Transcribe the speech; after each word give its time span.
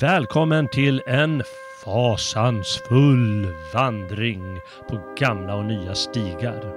Välkommen 0.00 0.68
till 0.68 1.02
en 1.06 1.42
fasansfull 1.84 3.46
vandring 3.74 4.42
på 4.88 5.14
gamla 5.18 5.56
och 5.56 5.64
nya 5.64 5.94
stigar. 5.94 6.72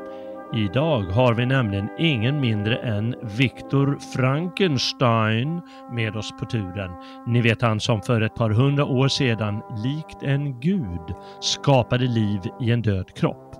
Idag 0.55 1.01
har 1.01 1.33
vi 1.33 1.45
nämligen 1.45 1.89
ingen 1.99 2.39
mindre 2.39 2.75
än 2.75 3.15
Viktor 3.37 3.97
Frankenstein 4.15 5.61
med 5.91 6.15
oss 6.15 6.31
på 6.39 6.45
turen. 6.45 6.91
Ni 7.27 7.41
vet 7.41 7.61
han 7.61 7.79
som 7.79 8.01
för 8.01 8.21
ett 8.21 8.35
par 8.35 8.49
hundra 8.49 8.85
år 8.85 9.07
sedan 9.07 9.61
likt 9.83 10.23
en 10.23 10.59
gud 10.59 11.15
skapade 11.41 12.05
liv 12.05 12.39
i 12.61 12.71
en 12.71 12.81
död 12.81 13.15
kropp 13.15 13.55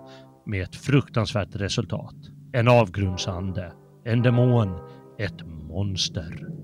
med 0.46 0.64
ett 0.64 0.76
fruktansvärt 0.76 1.56
resultat. 1.56 2.16
En 2.54 2.68
avgrundsande, 2.68 3.72
en 4.06 4.22
demon, 4.22 4.80
ett 5.18 5.46
monster. 5.46 6.59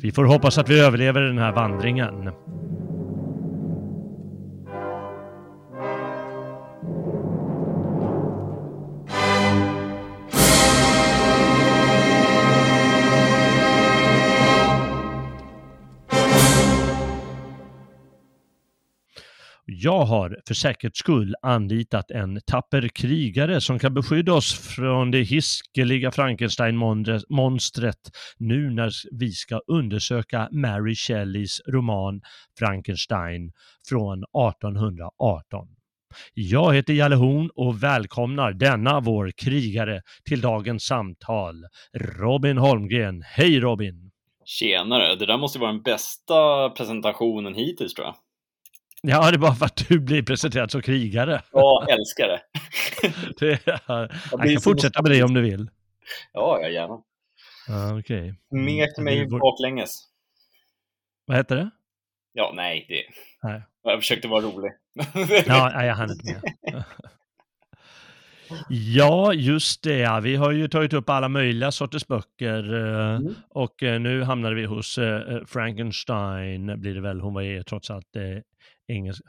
Vi 0.00 0.12
får 0.12 0.24
hoppas 0.24 0.58
att 0.58 0.68
vi 0.68 0.80
överlever 0.80 1.20
den 1.20 1.38
här 1.38 1.52
vandringen. 1.52 2.30
Jag 19.80 20.04
har 20.04 20.40
för 20.46 20.54
säkerhets 20.54 20.98
skull 20.98 21.34
anlitat 21.42 22.10
en 22.10 22.40
tapper 22.46 22.88
krigare 22.88 23.60
som 23.60 23.78
kan 23.78 23.94
beskydda 23.94 24.32
oss 24.32 24.74
från 24.76 25.10
det 25.10 25.22
hiskeliga 25.22 26.10
Frankenstein-monstret 26.10 28.10
nu 28.38 28.70
när 28.70 28.90
vi 29.12 29.30
ska 29.30 29.60
undersöka 29.66 30.48
Mary 30.52 30.94
Shelleys 30.94 31.60
roman 31.68 32.20
Frankenstein 32.58 33.52
från 33.88 34.22
1818. 34.22 35.68
Jag 36.34 36.74
heter 36.74 36.92
Jalle 36.92 37.16
Horn 37.16 37.50
och 37.54 37.82
välkomnar 37.82 38.52
denna 38.52 39.00
vår 39.00 39.30
krigare 39.30 40.02
till 40.24 40.40
dagens 40.40 40.84
samtal, 40.84 41.64
Robin 42.18 42.58
Holmgren. 42.58 43.22
Hej 43.22 43.60
Robin! 43.60 44.10
Tjenare! 44.44 45.14
Det 45.14 45.26
där 45.26 45.38
måste 45.38 45.58
vara 45.58 45.72
den 45.72 45.82
bästa 45.82 46.70
presentationen 46.70 47.54
hittills 47.54 47.94
tror 47.94 48.06
jag. 48.06 48.14
Ja, 49.02 49.30
det 49.30 49.36
är 49.36 49.38
bara 49.38 49.54
för 49.54 49.66
att 49.66 49.88
du 49.88 50.00
blir 50.00 50.22
presenterad 50.22 50.70
som 50.70 50.82
krigare. 50.82 51.42
Ja, 51.52 51.86
älskar 51.90 52.28
det. 52.28 52.40
det 53.38 53.66
jag, 53.66 54.10
jag 54.30 54.42
kan 54.42 54.60
fortsätta 54.60 55.02
med 55.02 55.10
det 55.10 55.22
om 55.22 55.34
du 55.34 55.42
vill. 55.42 55.70
Ja, 56.32 56.58
jag 56.62 56.72
gärna. 56.72 57.02
Ah. 57.68 57.94
Okay. 57.98 58.34
Mek 58.50 58.98
mig 58.98 59.28
vår... 59.30 59.38
baklänges. 59.38 60.08
Vad 61.26 61.36
heter 61.36 61.56
det? 61.56 61.70
Ja, 62.32 62.52
nej, 62.54 62.86
det... 62.88 63.02
Nej. 63.48 63.62
Jag 63.82 64.00
försökte 64.00 64.28
vara 64.28 64.42
rolig. 64.42 64.72
ja, 65.46 65.84
jag 65.84 65.94
hann 65.94 66.10
inte 66.10 66.24
med. 66.24 66.84
Ja, 68.68 69.32
just 69.32 69.82
det. 69.82 70.20
Vi 70.22 70.36
har 70.36 70.50
ju 70.50 70.68
tagit 70.68 70.92
upp 70.92 71.08
alla 71.08 71.28
möjliga 71.28 71.72
sorters 71.72 72.06
böcker 72.06 72.74
eh, 72.74 73.16
mm. 73.16 73.34
och 73.48 73.82
eh, 73.82 74.00
nu 74.00 74.22
hamnade 74.22 74.54
vi 74.54 74.64
hos 74.64 74.98
eh, 74.98 75.44
Frankenstein, 75.46 76.80
blir 76.80 76.94
det 76.94 77.00
väl. 77.00 77.20
Hon 77.20 77.34
var 77.34 77.42
ju 77.42 77.62
trots 77.62 77.90
allt 77.90 78.16
engelska, 78.88 79.24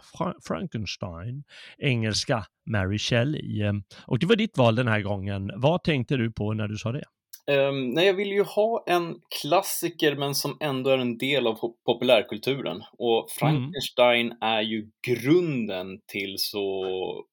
Frankenstein, 0.47 1.43
engelska 1.77 2.45
Mary 2.71 2.97
Shelley. 2.97 3.61
Ehm, 3.61 3.83
och 4.07 4.19
det 4.19 4.25
var 4.25 4.35
ditt 4.35 4.57
val 4.57 4.75
den 4.75 4.87
här 4.87 5.01
gången. 5.01 5.51
Vad 5.55 5.83
tänkte 5.83 6.17
du 6.17 6.31
på 6.31 6.53
när 6.53 6.67
du 6.67 6.77
sa 6.77 6.91
det? 6.91 7.03
Um, 7.51 7.89
nej, 7.89 8.05
jag 8.05 8.13
vill 8.13 8.31
ju 8.31 8.43
ha 8.43 8.83
en 8.87 9.15
klassiker 9.41 10.15
men 10.15 10.35
som 10.35 10.57
ändå 10.59 10.89
är 10.89 10.97
en 10.97 11.17
del 11.17 11.47
av 11.47 11.59
populärkulturen. 11.85 12.83
Och 12.97 13.31
Frankenstein 13.31 14.25
mm. 14.25 14.37
är 14.41 14.61
ju 14.61 14.89
grunden 15.07 15.99
till 16.07 16.35
så, 16.37 16.85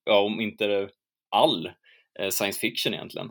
ja 0.05 0.21
om 0.21 0.41
inte 0.41 0.89
all 1.31 1.67
eh, 2.19 2.31
science 2.31 2.61
fiction 2.61 2.95
egentligen. 2.95 3.27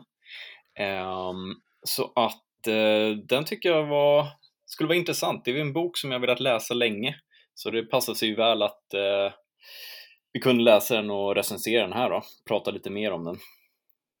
Um, 0.80 1.60
så 1.82 2.12
att 2.14 2.68
uh, 2.68 3.16
den 3.16 3.44
tycker 3.44 3.68
jag 3.68 3.86
var, 3.86 4.26
skulle 4.66 4.88
vara 4.88 4.98
intressant. 4.98 5.44
Det 5.44 5.50
är 5.50 5.60
en 5.60 5.72
bok 5.72 5.98
som 5.98 6.12
jag 6.12 6.20
velat 6.20 6.40
läsa 6.40 6.74
länge. 6.74 7.16
Så 7.58 7.70
det 7.70 7.82
passar 7.82 8.14
sig 8.14 8.28
ju 8.28 8.34
väl 8.34 8.62
att 8.62 8.94
eh, 8.94 9.32
vi 10.32 10.40
kunde 10.40 10.64
läsa 10.64 10.94
den 10.94 11.10
och 11.10 11.34
recensera 11.34 11.82
den 11.82 11.92
här 11.92 12.10
då, 12.10 12.22
prata 12.48 12.70
lite 12.70 12.90
mer 12.90 13.12
om 13.12 13.24
den. 13.24 13.36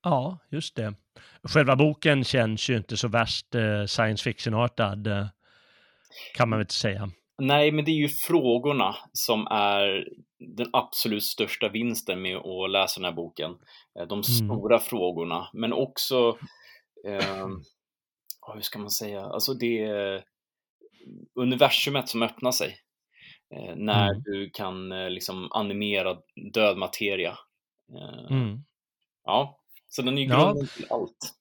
Ja, 0.02 0.38
just 0.50 0.76
det. 0.76 0.94
Själva 1.42 1.76
boken 1.76 2.24
känns 2.24 2.70
ju 2.70 2.76
inte 2.76 2.96
så 2.96 3.08
värst 3.08 3.54
eh, 3.54 3.84
science 3.86 4.24
fiction-artad, 4.24 5.06
eh, 5.06 5.26
kan 6.34 6.48
man 6.48 6.58
väl 6.58 6.64
inte 6.64 6.74
säga. 6.74 7.10
Nej, 7.42 7.72
men 7.72 7.84
det 7.84 7.90
är 7.90 8.00
ju 8.00 8.08
frågorna 8.08 8.96
som 9.12 9.46
är 9.46 10.08
den 10.56 10.70
absolut 10.72 11.24
största 11.24 11.68
vinsten 11.68 12.22
med 12.22 12.36
att 12.36 12.70
läsa 12.70 13.00
den 13.00 13.04
här 13.04 13.16
boken. 13.16 13.50
Eh, 13.98 14.06
de 14.06 14.12
mm. 14.12 14.22
stora 14.22 14.78
frågorna, 14.78 15.48
men 15.52 15.72
också, 15.72 16.38
eh, 17.06 17.48
hur 18.54 18.60
ska 18.60 18.78
man 18.78 18.90
säga, 18.90 19.20
alltså 19.20 19.54
det 19.54 20.22
universumet 21.34 22.08
som 22.08 22.22
öppnar 22.22 22.50
sig. 22.50 22.78
Eh, 23.54 23.76
när 23.76 24.10
mm. 24.10 24.22
du 24.24 24.50
kan 24.50 24.92
eh, 24.92 25.10
liksom 25.10 25.48
animera 25.52 26.16
död 26.52 26.76
materia. 26.76 27.38
Eh, 27.94 28.36
mm. 28.36 28.58
Ja, 29.24 29.60
så 29.88 30.02
den 30.02 30.18
är 30.18 30.22
ju 30.22 30.28
grunden 30.28 30.56
ja. 30.60 30.66
till 30.76 30.86
allt. 30.90 31.32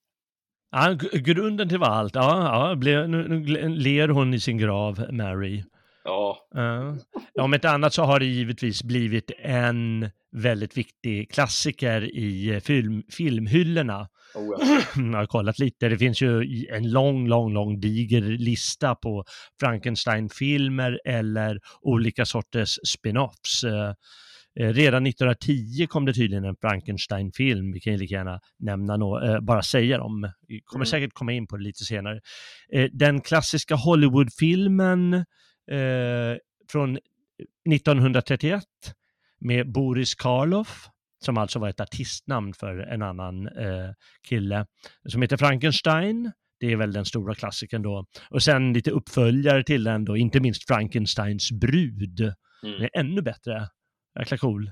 Ja, 0.71 0.93
grunden 1.19 1.69
till 1.69 1.83
allt. 1.83 2.15
Ja, 2.15 2.67
ja 2.69 2.75
ble, 2.75 3.07
nu, 3.07 3.27
nu 3.27 3.69
ler 3.69 4.07
hon 4.07 4.33
i 4.33 4.39
sin 4.39 4.57
grav, 4.57 5.05
Mary. 5.11 5.63
Ja. 6.03 6.37
Uh, 6.55 6.95
om 7.41 7.53
ett 7.53 7.65
annat 7.65 7.93
så 7.93 8.03
har 8.03 8.19
det 8.19 8.25
givetvis 8.25 8.83
blivit 8.83 9.31
en 9.39 10.09
väldigt 10.31 10.77
viktig 10.77 11.31
klassiker 11.31 12.15
i 12.15 12.61
film, 12.63 13.03
filmhyllorna. 13.09 14.07
Oh 14.35 14.55
ja. 14.59 14.81
Jag 14.95 15.17
har 15.17 15.25
kollat 15.25 15.59
lite, 15.59 15.89
det 15.89 15.97
finns 15.97 16.21
ju 16.21 16.65
en 16.69 16.91
lång, 16.91 17.27
lång, 17.27 17.53
lång 17.53 17.79
diger 17.79 18.21
lista 18.21 18.95
på 18.95 19.25
Frankenstein-filmer 19.59 20.99
eller 21.05 21.59
olika 21.81 22.25
sorters 22.25 22.79
spin-offs. 22.87 23.63
Eh, 23.63 23.93
eh, 24.59 24.73
redan 24.73 25.07
1910 25.07 25.87
kom 25.87 26.05
det 26.05 26.13
tydligen 26.13 26.45
en 26.45 26.55
Frankenstein-film, 26.61 27.71
vi 27.71 27.79
kan 27.79 27.93
ju 27.93 27.99
lika 27.99 28.15
gärna 28.15 28.39
nämna 28.59 28.97
no 28.97 29.25
eh, 29.25 29.39
bara 29.39 29.61
säga 29.61 29.97
dem. 29.97 30.31
Vi 30.47 30.61
kommer 30.65 30.85
mm. 30.85 30.91
säkert 30.91 31.13
komma 31.13 31.31
in 31.31 31.47
på 31.47 31.57
det 31.57 31.63
lite 31.63 31.83
senare. 31.83 32.19
Den 32.91 33.21
klassiska 33.21 33.75
Hollywood-filmen 33.75 35.25
från 36.71 36.97
1931 37.71 38.63
med 39.39 39.71
Boris 39.71 40.15
Karloff 40.15 40.89
som 41.25 41.37
alltså 41.37 41.59
var 41.59 41.69
ett 41.69 41.79
artistnamn 41.79 42.53
för 42.53 42.77
en 42.77 43.01
annan 43.01 43.47
eh, 43.47 43.89
kille, 44.27 44.65
som 45.09 45.21
heter 45.21 45.37
Frankenstein. 45.37 46.31
Det 46.59 46.71
är 46.71 46.75
väl 46.75 46.93
den 46.93 47.05
stora 47.05 47.35
klassikern 47.35 47.81
då. 47.81 48.05
Och 48.29 48.43
sen 48.43 48.73
lite 48.73 48.91
uppföljare 48.91 49.63
till 49.63 49.83
den 49.83 50.05
då, 50.05 50.17
inte 50.17 50.39
minst 50.39 50.67
Frankensteins 50.67 51.51
brud. 51.51 52.19
Mm. 52.19 52.33
Den 52.75 52.81
är 52.81 52.99
ännu 52.99 53.21
bättre. 53.21 53.67
Jäkla 54.19 54.37
cool. 54.37 54.71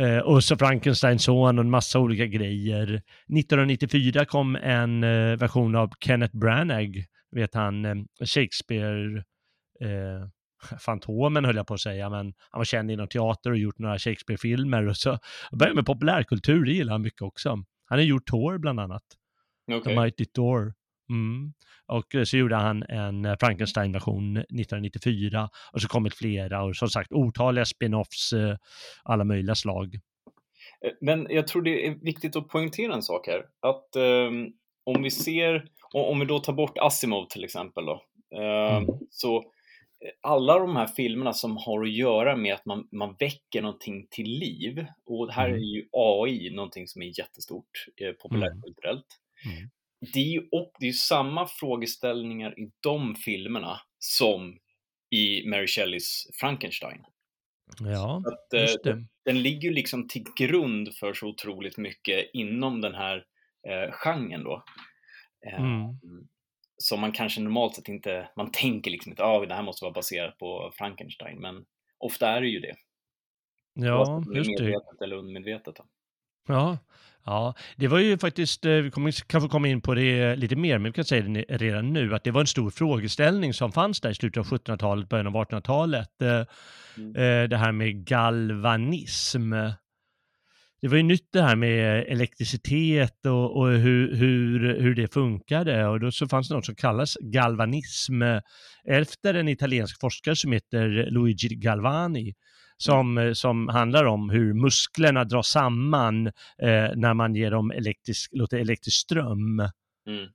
Eh, 0.00 0.18
och 0.18 0.44
så 0.44 0.56
Frankensteins 0.56 1.24
son 1.24 1.58
och 1.58 1.64
en 1.64 1.70
massa 1.70 1.98
olika 1.98 2.26
grejer. 2.26 2.84
1994 2.84 4.24
kom 4.24 4.56
en 4.56 5.04
eh, 5.04 5.36
version 5.36 5.74
av 5.74 5.90
Kenneth 6.00 6.36
Branagh, 6.36 6.98
vet 7.30 7.54
han, 7.54 7.84
eh, 7.84 7.94
Shakespeare, 8.24 9.16
eh, 9.80 10.28
Fantomen 10.80 11.44
höll 11.44 11.56
jag 11.56 11.66
på 11.66 11.74
att 11.74 11.80
säga, 11.80 12.10
men 12.10 12.34
han 12.50 12.58
var 12.58 12.64
känd 12.64 12.90
inom 12.90 13.08
teater 13.08 13.50
och 13.50 13.58
gjort 13.58 13.78
några 13.78 13.98
Shakespeare-filmer 13.98 14.88
och 14.88 14.96
så 14.96 15.18
började 15.52 15.74
med 15.74 15.86
populärkultur, 15.86 16.64
det 16.64 16.72
gillar 16.72 16.92
han 16.92 17.02
mycket 17.02 17.22
också. 17.22 17.50
Han 17.84 17.98
har 17.98 18.04
gjort 18.04 18.26
Thor 18.26 18.58
bland 18.58 18.80
annat. 18.80 19.02
Okay. 19.72 19.94
The 19.94 20.00
Mighty 20.00 20.24
Thor. 20.24 20.74
Mm. 21.10 21.52
Och 21.86 22.26
så 22.26 22.36
gjorde 22.36 22.56
han 22.56 22.82
en 22.82 23.24
eh, 23.24 23.36
Frankenstein-version 23.40 24.36
1994 24.36 25.48
och 25.72 25.82
så 25.82 25.88
kommit 25.88 26.14
flera 26.14 26.62
och 26.62 26.76
som 26.76 26.88
sagt 26.88 27.12
otaliga 27.12 27.64
spin-offs, 27.64 28.32
eh, 28.32 28.56
alla 29.02 29.24
möjliga 29.24 29.54
slag. 29.54 29.94
Eh, 30.84 30.92
men 31.00 31.26
jag 31.30 31.46
tror 31.46 31.62
det 31.62 31.86
är 31.86 31.94
viktigt 31.94 32.36
att 32.36 32.48
poängtera 32.48 32.94
en 32.94 33.02
sak 33.02 33.26
här, 33.26 33.44
att 33.60 33.96
um, 33.96 34.52
om 34.84 35.02
vi 35.02 35.10
ser, 35.10 35.64
om 35.92 36.20
vi 36.20 36.26
då 36.26 36.38
tar 36.38 36.52
bort 36.52 36.78
Asimov 36.78 37.26
till 37.26 37.44
exempel 37.44 37.84
då, 37.86 38.02
um, 38.36 38.42
mm. 38.42 38.86
så 39.10 39.44
alla 40.20 40.58
de 40.58 40.76
här 40.76 40.86
filmerna 40.86 41.32
som 41.32 41.56
har 41.56 41.82
att 41.82 41.92
göra 41.92 42.36
med 42.36 42.54
att 42.54 42.66
man, 42.66 42.88
man 42.92 43.16
väcker 43.18 43.62
någonting 43.62 44.06
till 44.10 44.30
liv, 44.30 44.86
och 45.06 45.32
här 45.32 45.48
mm. 45.48 45.60
är 45.60 45.64
ju 45.64 45.88
AI 45.92 46.50
någonting 46.50 46.88
som 46.88 47.02
är 47.02 47.18
jättestort 47.18 47.86
eh, 47.96 48.12
populärkulturellt. 48.12 49.06
Mm. 49.44 49.56
Mm. 49.56 49.70
Det 50.12 50.20
är 50.20 50.32
ju 50.32 50.48
och, 50.52 50.72
det 50.80 50.88
är 50.88 50.92
samma 50.92 51.46
frågeställningar 51.46 52.60
i 52.60 52.70
de 52.80 53.14
filmerna 53.14 53.80
som 53.98 54.58
i 55.10 55.48
Mary 55.48 55.66
Shelleys 55.66 56.26
Frankenstein. 56.40 57.04
Ja, 57.80 58.22
att, 58.26 58.52
eh, 58.52 58.60
just 58.60 58.84
det. 58.84 59.04
Den 59.24 59.42
ligger 59.42 59.68
ju 59.68 59.74
liksom 59.74 60.08
till 60.08 60.24
grund 60.36 60.94
för 60.94 61.14
så 61.14 61.26
otroligt 61.26 61.78
mycket 61.78 62.30
inom 62.32 62.80
den 62.80 62.94
här 62.94 63.24
eh, 63.68 63.92
genren 63.92 64.44
då. 64.44 64.64
Eh, 65.46 65.60
mm. 65.60 65.98
Som 66.78 67.00
man 67.00 67.12
kanske 67.12 67.40
normalt 67.40 67.74
sett 67.74 67.88
inte, 67.88 68.28
man 68.36 68.50
tänker 68.50 68.90
liksom 68.90 69.12
inte 69.12 69.24
ah, 69.24 69.46
det 69.46 69.54
här 69.54 69.62
måste 69.62 69.84
vara 69.84 69.92
baserat 69.92 70.38
på 70.38 70.72
Frankenstein, 70.74 71.40
men 71.40 71.64
ofta 71.98 72.28
är 72.28 72.40
det 72.40 72.48
ju 72.48 72.60
det. 72.60 72.74
Ja, 73.74 74.24
just 74.34 74.50
det. 74.58 74.64
Medvetet 74.64 75.02
eller 75.02 75.16
undermedvetet. 75.16 75.76
Då. 75.76 75.84
Ja, 76.48 76.78
ja, 77.24 77.54
det 77.76 77.88
var 77.88 77.98
ju 77.98 78.18
faktiskt, 78.18 78.64
eh, 78.64 78.72
vi 78.72 78.90
kommer 78.90 79.28
kanske 79.28 79.48
komma 79.48 79.68
in 79.68 79.80
på 79.80 79.94
det 79.94 80.36
lite 80.36 80.56
mer, 80.56 80.78
men 80.78 80.92
vi 80.92 80.92
kan 80.92 81.04
säga 81.04 81.22
det 81.22 81.44
redan 81.48 81.92
nu, 81.92 82.14
att 82.14 82.24
det 82.24 82.30
var 82.30 82.40
en 82.40 82.46
stor 82.46 82.70
frågeställning 82.70 83.54
som 83.54 83.72
fanns 83.72 84.00
där 84.00 84.10
i 84.10 84.14
slutet 84.14 84.40
av 84.40 84.46
1700-talet, 84.46 85.08
början 85.08 85.26
av 85.26 85.32
1800-talet. 85.32 86.22
Eh, 86.22 86.44
mm. 86.96 87.50
Det 87.50 87.56
här 87.56 87.72
med 87.72 88.04
galvanism 88.04 89.52
det 90.82 90.88
var 90.88 90.96
ju 90.96 91.02
nytt 91.02 91.28
det 91.32 91.42
här 91.42 91.56
med 91.56 92.04
elektricitet 92.08 93.26
och, 93.26 93.56
och 93.56 93.68
hur, 93.68 94.16
hur, 94.16 94.80
hur 94.80 94.94
det 94.94 95.12
funkade 95.12 95.86
och 95.86 96.00
då 96.00 96.12
så 96.12 96.28
fanns 96.28 96.48
det 96.48 96.54
något 96.54 96.66
som 96.66 96.74
kallas 96.74 97.16
galvanism 97.20 98.22
efter 98.84 99.34
en 99.34 99.48
italiensk 99.48 100.00
forskare 100.00 100.36
som 100.36 100.52
heter 100.52 101.10
Luigi 101.10 101.48
Galvani 101.48 102.34
som, 102.82 103.32
som 103.34 103.68
handlar 103.68 104.04
om 104.04 104.30
hur 104.30 104.54
musklerna 104.54 105.24
dras 105.24 105.48
samman 105.48 106.26
eh, 106.26 106.90
när 106.94 107.14
man 107.14 107.34
ger 107.34 107.50
dem 107.50 107.70
elektrisk, 107.70 108.30
låter 108.32 108.58
elektrisk 108.58 108.96
ström 108.96 109.60
mm. 110.06 110.28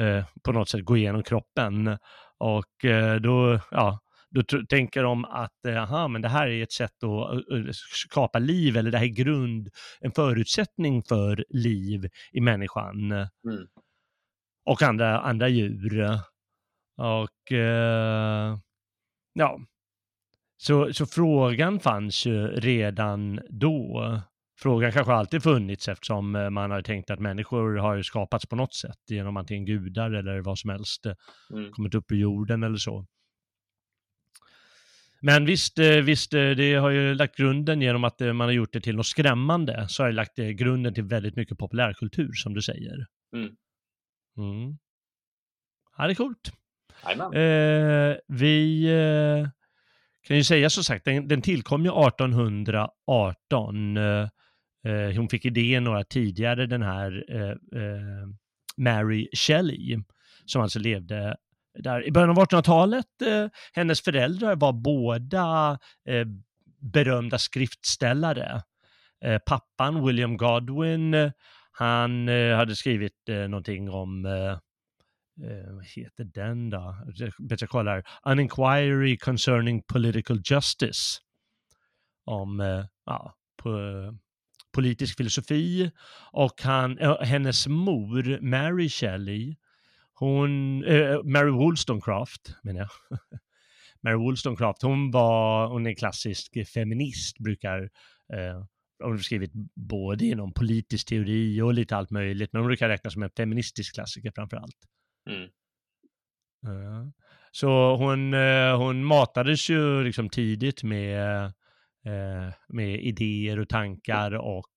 eh, 0.00 0.24
på 0.42 0.52
något 0.52 0.68
sätt 0.68 0.84
gå 0.84 0.96
igenom 0.96 1.22
kroppen. 1.22 1.98
Och 2.38 2.84
eh, 2.84 3.14
då, 3.20 3.60
ja, 3.70 3.98
då 4.32 4.42
tänker 4.68 5.02
de 5.02 5.24
att 5.24 5.66
eh, 5.66 5.82
aha, 5.82 6.08
men 6.08 6.22
det 6.22 6.28
här 6.28 6.48
är 6.48 6.62
ett 6.62 6.72
sätt 6.72 7.04
att 7.04 7.76
skapa 7.76 8.38
liv 8.38 8.76
eller 8.76 8.90
det 8.90 8.98
här 8.98 9.04
är 9.04 9.08
grund, 9.08 9.68
en 10.00 10.12
förutsättning 10.12 11.02
för 11.02 11.44
liv 11.48 12.08
i 12.32 12.40
människan 12.40 13.12
mm. 13.12 13.66
och 14.64 14.82
andra, 14.82 15.20
andra 15.20 15.48
djur. 15.48 16.18
Och 16.96 17.52
eh, 17.52 18.58
ja, 19.32 19.60
så, 20.56 20.92
så 20.92 21.06
frågan 21.06 21.80
fanns 21.80 22.26
ju 22.26 22.46
redan 22.46 23.40
då. 23.48 24.20
Frågan 24.58 24.92
kanske 24.92 25.12
alltid 25.12 25.42
funnits 25.42 25.88
eftersom 25.88 26.36
eh, 26.36 26.50
man 26.50 26.70
har 26.70 26.82
tänkt 26.82 27.10
att 27.10 27.20
människor 27.20 27.76
har 27.76 28.02
skapats 28.02 28.46
på 28.46 28.56
något 28.56 28.74
sätt 28.74 28.98
genom 29.08 29.36
antingen 29.36 29.64
gudar 29.64 30.10
eller 30.10 30.40
vad 30.40 30.58
som 30.58 30.70
helst, 30.70 31.06
mm. 31.52 31.70
kommit 31.72 31.94
upp 31.94 32.12
ur 32.12 32.16
jorden 32.16 32.62
eller 32.62 32.76
så. 32.76 33.06
Men 35.24 35.44
visst, 35.44 35.78
eh, 35.78 35.96
visst, 35.96 36.34
eh, 36.34 36.50
det 36.50 36.74
har 36.74 36.90
ju 36.90 37.14
lagt 37.14 37.36
grunden 37.36 37.82
genom 37.82 38.04
att 38.04 38.20
eh, 38.20 38.32
man 38.32 38.48
har 38.48 38.52
gjort 38.52 38.72
det 38.72 38.80
till 38.80 38.96
något 38.96 39.06
skrämmande, 39.06 39.86
så 39.88 40.02
har 40.02 40.08
det 40.08 40.14
lagt 40.14 40.36
grunden 40.36 40.94
till 40.94 41.04
väldigt 41.04 41.36
mycket 41.36 41.58
populärkultur, 41.58 42.32
som 42.32 42.54
du 42.54 42.62
säger. 42.62 43.06
Mm. 43.36 43.56
Mm. 44.36 44.78
Ja, 45.96 46.06
det 46.06 46.12
är 46.12 46.14
coolt. 46.14 46.52
Eh, 47.34 48.16
vi 48.28 48.84
eh, 48.84 49.48
kan 50.22 50.36
ju 50.36 50.44
säga 50.44 50.70
så 50.70 50.84
sagt, 50.84 51.04
den, 51.04 51.28
den 51.28 51.42
tillkom 51.42 51.84
ju 51.84 51.90
1818. 51.90 53.96
Eh, 53.96 54.28
hon 55.16 55.28
fick 55.28 55.44
idén 55.44 55.84
några 55.84 56.04
tidigare, 56.04 56.66
den 56.66 56.82
här 56.82 57.24
Mary 58.76 59.28
Shelley, 59.32 59.98
som 60.44 60.62
alltså 60.62 60.78
levde 60.78 61.36
där 61.78 62.06
i 62.06 62.12
början 62.12 62.30
av 62.30 62.36
1800-talet. 62.36 63.22
Eh, 63.26 63.46
hennes 63.72 64.00
föräldrar 64.00 64.56
var 64.56 64.72
båda 64.72 65.78
eh, 66.08 66.26
berömda 66.80 67.38
skriftställare. 67.38 68.62
Eh, 69.24 69.38
pappan, 69.46 70.06
William 70.06 70.36
Godwin, 70.36 71.32
han 71.72 72.28
eh, 72.28 72.56
hade 72.56 72.76
skrivit 72.76 73.28
eh, 73.28 73.36
någonting 73.36 73.90
om 73.90 74.26
eh, 74.26 74.52
eh 75.48 75.74
vad 75.74 75.86
heter 75.86 76.24
den 76.24 76.70
då? 76.70 76.96
Bättre 77.38 77.66
kollar. 77.66 78.04
An 78.22 78.40
inquiry 78.40 79.16
concerning 79.18 79.82
political 79.82 80.40
justice. 80.44 81.20
Om 82.24 82.60
eh, 82.60 82.84
ja, 83.06 83.34
på, 83.62 83.70
politisk 84.72 85.16
filosofi. 85.16 85.90
Och 86.32 86.62
han, 86.62 86.98
eh, 86.98 87.20
hennes 87.20 87.66
mor, 87.66 88.40
Mary 88.40 88.88
Shelley, 88.88 89.56
hon, 90.22 90.84
äh, 90.84 91.22
Mary 91.24 91.50
Wollstonecraft 91.50 92.56
menar 92.62 92.80
jag. 92.80 93.18
Mary 94.02 94.16
Wollstonecraft, 94.16 94.82
hon 94.82 95.10
var, 95.10 95.68
hon 95.68 95.86
är 95.86 95.94
klassisk 95.94 96.68
feminist, 96.74 97.38
brukar, 97.38 97.82
eh, 98.32 98.64
hon 99.02 99.10
har 99.12 99.18
skrivit 99.18 99.52
både 99.74 100.26
inom 100.26 100.52
politisk 100.52 101.08
teori 101.08 101.60
och 101.60 101.74
lite 101.74 101.96
allt 101.96 102.10
möjligt, 102.10 102.52
men 102.52 102.60
hon 102.62 102.68
brukar 102.68 102.88
räknas 102.88 103.12
som 103.12 103.22
en 103.22 103.30
feministisk 103.36 103.94
klassiker 103.94 104.32
framför 104.34 104.56
allt. 104.56 104.76
Mm. 105.30 105.48
Uh, 106.66 107.08
så 107.52 107.96
hon, 107.96 108.34
uh, 108.34 108.76
hon 108.76 109.04
matades 109.04 109.70
ju 109.70 110.04
liksom 110.04 110.28
tidigt 110.28 110.82
med, 110.82 111.44
uh, 112.06 112.52
med 112.68 113.00
idéer 113.00 113.58
och 113.58 113.68
tankar 113.68 114.32
och 114.32 114.68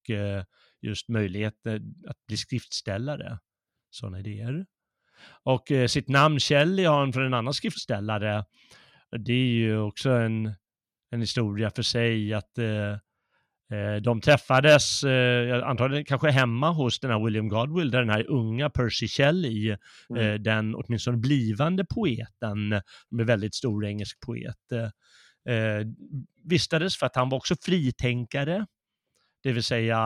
just 0.81 1.09
möjligheter 1.09 1.75
att 2.07 2.25
bli 2.27 2.37
skriftställare, 2.37 3.39
sådana 3.89 4.19
idéer. 4.19 4.65
Och 5.43 5.71
eh, 5.71 5.87
sitt 5.87 6.09
namn 6.09 6.39
Shelley 6.39 6.85
har 6.85 6.99
han 6.99 7.13
från 7.13 7.25
en 7.25 7.33
annan 7.33 7.53
skriftställare. 7.53 8.45
Det 9.17 9.33
är 9.33 9.47
ju 9.47 9.79
också 9.79 10.09
en, 10.09 10.53
en 11.11 11.19
historia 11.19 11.69
för 11.69 11.83
sig 11.83 12.33
att 12.33 12.57
eh, 12.57 12.91
eh 13.77 13.95
de 14.01 14.21
träffades, 14.21 15.03
eh, 15.03 15.67
antagligen 15.67 16.05
kanske 16.05 16.29
hemma 16.29 16.71
hos 16.71 16.99
den 16.99 17.11
här 17.11 17.25
William 17.25 17.47
Godwill, 17.47 17.91
där 17.91 17.99
den 17.99 18.09
här 18.09 18.29
unga 18.29 18.69
Percy 18.69 19.07
Shelley, 19.07 19.69
eh, 19.69 19.77
mm. 20.09 20.43
den 20.43 20.75
åtminstone 20.75 21.17
blivande 21.17 21.85
poeten, 21.85 22.69
med 23.09 23.25
väldigt 23.25 23.55
stor 23.55 23.85
engelsk 23.85 24.19
poet, 24.19 24.71
eh, 25.49 25.87
vistades 26.43 26.97
för 26.97 27.05
att 27.05 27.15
han 27.15 27.29
var 27.29 27.37
också 27.37 27.55
fриtänkare. 27.61 28.65
Det 29.43 29.51
vill 29.51 29.63
säga, 29.63 29.97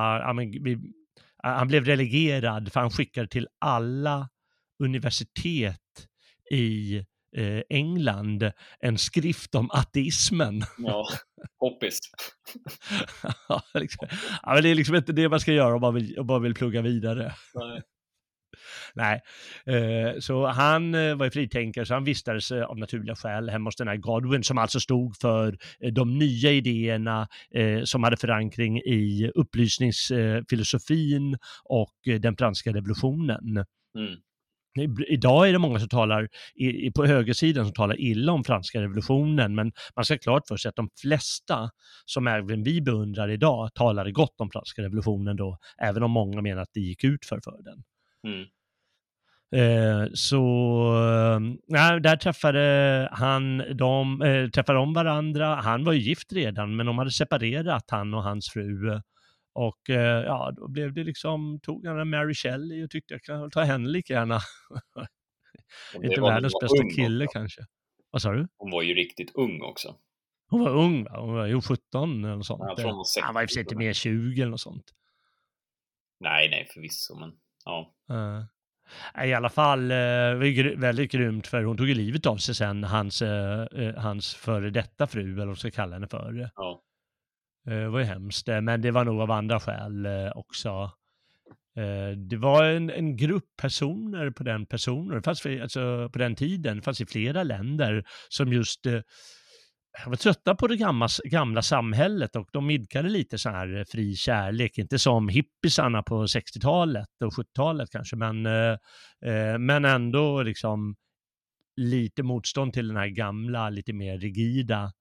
han 1.44 1.68
blev 1.68 1.86
relegerad 1.86 2.74
för 2.74 2.80
han 2.80 2.92
skickade 2.92 3.28
till 3.28 3.48
alla 3.60 4.30
universitet 4.80 6.08
i 6.52 6.98
eh, 7.38 7.62
England 7.70 8.52
en 8.80 8.98
skrift 8.98 9.56
om 9.56 9.72
ateismen. 9.72 10.64
Ja, 10.78 11.08
hoppis. 11.60 12.00
liksom, 13.74 14.08
ja, 14.44 14.54
men 14.54 14.64
det 14.64 14.70
är 14.70 14.76
liksom 14.76 14.96
inte 14.96 15.14
det 15.14 15.30
man 15.30 15.40
ska 15.40 15.54
göra 15.54 15.76
om 15.76 15.82
man 15.82 15.94
vill, 15.94 16.20
om 16.20 16.28
man 16.28 16.42
vill 16.42 16.54
plugga 16.54 16.82
vidare. 16.82 17.34
Nej. 17.54 17.82
Nej, 18.94 19.22
eh, 19.66 20.20
så 20.20 20.48
han 20.48 20.96
eh, 20.96 21.16
var 21.16 21.26
ju 21.26 21.32
fritänkare, 21.32 21.86
så 21.86 21.94
han 21.94 22.04
vistades 22.04 22.52
av 22.52 22.78
naturliga 22.78 23.16
skäl 23.16 23.50
hemma 23.50 23.68
hos 23.68 23.76
den 23.76 23.88
här 23.88 23.98
Godwin 23.98 24.44
som 24.44 24.58
alltså 24.58 24.80
stod 24.80 25.18
för 25.18 25.58
eh, 25.80 25.94
de 25.94 26.18
nya 26.18 26.52
idéerna 26.52 27.28
som 27.84 28.04
hade 28.04 28.18
förankring 28.18 28.78
i 28.78 29.32
upplysningsfilosofin 29.36 31.38
och 31.64 31.96
den 32.20 32.38
franska 32.38 32.74
revolutionen. 32.74 33.66
Mm. 33.98 34.16
Idag 35.08 35.50
är 35.50 35.54
det 35.54 35.60
många 35.60 35.80
som 35.80 35.90
talar 35.90 36.28
i, 36.56 36.92
på 36.92 37.06
högersidan 37.06 37.66
som 37.66 37.74
talar 37.74 38.02
illa 38.02 38.32
om 38.32 38.44
franska 38.44 38.82
revolutionen, 38.82 39.56
men 39.56 39.72
man 39.96 40.06
ska 40.06 40.18
klart 40.18 40.48
för 40.48 40.58
sig 40.58 40.70
att 40.70 40.76
de 40.76 40.90
flesta 41.02 41.70
som 42.06 42.28
även 42.28 42.64
vi 42.64 42.82
beundrar 42.82 43.30
idag 43.30 43.74
talade 43.74 44.12
gott 44.12 44.42
om 44.42 44.50
franska 44.52 44.82
revolutionen 44.82 45.36
då, 45.36 45.58
även 45.78 46.04
om 46.04 46.12
många 46.12 46.42
menar 46.42 46.62
att 46.62 46.74
det 46.74 46.80
gick 46.80 47.04
ut 47.04 47.26
för, 47.26 47.40
för 47.44 47.64
den. 47.64 47.84
Mm. 48.34 48.46
Eh, 49.56 50.08
så 50.14 50.38
eh, 51.76 51.96
där 52.00 52.16
träffade 52.16 53.10
han, 53.12 53.64
de 53.78 54.22
eh, 54.22 54.50
träffade 54.50 54.80
de 54.80 54.94
varandra. 54.94 55.56
Han 55.56 55.84
var 55.84 55.94
ju 55.94 56.00
gift 56.00 56.34
redan, 56.34 56.76
men 56.76 56.86
de 56.86 56.98
hade 56.98 57.12
separerat, 57.12 57.86
han 57.88 58.14
och 58.14 58.24
hans 58.24 58.50
fru. 58.50 59.02
Och 59.60 59.90
eh, 59.90 60.24
ja, 60.26 60.52
då 60.56 60.68
blev 60.68 60.94
det 60.94 61.04
liksom, 61.04 61.60
tog 61.64 61.86
han 61.86 62.00
en 62.00 62.10
Mary 62.10 62.34
Shelley 62.34 62.84
och 62.84 62.90
tyckte 62.90 63.14
jag 63.14 63.22
kan 63.22 63.52
ta 63.52 63.62
henne 63.62 63.90
lika 63.90 64.14
gärna. 64.14 64.40
Inte 66.04 66.22
världens 66.22 66.54
bästa 66.62 66.90
kille 66.96 67.26
också. 67.26 67.40
kanske. 67.40 67.62
Vad 68.12 68.22
sa 68.22 68.32
du? 68.32 68.48
Hon 68.58 68.72
var 68.72 68.82
ju 68.82 68.94
riktigt 68.94 69.36
ung 69.36 69.62
också. 69.62 69.96
Hon 70.50 70.60
var 70.60 70.70
ung 70.70 71.04
va? 71.04 71.20
Hon 71.20 71.34
var 71.34 71.46
ju 71.46 71.62
17 71.62 72.24
eller 72.24 72.36
något 72.36 72.46
sånt. 72.46 72.62
Ja, 72.78 73.04
han 73.22 73.34
var 73.34 73.42
i 73.42 73.46
och 73.46 73.50
för 73.50 73.54
sig 73.54 73.62
inte 73.62 73.76
mer 73.76 73.94
20 73.94 74.42
eller 74.42 74.52
något 74.52 74.62
sånt. 74.62 74.86
Nej, 76.20 76.50
nej 76.50 76.68
förvisso, 76.74 77.20
men 77.20 77.32
ja. 77.66 77.96
Uh. 78.12 78.44
I 79.26 79.34
alla 79.34 79.50
fall 79.50 79.92
eh, 79.92 80.78
väldigt 80.78 81.12
grymt 81.12 81.48
för 81.48 81.64
hon 81.64 81.78
tog 81.78 81.88
ju 81.88 81.94
livet 81.94 82.26
av 82.26 82.38
sig 82.38 82.56
sen, 82.56 82.84
hans, 82.84 83.22
eh, 83.22 83.62
eh 83.62 83.96
hans 83.96 84.36
före 84.36 84.70
detta 84.70 85.08
fru, 85.08 85.22
eller 85.22 85.38
vad 85.38 85.48
man 85.48 85.56
ska 85.56 85.72
kalla 85.72 85.96
henne 85.96 86.08
för. 86.08 86.52
Ja. 86.56 86.84
Det 87.70 87.90
var 87.90 88.00
ju 88.00 88.06
hemskt, 88.06 88.48
eh, 88.48 88.62
men 88.62 88.82
det 88.82 88.92
var 88.92 89.06
nog 89.06 89.22
av 89.22 89.32
andra 89.32 89.60
skäl 89.60 90.06
eh, 90.06 90.32
också. 90.36 90.92
Det 92.30 92.38
var 92.38 92.64
en, 92.64 92.90
en 92.90 93.18
grupp 93.18 93.46
personer 93.62 94.32
på 94.32 94.44
den 94.44 94.66
personen, 94.66 95.24
fast 95.24 95.42
för, 95.42 95.62
alltså 95.62 96.10
på 96.14 96.20
den 96.20 96.36
tiden, 96.36 96.78
det 96.78 96.84
fanns 96.84 97.02
i 97.02 97.06
flera 97.06 97.44
länder 97.44 98.04
som 98.30 98.54
just 98.54 98.86
var 100.06 100.16
trötta 100.16 100.56
på 100.56 100.68
det 100.68 100.78
gamla, 100.78 101.08
gamla 101.24 101.62
samhället 101.62 102.36
och 102.36 102.50
de 102.52 102.70
idkade 102.70 103.10
lite 103.10 103.38
så 103.38 103.50
här 103.50 103.86
fri 103.92 104.16
kärlek, 104.16 104.78
inte 104.78 105.00
som 105.00 105.30
hippisarna 105.30 106.04
på 106.04 106.26
60-talet 106.26 107.08
och 107.24 107.34
70-talet 107.34 107.90
kanske, 107.92 108.16
men, 108.16 108.46
eh, 108.46 109.58
men 109.60 109.86
ändå 109.86 110.44
liksom 110.44 110.96
lite 111.76 112.24
motstånd 112.24 112.74
till 112.74 112.88
den 112.88 112.98
här 112.98 113.08
gamla, 113.08 113.70
lite 113.70 113.94
mer 113.94 114.18
rigida 114.18 114.92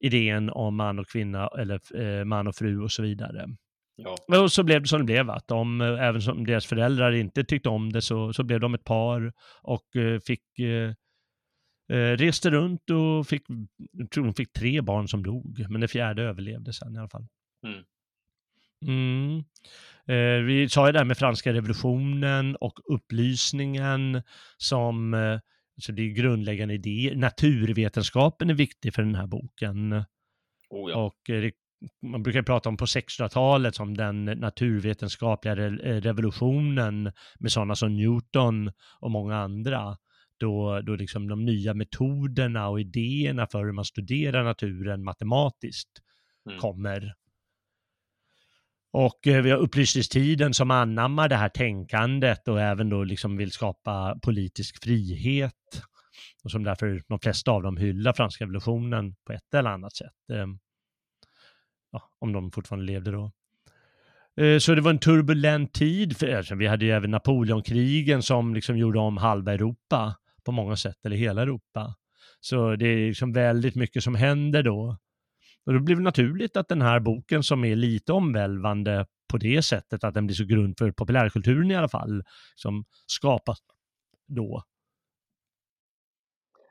idén 0.00 0.50
om 0.50 0.76
man 0.76 0.98
och 0.98 1.08
kvinna 1.08 1.48
eller 1.58 2.00
eh, 2.00 2.24
man 2.24 2.46
och 2.46 2.54
fru 2.54 2.80
och 2.80 2.92
så 2.92 3.02
vidare. 3.02 3.46
Ja. 3.96 4.42
Och 4.42 4.52
så 4.52 4.62
blev 4.62 4.82
det 4.82 4.88
som 4.88 4.98
det 4.98 5.04
blev, 5.04 5.30
att 5.30 5.48
de, 5.48 5.80
eh, 5.80 5.86
även 5.86 6.22
som 6.22 6.46
deras 6.46 6.66
föräldrar 6.66 7.12
inte 7.12 7.44
tyckte 7.44 7.68
om 7.68 7.92
det, 7.92 8.02
så, 8.02 8.32
så 8.32 8.42
blev 8.42 8.60
de 8.60 8.74
ett 8.74 8.84
par 8.84 9.32
och 9.62 9.96
eh, 9.96 10.20
fick 10.20 10.58
eh, 10.58 10.92
eh, 11.96 12.16
reste 12.16 12.50
runt 12.50 12.90
och 12.90 13.26
fick, 13.26 13.42
jag 13.92 14.10
tror 14.10 14.24
de 14.24 14.34
fick 14.34 14.52
tre 14.52 14.80
barn 14.80 15.08
som 15.08 15.22
dog, 15.22 15.66
men 15.68 15.80
det 15.80 15.88
fjärde 15.88 16.22
överlevde 16.22 16.72
sen 16.72 16.94
i 16.94 16.98
alla 16.98 17.08
fall. 17.08 17.26
Mm. 17.66 17.84
Mm. 18.86 19.44
Eh, 20.06 20.44
vi 20.44 20.68
sa 20.68 20.86
ju 20.86 20.92
det 20.92 20.98
här 20.98 21.04
med 21.04 21.18
franska 21.18 21.52
revolutionen 21.52 22.56
och 22.56 22.78
upplysningen 22.94 24.22
som, 24.56 25.14
eh, 25.76 25.78
alltså 25.78 25.92
det 25.92 26.02
är 26.02 26.08
grundläggande 26.08 26.74
idéer. 26.74 27.16
Naturvetenskapen 27.16 28.50
är 28.50 28.54
viktig 28.54 28.94
för 28.94 29.02
den 29.02 29.14
här 29.14 29.26
boken. 29.26 29.92
Oh 30.70 30.90
ja. 30.90 30.96
Och 30.96 31.30
eh, 31.30 31.50
man 32.02 32.22
brukar 32.22 32.42
prata 32.42 32.68
om 32.68 32.76
på 32.76 32.84
1600-talet 32.84 33.74
som 33.74 33.96
den 33.96 34.24
naturvetenskapliga 34.24 35.56
re 35.56 36.00
revolutionen 36.00 37.12
med 37.38 37.52
sådana 37.52 37.74
som 37.74 37.96
Newton 37.96 38.72
och 39.00 39.10
många 39.10 39.36
andra. 39.36 39.96
Då, 40.38 40.80
då 40.80 40.96
liksom 40.96 41.28
de 41.28 41.44
nya 41.44 41.74
metoderna 41.74 42.68
och 42.68 42.80
idéerna 42.80 43.46
för 43.46 43.64
hur 43.64 43.72
man 43.72 43.84
studerar 43.84 44.44
naturen 44.44 45.04
matematiskt 45.04 45.90
mm. 46.48 46.58
kommer. 46.58 47.14
Och 48.98 49.26
eh, 49.26 49.42
vi 49.42 49.50
har 49.50 49.58
upplysningstiden 49.58 50.54
som 50.54 50.70
anammar 50.70 51.28
det 51.28 51.36
här 51.36 51.48
tänkandet 51.48 52.48
och 52.48 52.60
även 52.60 52.88
då 52.88 53.04
liksom 53.04 53.36
vill 53.36 53.50
skapa 53.52 54.18
politisk 54.22 54.82
frihet. 54.82 55.82
Och 56.44 56.50
som 56.50 56.64
därför 56.64 57.02
de 57.08 57.18
flesta 57.18 57.50
av 57.50 57.62
dem 57.62 57.76
hyllar 57.76 58.12
franska 58.12 58.44
revolutionen 58.44 59.14
på 59.26 59.32
ett 59.32 59.54
eller 59.54 59.70
annat 59.70 59.96
sätt. 59.96 60.30
Ehm, 60.32 60.58
ja, 61.92 62.10
om 62.18 62.32
de 62.32 62.50
fortfarande 62.50 62.86
levde 62.86 63.10
då. 63.10 63.32
Eh, 64.40 64.58
så 64.58 64.74
det 64.74 64.80
var 64.80 64.90
en 64.90 64.98
turbulent 64.98 65.72
tid, 65.72 66.16
för 66.16 66.36
alltså, 66.36 66.54
vi 66.54 66.66
hade 66.66 66.84
ju 66.84 66.90
även 66.90 67.10
Napoleonkrigen 67.10 68.22
som 68.22 68.54
liksom 68.54 68.78
gjorde 68.78 68.98
om 68.98 69.16
halva 69.16 69.52
Europa 69.52 70.16
på 70.44 70.52
många 70.52 70.76
sätt, 70.76 71.06
eller 71.06 71.16
hela 71.16 71.42
Europa. 71.42 71.94
Så 72.40 72.76
det 72.76 72.86
är 72.86 73.08
liksom 73.08 73.32
väldigt 73.32 73.74
mycket 73.74 74.02
som 74.02 74.14
händer 74.14 74.62
då. 74.62 74.96
Och 75.66 75.72
det 75.72 75.94
naturligt 76.00 76.56
att 76.56 76.68
den 76.68 76.82
här 76.82 77.00
boken 77.00 77.42
som 77.42 77.64
är 77.64 77.76
lite 77.76 78.12
omvälvande 78.12 79.06
på 79.28 79.38
det 79.38 79.62
sättet, 79.62 80.04
att 80.04 80.14
den 80.14 80.26
blir 80.26 80.36
så 80.36 80.44
grund 80.44 80.78
för 80.78 80.90
populärkulturen 80.90 81.70
i 81.70 81.76
alla 81.76 81.88
fall, 81.88 82.22
som 82.54 82.84
skapas 83.06 83.58
då. 84.28 84.62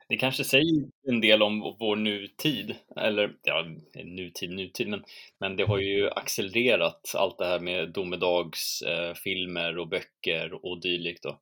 Det 0.08 0.16
kanske 0.16 0.44
säger 0.44 0.84
en 1.08 1.20
del 1.20 1.42
om 1.42 1.76
vår 1.78 1.96
nutid, 1.96 2.74
eller 2.96 3.36
ja, 3.42 3.66
nutid, 4.04 4.50
nutid, 4.50 4.88
men, 4.88 5.04
men 5.40 5.56
det 5.56 5.64
har 5.64 5.78
ju 5.78 6.10
accelererat 6.10 7.12
allt 7.14 7.38
det 7.38 7.46
här 7.46 7.60
med 7.60 7.92
domedagsfilmer 7.92 9.72
eh, 9.72 9.80
och 9.80 9.88
böcker 9.88 10.66
och 10.66 10.80
dylikt. 10.80 11.22
Då. 11.22 11.40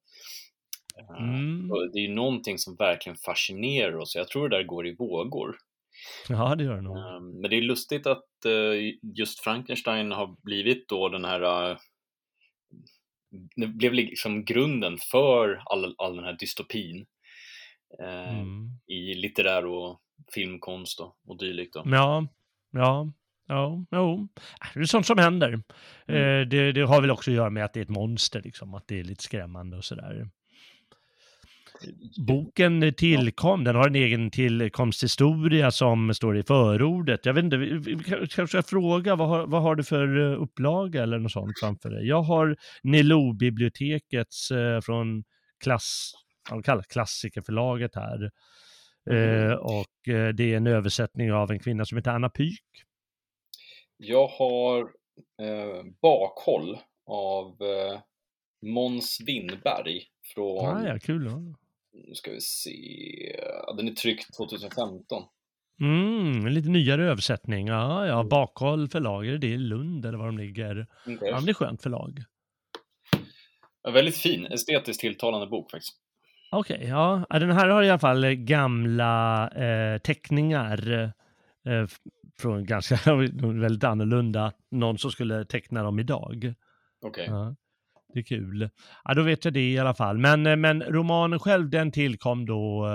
Eh, 0.99 1.23
mm. 1.23 1.69
det 1.93 1.99
är 1.99 2.03
ju 2.03 2.15
någonting 2.15 2.59
som 2.59 2.77
verkligen 2.77 3.17
fascinerar 3.17 3.97
oss. 3.97 4.17
Jag 4.17 4.29
tror 4.29 4.49
det 4.49 4.57
där 4.57 4.65
går 4.65 4.87
i 4.87 4.95
vågor. 4.95 5.57
Ja, 6.29 6.55
det 6.55 6.65
gör 6.65 6.77
det 6.77 6.83
nog. 6.83 6.97
Ehm, 6.97 7.41
men 7.41 7.51
det 7.51 7.57
är 7.57 7.63
lustigt 7.63 8.07
att 8.07 8.45
eh, 8.45 8.95
just 9.19 9.41
Frankenstein 9.41 10.13
har 10.13 10.37
blivit 10.43 10.89
då 10.89 11.09
den 11.09 11.25
här 11.25 11.71
eh, 11.71 11.77
det 13.57 13.67
blev 13.67 13.93
liksom 13.93 14.45
grunden 14.45 14.99
för 15.11 15.63
all, 15.65 15.95
all 15.99 16.17
den 16.17 16.25
här 16.25 16.37
dystopin 16.39 17.07
eh, 18.01 18.39
mm. 18.39 18.71
i 18.87 19.15
litterär 19.15 19.67
och 19.67 20.01
filmkonst 20.35 21.01
och, 21.01 21.17
och 21.27 21.39
dylikt. 21.39 21.75
Då. 21.75 21.83
Ja, 21.87 22.27
ja, 22.71 23.13
ja, 23.47 23.85
jo. 23.91 24.29
Det 24.75 24.81
är 24.81 24.85
sånt 24.85 25.07
som 25.07 25.19
händer. 25.19 25.49
Mm. 26.07 26.49
det, 26.49 26.73
det, 26.73 26.81
har 26.81 27.01
väl 27.01 27.11
också 27.11 27.31
att 27.31 27.37
göra 27.37 27.51
med 27.51 27.65
att 27.65 27.73
det 27.73 27.81
är 27.81 27.85
ett 27.85 27.89
monster, 27.89 28.43
liksom, 28.43 28.75
att 28.75 28.89
det 28.89 29.01
är 29.01 29.05
lite 29.05 29.23
skrämmande 29.23 29.77
och 29.77 29.85
sådär. 29.85 30.29
Boken 32.27 32.95
tillkom, 32.97 33.65
den 33.65 33.77
har 33.77 33.87
en 33.87 33.95
egen 33.95 34.31
tillkomsthistoria 34.31 35.71
som 35.71 36.15
står 36.15 36.37
i 36.37 36.43
förordet. 36.43 37.27
Jag 37.27 37.35
vet 37.35 37.45
inte, 37.45 37.57
vi 37.57 37.99
kanske 38.05 38.47
ska 38.47 38.63
fråga, 38.63 39.17
vad 39.17 39.29
har, 39.29 39.47
vad 39.47 39.63
har 39.63 39.75
du 39.75 39.85
för 39.85 40.33
eh, 40.33 40.43
upplaga 40.43 41.03
eller 41.03 41.19
något 41.19 41.33
sånt 41.33 41.59
framför 41.61 41.91
dig? 41.91 42.09
Jag 42.09 42.23
har 42.23 42.57
Nilo-bibliotekets 42.83 44.51
eh, 44.51 44.81
från 44.81 45.25
klass, 45.65 46.13
vad 46.51 46.87
klassikerförlaget 46.87 47.95
här. 47.95 48.31
Mm. 49.11 49.51
Eh, 49.51 49.55
och 49.55 50.09
eh, 50.09 50.29
det 50.29 50.53
är 50.53 50.57
en 50.57 50.67
översättning 50.67 51.33
av 51.33 51.51
en 51.51 51.59
kvinna 51.59 51.85
som 51.85 51.99
heter 51.99 52.11
Anna 52.11 52.29
Pyk. 52.29 52.65
Jag 53.97 54.27
har 54.27 54.81
eh, 55.43 55.85
Bakhåll 56.03 56.79
av 57.07 57.47
eh, 57.63 58.01
Måns 58.67 59.21
Winberg 59.27 60.03
från... 60.35 60.67
Ah, 60.67 60.87
ja, 60.87 60.99
kul. 60.99 61.27
Ja 61.27 61.64
nu 61.95 62.15
ska 62.15 62.31
vi 62.31 62.41
se, 62.41 62.73
den 63.77 63.89
är 63.89 63.93
tryckt 63.93 64.37
2015. 64.37 65.23
Mm, 65.81 66.47
en 66.47 66.55
lite 66.55 66.69
nyare 66.69 67.11
översättning. 67.11 67.67
Ja, 67.67 68.07
ja, 68.07 68.15
mm. 68.15 68.29
Bakhåll 68.29 68.89
förlag, 68.89 69.27
är 69.27 69.39
det 69.39 69.47
i 69.47 69.59
Lund 69.59 70.05
eller 70.05 70.19
var 70.19 70.27
de 70.27 70.39
ligger? 70.39 70.87
Okay. 71.07 71.29
Ja, 71.29 71.41
det 71.41 71.51
är 71.51 71.55
skönt 71.55 71.83
förlag. 71.83 72.23
Ja, 73.83 73.91
väldigt 73.91 74.17
fin, 74.17 74.47
estetiskt 74.47 75.01
tilltalande 75.01 75.47
bok 75.47 75.71
faktiskt. 75.71 75.97
Okej, 76.53 76.77
okay, 76.77 76.89
ja. 76.89 77.27
Den 77.31 77.51
här 77.51 77.69
har 77.69 77.83
i 77.83 77.91
alla 77.91 77.99
fall 77.99 78.35
gamla 78.35 79.49
eh, 79.49 79.99
teckningar 79.99 81.13
eh, 81.67 81.87
från 82.39 82.65
ganska, 82.65 83.15
väldigt 83.61 83.85
annorlunda, 83.85 84.53
någon 84.71 84.99
som 84.99 85.11
skulle 85.11 85.45
teckna 85.45 85.83
dem 85.83 85.99
idag. 85.99 86.55
Okej. 87.03 87.23
Okay. 87.23 87.25
Ja. 87.27 87.55
Det 88.15 88.21
är 88.21 88.25
kul. 88.25 88.69
Ja, 89.05 89.15
då 89.15 89.23
vet 89.23 89.45
jag 89.45 89.55
det 89.55 89.71
i 89.71 89.79
alla 89.79 89.95
fall. 89.95 90.19
Men, 90.19 90.47
eh, 90.47 90.57
men 90.57 90.83
romanen 90.83 91.39
själv, 91.39 91.71
den 91.71 91.93
tillkom 91.93 92.47
då 92.47 92.87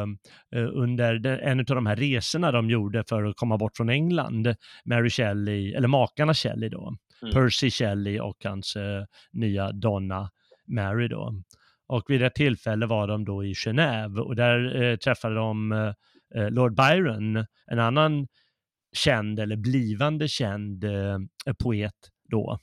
eh, 0.56 0.68
under 0.74 1.28
en 1.28 1.60
av 1.60 1.66
de 1.66 1.86
här 1.86 1.96
resorna 1.96 2.52
de 2.52 2.70
gjorde 2.70 3.04
för 3.10 3.24
att 3.24 3.36
komma 3.36 3.58
bort 3.58 3.78
från 3.78 3.90
England. 3.90 4.56
Mary 4.86 5.10
Shelley, 5.10 5.74
eller 5.74 5.88
makarna 5.88 6.34
Shelley 6.34 6.70
då. 6.70 6.96
Mm. 7.22 7.34
Percy 7.34 7.72
Shelley 7.72 8.20
och 8.20 8.38
hans 8.44 8.76
eh, 8.76 9.04
nya 9.32 9.72
donna 9.72 10.30
Mary 10.68 11.08
då. 11.08 11.34
Och 11.88 12.04
vid 12.08 12.24
ett 12.24 12.36
tillfälle 12.36 12.86
var 12.86 13.08
de 13.08 13.26
då 13.26 13.44
i 13.44 13.54
Genève 13.54 14.20
och 14.20 14.36
där 14.36 14.82
eh, 14.84 14.96
träffade 14.96 15.36
de 15.36 15.72
eh, 16.36 16.50
Lord 16.50 16.76
Byron, 16.76 17.46
en 17.72 17.80
annan 17.80 18.28
känd 18.96 19.40
eller 19.40 19.56
blivande 19.56 20.28
känd 20.28 20.84
eh, 20.84 21.20
poet 21.64 21.96
då. 22.30 22.60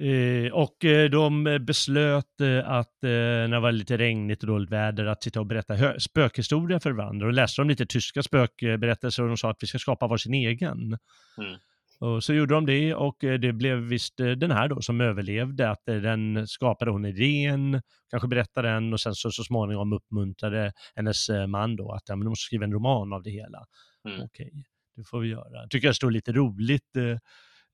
Eh, 0.00 0.52
och 0.52 0.84
eh, 0.84 1.10
de 1.10 1.58
beslöt 1.60 2.40
eh, 2.40 2.70
att 2.70 2.96
när 3.02 3.48
det 3.48 3.60
var 3.60 3.72
lite 3.72 3.96
regnigt 3.96 4.42
och 4.42 4.46
dåligt 4.46 4.70
väder 4.70 5.04
att 5.04 5.22
sitta 5.22 5.40
och 5.40 5.46
berätta 5.46 6.00
spökhistoria 6.00 6.80
för 6.80 6.92
varandra. 6.92 7.26
Och 7.26 7.32
läste 7.32 7.60
de 7.60 7.68
lite 7.68 7.86
tyska 7.86 8.22
spökberättelser 8.22 9.22
och 9.22 9.28
de 9.28 9.36
sa 9.36 9.50
att 9.50 9.56
vi 9.60 9.66
ska 9.66 9.78
skapa 9.78 10.06
varsin 10.06 10.34
egen. 10.34 10.98
Mm. 11.38 11.58
Och 12.00 12.24
så 12.24 12.34
gjorde 12.34 12.54
de 12.54 12.66
det 12.66 12.94
och 12.94 13.16
det 13.20 13.52
blev 13.52 13.78
visst 13.78 14.16
den 14.16 14.50
här 14.50 14.68
då 14.68 14.82
som 14.82 15.00
överlevde, 15.00 15.70
att 15.70 15.82
den 15.84 16.46
skapade 16.46 16.90
hon 16.90 17.04
idén, 17.04 17.82
kanske 18.10 18.28
berättade 18.28 18.68
den 18.68 18.92
och 18.92 19.00
sen 19.00 19.14
så, 19.14 19.30
så 19.30 19.44
småningom 19.44 19.92
uppmuntrade 19.92 20.72
hennes 20.94 21.28
man 21.48 21.76
då 21.76 21.92
att 21.92 22.02
ja, 22.06 22.16
men 22.16 22.24
de 22.24 22.28
måste 22.28 22.46
skriva 22.46 22.64
en 22.64 22.72
roman 22.72 23.12
av 23.12 23.22
det 23.22 23.30
hela. 23.30 23.64
Mm. 24.08 24.22
Okej, 24.22 24.52
det 24.96 25.04
får 25.04 25.20
vi 25.20 25.28
göra. 25.28 25.68
Tycker 25.70 25.88
jag 25.88 25.96
står 25.96 26.10
lite 26.10 26.32
roligt 26.32 26.96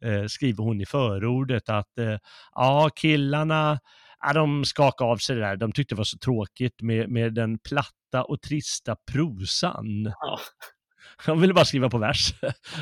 eh, 0.05 0.27
skriver 0.27 0.65
hon 0.65 0.81
i 0.81 0.87
förordet 0.87 1.69
att 1.69 1.99
eh, 1.99 2.19
ja, 2.55 2.91
killarna, 2.97 3.79
ja, 4.21 4.33
de 4.33 4.65
skakade 4.65 5.11
av 5.11 5.17
sig 5.17 5.37
det 5.37 5.43
där. 5.43 5.57
De 5.57 5.73
tyckte 5.73 5.95
det 5.95 5.99
var 5.99 6.05
så 6.05 6.19
tråkigt 6.19 6.83
med, 6.83 7.11
med 7.11 7.35
den 7.35 7.59
platta 7.59 8.25
och 8.29 8.43
trista 8.43 8.97
prosan. 9.13 10.05
Ja. 10.05 10.39
De 11.27 11.41
ville 11.41 11.55
bara 11.55 11.65
skriva 11.65 11.91
på 11.91 11.99
vers. 11.99 12.35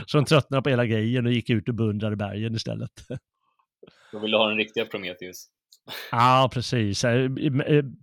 Så 0.07 0.19
de 0.19 0.25
tröttnade 0.25 0.63
på 0.63 0.71
hela 0.71 0.87
grejen 0.87 1.27
och 1.27 1.33
gick 1.33 1.51
ut 1.51 1.69
och 1.69 1.75
beundrade 1.75 2.17
bergen 2.17 2.55
istället. 2.55 2.91
De 4.13 4.23
ville 4.23 4.37
ha 4.37 4.49
den 4.49 4.57
riktiga 4.57 4.85
Prometheus. 4.85 5.47
Ja, 6.11 6.51
precis. 6.53 7.05
Eh, 7.05 7.31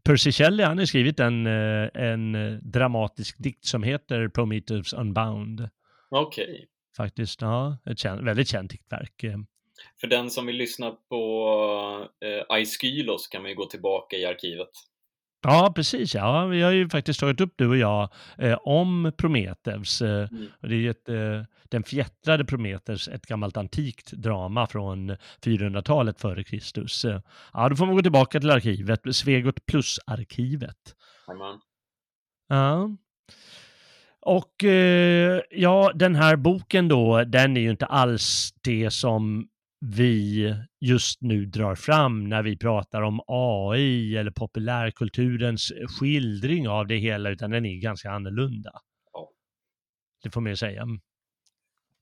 Percy 0.03 0.31
Shelley, 0.31 0.65
han 0.65 0.77
har 0.77 0.85
skrivit 0.85 1.19
en, 1.19 1.47
en 1.47 2.59
dramatisk 2.71 3.35
dikt 3.43 3.65
som 3.65 3.83
heter 3.83 4.27
Prometheus 4.27 4.93
Unbound. 4.93 5.69
Okej. 6.09 6.43
Okay. 6.43 6.65
Faktiskt, 6.97 7.41
ja. 7.41 7.77
Ett 7.85 7.99
känt, 7.99 8.21
väldigt 8.21 8.47
känt 8.47 8.71
diktverk. 8.71 9.23
Eh. 9.23 9.37
För 10.01 10.07
den 10.07 10.29
som 10.29 10.45
vill 10.45 10.55
lyssna 10.55 10.91
på 11.09 12.07
eh, 12.25 12.55
Aiskylos 12.55 13.27
kan 13.27 13.41
man 13.41 13.51
ju 13.51 13.55
gå 13.55 13.65
tillbaka 13.65 14.17
i 14.17 14.25
arkivet. 14.25 14.69
Ja, 15.43 15.73
precis. 15.75 16.15
Ja. 16.15 16.45
Vi 16.45 16.61
har 16.61 16.71
ju 16.71 16.89
faktiskt 16.89 17.19
tagit 17.19 17.41
upp, 17.41 17.53
du 17.55 17.67
och 17.67 17.77
jag, 17.77 18.09
eh, 18.37 18.57
om 18.63 19.11
Prometheus. 19.17 20.01
Eh, 20.01 20.27
mm. 20.31 20.47
det 20.61 20.75
är 20.75 20.89
ett, 20.89 21.09
eh, 21.09 21.43
den 21.69 21.83
fjättrade 21.83 22.45
Prometheus, 22.45 23.07
ett 23.07 23.25
gammalt 23.25 23.57
antikt 23.57 24.11
drama 24.11 24.67
från 24.67 25.15
400-talet 25.45 26.21
före 26.21 26.43
Kristus. 26.43 27.05
Eh, 27.05 27.21
ja, 27.53 27.69
då 27.69 27.75
får 27.75 27.85
man 27.85 27.95
gå 27.95 28.01
tillbaka 28.01 28.39
till 28.39 28.51
arkivet, 28.51 29.15
Svegot 29.15 29.65
plus-arkivet. 29.65 30.95
Ja. 32.47 32.89
Och 34.25 34.63
eh, 34.63 35.41
ja, 35.49 35.91
den 35.95 36.15
här 36.15 36.35
boken 36.35 36.87
då, 36.87 37.23
den 37.23 37.57
är 37.57 37.61
ju 37.61 37.69
inte 37.69 37.85
alls 37.85 38.53
det 38.63 38.91
som 38.91 39.47
vi 39.79 40.55
just 40.79 41.21
nu 41.21 41.45
drar 41.45 41.75
fram 41.75 42.29
när 42.29 42.43
vi 42.43 42.57
pratar 42.57 43.01
om 43.01 43.21
AI 43.27 44.17
eller 44.17 44.31
populärkulturens 44.31 45.71
skildring 45.99 46.67
av 46.67 46.87
det 46.87 46.97
hela, 46.97 47.29
utan 47.29 47.51
den 47.51 47.65
är 47.65 47.75
ganska 47.75 48.11
annorlunda. 48.11 48.71
Ja. 49.13 49.29
Det 50.23 50.29
får 50.29 50.41
man 50.41 50.51
ju 50.51 50.55
säga. 50.55 50.87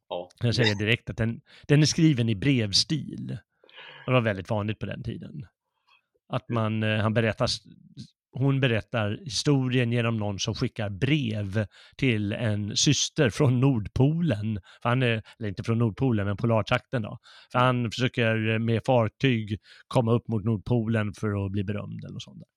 Ja. 0.09 0.29
Jag 0.39 0.55
säger 0.55 0.75
direkt 0.75 1.09
att 1.09 1.17
den, 1.17 1.41
den 1.67 1.81
är 1.81 1.85
skriven 1.85 2.29
i 2.29 2.35
brevstil. 2.35 3.37
Det 4.05 4.11
var 4.11 4.21
väldigt 4.21 4.49
vanligt 4.49 4.79
på 4.79 4.85
den 4.85 5.03
tiden. 5.03 5.47
Att 6.27 6.49
man, 6.49 6.83
eh, 6.83 6.99
han 6.99 7.13
berättar 7.13 7.47
hon 8.33 8.59
berättar 8.59 9.19
historien 9.23 9.91
genom 9.91 10.17
någon 10.17 10.39
som 10.39 10.55
skickar 10.55 10.89
brev 10.89 11.65
till 11.97 12.33
en 12.33 12.77
syster 12.77 13.29
från 13.29 13.59
Nordpolen. 13.59 14.59
För 14.81 14.89
han 14.89 15.03
är, 15.03 15.23
eller 15.39 15.49
inte 15.49 15.63
från 15.63 15.77
Nordpolen, 15.77 16.25
men 16.25 16.37
Polartrakten 16.37 17.01
då. 17.01 17.17
För 17.51 17.59
han 17.59 17.91
försöker 17.91 18.59
med 18.59 18.81
fartyg 18.85 19.59
komma 19.87 20.11
upp 20.11 20.27
mot 20.27 20.43
Nordpolen 20.43 21.13
för 21.13 21.45
att 21.45 21.51
bli 21.51 21.63
berömd 21.63 22.05
eller 22.05 22.19
sånt 22.19 22.39
där. 22.39 22.47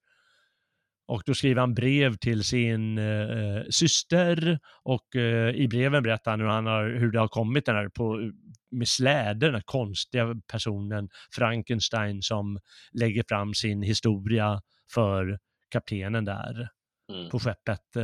Och 1.07 1.23
då 1.27 1.35
skriver 1.35 1.61
han 1.61 1.75
brev 1.75 2.17
till 2.17 2.45
sin 2.45 2.99
eh, 2.99 3.63
syster 3.71 4.59
och 4.83 5.17
eh, 5.17 5.55
i 5.55 5.69
breven 5.69 6.03
berättar 6.03 6.31
han 6.31 6.41
hur, 6.41 6.47
han 6.47 6.67
har, 6.67 6.89
hur 6.89 7.13
det 7.13 7.19
har 7.19 7.29
kommit 7.29 7.67
den 7.67 7.77
här 7.77 7.89
på, 7.89 8.31
med 8.71 8.89
släde, 8.89 9.47
den 9.47 9.55
här 9.55 9.63
konstiga 9.65 10.35
personen 10.53 11.09
Frankenstein 11.35 12.23
som 12.23 12.59
lägger 12.93 13.25
fram 13.29 13.55
sin 13.55 13.83
historia 13.83 14.61
för 14.95 15.39
kaptenen 15.75 16.25
där 16.25 16.69
mm. 17.13 17.31
på 17.31 17.39
skeppet. 17.39 17.97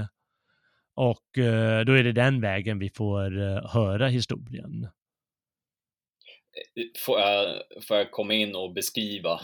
Och 0.95 1.39
eh, 1.39 1.85
då 1.85 1.93
är 1.93 2.05
det 2.05 2.12
den 2.12 2.41
vägen 2.41 2.79
vi 2.79 2.91
får 2.91 3.43
eh, 3.43 3.71
höra 3.73 4.09
historien. 4.09 4.85
Eh, 6.76 6.85
får 7.06 7.21
jag, 7.21 7.63
får 7.89 7.97
jag 7.97 8.11
komma 8.11 8.35
in 8.35 8.54
och 8.54 8.73
beskriva 8.73 9.41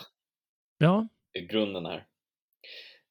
ja. 0.79 1.09
grunden 1.51 1.87
här? 1.87 2.07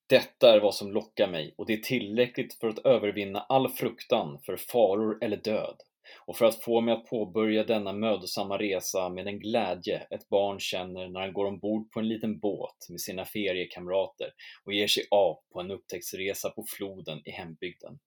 Detta 0.09 0.55
är 0.55 0.59
vad 0.59 0.75
som 0.75 0.91
lockar 0.91 1.27
mig 1.27 1.55
och 1.57 1.65
det 1.65 1.73
är 1.73 1.77
tillräckligt 1.77 2.53
för 2.53 2.67
att 2.67 2.79
övervinna 2.79 3.39
all 3.39 3.69
fruktan 3.69 4.39
för 4.45 4.57
faror 4.57 5.23
eller 5.23 5.37
död 5.37 5.75
och 6.25 6.37
för 6.37 6.45
att 6.45 6.63
få 6.63 6.81
mig 6.81 6.93
att 6.93 7.05
påbörja 7.05 7.63
denna 7.63 7.93
mödosamma 7.93 8.57
resa 8.57 9.09
med 9.09 9.25
den 9.25 9.39
glädje 9.39 10.07
ett 10.09 10.29
barn 10.29 10.59
känner 10.59 11.07
när 11.07 11.19
han 11.19 11.33
går 11.33 11.45
ombord 11.45 11.91
på 11.91 11.99
en 11.99 12.07
liten 12.07 12.39
båt 12.39 12.89
med 12.89 13.01
sina 13.01 13.25
feriekamrater 13.25 14.31
och 14.63 14.73
ger 14.73 14.87
sig 14.87 15.03
av 15.11 15.39
på 15.53 15.59
en 15.59 15.71
upptäcktsresa 15.71 16.49
på 16.49 16.65
floden 16.77 17.21
i 17.25 17.31
hembygden. 17.31 17.99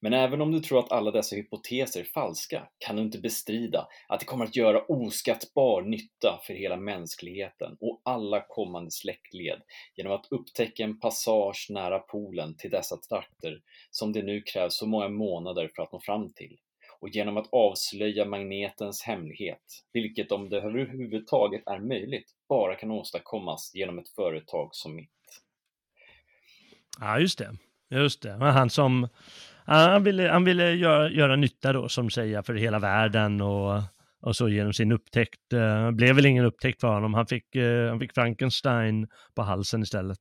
Men 0.00 0.12
även 0.12 0.40
om 0.40 0.52
du 0.52 0.60
tror 0.60 0.78
att 0.78 0.92
alla 0.92 1.10
dessa 1.10 1.36
hypoteser 1.36 2.00
är 2.00 2.04
falska 2.04 2.68
kan 2.78 2.96
du 2.96 3.02
inte 3.02 3.18
bestrida 3.18 3.88
att 4.08 4.20
det 4.20 4.26
kommer 4.26 4.44
att 4.44 4.56
göra 4.56 4.84
oskattbar 4.84 5.82
nytta 5.82 6.40
för 6.46 6.54
hela 6.54 6.76
mänskligheten 6.76 7.76
och 7.80 8.00
alla 8.04 8.44
kommande 8.48 8.90
släktled 8.90 9.62
genom 9.96 10.12
att 10.12 10.26
upptäcka 10.30 10.84
en 10.84 11.00
passage 11.00 11.66
nära 11.70 11.98
polen 11.98 12.56
till 12.56 12.70
dessa 12.70 12.96
trakter 12.96 13.60
som 13.90 14.12
det 14.12 14.22
nu 14.22 14.42
krävs 14.42 14.76
så 14.76 14.86
många 14.86 15.08
månader 15.08 15.70
för 15.76 15.82
att 15.82 15.92
nå 15.92 16.00
fram 16.00 16.32
till 16.32 16.56
och 17.02 17.08
genom 17.08 17.36
att 17.36 17.48
avslöja 17.52 18.24
magnetens 18.24 19.02
hemlighet, 19.02 19.84
vilket 19.92 20.32
om 20.32 20.48
det 20.48 20.56
överhuvudtaget 20.56 21.62
är 21.66 21.78
möjligt 21.78 22.30
bara 22.48 22.74
kan 22.74 22.90
åstadkommas 22.90 23.70
genom 23.74 23.98
ett 23.98 24.08
företag 24.08 24.68
som 24.72 24.96
mitt. 24.96 25.10
Ja, 27.00 27.18
just 27.18 27.38
det. 27.38 27.56
Just 27.90 28.22
det. 28.22 28.32
Han 28.32 28.70
som 28.70 29.08
han 29.64 30.04
ville, 30.04 30.28
han 30.28 30.44
ville 30.44 30.70
göra, 30.70 31.10
göra 31.10 31.36
nytta 31.36 31.72
då, 31.72 31.88
som 31.88 32.10
säger, 32.10 32.42
för 32.42 32.54
hela 32.54 32.78
världen 32.78 33.40
och, 33.40 33.82
och 34.20 34.36
så 34.36 34.48
genom 34.48 34.72
sin 34.72 34.92
upptäckt. 34.92 35.40
Det 35.50 35.92
blev 35.92 36.16
väl 36.16 36.26
ingen 36.26 36.44
upptäckt 36.44 36.80
för 36.80 36.88
honom. 36.88 37.14
Han 37.14 37.26
fick, 37.26 37.56
eh, 37.56 37.88
han 37.88 38.00
fick 38.00 38.14
Frankenstein 38.14 39.08
på 39.34 39.42
halsen 39.42 39.82
istället. 39.82 40.18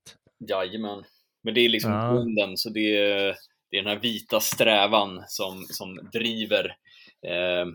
Jajamän. 0.49 1.03
Men 1.43 1.53
det 1.53 1.61
är 1.61 1.69
liksom 1.69 1.91
ja. 1.91 2.11
grunden, 2.11 2.57
så 2.57 2.69
det 2.69 2.97
är, 2.97 3.35
det 3.71 3.77
är 3.77 3.83
den 3.83 3.91
här 3.91 3.99
vita 3.99 4.39
strävan 4.39 5.23
som, 5.27 5.65
som 5.69 6.09
driver 6.13 6.65
eh, 7.27 7.65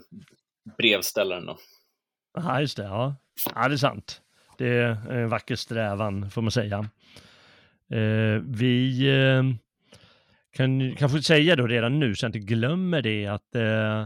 brevställaren. 0.79 1.47
Då. 1.47 1.59
Ja, 2.35 2.61
just 2.61 2.77
det. 2.77 2.83
Ja. 2.83 3.17
ja, 3.55 3.69
det 3.69 3.75
är 3.75 3.77
sant. 3.77 4.21
Det 4.59 4.69
är 4.69 5.11
en 5.11 5.29
vacker 5.29 5.57
strävan, 5.57 6.31
får 6.31 6.43
man 6.43 6.51
säga. 6.51 6.79
Eh, 7.91 8.43
vi 8.45 9.09
eh, 9.09 9.43
kan 10.53 10.97
kanske 10.97 11.23
säga 11.23 11.57
då 11.57 11.67
redan 11.67 11.99
nu, 11.99 12.15
så 12.15 12.25
jag 12.25 12.29
inte 12.29 12.39
glömmer 12.39 13.03
det, 13.03 13.27
att 13.27 13.55
eh, 13.55 14.01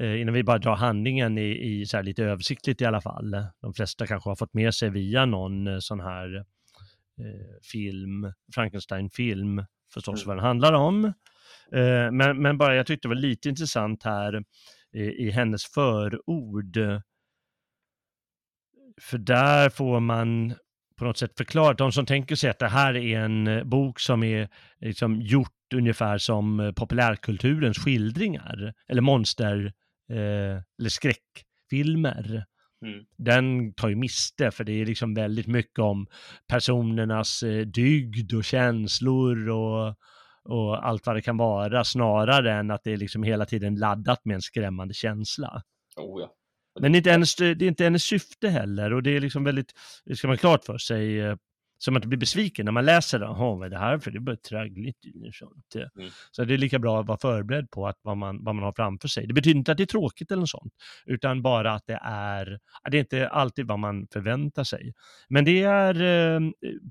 eh 0.00 0.20
innan 0.20 0.34
vi 0.34 0.42
bara 0.42 0.58
drar 0.58 0.76
handlingen 0.76 1.38
i, 1.38 1.80
i 1.80 1.86
så 1.86 2.02
lite 2.02 2.24
översiktligt 2.24 2.80
i 2.80 2.84
alla 2.84 3.00
fall. 3.00 3.36
De 3.60 3.74
flesta 3.74 4.06
kanske 4.06 4.30
har 4.30 4.36
fått 4.36 4.54
med 4.54 4.74
sig 4.74 4.90
via 4.90 5.24
någon 5.24 5.66
eh, 5.66 5.78
sån 5.78 6.00
här 6.00 6.36
eh, 6.36 7.60
film, 7.72 8.32
Frankenstein-film, 8.54 9.64
förstås 9.94 10.24
mm. 10.24 10.28
vad 10.28 10.36
den 10.36 10.44
handlar 10.44 10.72
om. 10.72 11.04
Eh, 11.72 12.10
men, 12.12 12.42
men 12.42 12.58
bara 12.58 12.76
jag 12.76 12.86
tyckte 12.86 13.08
det 13.08 13.14
var 13.14 13.20
lite 13.20 13.48
intressant 13.48 14.02
här 14.02 14.42
i, 14.92 15.00
i 15.00 15.30
hennes 15.30 15.64
förord. 15.64 16.78
För 19.00 19.18
där 19.18 19.70
får 19.70 20.00
man 20.00 20.54
på 20.98 21.04
något 21.04 21.18
sätt 21.18 21.36
förklarat, 21.36 21.78
de 21.78 21.92
som 21.92 22.06
tänker 22.06 22.36
sig 22.36 22.50
att 22.50 22.58
det 22.58 22.68
här 22.68 22.96
är 22.96 23.18
en 23.18 23.46
eh, 23.46 23.64
bok 23.64 24.00
som 24.00 24.22
är 24.22 24.48
liksom 24.80 25.22
gjort 25.22 25.72
ungefär 25.74 26.18
som 26.18 26.60
eh, 26.60 26.72
populärkulturens 26.72 27.78
skildringar, 27.78 28.74
eller 28.88 29.02
monster 29.02 29.72
eh, 30.10 30.62
eller 30.78 30.88
skräckfilmer. 30.88 32.44
Mm. 32.82 33.04
Den 33.16 33.74
tar 33.74 33.88
ju 33.88 33.96
miste 33.96 34.50
för 34.50 34.64
det 34.64 34.72
är 34.72 34.86
liksom 34.86 35.14
väldigt 35.14 35.46
mycket 35.46 35.78
om 35.78 36.06
personernas 36.46 37.42
eh, 37.42 37.66
dygd 37.66 38.34
och 38.34 38.44
känslor 38.44 39.48
och, 39.48 39.94
och 40.44 40.86
allt 40.86 41.06
vad 41.06 41.16
det 41.16 41.22
kan 41.22 41.36
vara 41.36 41.84
snarare 41.84 42.52
än 42.52 42.70
att 42.70 42.84
det 42.84 42.92
är 42.92 42.96
liksom 42.96 43.22
hela 43.22 43.46
tiden 43.46 43.74
laddat 43.74 44.24
med 44.24 44.34
en 44.34 44.42
skrämmande 44.42 44.94
känsla. 44.94 45.62
Oh 45.96 46.20
ja. 46.20 46.34
Men 46.80 46.92
det 46.92 47.06
är, 47.06 47.18
inte 47.18 47.54
det 47.54 47.64
är 47.64 47.68
inte 47.68 47.84
hennes 47.84 48.04
syfte 48.04 48.48
heller 48.48 48.92
och 48.92 49.02
det 49.02 49.16
är 49.16 49.20
liksom 49.20 49.44
väldigt, 49.44 49.72
det 50.04 50.16
ska 50.16 50.28
man 50.28 50.36
klart 50.36 50.64
för 50.64 50.78
sig, 50.78 51.20
eh, 51.20 51.36
så 51.78 51.90
man 51.90 51.98
inte 51.98 52.08
blir 52.08 52.18
besviken 52.18 52.64
när 52.64 52.72
man 52.72 52.84
läser 52.84 53.18
det. 53.18 53.24
Jaha, 53.24 53.54
vad 53.56 53.66
är 53.66 53.70
det 53.70 53.78
här 53.78 53.98
för? 53.98 54.10
Det 54.10 54.18
är 54.18 54.20
bara 54.20 54.36
traggligt. 54.36 54.98
Sånt. 55.32 55.74
Mm. 55.74 56.10
Så 56.30 56.44
det 56.44 56.54
är 56.54 56.58
lika 56.58 56.78
bra 56.78 57.00
att 57.00 57.06
vara 57.06 57.18
förberedd 57.18 57.70
på 57.70 57.86
att 57.86 57.98
vad, 58.02 58.16
man, 58.16 58.44
vad 58.44 58.54
man 58.54 58.64
har 58.64 58.72
framför 58.72 59.08
sig. 59.08 59.26
Det 59.26 59.34
betyder 59.34 59.58
inte 59.58 59.72
att 59.72 59.78
det 59.78 59.84
är 59.84 59.86
tråkigt 59.86 60.30
eller 60.30 60.40
något 60.40 60.48
sånt, 60.48 60.72
utan 61.06 61.42
bara 61.42 61.72
att 61.72 61.86
det 61.86 61.98
är, 62.02 62.58
det 62.90 62.96
är 62.96 63.00
inte 63.00 63.28
alltid 63.28 63.66
vad 63.66 63.78
man 63.78 64.06
förväntar 64.12 64.64
sig. 64.64 64.92
Men 65.28 65.44
det 65.44 65.62
är, 65.62 66.02
eh, 66.02 66.40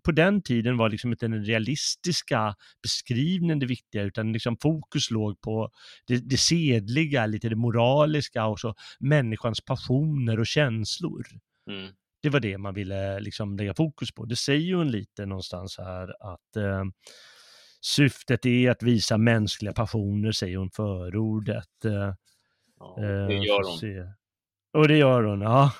på 0.04 0.12
den 0.12 0.42
tiden 0.42 0.78
var 0.78 0.90
liksom 0.90 1.12
inte 1.12 1.28
den 1.28 1.46
realistiska 1.46 2.56
beskrivningen 2.84 3.60
det 3.60 3.66
viktiga, 3.66 4.04
utan 4.04 4.34
liksom 4.34 4.58
fokus 4.62 5.12
låg 5.12 5.42
på 5.42 5.70
det, 6.08 6.30
det 6.30 6.38
sedliga, 6.38 7.26
lite 7.26 7.50
det 7.50 7.56
moraliska 7.56 8.46
och 8.46 8.60
så 8.60 8.76
människans 9.00 9.62
passioner 9.62 10.40
och 10.40 10.48
känslor. 10.48 11.26
Mm 11.70 11.88
det 12.22 12.30
var 12.30 12.40
det 12.40 12.58
man 12.58 12.74
ville 12.74 13.20
liksom 13.20 13.58
lägga 13.58 13.74
fokus 13.74 14.12
på. 14.12 14.26
Det 14.26 14.36
säger 14.36 14.62
ju 14.62 14.82
en 14.82 14.92
lite 14.92 15.26
någonstans 15.26 15.78
här 15.78 16.34
att 16.34 16.56
eh, 16.56 16.84
syftet 17.82 18.46
är 18.46 18.72
att 18.72 18.84
visa 18.84 19.18
mänskliga 19.18 19.74
passioner, 19.74 20.32
säger 20.32 20.58
hon 20.58 20.70
förordet. 20.70 21.86
Eh, 21.86 22.14
ja, 22.80 22.96
det 22.98 23.36
eh, 23.36 23.44
gör 23.44 23.70
hon. 23.70 23.78
Se. 23.78 24.12
Och 24.74 24.88
det 24.88 24.98
gör 24.98 25.24
hon, 25.24 25.42
ja. 25.42 25.72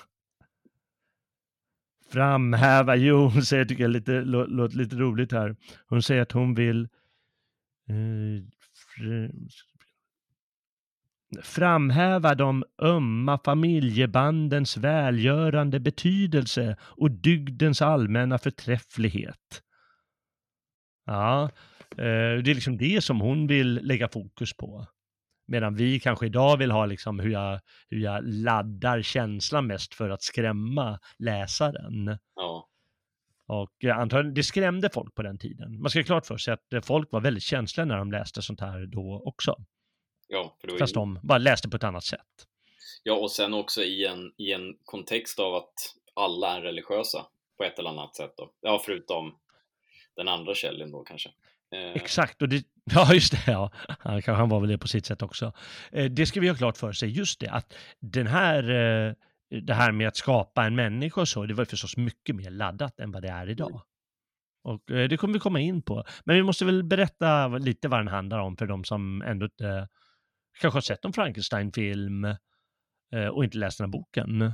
Framhäva, 2.10 2.96
jo, 2.96 3.16
hon 3.34 3.42
säger, 3.42 3.64
tycker 3.64 3.84
jag 3.84 3.90
lite, 3.90 4.20
låter 4.20 4.76
lite 4.76 4.96
roligt 4.96 5.32
här. 5.32 5.56
Hon 5.88 6.02
säger 6.02 6.22
att 6.22 6.32
hon 6.32 6.54
vill 6.54 6.88
eh, 7.88 8.44
framhäva 11.42 12.34
de 12.34 12.64
ömma 12.82 13.38
familjebandens 13.44 14.76
välgörande 14.76 15.80
betydelse 15.80 16.76
och 16.80 17.10
dygdens 17.10 17.82
allmänna 17.82 18.38
förträfflighet. 18.38 19.62
Ja, 21.06 21.50
eh, 21.90 22.42
det 22.42 22.50
är 22.50 22.54
liksom 22.54 22.78
det 22.78 23.04
som 23.04 23.20
hon 23.20 23.46
vill 23.46 23.74
lägga 23.74 24.08
fokus 24.08 24.56
på. 24.56 24.86
Medan 25.46 25.74
vi 25.74 26.00
kanske 26.00 26.26
idag 26.26 26.56
vill 26.56 26.70
ha 26.70 26.86
liksom 26.86 27.20
hur 27.20 27.30
jag, 27.30 27.60
hur 27.90 27.98
jag 27.98 28.20
laddar 28.24 29.02
känslan 29.02 29.66
mest 29.66 29.94
för 29.94 30.10
att 30.10 30.22
skrämma 30.22 30.98
läsaren. 31.18 32.18
Ja. 32.36 32.68
Och 33.46 33.84
antagligen, 33.84 34.34
det 34.34 34.42
skrämde 34.42 34.90
folk 34.92 35.14
på 35.14 35.22
den 35.22 35.38
tiden. 35.38 35.80
Man 35.80 35.90
ska 35.90 35.98
ha 35.98 36.04
klart 36.04 36.26
för 36.26 36.36
sig 36.36 36.54
att 36.54 36.86
folk 36.86 37.12
var 37.12 37.20
väldigt 37.20 37.42
känsliga 37.42 37.84
när 37.84 37.96
de 37.96 38.12
läste 38.12 38.42
sånt 38.42 38.60
här 38.60 38.86
då 38.86 39.22
också. 39.24 39.56
Ja, 40.28 40.56
för 40.60 40.66
det 40.66 40.72
var 40.72 40.78
Fast 40.78 40.94
de 40.94 41.18
bara 41.22 41.38
läste 41.38 41.68
på 41.68 41.76
ett 41.76 41.84
annat 41.84 42.04
sätt. 42.04 42.46
Ja, 43.02 43.14
och 43.14 43.30
sen 43.30 43.54
också 43.54 43.82
i 43.82 44.06
en, 44.06 44.32
i 44.36 44.52
en 44.52 44.76
kontext 44.84 45.38
av 45.38 45.54
att 45.54 45.74
alla 46.14 46.56
är 46.56 46.60
religiösa 46.60 47.26
på 47.56 47.64
ett 47.64 47.78
eller 47.78 47.90
annat 47.90 48.16
sätt 48.16 48.34
då. 48.36 48.50
Ja, 48.60 48.82
förutom 48.84 49.34
den 50.16 50.28
andra 50.28 50.54
källen 50.54 50.90
då 50.90 51.02
kanske. 51.02 51.30
Eh. 51.74 51.92
Exakt, 51.92 52.42
och 52.42 52.48
det, 52.48 52.64
ja 52.84 53.14
just 53.14 53.32
det, 53.32 53.52
ja. 53.52 53.70
Han, 53.98 54.22
han 54.26 54.48
var 54.48 54.60
väl 54.60 54.68
det 54.68 54.78
på 54.78 54.88
sitt 54.88 55.06
sätt 55.06 55.22
också. 55.22 55.52
Eh, 55.92 56.04
det 56.04 56.26
ska 56.26 56.40
vi 56.40 56.48
ha 56.48 56.56
klart 56.56 56.76
för 56.76 56.92
sig, 56.92 57.08
just 57.08 57.40
det, 57.40 57.48
att 57.50 57.74
den 58.00 58.26
här, 58.26 58.62
eh, 58.70 59.12
det 59.60 59.74
här 59.74 59.92
med 59.92 60.08
att 60.08 60.16
skapa 60.16 60.64
en 60.64 60.74
människa 60.74 61.20
och 61.20 61.28
så, 61.28 61.46
det 61.46 61.54
var 61.54 61.64
förstås 61.64 61.96
mycket 61.96 62.36
mer 62.36 62.50
laddat 62.50 63.00
än 63.00 63.12
vad 63.12 63.22
det 63.22 63.28
är 63.28 63.50
idag. 63.50 63.82
Och 64.64 64.90
eh, 64.90 65.08
det 65.08 65.16
kommer 65.16 65.34
vi 65.34 65.40
komma 65.40 65.60
in 65.60 65.82
på. 65.82 66.04
Men 66.24 66.36
vi 66.36 66.42
måste 66.42 66.64
väl 66.64 66.82
berätta 66.84 67.48
lite 67.48 67.88
vad 67.88 68.00
den 68.00 68.08
handlar 68.08 68.38
om 68.38 68.56
för 68.56 68.66
de 68.66 68.84
som 68.84 69.22
ändå 69.22 69.46
inte 69.46 69.88
kanske 70.60 70.76
har 70.76 70.80
sett 70.80 71.04
en 71.04 71.12
Frankenstein-film 71.12 72.24
eh, 72.24 73.28
och 73.32 73.44
inte 73.44 73.58
läst 73.58 73.78
den 73.78 73.84
här 73.84 73.92
boken. 73.92 74.52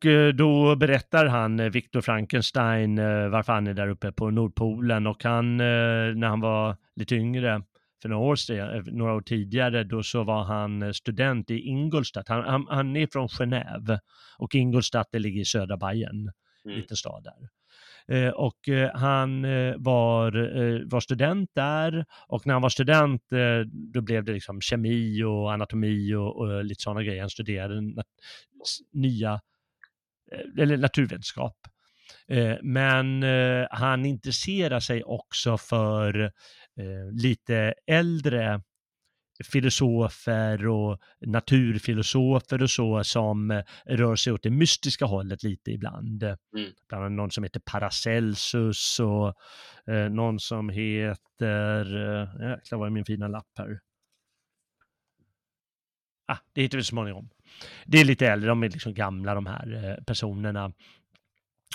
Och 0.00 0.06
eh, 0.06 0.28
då 0.28 0.76
berättar 0.76 1.26
han, 1.26 1.60
eh, 1.60 1.70
Viktor 1.70 2.00
Frankenstein, 2.00 2.98
eh, 2.98 3.28
varför 3.28 3.52
han 3.52 3.66
är 3.66 3.74
där 3.74 3.88
uppe 3.88 4.12
på 4.12 4.30
Nordpolen 4.30 5.06
och 5.06 5.24
han, 5.24 5.56
när 5.56 6.26
han 6.26 6.40
var 6.40 6.76
lite 6.96 7.14
yngre, 7.14 7.62
för 8.02 8.08
några 8.08 8.24
år, 8.24 8.90
några 8.92 9.14
år 9.14 9.20
tidigare, 9.20 9.84
då 9.84 10.02
så 10.02 10.24
var 10.24 10.44
han 10.44 10.94
student 10.94 11.50
i 11.50 11.58
Ingolstadt. 11.58 12.28
Han, 12.28 12.44
han, 12.44 12.66
han 12.68 12.96
är 12.96 13.06
från 13.06 13.28
Genève 13.28 13.98
och 14.38 14.54
Ingolstadt 14.54 15.08
det 15.12 15.18
ligger 15.18 15.40
i 15.40 15.44
södra 15.44 15.76
Bayern, 15.76 16.30
mm. 16.64 16.76
liten 16.76 16.96
stad 16.96 17.24
där. 17.24 17.50
Och 18.34 18.68
han 18.94 19.42
var, 19.76 20.32
var 20.90 21.00
student 21.00 21.50
där 21.54 22.04
och 22.28 22.46
när 22.46 22.54
han 22.54 22.62
var 22.62 22.68
student 22.68 23.22
då 23.72 24.00
blev 24.00 24.24
det 24.24 24.32
liksom 24.32 24.60
kemi 24.60 25.22
och 25.22 25.52
anatomi 25.52 26.14
och, 26.14 26.36
och 26.36 26.64
lite 26.64 26.82
sådana 26.82 27.02
grejer. 27.02 27.20
Han 27.20 27.30
studerade 27.30 27.80
nya 28.92 29.40
eller 30.58 30.76
naturvetenskap. 30.76 31.56
Eh, 32.28 32.56
men 32.62 33.22
eh, 33.22 33.66
han 33.70 34.06
intresserar 34.06 34.80
sig 34.80 35.04
också 35.04 35.58
för 35.58 36.32
lite 37.12 37.74
äldre 37.86 38.60
filosofer 39.44 40.66
och 40.66 40.98
naturfilosofer 41.20 42.62
och 42.62 42.70
så 42.70 43.04
som 43.04 43.62
rör 43.84 44.16
sig 44.16 44.32
åt 44.32 44.42
det 44.42 44.50
mystiska 44.50 45.04
hållet 45.04 45.42
lite 45.42 45.70
ibland. 45.70 46.22
Mm. 46.22 46.36
Bland 46.88 47.04
annat 47.04 47.16
någon 47.16 47.30
som 47.30 47.44
heter 47.44 47.60
Paracelsus 47.60 49.00
och 49.00 49.34
eh, 49.94 50.10
någon 50.10 50.40
som 50.40 50.68
heter, 50.68 51.96
eh, 51.96 52.50
jäklar 52.50 52.78
vad 52.78 52.86
är 52.86 52.90
min 52.90 53.04
fina 53.04 53.28
lapp 53.28 53.58
här? 53.58 53.80
Ah, 56.26 56.38
det 56.52 56.62
hittar 56.62 56.78
vi 56.78 56.84
så 56.84 56.88
småningom. 56.88 57.30
Det 57.86 58.00
är 58.00 58.04
lite 58.04 58.26
äldre, 58.26 58.48
de 58.48 58.62
är 58.62 58.68
liksom 58.68 58.94
gamla 58.94 59.34
de 59.34 59.46
här 59.46 59.84
eh, 59.84 60.04
personerna. 60.04 60.72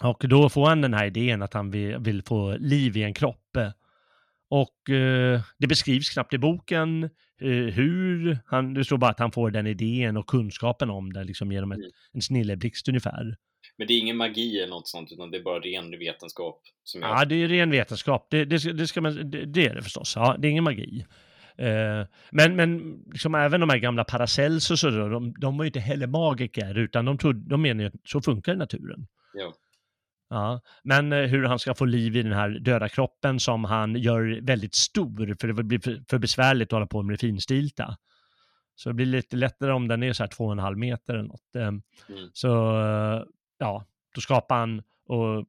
Och 0.03 0.25
då 0.29 0.49
får 0.49 0.67
han 0.67 0.81
den 0.81 0.93
här 0.93 1.05
idén 1.05 1.41
att 1.41 1.53
han 1.53 1.71
vill, 1.71 1.97
vill 1.97 2.23
få 2.23 2.57
liv 2.57 2.97
i 2.97 3.03
en 3.03 3.13
kropp. 3.13 3.57
Och 4.49 4.89
eh, 4.89 5.41
det 5.57 5.67
beskrivs 5.67 6.09
knappt 6.09 6.33
i 6.33 6.37
boken 6.37 7.03
eh, 7.41 7.49
hur, 7.49 8.39
han, 8.45 8.73
det 8.73 8.85
står 8.85 8.97
bara 8.97 9.11
att 9.11 9.19
han 9.19 9.31
får 9.31 9.51
den 9.51 9.67
idén 9.67 10.17
och 10.17 10.27
kunskapen 10.27 10.89
om 10.89 11.13
det, 11.13 11.23
liksom 11.23 11.51
genom 11.51 11.71
ett, 11.71 11.77
mm. 11.77 11.91
en 12.13 12.21
snilleblixt 12.21 12.87
ungefär. 12.87 13.35
Men 13.77 13.87
det 13.87 13.93
är 13.93 13.99
ingen 13.99 14.17
magi 14.17 14.59
eller 14.59 14.69
något 14.69 14.87
sånt, 14.87 15.11
utan 15.11 15.31
det 15.31 15.37
är 15.37 15.43
bara 15.43 15.59
ren 15.59 15.99
vetenskap? 15.99 16.61
Som 16.83 17.01
Ja, 17.01 17.25
det 17.25 17.35
är 17.35 17.47
ren 17.47 17.71
vetenskap. 17.71 18.27
Det, 18.29 18.45
det, 18.45 18.73
det 18.73 18.87
ska 18.87 19.01
man, 19.01 19.31
det, 19.31 19.45
det, 19.45 19.67
är 19.67 19.75
det 19.75 19.81
förstås. 19.81 20.13
Ja, 20.15 20.35
det 20.39 20.47
är 20.47 20.49
ingen 20.49 20.63
magi. 20.63 21.05
Eh, 21.57 22.07
men 22.31 22.55
men 22.55 22.99
liksom 23.11 23.35
även 23.35 23.59
de 23.59 23.69
här 23.69 23.77
gamla 23.77 24.03
Paracelsus 24.03 24.83
och 24.83 24.93
så, 24.93 25.07
de, 25.09 25.33
de 25.33 25.57
var 25.57 25.63
ju 25.63 25.67
inte 25.67 25.79
heller 25.79 26.07
magiker, 26.07 26.77
utan 26.77 27.05
de, 27.05 27.17
trodde, 27.17 27.49
de 27.49 27.61
menar 27.61 27.83
ju 27.83 27.87
att 27.87 27.93
så 28.05 28.21
funkar 28.21 28.55
naturen. 28.55 29.07
Ja. 29.33 29.53
Ja, 30.29 30.61
men 30.83 31.13
eh, 31.13 31.19
hur 31.19 31.43
han 31.43 31.59
ska 31.59 31.75
få 31.75 31.85
liv 31.85 32.15
i 32.15 32.23
den 32.23 32.33
här 32.33 32.49
döda 32.49 32.89
kroppen 32.89 33.39
som 33.39 33.63
han 33.63 33.95
gör 33.95 34.41
väldigt 34.41 34.75
stor, 34.75 35.35
för 35.39 35.47
det 35.47 35.63
blir 35.63 36.09
för 36.09 36.17
besvärligt 36.17 36.67
att 36.67 36.71
hålla 36.71 36.87
på 36.87 37.03
med 37.03 37.13
det 37.13 37.17
finstilta. 37.17 37.97
Så 38.75 38.89
det 38.89 38.93
blir 38.93 39.05
lite 39.05 39.35
lättare 39.35 39.71
om 39.71 39.87
den 39.87 40.03
är 40.03 40.13
så 40.13 40.23
här 40.23 40.27
två 40.27 40.45
och 40.45 40.51
en 40.51 40.59
halv 40.59 40.77
meter 40.77 41.13
eller 41.13 41.27
något. 41.27 41.55
Eh, 41.55 41.67
mm. 41.67 41.81
Så 42.33 42.47
ja, 43.57 43.85
då 44.15 44.21
skapar 44.21 44.59
han 44.59 44.83
och 45.07 45.45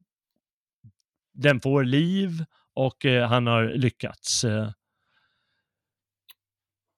den 1.33 1.59
får 1.59 1.83
liv 1.83 2.45
och 2.73 3.05
han 3.29 3.47
har 3.47 3.63
lyckats. 3.63 4.45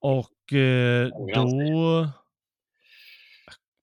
Och 0.02 0.54
eh, 0.54 1.08
då... 1.36 2.10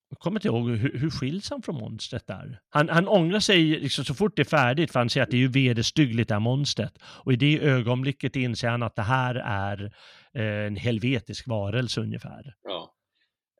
Jag 0.08 0.18
kommer 0.18 0.38
inte 0.40 0.48
ihåg, 0.48 0.70
hur, 0.70 0.98
hur 0.98 1.10
skiljs 1.10 1.50
han 1.50 1.62
från 1.62 1.74
monstret 1.74 2.26
där? 2.26 2.60
Han, 2.68 2.88
han 2.88 3.08
ångrar 3.08 3.40
sig 3.40 3.64
liksom 3.64 4.04
så 4.04 4.14
fort 4.14 4.36
det 4.36 4.42
är 4.42 4.44
färdigt, 4.44 4.92
för 4.92 5.00
han 5.00 5.10
säger 5.10 5.24
att 5.24 5.30
det 5.30 5.36
är 5.36 5.38
ju 5.38 5.48
vederstyggligt 5.48 6.28
det 6.28 6.34
här 6.34 6.40
monstret. 6.40 6.98
Och 7.02 7.32
i 7.32 7.36
det 7.36 7.60
ögonblicket 7.60 8.36
inser 8.36 8.68
han 8.68 8.82
att 8.82 8.96
det 8.96 9.02
här 9.02 9.34
är 9.34 9.92
eh, 10.34 10.66
en 10.66 10.76
helvetisk 10.76 11.48
varelse 11.48 12.00
ungefär. 12.00 12.54
Ja. 12.62 12.94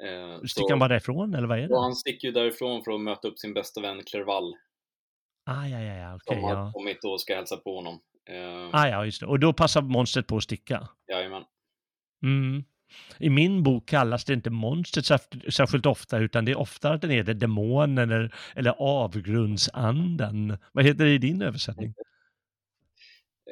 Eh, 0.05 0.43
sticker 0.45 0.71
han 0.71 0.79
bara 0.79 0.89
därifrån, 0.89 1.35
eller 1.35 1.49
vad 1.49 1.59
är 1.59 1.63
det? 1.63 1.69
Ja, 1.71 1.83
han 1.83 1.95
sticker 1.95 2.29
ju 2.29 2.33
därifrån 2.33 2.85
för 2.85 2.93
att 2.93 3.01
möta 3.01 3.29
upp 3.29 3.39
sin 3.39 3.55
bästa 3.55 3.81
vän 3.81 4.03
Clerval. 4.07 4.55
Ah, 5.47 5.67
ja, 5.67 5.81
ja, 5.81 5.95
ja. 5.95 6.15
Okay, 6.15 6.35
som 6.37 6.45
har 6.45 6.55
ja. 6.55 6.73
kommit 6.75 7.05
och 7.05 7.21
ska 7.21 7.35
hälsa 7.35 7.57
på 7.57 7.77
honom. 7.77 8.01
Eh, 8.31 8.81
ah, 8.81 8.89
ja, 8.89 9.05
just 9.05 9.21
det. 9.21 9.27
Och 9.27 9.41
då 9.41 9.53
passar 9.53 9.83
monstret 9.83 10.27
på 10.27 10.37
att 10.37 10.43
sticka? 10.43 10.89
Jajamän. 11.13 11.43
Mm. 12.23 12.65
I 13.19 13.31
min 13.31 13.63
bok 13.63 13.89
kallas 13.89 14.25
det 14.25 14.33
inte 14.33 14.51
monstret 14.51 15.07
särskilt 15.55 15.87
ofta, 15.87 16.19
utan 16.19 16.45
det 16.45 16.53
är 16.53 16.59
ofta 16.59 16.93
att 16.93 17.01
den 17.01 17.11
heter 17.11 17.35
demonen 17.35 17.99
eller, 17.99 18.35
eller 18.55 18.71
avgrundsanden. 18.79 20.59
Vad 20.73 20.85
heter 20.85 21.05
det 21.05 21.15
i 21.15 21.19
din 21.19 21.43
översättning? 21.43 21.95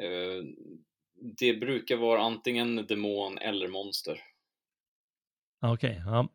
Uh, 0.03 0.45
det 1.39 1.55
brukar 1.55 1.97
vara 1.97 2.23
antingen 2.23 2.87
demon 2.87 3.39
eller 3.39 3.69
monster. 3.69 4.21
Okej, 5.61 5.91
okay, 5.91 6.13
ja. 6.13 6.29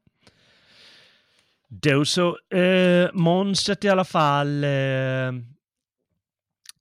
Då 1.71 2.05
så, 2.05 2.37
eh, 2.57 3.09
monstret 3.13 3.83
i 3.83 3.89
alla 3.89 4.05
fall, 4.05 4.63
eh, 4.63 5.31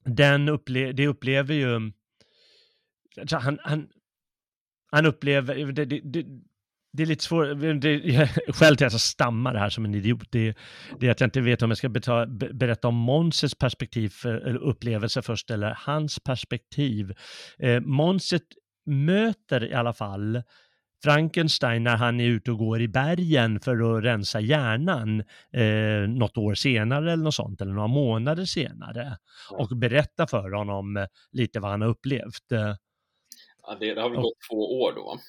den 0.03 0.49
upple 0.49 0.91
det 0.91 1.07
upplever 1.07 1.53
ju, 1.53 1.91
alltså 3.19 3.37
han, 3.37 3.59
han, 3.63 3.89
han 4.91 5.05
upplever, 5.05 5.71
det, 5.71 5.85
det, 5.85 5.99
det, 6.03 6.25
det 6.93 7.03
är 7.03 7.07
lite 7.07 7.23
svårt, 7.23 7.47
skälet 8.55 8.77
till 8.77 8.87
att 8.87 8.93
jag 8.93 9.01
stammar 9.01 9.55
här 9.55 9.69
som 9.69 9.85
en 9.85 9.95
idiot, 9.95 10.27
det, 10.31 10.57
det 10.99 11.07
är 11.07 11.11
att 11.11 11.19
jag 11.19 11.27
inte 11.27 11.41
vet 11.41 11.61
om 11.61 11.71
jag 11.71 11.77
ska 11.77 11.89
beta, 11.89 12.25
berätta 12.25 12.87
om 12.87 12.95
Månses 12.95 13.55
perspektiv, 13.55 14.13
eller 14.25 14.63
upplevelse 14.63 15.21
först, 15.21 15.51
eller 15.51 15.77
hans 15.77 16.19
perspektiv. 16.19 17.13
Eh, 17.59 17.79
Månset 17.79 18.43
möter 18.85 19.63
i 19.63 19.73
alla 19.73 19.93
fall 19.93 20.43
Frankenstein 21.03 21.83
när 21.83 21.97
han 21.97 22.19
är 22.19 22.27
ute 22.27 22.51
och 22.51 22.57
går 22.57 22.81
i 22.81 22.87
bergen 22.87 23.59
för 23.59 23.97
att 23.97 24.03
rensa 24.03 24.39
hjärnan 24.39 25.19
eh, 25.53 26.09
något 26.09 26.37
år 26.37 26.53
senare 26.53 27.13
eller 27.13 27.23
något 27.23 27.35
sånt, 27.35 27.61
eller 27.61 27.73
några 27.73 27.87
månader 27.87 28.45
senare. 28.45 29.17
Och 29.51 29.77
berätta 29.77 30.27
för 30.27 30.51
honom 30.51 31.07
lite 31.31 31.59
vad 31.59 31.71
han 31.71 31.81
har 31.81 31.89
upplevt. 31.89 32.51
Ja, 33.63 33.77
det, 33.79 33.93
det 33.93 34.01
har 34.01 34.09
väl 34.09 34.21
gått 34.21 34.37
två 34.51 34.81
år 34.81 34.93
då? 34.93 35.19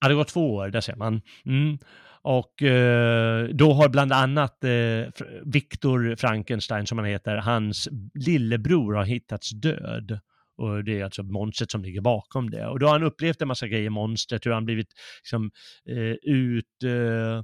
Ja, 0.00 0.08
det 0.08 0.14
har 0.14 0.20
gått 0.20 0.28
två 0.28 0.54
år, 0.54 0.68
där 0.68 0.80
ser 0.80 0.96
man. 0.96 1.20
Mm. 1.44 1.78
Och 2.22 2.62
eh, 2.62 3.48
då 3.48 3.72
har 3.72 3.88
bland 3.88 4.12
annat 4.12 4.64
eh, 4.64 5.24
Viktor 5.44 6.16
Frankenstein, 6.16 6.86
som 6.86 6.98
han 6.98 7.06
heter, 7.06 7.36
hans 7.36 7.88
lillebror 8.14 8.94
har 8.94 9.04
hittats 9.04 9.50
död. 9.50 10.20
Och 10.58 10.84
det 10.84 11.00
är 11.00 11.04
alltså 11.04 11.22
monstret 11.22 11.70
som 11.70 11.82
ligger 11.82 12.00
bakom 12.00 12.50
det. 12.50 12.66
Och 12.66 12.78
då 12.78 12.86
har 12.86 12.92
han 12.92 13.02
upplevt 13.02 13.42
en 13.42 13.48
massa 13.48 13.68
grejer, 13.68 13.90
monstret, 13.90 14.46
hur 14.46 14.52
han 14.52 14.64
blivit 14.64 14.88
liksom, 15.22 15.50
eh, 15.88 16.32
ut... 16.32 16.82
Eh, 16.84 17.42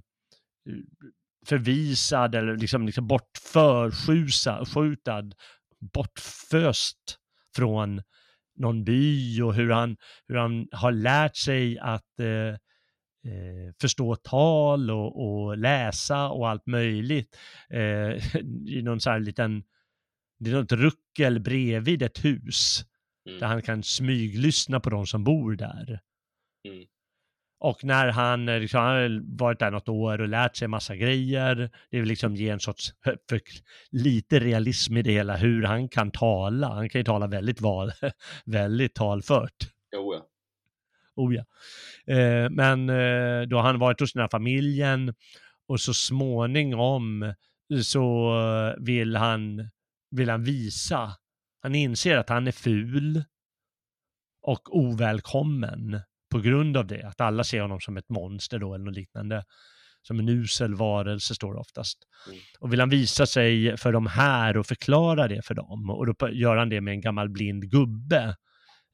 förvisad 1.47 2.35
eller 2.35 2.57
liksom, 2.57 2.87
liksom 2.87 3.07
bortförskjutad, 3.07 5.33
bortföst 5.95 7.17
från 7.57 8.03
någon 8.55 8.85
by 8.85 9.43
och 9.43 9.55
hur 9.55 9.71
han, 9.71 9.97
hur 10.29 10.37
han 10.37 10.69
har 10.73 10.93
lärt 10.93 11.37
sig 11.37 11.79
att 11.79 12.21
eh, 12.21 12.49
eh, 13.27 13.75
förstå 13.81 14.17
tal 14.17 14.91
och, 14.91 15.25
och, 15.25 15.59
läsa 15.59 16.29
och 16.29 16.49
allt 16.49 16.67
möjligt. 16.67 17.37
Eh, 17.71 18.37
I 18.67 18.83
någon 18.83 19.01
så 19.01 19.11
här 19.11 19.21
liten, 19.21 19.65
det 20.39 20.51
är 20.51 20.55
något 20.55 20.73
ruckel 20.73 21.41
bredvid 21.41 22.03
ett 22.03 22.25
hus 22.25 22.85
mm. 23.29 23.41
där 23.41 23.47
han 23.47 23.63
kan 23.63 23.83
smyglyssna 23.83 24.81
på 24.81 24.91
de 24.91 25.07
som 25.07 25.25
bor 25.25 25.57
där. 25.57 26.01
Mm. 26.69 26.87
Och 27.63 27.85
när 27.85 28.09
han, 28.09 28.49
eh, 28.49 28.61
liksom, 28.61 28.81
han 28.81 28.97
har 28.97 29.37
varit 29.39 29.59
där 29.59 29.71
något 29.71 29.89
år 29.89 30.21
och 30.21 30.29
lärt 30.29 30.57
sig 30.57 30.69
massa 30.69 30.97
grejer, 30.97 31.71
det 31.91 32.01
vill 32.01 32.09
liksom 32.09 32.37
ge 32.37 32.49
en 32.49 32.61
sorts, 32.61 32.93
för, 33.29 33.41
lite 33.91 34.41
realism 34.41 34.97
i 34.97 35.03
det 35.03 35.13
hela, 35.13 35.37
hur 35.37 35.63
han 35.63 35.89
kan 35.89 36.11
tala. 36.11 36.69
Han 36.69 36.89
kan 36.89 36.99
ju 36.99 37.05
tala 37.05 37.27
väldigt, 37.27 37.61
val, 37.61 37.93
väldigt 38.45 38.95
talfört. 38.95 39.57
Jo, 39.93 40.15
ja. 40.15 40.27
Oh, 41.17 41.35
ja. 41.35 41.45
Eh, 42.15 42.51
men 42.51 42.89
eh, 42.89 43.43
då 43.49 43.57
har 43.57 43.63
han 43.63 43.79
varit 43.79 44.01
hos 44.01 44.13
den 44.13 44.21
här 44.21 44.29
familjen 44.29 45.15
och 45.69 45.81
så 45.81 45.95
småningom 45.95 47.35
så 47.85 48.35
vill 48.79 49.17
han, 49.17 49.71
vill 50.11 50.31
han 50.31 50.45
visa, 50.45 51.13
han 51.63 51.75
inser 51.75 52.17
att 52.17 52.29
han 52.29 52.47
är 52.47 52.53
ful 52.53 53.25
och 54.43 54.77
ovälkommen 54.77 56.03
på 56.33 56.41
grund 56.41 56.77
av 56.77 56.87
det, 56.87 57.03
att 57.03 57.21
alla 57.21 57.45
ser 57.45 57.61
honom 57.61 57.81
som 57.81 57.97
ett 57.97 58.09
monster 58.09 58.59
då 58.59 58.75
eller 58.75 58.85
något 58.85 58.95
liknande. 58.95 59.45
Som 60.03 60.19
en 60.19 60.29
usel 60.29 60.75
varelse 60.75 61.35
står 61.35 61.55
det 61.55 61.61
oftast. 61.61 61.99
Mm. 62.29 62.39
Och 62.61 62.73
vill 62.73 62.81
han 62.81 62.91
visa 62.91 63.27
sig 63.27 63.77
för 63.77 63.93
de 63.93 64.07
här 64.07 64.57
och 64.57 64.67
förklara 64.67 65.29
det 65.29 65.43
för 65.47 65.55
dem 65.55 65.91
och 65.91 66.07
då 66.07 66.29
gör 66.31 66.57
han 66.57 66.69
det 66.69 66.81
med 66.81 66.93
en 66.93 67.01
gammal 67.01 67.29
blind 67.29 67.71
gubbe, 67.71 68.37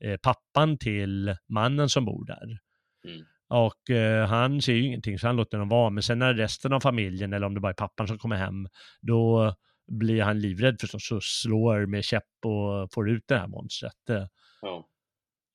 eh, 0.04 0.16
pappan 0.16 0.78
till 0.78 1.36
mannen 1.48 1.88
som 1.88 2.04
bor 2.04 2.24
där. 2.24 2.58
Mm. 3.04 3.26
Och 3.48 3.90
eh, 3.90 4.26
han 4.26 4.62
ser 4.62 4.72
ju 4.72 4.82
ingenting 4.82 5.18
så 5.18 5.26
han 5.26 5.36
låter 5.36 5.58
dem 5.58 5.68
vara, 5.68 5.90
men 5.90 6.02
sen 6.02 6.18
när 6.18 6.34
resten 6.34 6.72
av 6.72 6.80
familjen, 6.80 7.32
eller 7.32 7.46
om 7.46 7.54
det 7.54 7.60
bara 7.60 7.72
är 7.72 7.74
pappan 7.74 8.08
som 8.08 8.18
kommer 8.18 8.36
hem, 8.36 8.68
då 9.00 9.54
blir 9.86 10.22
han 10.22 10.40
livrädd 10.40 10.80
förstås 10.80 11.12
och 11.12 11.22
slår 11.22 11.86
med 11.86 12.04
käpp 12.04 12.44
och 12.44 12.92
får 12.92 13.10
ut 13.10 13.24
det 13.26 13.38
här 13.38 13.46
monstret. 13.46 14.28
Ja. 14.60 14.88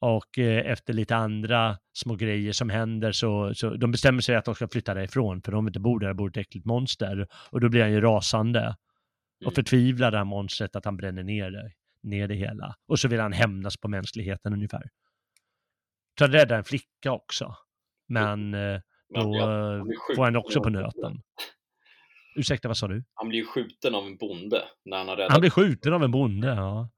Och 0.04 0.39
eh, 0.39 0.72
efter 0.72 0.94
lite 0.94 1.16
andra 1.16 1.78
små 1.94 2.16
grejer 2.16 2.52
som 2.52 2.70
händer 2.70 3.12
så, 3.12 3.54
så 3.56 3.70
de 3.70 3.92
bestämmer 3.92 4.22
sig 4.22 4.36
att 4.36 4.46
de 4.46 4.56
ska 4.56 4.68
flytta 4.68 4.94
därifrån 4.94 5.42
för 5.42 5.52
de 5.52 5.66
vill 5.66 5.70
inte 5.70 5.80
bo 5.80 6.00
där, 6.00 6.08
det 6.08 6.13
bor 6.13 6.30
ett 6.30 6.38
äckligt 6.38 6.66
monster. 6.66 7.28
Och 7.52 7.62
då 7.62 7.70
blir 7.70 7.82
han 7.82 7.92
ju 7.92 8.02
rasande 8.02 8.76
och 9.39 9.52
mm. 9.52 9.56
förtvivlar 9.56 10.12
det 10.12 10.18
här 10.18 10.26
monstret 10.26 10.76
att 10.76 10.86
han 10.86 10.98
bränner 10.98 11.24
ner 11.24 11.52
det, 11.52 11.72
ner 12.04 12.28
det 12.28 12.36
hela. 12.36 12.76
Och 12.88 13.00
så 13.00 13.08
vill 13.08 13.20
han 13.20 13.34
hämnas 13.34 13.78
på 13.78 13.88
mänskligheten 13.88 14.54
ungefär. 14.54 14.89
Så 16.18 16.24
han 16.24 16.32
räddar 16.32 16.58
en 16.58 16.63
flicka 16.63 17.12
också. 17.12 17.56
Men 18.08 18.54
eh, 18.54 18.80
då 19.16 19.36
ja, 19.36 19.78
han 19.78 19.88
får 20.16 20.24
han 20.24 20.36
också 20.36 20.62
på 20.62 20.70
nöten. 20.70 21.22
Ursäkta, 22.36 22.68
vad 22.68 22.78
sa 22.78 22.88
du? 22.88 23.04
Han 23.13 23.30
blir 23.30 23.46
skjuten 23.46 23.96
av 23.96 24.06
en 24.06 24.18
bonde 24.18 24.63
när 24.86 24.98
han 24.98 25.08
har 25.08 25.16
räddat. 25.16 25.32
Han 25.32 25.42
blir 25.42 25.50
skjuten 25.50 25.94
av 25.94 26.04
en 26.04 26.12
bonde, 26.12 26.48
ja. 26.48 26.89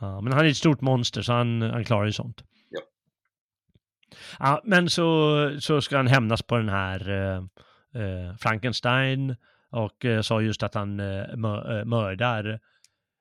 Ja, 0.00 0.20
men 0.20 0.32
han 0.32 0.46
är 0.46 0.50
ett 0.50 0.56
stort 0.56 0.80
monster 0.80 1.22
så 1.22 1.32
han, 1.32 1.62
han 1.62 1.84
klarar 1.84 2.06
ju 2.06 2.12
sånt. 2.12 2.44
Ja. 2.70 2.80
ja 4.38 4.62
men 4.64 4.90
så, 4.90 5.56
så 5.60 5.80
ska 5.80 5.96
han 5.96 6.06
hämnas 6.06 6.42
på 6.42 6.56
den 6.56 6.68
här 6.68 7.10
eh, 7.10 7.36
eh 8.02 8.36
Frankenstein 8.36 9.36
och 9.70 10.04
eh, 10.04 10.20
sa 10.20 10.40
just 10.40 10.62
att 10.62 10.74
han 10.74 11.00
eh, 11.00 11.20
eh, 11.20 11.84
mördar 11.84 12.60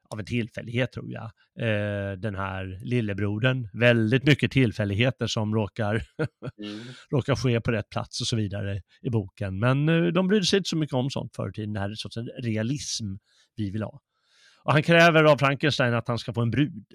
av 0.10 0.20
en 0.20 0.26
tillfällighet 0.26 0.92
tror 0.92 1.12
jag, 1.12 1.32
eh, 1.60 2.18
den 2.18 2.36
här 2.36 2.80
lillebrodern. 2.84 3.70
Väldigt 3.74 4.24
mycket 4.24 4.52
tillfälligheter 4.52 5.28
som 5.28 5.56
råkar, 5.56 5.94
mm. 5.94 6.80
råkar 7.12 7.36
ske 7.36 7.62
på 7.62 7.72
rätt 7.72 7.90
plats 7.90 8.22
och 8.22 8.28
så 8.28 8.36
vidare 8.36 8.82
i 9.02 9.10
boken. 9.10 9.60
Men 9.60 9.90
eh, 9.90 10.06
de 10.06 10.28
brydde 10.28 10.46
sig 10.46 10.58
inte 10.58 10.70
så 10.70 10.78
mycket 10.78 10.94
om 10.94 11.10
sånt 11.10 11.36
förr 11.36 11.50
i 11.50 11.54
tiden, 11.54 11.74
den 11.74 11.84
här 11.84 11.96
sortens 11.96 12.30
realism 12.44 13.06
vi 13.56 13.72
vill 13.72 13.84
ha. 13.84 14.00
Och 14.68 14.74
han 14.74 14.84
kräver 14.84 15.24
av 15.24 15.38
Frankenstein 15.38 15.94
att 15.94 16.08
han 16.08 16.20
ska 16.20 16.34
få 16.34 16.42
en 16.42 16.52
brud. 16.52 16.86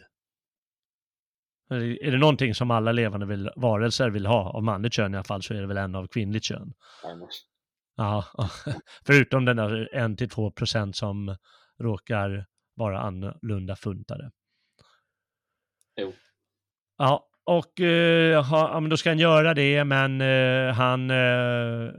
Är 1.70 2.10
det 2.10 2.18
någonting 2.18 2.54
som 2.54 2.70
alla 2.70 2.92
levande 2.92 3.26
vill, 3.26 3.50
varelser 3.56 4.10
vill 4.10 4.26
ha, 4.26 4.50
av 4.50 4.62
manligt 4.62 4.92
kön 4.92 5.14
i 5.14 5.16
alla 5.16 5.24
fall, 5.24 5.42
så 5.42 5.54
är 5.54 5.60
det 5.60 5.66
väl 5.66 5.76
en 5.76 5.94
av 5.94 6.06
kvinnligt 6.06 6.44
kön. 6.44 6.74
Ja, 7.96 8.24
förutom 9.06 9.44
den 9.44 9.56
där 9.56 9.88
1-2 9.92 10.50
procent 10.50 10.96
som 10.96 11.36
råkar 11.80 12.46
vara 12.74 13.00
annorlunda 13.00 13.76
funtade. 13.76 14.30
Jo. 16.00 16.12
Ja, 16.98 17.28
och 17.44 17.80
eh, 17.80 18.44
ha, 18.44 18.80
då 18.80 18.96
ska 18.96 19.10
han 19.10 19.18
göra 19.18 19.54
det, 19.54 19.84
men 19.84 20.20
eh, 20.20 20.74
han, 20.74 21.10
eh, 21.10 21.90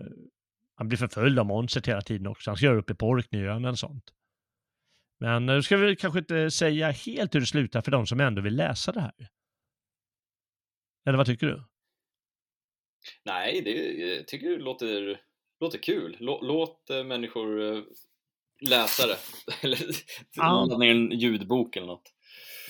han 0.75 0.87
blir 0.87 0.97
förföljd 0.97 1.39
av 1.39 1.45
monstret 1.45 1.87
hela 1.87 2.01
tiden 2.01 2.27
också. 2.27 2.49
Han 2.49 2.57
ska 2.57 2.65
göra 2.65 2.79
upp 2.79 2.89
i 2.89 2.95
Porknöön 2.95 3.65
eller 3.65 3.75
sånt. 3.75 4.13
Men 5.23 5.45
nu 5.45 5.61
ska 5.61 5.77
vi 5.77 5.95
kanske 5.95 6.19
inte 6.19 6.51
säga 6.51 6.91
helt 6.91 7.35
hur 7.35 7.39
det 7.39 7.45
slutar 7.45 7.81
för 7.81 7.91
de 7.91 8.07
som 8.07 8.19
ändå 8.19 8.41
vill 8.41 8.55
läsa 8.55 8.91
det 8.91 9.01
här. 9.01 9.29
Eller 11.05 11.17
vad 11.17 11.25
tycker 11.25 11.47
du? 11.47 11.63
Nej, 13.25 13.61
det, 13.61 13.71
jag 13.91 14.27
tycker 14.27 14.49
det 14.49 14.57
låter, 14.57 15.21
låter 15.59 15.77
kul. 15.77 16.17
Låt 16.19 16.89
äh, 16.89 17.03
människor 17.03 17.61
äh, 17.61 17.83
läsa 18.61 19.07
det. 19.07 19.17
eller 19.61 19.77
ladda 20.37 20.77
ner 20.77 20.91
en 20.91 21.11
ljudbok 21.11 21.75
eller 21.75 21.87
något. 21.87 22.13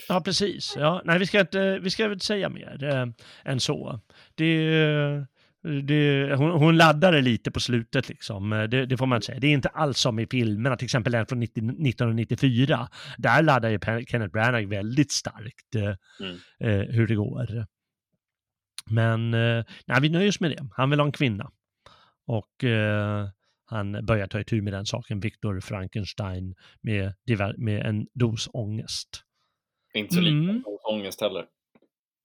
Ja, 0.07 0.21
precis. 0.21 0.75
Ja, 0.77 1.01
nej, 1.05 1.19
vi 1.19 1.27
ska 1.27 1.39
inte, 1.39 1.79
vi 1.79 1.89
ska 1.89 2.13
inte 2.13 2.25
säga 2.25 2.49
mer 2.49 2.83
äh, 2.83 3.07
än 3.45 3.59
så. 3.59 3.99
Det, 4.35 5.25
det, 5.63 6.35
hon, 6.35 6.51
hon 6.51 6.77
laddade 6.77 7.21
lite 7.21 7.51
på 7.51 7.59
slutet 7.59 8.09
liksom, 8.09 8.49
det, 8.49 8.85
det, 8.85 8.97
får 8.97 9.05
man 9.05 9.21
säga. 9.21 9.39
Det 9.39 9.47
är 9.47 9.51
inte 9.51 9.69
alls 9.69 9.99
som 9.99 10.19
i 10.19 10.27
filmerna, 10.27 10.75
till 10.75 10.85
exempel 10.85 11.11
den 11.13 11.25
från 11.25 11.39
90, 11.39 11.59
1994. 11.59 12.89
Där 13.17 13.41
laddar 13.43 13.69
ju 13.69 14.05
Kenneth 14.05 14.31
Branagh 14.31 14.67
väldigt 14.67 15.11
starkt 15.11 15.75
eh, 15.75 15.95
mm. 16.19 16.37
eh, 16.59 16.95
hur 16.95 17.07
det 17.07 17.15
går. 17.15 17.65
Men 18.85 19.33
eh, 19.33 19.65
nej, 19.85 20.01
vi 20.01 20.09
nöjer 20.09 20.29
oss 20.29 20.39
med 20.39 20.51
det. 20.51 20.67
Han 20.71 20.89
vill 20.89 20.99
ha 20.99 21.05
en 21.05 21.11
kvinna. 21.11 21.51
Och 22.25 22.63
eh, 22.63 23.27
han 23.65 24.05
börjar 24.05 24.27
ta 24.27 24.39
itu 24.39 24.61
med 24.61 24.73
den 24.73 24.85
saken, 24.85 25.19
Viktor 25.19 25.59
Frankenstein, 25.59 26.55
med, 26.81 27.13
med 27.57 27.85
en 27.85 28.07
dos 28.13 28.49
ångest. 28.53 29.23
Inte 29.93 30.15
så 30.15 30.21
lite 30.21 30.51
mm. 30.51 30.63
ångest 30.91 31.21
heller. 31.21 31.45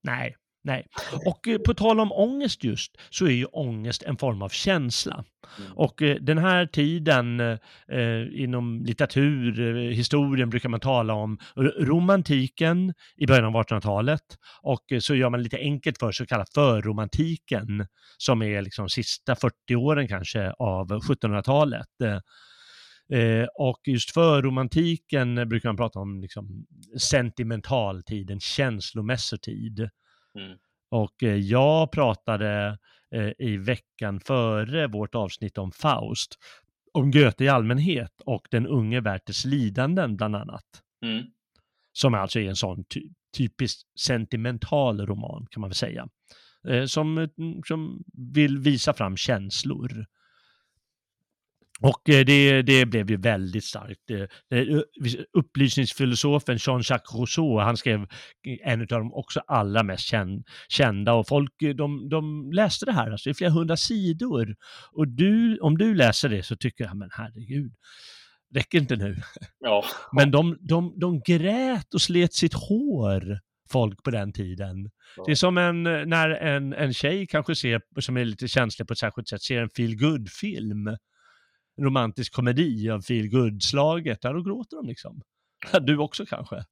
Nej, 0.03 0.37
Nej, 0.63 0.87
och 1.25 1.49
eh, 1.49 1.59
på 1.59 1.75
tal 1.75 2.01
om 2.01 2.13
ångest 2.13 2.65
just, 2.65 2.97
så 3.11 3.27
är 3.27 3.31
ju 3.31 3.45
ångest 3.45 4.03
en 4.03 4.17
form 4.17 4.43
av 4.43 4.49
känsla. 4.49 5.25
Mm. 5.59 5.73
Och 5.73 6.03
eh, 6.03 6.17
den 6.17 6.39
här 6.39 6.67
tiden 6.67 7.41
eh, 7.41 7.59
inom 8.33 8.85
litteratur, 8.85 9.61
eh, 9.61 9.91
historien 9.91 10.51
brukar 10.51 10.69
man 10.69 10.81
tala 10.81 11.15
om 11.15 11.39
romantiken 11.79 12.95
i 13.17 13.27
början 13.27 13.45
av 13.45 13.63
1800-talet 13.63 14.23
och 14.63 14.93
eh, 14.93 14.99
så 14.99 15.15
gör 15.15 15.31
man 15.31 15.43
lite 15.43 15.59
enkelt 15.59 15.99
för 15.99 16.13
sig 16.13 16.25
att 16.25 16.29
kalla 16.29 16.47
förromantiken 16.55 17.87
som 18.19 18.43
är 18.43 18.63
liksom 18.63 18.89
sista 18.89 19.37
40 19.37 19.75
åren 19.75 20.09
kanske 20.09 20.53
av 20.53 20.89
1700-talet. 20.89 21.89
Eh, 23.13 23.47
och 23.55 23.81
just 23.87 24.11
förromantiken 24.11 25.49
brukar 25.49 25.69
man 25.69 25.77
prata 25.77 25.99
om 25.99 26.21
liksom 26.21 26.67
sentimental 27.11 28.03
tid, 28.03 28.31
en 28.31 28.41
känslomässig 28.41 29.43
tid. 29.43 29.91
Mm. 30.35 30.59
Och 30.91 31.23
eh, 31.23 31.37
jag 31.37 31.93
pratade 31.93 32.79
eh, 33.15 33.31
i 33.39 33.57
veckan 33.57 34.21
före 34.21 34.87
vårt 34.87 35.15
avsnitt 35.15 35.59
om 35.59 35.73
Faust, 35.73 36.39
om 36.93 37.11
Goethe 37.11 37.45
i 37.45 37.49
allmänhet 37.49 38.21
och 38.27 38.49
den 38.51 38.67
unge 38.67 39.01
Werthers 39.01 39.45
lidanden 39.45 40.17
bland 40.17 40.37
annat. 40.37 40.65
Mm. 41.03 41.25
Som 41.93 42.15
alltså 42.15 42.41
är 42.41 42.49
en 42.49 42.57
sån 42.57 42.85
ty 42.85 43.03
typiskt 43.37 44.01
sentimental 44.01 45.07
roman 45.07 45.47
kan 45.51 45.61
man 45.61 45.71
väl 45.71 45.75
säga. 45.75 46.09
Eh, 46.69 46.85
som, 46.85 47.29
som 47.67 48.05
vill 48.35 48.59
visa 48.59 48.93
fram 48.93 49.17
känslor. 49.17 50.07
Och 51.83 52.09
eh, 52.09 52.25
det, 52.25 52.63
det 52.63 52.87
blev 52.87 53.11
ju 53.11 53.17
väldigt 53.17 53.65
starkt. 53.65 54.11
Upplysningsfilosofen 55.33 56.57
Jean-Jacques 56.57 57.15
Rousseau, 57.15 57.59
han 57.59 57.77
skrev 57.77 58.07
en 58.65 58.81
av 58.81 58.87
de 58.87 59.15
också 59.15 59.41
allra 59.47 59.83
mest 59.83 60.13
kända 60.69 61.13
och 61.13 61.29
folk 61.29 61.63
eh, 61.63 61.75
de, 61.75 62.09
de 62.09 62.53
läste 62.53 62.87
det 62.87 62.93
här 62.93 63.11
alltså 63.11 63.31
i 63.31 63.35
flera 63.35 63.51
hundra 63.51 63.77
sidor. 63.77 64.57
Och 64.93 65.09
du, 65.09 65.59
om 65.59 65.79
du 65.79 65.95
läser 65.95 66.29
det 66.29 66.43
så 66.43 66.57
tycker 66.57 66.85
jag, 66.85 66.97
men 66.97 67.11
herregud, 67.13 67.73
räcker 68.55 68.79
inte 68.79 68.97
nu? 68.97 69.17
Ja. 69.61 69.85
Men 70.13 70.31
de, 70.31 70.59
de, 70.61 70.95
de 71.01 71.21
grät 71.21 71.95
och 71.95 72.03
slet 72.03 72.35
sitt 72.35 72.55
hår 72.55 73.39
folk 73.71 74.03
på 74.03 74.11
den 74.11 74.33
tiden. 74.33 74.91
Ja. 75.17 75.23
Det 75.27 75.31
är 75.31 75.37
som 75.37 75.59
en, 75.59 75.83
när 75.83 76.31
en, 76.31 76.73
en 76.73 76.95
tjej 76.95 77.27
kanske 77.27 77.55
ser, 77.55 77.81
som 78.01 78.17
är 78.17 78.25
lite 78.25 78.49
känslig 78.49 78.89
på 78.89 78.93
ett 78.93 78.99
särskilt 78.99 79.29
sätt, 79.29 79.43
ser 79.43 79.63
en 79.63 79.71
feel 79.71 79.97
good 79.97 80.31
film 80.31 80.97
romantisk 81.79 82.33
komedi 82.33 82.91
av 82.91 83.01
feel 83.01 83.61
slaget 83.61 84.23
där 84.23 84.35
då 84.35 84.43
gråter 84.43 84.77
de 84.77 84.87
liksom. 84.87 85.23
Du 85.81 85.99
också 85.99 86.27
kanske? 86.27 86.65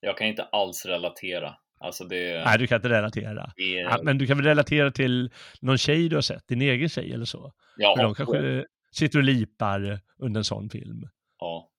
Jag 0.00 0.18
kan 0.18 0.26
inte 0.26 0.44
alls 0.44 0.86
relatera. 0.86 1.54
Alltså 1.78 2.04
det... 2.04 2.44
Nej, 2.44 2.58
du 2.58 2.66
kan 2.66 2.76
inte 2.76 2.88
relatera. 2.88 3.52
Det... 3.56 3.62
Ja, 3.62 4.00
men 4.02 4.18
du 4.18 4.26
kan 4.26 4.36
väl 4.36 4.46
relatera 4.46 4.90
till 4.90 5.30
någon 5.60 5.78
tjej 5.78 6.08
du 6.08 6.16
har 6.16 6.22
sett, 6.22 6.48
din 6.48 6.62
egen 6.62 6.88
tjej 6.88 7.12
eller 7.12 7.24
så? 7.24 7.52
Ja, 7.76 7.94
För 7.96 8.02
de 8.02 8.14
kanske 8.14 8.64
sitter 8.92 9.18
och 9.18 9.24
lipar 9.24 10.00
under 10.18 10.40
en 10.40 10.44
sån 10.44 10.70
film. 10.70 11.08
Ja. 11.38 11.70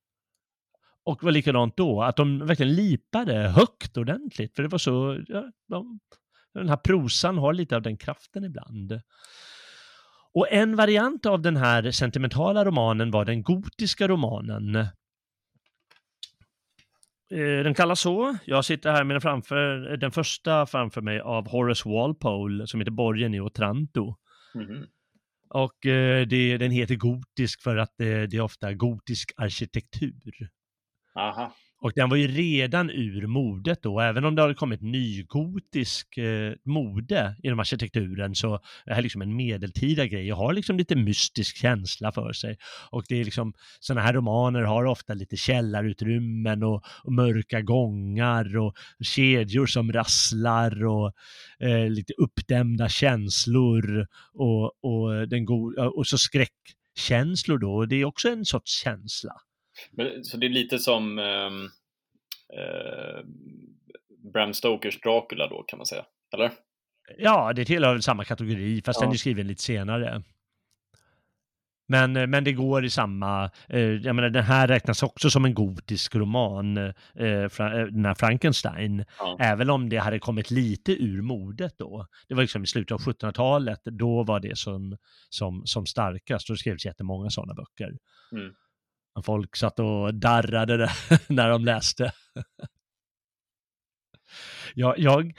Och 1.03 1.23
var 1.23 1.31
likadant 1.31 1.77
då, 1.77 2.01
att 2.03 2.15
de 2.15 2.45
verkligen 2.47 2.75
lipade 2.75 3.33
högt 3.33 3.97
ordentligt. 3.97 4.55
För 4.55 4.63
det 4.63 4.69
var 4.69 4.77
så, 4.77 5.23
ja, 5.27 5.51
de, 5.67 5.99
den 6.53 6.69
här 6.69 6.77
prosan 6.77 7.37
har 7.37 7.53
lite 7.53 7.75
av 7.75 7.81
den 7.81 7.97
kraften 7.97 8.43
ibland. 8.43 9.01
Och 10.33 10.51
en 10.51 10.75
variant 10.75 11.25
av 11.25 11.41
den 11.41 11.57
här 11.57 11.91
sentimentala 11.91 12.65
romanen 12.65 13.11
var 13.11 13.25
den 13.25 13.43
gotiska 13.43 14.07
romanen. 14.07 14.75
Eh, 17.31 17.63
Den 17.63 17.73
kallas 17.73 17.99
så. 17.99 18.37
Jag 18.45 18.65
sitter 18.65 18.91
här 18.91 19.03
med 19.03 19.15
den, 19.15 19.21
framför, 19.21 19.97
den 19.97 20.11
första 20.11 20.65
framför 20.65 21.01
mig 21.01 21.19
av 21.19 21.47
Horace 21.49 21.89
Walpole 21.89 22.67
som 22.67 22.79
heter 22.79 22.91
Borgen 22.91 23.33
i 23.33 23.39
Otranto. 23.39 24.15
Mhm. 24.53 24.85
Och 25.49 25.85
eh, 25.85 26.27
det, 26.27 26.57
den 26.57 26.71
heter 26.71 26.95
gotisk 26.95 27.61
för 27.61 27.77
att 27.77 27.93
det, 27.97 28.27
det 28.27 28.37
är 28.37 28.41
ofta 28.41 28.73
gotisk 28.73 29.31
arkitektur. 29.37 30.49
Aha. 31.15 31.53
Och 31.79 31.91
den 31.95 32.09
var 32.09 32.17
ju 32.17 32.27
redan 32.27 32.89
ur 32.89 33.27
modet 33.27 33.83
då, 33.83 33.99
även 33.99 34.25
om 34.25 34.35
det 34.35 34.41
har 34.41 34.53
kommit 34.53 34.81
nygotisk 34.81 36.17
eh, 36.17 36.53
mode 36.65 37.35
inom 37.43 37.59
arkitekturen 37.59 38.35
så 38.35 38.53
är 38.53 38.59
det 38.85 38.93
här 38.93 39.01
liksom 39.01 39.21
en 39.21 39.35
medeltida 39.35 40.05
grej 40.05 40.31
och 40.31 40.37
har 40.37 40.53
liksom 40.53 40.77
lite 40.77 40.95
mystisk 40.95 41.57
känsla 41.57 42.11
för 42.11 42.33
sig. 42.33 42.57
Och 42.91 43.03
det 43.09 43.19
är 43.19 43.25
liksom, 43.25 43.53
sådana 43.79 44.01
här 44.01 44.13
romaner 44.13 44.61
har 44.61 44.85
ofta 44.85 45.13
lite 45.13 45.37
källarutrymmen 45.37 46.63
och, 46.63 46.83
och 47.03 47.13
mörka 47.13 47.61
gångar 47.61 48.57
och 48.57 48.75
kedjor 49.01 49.65
som 49.65 49.93
rasslar 49.93 50.85
och 50.85 51.13
eh, 51.59 51.89
lite 51.89 52.13
uppdämda 52.13 52.89
känslor 52.89 54.07
och, 54.33 54.65
och, 54.65 55.27
den 55.27 55.45
go- 55.45 55.91
och 55.95 56.07
så 56.07 56.17
skräckkänslor 56.17 57.57
då, 57.57 57.73
och 57.73 57.87
det 57.87 57.95
är 57.95 58.05
också 58.05 58.29
en 58.29 58.45
sorts 58.45 58.83
känsla. 58.83 59.31
Men, 59.91 60.23
så 60.23 60.37
det 60.37 60.45
är 60.47 60.49
lite 60.49 60.79
som 60.79 61.19
eh, 61.19 61.49
Bram 64.33 64.53
Stokers 64.53 65.01
Dracula 65.01 65.47
då 65.47 65.63
kan 65.63 65.77
man 65.77 65.85
säga, 65.85 66.05
eller? 66.33 66.51
Ja, 67.17 67.53
det 67.53 67.65
tillhör 67.65 67.93
väl 67.93 68.03
samma 68.03 68.23
kategori, 68.23 68.81
fast 68.85 68.99
Ja. 68.99 69.05
den 69.05 69.13
är 69.13 69.17
skriven 69.17 69.47
lite 69.47 69.63
senare. 69.63 70.23
Men, 71.89 72.15
eh, 72.15 72.27
men 72.27 72.43
det 72.43 72.51
går 72.53 72.85
i 72.85 72.89
samma, 72.89 73.51
eh, 73.69 73.79
jag 73.81 74.15
menar 74.15 74.29
den 74.29 74.43
här 74.43 74.67
räknas 74.67 75.03
också 75.03 75.29
som 75.29 75.45
en 75.45 75.53
gotisk 75.53 76.15
roman, 76.15 76.77
eh, 76.77 77.47
fra, 77.49 77.79
eh, 77.79 77.85
den 77.85 78.05
här 78.05 78.13
Frankenstein, 78.13 79.05
Ja. 79.19 79.37
även 79.39 79.69
om 79.69 79.89
det 79.89 79.97
hade 79.97 80.19
kommit 80.19 80.51
lite 80.51 80.91
ur 80.91 81.21
modet 81.21 81.73
då. 81.77 82.07
Det 82.27 82.35
var 82.35 82.41
liksom 82.41 82.63
i 82.63 82.67
slutet 82.67 82.91
av 82.91 82.99
1700-talet, 83.01 83.81
då 83.83 84.23
var 84.23 84.39
det 84.39 84.57
som, 84.57 84.97
som, 85.29 85.61
som 85.65 85.85
starkast 85.85 86.47
det 86.47 86.57
skrevs 86.57 86.85
jättemånga 86.85 87.29
sådana 87.29 87.53
böcker. 87.53 87.97
Mm. 88.31 88.53
Folk 89.23 89.55
satt 89.55 89.79
och 89.79 90.13
darrade 90.13 90.77
där 90.77 90.91
när 91.33 91.49
de 91.49 91.65
läste. 91.65 92.11
jag, 94.75 94.99
jag 94.99 95.33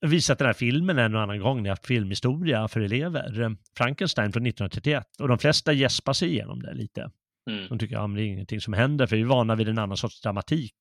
visat 0.00 0.38
den 0.38 0.46
här 0.46 0.54
filmen 0.54 0.98
en 0.98 1.14
och 1.14 1.22
annan 1.22 1.40
gång 1.40 1.62
när 1.62 1.68
jag 1.68 1.72
haft 1.72 1.86
filmhistoria 1.86 2.68
för 2.68 2.80
elever. 2.80 3.56
Frankenstein 3.76 4.32
från 4.32 4.46
1931 4.46 5.06
och 5.18 5.28
de 5.28 5.38
flesta 5.38 5.72
gäspar 5.72 6.12
sig 6.12 6.28
igenom 6.28 6.62
det 6.62 6.74
lite. 6.74 7.10
Mm. 7.50 7.68
De 7.68 7.78
tycker 7.78 7.96
att 7.96 8.10
ja, 8.10 8.16
det 8.16 8.22
är 8.22 8.26
ingenting 8.26 8.60
som 8.60 8.72
händer 8.72 9.06
för 9.06 9.16
vi 9.16 9.22
är 9.22 9.26
vana 9.26 9.54
vid 9.54 9.68
en 9.68 9.78
annan 9.78 9.96
sorts 9.96 10.20
dramatik 10.20 10.74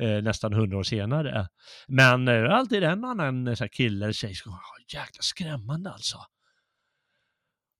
eh, 0.00 0.22
nästan 0.22 0.52
hundra 0.52 0.78
år 0.78 0.82
senare. 0.82 1.48
Men 1.88 2.28
eh, 2.28 2.54
alltid 2.54 2.84
en 2.84 3.04
annan 3.04 3.48
eh, 3.48 3.54
så 3.54 3.64
här, 3.64 3.68
kille 3.68 4.04
eller 4.04 4.12
tjej 4.12 4.34
som 4.34 4.52
oh, 4.52 4.58
jäkla 4.94 5.22
skrämmande 5.22 5.90
alltså. 5.90 6.18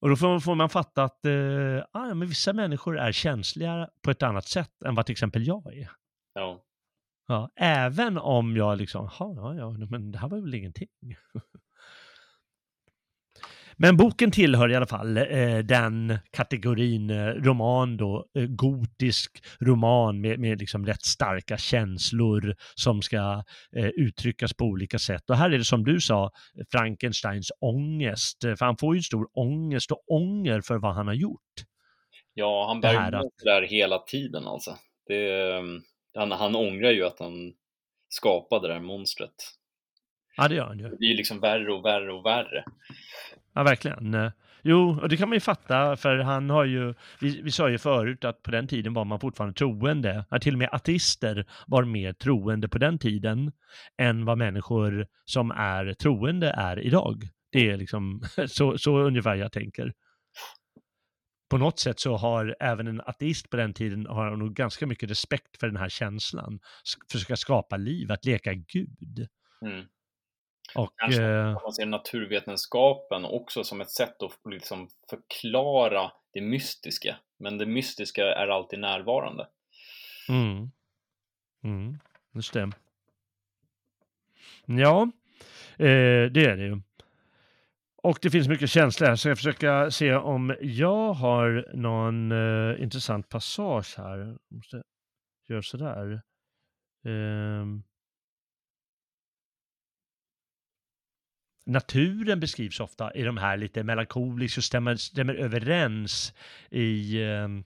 Och 0.00 0.08
då 0.08 0.16
får, 0.16 0.40
får 0.40 0.54
man 0.54 0.68
fatta 0.68 1.04
att 1.04 1.24
eh, 1.24 1.84
ah, 1.92 2.14
men 2.14 2.28
vissa 2.28 2.52
människor 2.52 2.98
är 2.98 3.12
känsliga 3.12 3.88
på 4.02 4.10
ett 4.10 4.22
annat 4.22 4.48
sätt 4.48 4.82
än 4.84 4.94
vad 4.94 5.06
till 5.06 5.12
exempel 5.12 5.46
jag 5.46 5.74
är. 5.74 5.90
Ja. 6.34 6.64
Ja, 7.26 7.50
även 7.56 8.18
om 8.18 8.56
jag 8.56 8.78
liksom, 8.78 9.10
ja, 9.18 9.54
ja, 9.54 9.70
men 9.70 10.12
det 10.12 10.18
här 10.18 10.28
var 10.28 10.38
väl 10.38 10.54
ingenting. 10.54 10.88
Men 13.82 13.96
boken 13.96 14.30
tillhör 14.30 14.68
i 14.70 14.76
alla 14.76 14.86
fall 14.86 15.16
eh, 15.16 15.58
den 15.58 16.18
kategorin 16.30 17.10
eh, 17.10 17.26
roman 17.26 17.96
då, 17.96 18.26
eh, 18.34 18.46
gotisk 18.46 19.42
roman 19.60 20.20
med, 20.20 20.38
med 20.38 20.58
liksom 20.58 20.86
rätt 20.86 21.02
starka 21.02 21.56
känslor 21.58 22.54
som 22.74 23.02
ska 23.02 23.44
eh, 23.76 23.86
uttryckas 23.86 24.54
på 24.54 24.64
olika 24.64 24.98
sätt. 24.98 25.30
Och 25.30 25.36
här 25.36 25.50
är 25.50 25.58
det 25.58 25.64
som 25.64 25.84
du 25.84 26.00
sa, 26.00 26.30
Frankensteins 26.72 27.52
ångest, 27.60 28.44
eh, 28.44 28.54
för 28.54 28.66
han 28.66 28.76
får 28.76 28.96
ju 28.96 29.02
stor 29.02 29.28
ångest 29.32 29.92
och 29.92 30.02
ånger 30.06 30.60
för 30.60 30.78
vad 30.78 30.94
han 30.94 31.06
har 31.06 31.14
gjort. 31.14 31.54
ja, 32.34 32.66
han 32.68 32.80
bär 32.80 32.92
ju 32.92 33.10
det 33.10 33.30
där 33.44 33.62
hela 33.62 33.98
tiden 33.98 34.46
alltså. 34.46 34.76
Det, 35.06 35.52
ehm, 35.52 35.80
han, 36.14 36.32
han 36.32 36.56
ångrar 36.56 36.90
ju 36.90 37.04
att 37.04 37.18
han 37.18 37.52
skapade 38.08 38.68
det 38.68 38.74
här 38.74 38.80
monstret. 38.80 39.59
Ja, 40.40 40.48
det 40.48 40.54
gör 40.54 40.66
han 40.66 40.78
ju. 40.78 40.88
Det 40.88 40.96
blir 40.96 41.16
liksom 41.16 41.40
värre 41.40 41.72
och 41.72 41.84
värre 41.84 42.12
och 42.12 42.26
värre. 42.26 42.64
Ja, 43.54 43.62
verkligen. 43.62 44.14
Eh, 44.14 44.30
Jo, 44.62 45.00
och 45.02 45.08
det 45.08 45.16
kan 45.16 45.28
man 45.28 45.36
ju 45.36 45.40
fatta, 45.40 45.96
för 45.96 46.18
han 46.18 46.50
har 46.50 46.64
ju, 46.64 46.94
vi, 47.20 47.40
vi 47.42 47.50
sa 47.50 47.70
ju 47.70 47.78
förut 47.78 48.24
att 48.24 48.42
på 48.42 48.50
den 48.50 48.68
tiden 48.68 48.94
var 48.94 49.04
man 49.04 49.20
fortfarande 49.20 49.58
troende, 49.58 50.24
att 50.28 50.42
till 50.42 50.54
och 50.54 50.58
med 50.58 50.68
ateister 50.72 51.46
var 51.66 51.84
mer 51.84 52.12
troende 52.12 52.68
på 52.68 52.78
den 52.78 52.98
tiden 52.98 53.52
än 53.98 54.24
vad 54.24 54.38
människor 54.38 55.06
som 55.24 55.50
är 55.50 55.94
troende 55.94 56.54
är 56.56 56.78
idag. 56.78 57.22
Det 57.52 57.70
är 57.70 57.76
liksom 57.76 58.22
så, 58.48 58.78
så 58.78 58.98
ungefär 58.98 59.34
jag 59.34 59.52
tänker. 59.52 59.92
På 61.50 61.58
något 61.58 61.78
sätt 61.78 62.00
så 62.00 62.16
har 62.16 62.56
även 62.60 62.86
en 62.86 63.00
ateist 63.00 63.50
på 63.50 63.56
den 63.56 63.74
tiden 63.74 64.06
har 64.06 64.36
nog 64.36 64.54
ganska 64.54 64.86
mycket 64.86 65.10
respekt 65.10 65.60
för 65.60 65.66
den 65.66 65.76
här 65.76 65.88
känslan, 65.88 66.60
försöka 67.12 67.36
skapa 67.36 67.76
liv, 67.76 68.12
att 68.12 68.24
leka 68.24 68.54
Gud. 68.54 69.28
Mm. 69.66 69.84
Och, 70.74 70.92
Kanske 70.96 71.22
eh, 71.22 71.46
om 71.46 71.62
man 71.62 71.72
ser 71.72 71.86
naturvetenskapen 71.86 73.24
också 73.24 73.64
som 73.64 73.80
ett 73.80 73.90
sätt 73.90 74.22
att 74.22 74.38
liksom 74.50 74.88
förklara 75.10 76.12
det 76.32 76.40
mystiska. 76.40 77.16
Men 77.38 77.58
det 77.58 77.66
mystiska 77.66 78.24
är 78.24 78.48
alltid 78.48 78.78
närvarande. 78.78 79.46
Mm. 80.28 80.70
Mm, 81.64 81.98
det. 82.52 82.70
Ja, 84.66 85.02
eh, 85.76 86.30
det 86.32 86.44
är 86.44 86.56
det 86.56 86.64
ju. 86.64 86.80
Och 88.02 88.18
det 88.22 88.30
finns 88.30 88.48
mycket 88.48 88.70
känslor 88.70 89.08
här, 89.08 89.16
så 89.16 89.28
jag 89.28 89.38
försöka 89.38 89.90
se 89.90 90.14
om 90.14 90.56
jag 90.60 91.12
har 91.12 91.70
någon 91.74 92.32
eh, 92.32 92.82
intressant 92.82 93.28
passage 93.28 93.94
här. 93.96 94.18
Jag 94.18 94.38
måste 94.48 94.82
göra 95.48 95.62
sådär. 95.62 96.22
Ehm. 97.04 97.82
Naturen 101.70 102.40
beskrivs 102.40 102.80
ofta 102.80 103.14
i 103.14 103.22
de 103.22 103.36
här 103.36 103.56
lite 103.56 103.82
melankoliska 103.82 104.58
och 104.58 104.64
stämmer, 104.64 104.96
stämmer 104.96 105.34
överens 105.34 106.34
i 106.70 107.22
ehm, 107.22 107.64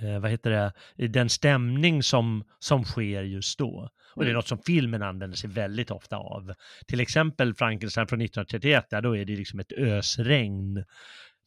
eh, 0.00 0.18
vad 0.20 0.30
heter 0.30 0.50
det, 0.50 0.72
i 0.96 1.08
den 1.08 1.28
stämning 1.28 2.02
som, 2.02 2.44
som 2.58 2.84
sker 2.84 3.22
just 3.22 3.58
då. 3.58 3.90
Och 4.14 4.22
det 4.24 4.28
är 4.28 4.30
Mm. 4.30 4.34
något 4.36 4.48
som 4.48 4.58
filmen 4.58 5.02
använder 5.02 5.36
sig 5.36 5.50
väldigt 5.50 5.90
ofta 5.90 6.16
av. 6.16 6.54
Till 6.86 7.00
exempel 7.00 7.54
Frankenstein 7.54 8.06
från 8.06 8.20
1931, 8.20 8.90
där 8.90 9.02
då 9.02 9.16
är 9.16 9.24
det 9.24 9.36
liksom 9.36 9.60
ett 9.60 9.72
ösregn 9.72 10.84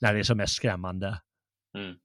när 0.01 0.13
det 0.13 0.19
är 0.19 0.23
som 0.23 0.37
mest 0.37 0.55
skrämmande. 0.55 1.21
Mm. 1.77 1.95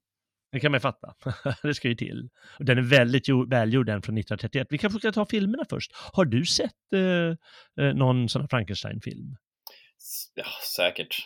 Det 0.51 0.59
kan 0.59 0.71
man 0.71 0.75
ju 0.77 0.81
fatta. 0.81 1.13
det 1.63 1.73
ska 1.73 1.87
ju 1.87 1.95
till. 1.95 2.29
Och 2.59 2.65
den 2.65 2.77
är 2.77 2.81
väldigt 2.81 3.27
jo- 3.27 3.45
välgjord, 3.49 3.85
den 3.85 4.01
från 4.01 4.17
1931. 4.17 4.67
Vi 4.69 4.77
kanske 4.77 4.99
ska 4.99 5.11
ta 5.11 5.25
filmerna 5.25 5.63
först. 5.69 5.91
Har 6.13 6.25
du 6.25 6.45
sett 6.45 6.93
eh, 6.93 7.85
eh, 7.85 7.93
någon 7.95 8.29
sån 8.29 8.41
här 8.41 8.47
Frankenstein-film? 8.47 9.35
Ja, 10.35 10.45
säkert. 10.75 11.17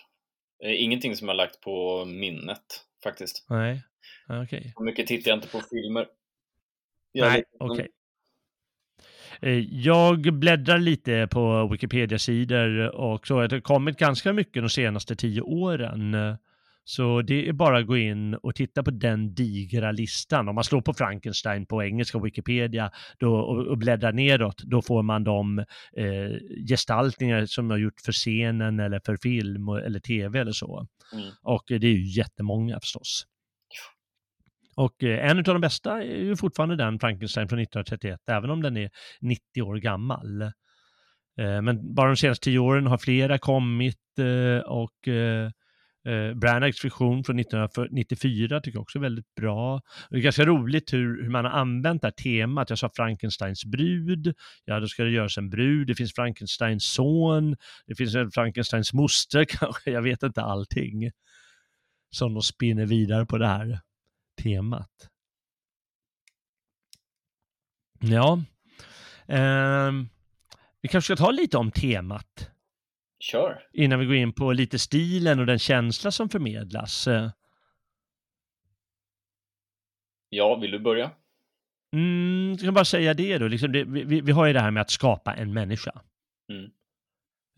Eh, 0.64 0.84
Ingenting 0.84 1.16
som 1.16 1.28
jag 1.28 1.38
lagt 1.38 1.62
på 1.62 2.06
minnet 2.06 2.86
faktiskt. 3.04 3.46
Nej, 3.50 3.84
Ah, 4.28 4.44
okej. 4.44 4.74
Så 4.78 4.84
mycket 4.84 5.08
tittar 5.08 5.32
jag 5.32 5.38
inte 5.38 5.48
på 5.48 5.62
filmer. 5.72 6.08
Jag 7.12 7.30
Nej, 7.30 7.44
okej. 7.60 7.88
Eh, 9.42 9.60
Jag 9.72 10.34
bläddrar 10.34 10.78
lite 10.78 11.28
på 11.32 11.68
Wikipedia-sidor 11.72 12.96
och 12.96 13.28
så. 13.28 13.48
Det 13.48 13.56
har 13.56 13.62
kommit 13.62 13.98
ganska 13.98 14.34
mycket 14.34 14.64
de 14.64 14.70
senaste 14.70 15.16
tio 15.16 15.42
åren. 15.42 16.16
Så 16.88 17.22
det 17.22 17.48
är 17.48 17.54
bara 17.54 17.78
att 17.80 17.88
gå 17.88 17.98
in 17.98 18.34
och 18.34 18.56
titta 18.56 18.84
på 18.84 18.92
den 18.92 19.34
digra 19.34 19.92
listan. 19.92 20.48
Om 20.50 20.56
man 20.56 20.64
slår 20.64 20.82
på 20.82 20.94
Frankenstein 20.94 21.66
på 21.66 21.84
engelska 21.84 22.20
Wikipedia 22.20 22.92
då, 23.20 23.36
och, 23.36 23.68
och 23.68 23.78
bläddrar 23.78 24.14
neråt, 24.14 24.62
då 24.64 24.82
får 24.82 25.04
man 25.04 25.24
de 25.24 25.60
eh, 25.98 26.66
gestaltningar 26.70 27.46
som 27.46 27.70
har 27.70 27.78
gjort 27.78 28.02
för 28.06 28.12
scenen 28.12 28.80
eller 28.80 29.02
för 29.06 29.18
film 29.18 29.68
eller 29.70 30.00
tv 30.00 30.40
eller 30.40 30.52
så. 30.52 30.88
Mm. 31.14 31.26
Och 31.42 31.64
det 31.68 31.76
är 31.88 31.94
ju 31.94 32.18
jättemånga 32.18 32.80
förstås. 32.80 33.26
Och 34.76 35.04
eh, 35.04 35.30
en 35.30 35.38
av 35.38 35.44
de 35.44 35.62
bästa 35.62 36.04
är 36.04 36.24
ju 36.24 36.36
fortfarande 36.36 36.76
den 36.76 37.00
Frankenstein 37.00 37.50
från 37.50 37.60
1931, 37.60 38.20
även 38.30 38.50
om 38.50 38.62
den 38.62 38.78
är 38.78 38.90
90 39.22 39.62
år 39.62 39.76
gammal. 39.76 40.42
Eh, 40.42 41.62
men 41.62 41.96
bara 41.96 42.08
de 42.08 42.16
senaste 42.16 42.44
tio 42.44 42.60
åren 42.60 42.88
har 42.88 42.98
flera 42.98 43.38
kommit 43.38 44.20
eh, 44.20 44.66
och 44.66 45.08
Eh, 46.06 46.34
Branaghs 46.34 46.86
version 46.86 47.24
från 47.24 47.40
1994 47.40 48.62
tycker 48.62 48.78
jag 48.78 48.82
också 48.82 48.98
är 48.98 49.02
väldigt 49.02 49.36
bra. 49.36 49.82
Det 50.10 50.18
är 50.18 50.22
ganska 50.22 50.46
roligt 50.46 50.94
hur, 50.94 51.24
hur 51.24 51.30
man 51.30 51.46
har 51.46 51.52
använt 51.52 52.02
det 52.02 52.08
här 52.08 52.12
temat. 52.12 52.70
Jag 52.70 52.80
sa 52.80 52.90
Frankensteins 52.96 53.66
brud, 53.66 54.36
ja 54.66 54.80
då 54.80 54.88
ska 54.88 55.04
det 55.04 55.12
göras 55.12 55.38
en 55.38 55.50
brud, 55.50 55.88
det 55.88 55.96
finns 55.96 56.14
Frankensteins 56.14 56.94
son, 56.94 57.56
det 57.86 57.96
finns 57.96 58.16
en 58.16 58.32
Frankensteins 58.32 58.94
moster 58.94 59.46
kanske, 59.50 59.92
jag 59.92 60.02
vet 60.02 60.24
inte 60.24 60.42
allting. 60.42 61.12
Som 62.12 62.34
de 62.34 62.44
spinner 62.44 62.86
vidare 62.86 63.26
på 63.26 63.38
det 63.38 63.48
här 63.48 63.80
temat. 64.44 65.10
Ja, 68.00 68.42
eh, 69.28 69.92
vi 70.82 70.90
kanske 70.90 71.16
ska 71.16 71.26
ta 71.26 71.32
lite 71.32 71.58
om 71.58 71.72
temat 71.72 72.55
Kör. 73.32 73.68
Innan 73.74 74.00
vi 74.00 74.06
går 74.06 74.16
in 74.16 74.34
på 74.34 74.54
lite 74.54 74.80
stilen 74.80 75.40
och 75.40 75.46
den 75.46 75.60
känsla 75.60 76.12
som 76.12 76.30
förmedlas. 76.30 77.08
Ja, 80.30 80.56
vill 80.56 80.72
du 80.72 80.80
börja? 80.80 81.12
Mm, 81.94 82.50
jag 82.52 82.60
kan 82.60 82.74
bara 82.74 82.86
säga 82.86 83.14
det 83.14 83.38
då. 83.38 83.48
Liksom 83.48 83.72
det, 83.72 83.84
vi, 83.84 84.22
vi, 84.22 84.32
har 84.32 84.46
ju 84.46 84.54
det 84.54 84.60
här 84.60 84.72
med 84.72 84.82
att 84.82 84.90
skapa 84.90 85.34
en 85.34 85.54
människa. 85.54 86.02
Mm. 86.50 86.72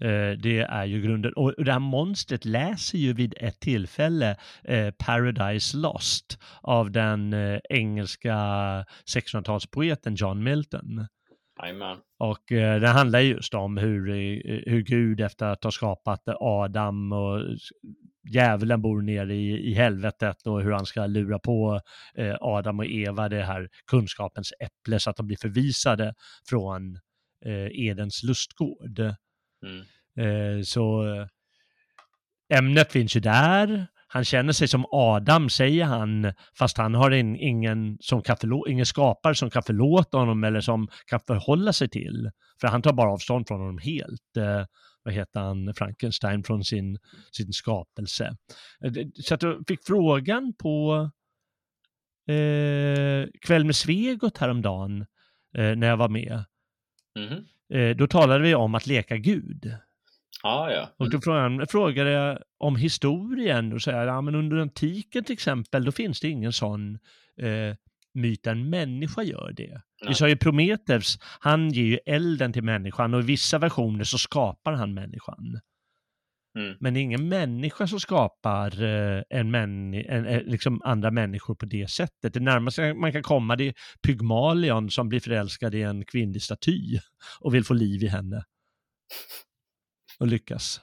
Eh, 0.01 0.37
det 0.37 0.59
är 0.59 0.85
ju 0.85 1.01
grunden. 1.01 1.33
Och 1.33 1.53
det 1.65 1.71
här 1.71 1.79
monstret 1.79 2.45
läser 2.45 2.97
ju 2.97 3.13
vid 3.13 3.33
ett 3.37 3.59
tillfälle 3.59 4.37
eh, 4.63 4.91
Paradise 4.91 5.77
Lost 5.77 6.39
av 6.61 6.91
den 6.91 7.33
eh, 7.33 7.59
engelska 7.69 8.35
1600-talspoeten 9.05 10.15
John 10.15 10.43
Milton. 10.43 11.07
Amen. 11.59 11.97
Och 12.19 12.51
eh, 12.51 12.79
det 12.81 12.87
handlar 12.87 13.19
just 13.19 13.53
om 13.53 13.77
hur, 13.77 14.09
eh, 14.09 14.61
hur 14.65 14.81
Gud 14.81 15.21
efter 15.21 15.45
att 15.45 15.63
ha 15.63 15.71
skapat 15.71 16.23
Adam 16.27 17.13
och 17.13 17.41
djävulen 18.33 18.81
bor 18.81 19.01
nere 19.01 19.35
i, 19.35 19.71
i 19.71 19.73
helvetet 19.73 20.47
och 20.47 20.61
hur 20.61 20.71
han 20.71 20.85
ska 20.85 21.05
lura 21.05 21.39
på 21.39 21.81
eh, 22.17 22.35
Adam 22.39 22.79
och 22.79 22.85
Eva 22.85 23.29
det 23.29 23.43
här 23.43 23.69
kunskapens 23.91 24.53
äpple 24.59 24.99
så 24.99 25.09
att 25.09 25.17
de 25.17 25.27
blir 25.27 25.37
förvisade 25.37 26.13
från 26.49 26.95
eh, 27.45 27.87
Edens 27.87 28.23
lustgård. 28.23 28.99
Mm. 29.65 29.85
Så 30.65 31.03
ämnet 32.53 32.91
finns 32.91 33.15
ju 33.15 33.19
där 33.19 33.87
han 34.07 34.23
känner 34.23 34.53
sig 34.53 34.67
som 34.67 34.85
Adam, 34.91 35.49
säger 35.49 35.85
han, 35.85 36.33
fast 36.57 36.77
han 36.77 36.95
har 36.95 37.11
en, 37.11 37.35
ingen, 37.35 37.97
som 37.99 38.21
kan 38.21 38.37
förlå- 38.37 38.67
ingen 38.69 38.85
skapare 38.85 39.35
som 39.35 39.49
kan 39.49 39.63
förlåta 39.63 40.17
honom 40.17 40.43
eller 40.43 40.61
som 40.61 40.87
kan 41.05 41.19
förhålla 41.27 41.73
sig 41.73 41.89
till. 41.89 42.31
För 42.61 42.67
han 42.67 42.81
tar 42.81 42.93
bara 42.93 43.11
avstånd 43.11 43.47
från 43.47 43.59
honom 43.59 43.77
helt. 43.77 44.37
Eh, 44.37 44.65
vad 45.03 45.13
heter 45.13 45.39
han, 45.39 45.73
Frankenstein, 45.73 46.43
från 46.43 46.63
sin, 46.63 46.97
sin 47.31 47.53
skapelse. 47.53 48.37
Eh, 48.83 48.91
så 49.23 49.33
att 49.33 49.41
jag 49.43 49.63
fick 49.67 49.85
frågan 49.85 50.53
på 50.53 51.09
eh, 52.29 53.25
Kväll 53.41 53.65
med 53.65 53.75
Svegot 53.75 54.37
häromdagen, 54.37 55.01
eh, 55.57 55.75
när 55.75 55.87
jag 55.87 55.97
var 55.97 56.09
med. 56.09 56.43
Mm. 57.19 57.43
Eh, 57.73 57.97
då 57.97 58.07
talade 58.07 58.43
vi 58.43 58.55
om 58.55 58.75
att 58.75 58.87
leka 58.87 59.17
Gud. 59.17 59.77
Ah, 60.43 60.69
ja. 60.69 60.89
Och 60.97 61.09
då 61.09 61.21
frågade, 61.21 61.67
frågade 61.67 62.11
jag 62.11 62.39
om 62.57 62.75
historien 62.75 63.73
och 63.73 63.81
säger 63.81 64.07
ja 64.07 64.21
men 64.21 64.35
under 64.35 64.57
antiken 64.57 65.23
till 65.23 65.33
exempel, 65.33 65.85
då 65.85 65.91
finns 65.91 66.19
det 66.19 66.29
ingen 66.29 66.53
sån 66.53 66.99
eh, 67.41 67.75
myt 68.13 68.47
en 68.47 68.69
människa 68.69 69.23
gör 69.23 69.53
det. 69.55 69.69
Nej. 69.71 69.81
Vi 70.07 70.13
sa 70.13 70.29
ju 70.29 70.35
Prometheus, 70.37 71.19
han 71.39 71.69
ger 71.69 71.83
ju 71.83 71.99
elden 72.05 72.53
till 72.53 72.63
människan 72.63 73.13
och 73.13 73.19
i 73.19 73.25
vissa 73.25 73.59
versioner 73.59 74.03
så 74.03 74.17
skapar 74.17 74.73
han 74.73 74.93
människan. 74.93 75.59
Mm. 76.59 76.77
Men 76.79 76.93
det 76.93 76.99
är 76.99 77.01
ingen 77.01 77.29
människa 77.29 77.87
som 77.87 77.99
skapar 77.99 78.83
eh, 78.83 79.23
en 79.29 79.51
män, 79.51 79.93
en, 79.93 80.25
eh, 80.25 80.41
liksom 80.41 80.81
andra 80.83 81.11
människor 81.11 81.55
på 81.55 81.65
det 81.65 81.89
sättet. 81.89 82.33
Det 82.33 82.39
närmaste 82.39 82.93
man 82.93 83.11
kan 83.11 83.23
komma 83.23 83.55
det 83.55 83.67
är 83.67 83.73
Pygmalion 84.07 84.89
som 84.89 85.09
blir 85.09 85.19
förälskad 85.19 85.75
i 85.75 85.81
en 85.81 86.05
kvinnlig 86.05 86.41
staty 86.41 86.99
och 87.39 87.53
vill 87.53 87.63
få 87.63 87.73
liv 87.73 88.03
i 88.03 88.07
henne 88.07 88.43
och 90.19 90.27
lyckas. 90.27 90.81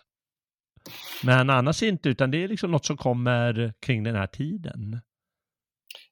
Men 1.25 1.51
annars 1.51 1.83
inte, 1.83 2.09
utan 2.09 2.31
det 2.31 2.45
är 2.45 2.49
liksom 2.49 2.71
något 2.71 2.85
som 2.87 2.97
kommer 2.97 3.73
kring 3.81 4.03
den 4.03 4.15
här 4.15 4.27
tiden. 4.27 5.01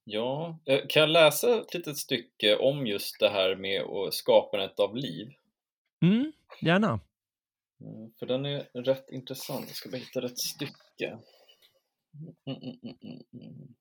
Ja, 0.04 0.58
eh, 0.64 0.80
kan 0.88 1.00
jag 1.00 1.10
läsa 1.10 1.60
ett 1.60 1.74
litet 1.74 1.96
stycke 1.96 2.56
om 2.56 2.86
just 2.86 3.20
det 3.20 3.28
här 3.28 3.56
med 3.56 3.82
skapandet 4.12 4.80
av 4.80 4.96
liv? 4.96 5.32
Mm, 6.02 6.32
gärna. 6.60 7.00
Mm, 7.80 8.12
för 8.18 8.26
den 8.26 8.46
är 8.46 8.82
rätt 8.82 9.10
intressant. 9.10 9.64
Jag 9.66 9.76
ska 9.76 9.88
bara 9.88 9.96
hitta 9.96 10.20
rätt 10.20 10.38
stycke. 10.38 11.18
Mm, 12.46 12.62
mm, 12.62 12.78
mm, 12.82 13.22
mm 13.32 13.74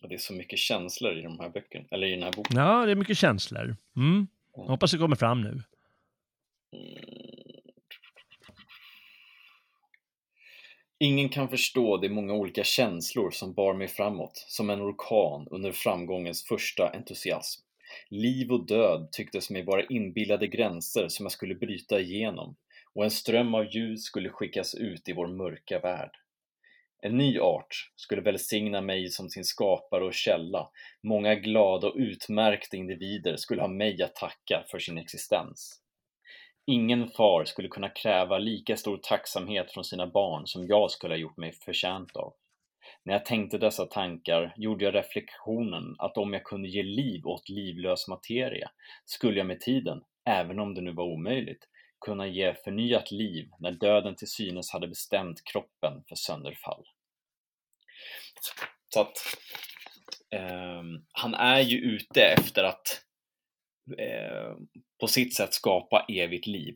det 0.00 0.14
är 0.14 0.18
så 0.18 0.32
mycket 0.32 0.58
känslor 0.58 1.18
i 1.18 1.22
de 1.22 1.40
här 1.40 1.48
böckerna, 1.48 1.84
eller 1.90 2.06
i 2.06 2.10
den 2.10 2.22
här 2.22 2.32
boken. 2.32 2.56
Ja, 2.56 2.86
det 2.86 2.92
är 2.92 2.96
mycket 2.96 3.18
känslor. 3.18 3.76
Mm. 3.96 4.26
Hoppas 4.52 4.90
det 4.92 4.98
kommer 4.98 5.16
fram 5.16 5.42
nu. 5.42 5.62
Ingen 11.00 11.28
kan 11.28 11.48
förstå 11.48 11.96
de 11.96 12.08
många 12.08 12.34
olika 12.34 12.64
känslor 12.64 13.30
som 13.30 13.54
bar 13.54 13.74
mig 13.74 13.88
framåt, 13.88 14.44
som 14.48 14.70
en 14.70 14.82
orkan 14.82 15.48
under 15.50 15.72
framgångens 15.72 16.44
första 16.44 16.90
entusiasm. 16.90 17.62
Liv 18.08 18.52
och 18.52 18.66
död 18.66 19.08
tycktes 19.12 19.50
mig 19.50 19.64
vara 19.64 19.84
inbillade 19.84 20.46
gränser 20.46 21.08
som 21.08 21.24
jag 21.24 21.32
skulle 21.32 21.54
bryta 21.54 22.00
igenom, 22.00 22.56
och 22.94 23.04
en 23.04 23.10
ström 23.10 23.54
av 23.54 23.74
ljus 23.74 24.02
skulle 24.02 24.28
skickas 24.28 24.74
ut 24.74 25.08
i 25.08 25.12
vår 25.12 25.26
mörka 25.26 25.78
värld. 25.78 26.10
En 27.02 27.16
ny 27.16 27.38
art 27.38 27.90
skulle 27.96 28.22
välsigna 28.22 28.80
mig 28.80 29.08
som 29.08 29.30
sin 29.30 29.44
skapare 29.44 30.04
och 30.04 30.14
källa. 30.14 30.70
Många 31.02 31.34
glada 31.34 31.88
och 31.88 31.96
utmärkta 31.96 32.76
individer 32.76 33.36
skulle 33.36 33.60
ha 33.60 33.68
mig 33.68 34.02
att 34.02 34.16
tacka 34.16 34.64
för 34.70 34.78
sin 34.78 34.98
existens. 34.98 35.80
Ingen 36.70 37.08
far 37.10 37.44
skulle 37.44 37.68
kunna 37.68 37.88
kräva 37.88 38.38
lika 38.38 38.76
stor 38.76 38.98
tacksamhet 39.02 39.72
från 39.72 39.84
sina 39.84 40.06
barn 40.06 40.46
som 40.46 40.66
jag 40.66 40.90
skulle 40.90 41.14
ha 41.14 41.18
gjort 41.18 41.36
mig 41.36 41.52
förtjänt 41.52 42.16
av. 42.16 42.34
När 43.02 43.12
jag 43.12 43.24
tänkte 43.24 43.58
dessa 43.58 43.86
tankar 43.86 44.54
gjorde 44.56 44.84
jag 44.84 44.94
reflektionen 44.94 45.96
att 45.98 46.16
om 46.16 46.32
jag 46.32 46.44
kunde 46.44 46.68
ge 46.68 46.82
liv 46.82 47.26
åt 47.26 47.48
livlös 47.48 48.08
materia 48.08 48.70
skulle 49.04 49.38
jag 49.38 49.46
med 49.46 49.60
tiden, 49.60 50.02
även 50.24 50.58
om 50.58 50.74
det 50.74 50.80
nu 50.80 50.92
var 50.92 51.04
omöjligt, 51.04 51.68
kunna 52.00 52.26
ge 52.26 52.54
förnyat 52.54 53.10
liv 53.10 53.50
när 53.58 53.72
döden 53.72 54.16
till 54.16 54.30
synes 54.30 54.72
hade 54.72 54.88
bestämt 54.88 55.44
kroppen 55.44 56.04
för 56.08 56.14
sönderfall. 56.14 56.84
Så 58.88 59.00
att 59.00 59.16
eh, 60.30 60.82
han 61.12 61.34
är 61.34 61.60
ju 61.60 61.78
ute 61.78 62.22
efter 62.22 62.64
att 62.64 63.07
på 65.00 65.06
sitt 65.06 65.34
sätt 65.34 65.54
skapa 65.54 66.04
evigt 66.08 66.46
liv. 66.46 66.74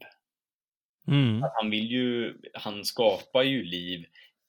Mm. 1.09 1.45
Han 1.55 1.71
vill 1.71 1.91
ju, 1.91 2.35
han 2.55 2.85
skapar 2.85 3.43
ju 3.43 3.65
liv 3.65 4.05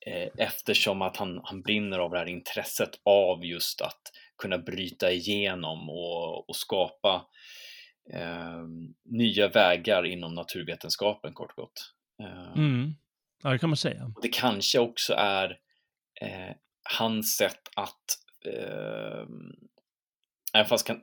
eh, 0.05 0.30
eftersom 0.38 1.01
att 1.01 1.18
han, 1.18 1.41
han 1.43 1.61
brinner 1.61 1.99
av 1.99 2.11
det 2.11 2.18
här 2.18 2.30
intresset 2.30 2.99
av 3.03 3.45
just 3.45 3.82
att 3.82 4.01
kunna 4.38 4.57
bryta 4.57 5.11
igenom 5.11 5.89
och, 5.89 6.49
och 6.49 6.55
skapa 6.55 7.26
eh, 8.14 8.64
nya 9.05 9.47
vägar 9.47 10.05
inom 10.05 10.34
naturvetenskapen 10.34 11.34
kort 11.34 11.51
och 11.51 11.55
gott. 11.55 11.93
Eh, 12.24 12.53
mm. 12.57 12.93
Ja, 13.43 13.49
det 13.49 13.59
kan 13.59 13.70
man 13.70 13.78
säga. 13.78 14.11
Det 14.22 14.28
kanske 14.28 14.80
också 14.80 15.14
är 15.14 15.49
eh, 16.22 16.55
hans 16.97 17.36
sätt 17.36 17.70
att 17.76 18.05
eh, 18.45 19.26
Även 20.53 20.68
fast 20.68 20.88
kan, 20.88 21.01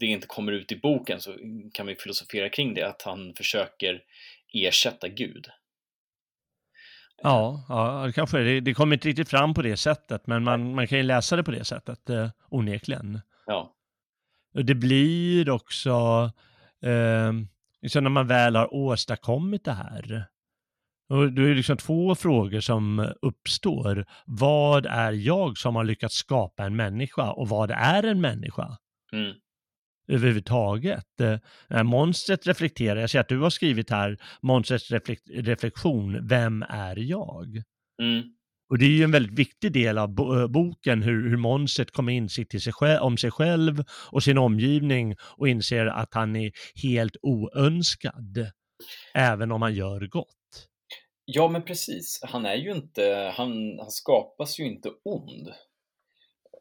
det 0.00 0.06
inte 0.06 0.26
kommer 0.26 0.52
ut 0.52 0.72
i 0.72 0.76
boken 0.76 1.20
så 1.20 1.34
kan 1.72 1.86
vi 1.86 1.94
filosofera 1.94 2.48
kring 2.48 2.74
det, 2.74 2.82
att 2.82 3.02
han 3.02 3.34
försöker 3.34 4.02
ersätta 4.52 5.08
Gud. 5.08 5.46
Ja, 7.22 7.64
ja 7.68 8.06
det 8.06 8.12
kanske 8.12 8.38
det, 8.38 8.60
det 8.60 8.74
kommer 8.74 8.96
inte 8.96 9.08
riktigt 9.08 9.28
fram 9.28 9.54
på 9.54 9.62
det 9.62 9.76
sättet, 9.76 10.26
men 10.26 10.44
man, 10.44 10.74
man 10.74 10.86
kan 10.86 10.98
ju 10.98 11.04
läsa 11.04 11.36
det 11.36 11.42
på 11.42 11.50
det 11.50 11.64
sättet, 11.64 12.10
eh, 12.10 12.30
onekligen. 12.48 13.20
Ja. 13.46 13.74
Och 14.54 14.64
det 14.64 14.74
blir 14.74 15.50
också, 15.50 16.30
eh, 16.82 17.32
liksom 17.82 18.04
när 18.04 18.10
man 18.10 18.26
väl 18.26 18.56
har 18.56 18.74
åstadkommit 18.74 19.64
det 19.64 19.72
här, 19.72 20.24
och 21.08 21.32
det 21.32 21.42
är 21.42 21.54
liksom 21.54 21.76
två 21.76 22.14
frågor 22.14 22.60
som 22.60 23.12
uppstår. 23.22 24.06
Vad 24.26 24.86
är 24.86 25.12
jag 25.12 25.58
som 25.58 25.76
har 25.76 25.84
lyckats 25.84 26.14
skapa 26.14 26.64
en 26.64 26.76
människa 26.76 27.30
och 27.32 27.48
vad 27.48 27.70
är 27.70 28.02
en 28.02 28.20
människa? 28.20 28.78
Mm 29.12 29.34
överhuvudtaget. 30.08 31.20
Eh, 31.70 31.82
monstret 31.82 32.46
reflekterar, 32.46 33.00
jag 33.00 33.10
ser 33.10 33.20
att 33.20 33.28
du 33.28 33.38
har 33.38 33.50
skrivit 33.50 33.90
här, 33.90 34.18
monstrets 34.42 34.90
reflek 34.90 35.20
reflektion, 35.26 36.28
vem 36.28 36.62
är 36.62 36.96
jag? 36.96 37.62
Mm. 38.02 38.22
Och 38.70 38.78
det 38.78 38.84
är 38.84 38.90
ju 38.90 39.04
en 39.04 39.10
väldigt 39.10 39.38
viktig 39.38 39.72
del 39.72 39.98
av 39.98 40.14
bo 40.14 40.48
boken, 40.48 41.02
hur, 41.02 41.30
hur 41.30 41.36
monstret 41.36 41.90
kommer 41.90 42.12
insikt 42.12 42.50
till 42.50 42.60
sig 42.60 42.72
själv, 42.72 43.02
om 43.02 43.16
sig 43.16 43.30
själv 43.30 43.84
och 44.10 44.22
sin 44.22 44.38
omgivning 44.38 45.16
och 45.20 45.48
inser 45.48 45.86
att 45.86 46.14
han 46.14 46.36
är 46.36 46.52
helt 46.82 47.16
oönskad, 47.22 48.50
även 49.14 49.52
om 49.52 49.62
han 49.62 49.74
gör 49.74 50.06
gott. 50.06 50.34
Ja, 51.24 51.48
men 51.48 51.62
precis. 51.62 52.20
Han 52.22 52.46
är 52.46 52.54
ju 52.54 52.72
inte, 52.72 53.32
han, 53.36 53.78
han 53.78 53.90
skapas 53.90 54.60
ju 54.60 54.64
inte 54.64 54.90
ond. 55.04 55.48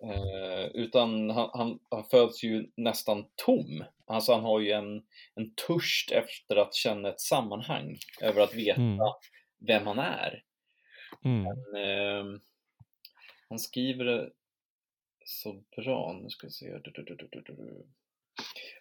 Eh, 0.03 0.65
utan 0.73 1.29
han, 1.29 1.49
han, 1.53 1.79
han, 1.89 2.03
föds 2.03 2.43
ju 2.43 2.71
nästan 2.75 3.25
tom. 3.35 3.83
Alltså 4.05 4.33
han 4.33 4.43
har 4.43 4.59
ju 4.59 4.71
en, 4.71 5.03
en 5.35 5.53
törst 5.67 6.11
efter 6.11 6.55
att 6.55 6.75
känna 6.75 7.09
ett 7.09 7.21
sammanhang, 7.21 7.97
över 8.21 8.41
att 8.41 8.55
veta 8.55 8.81
mm. 8.81 8.99
vem 9.67 9.87
han 9.87 9.99
är. 9.99 10.43
Mm. 11.25 11.43
Men, 11.43 11.83
eh, 11.83 12.39
han 13.49 13.59
skriver 13.59 14.05
det 14.05 14.29
så 15.25 15.63
bra, 15.75 16.19
nu 16.23 16.29
ska 16.29 16.47
vi 16.47 16.51
se. 16.51 16.79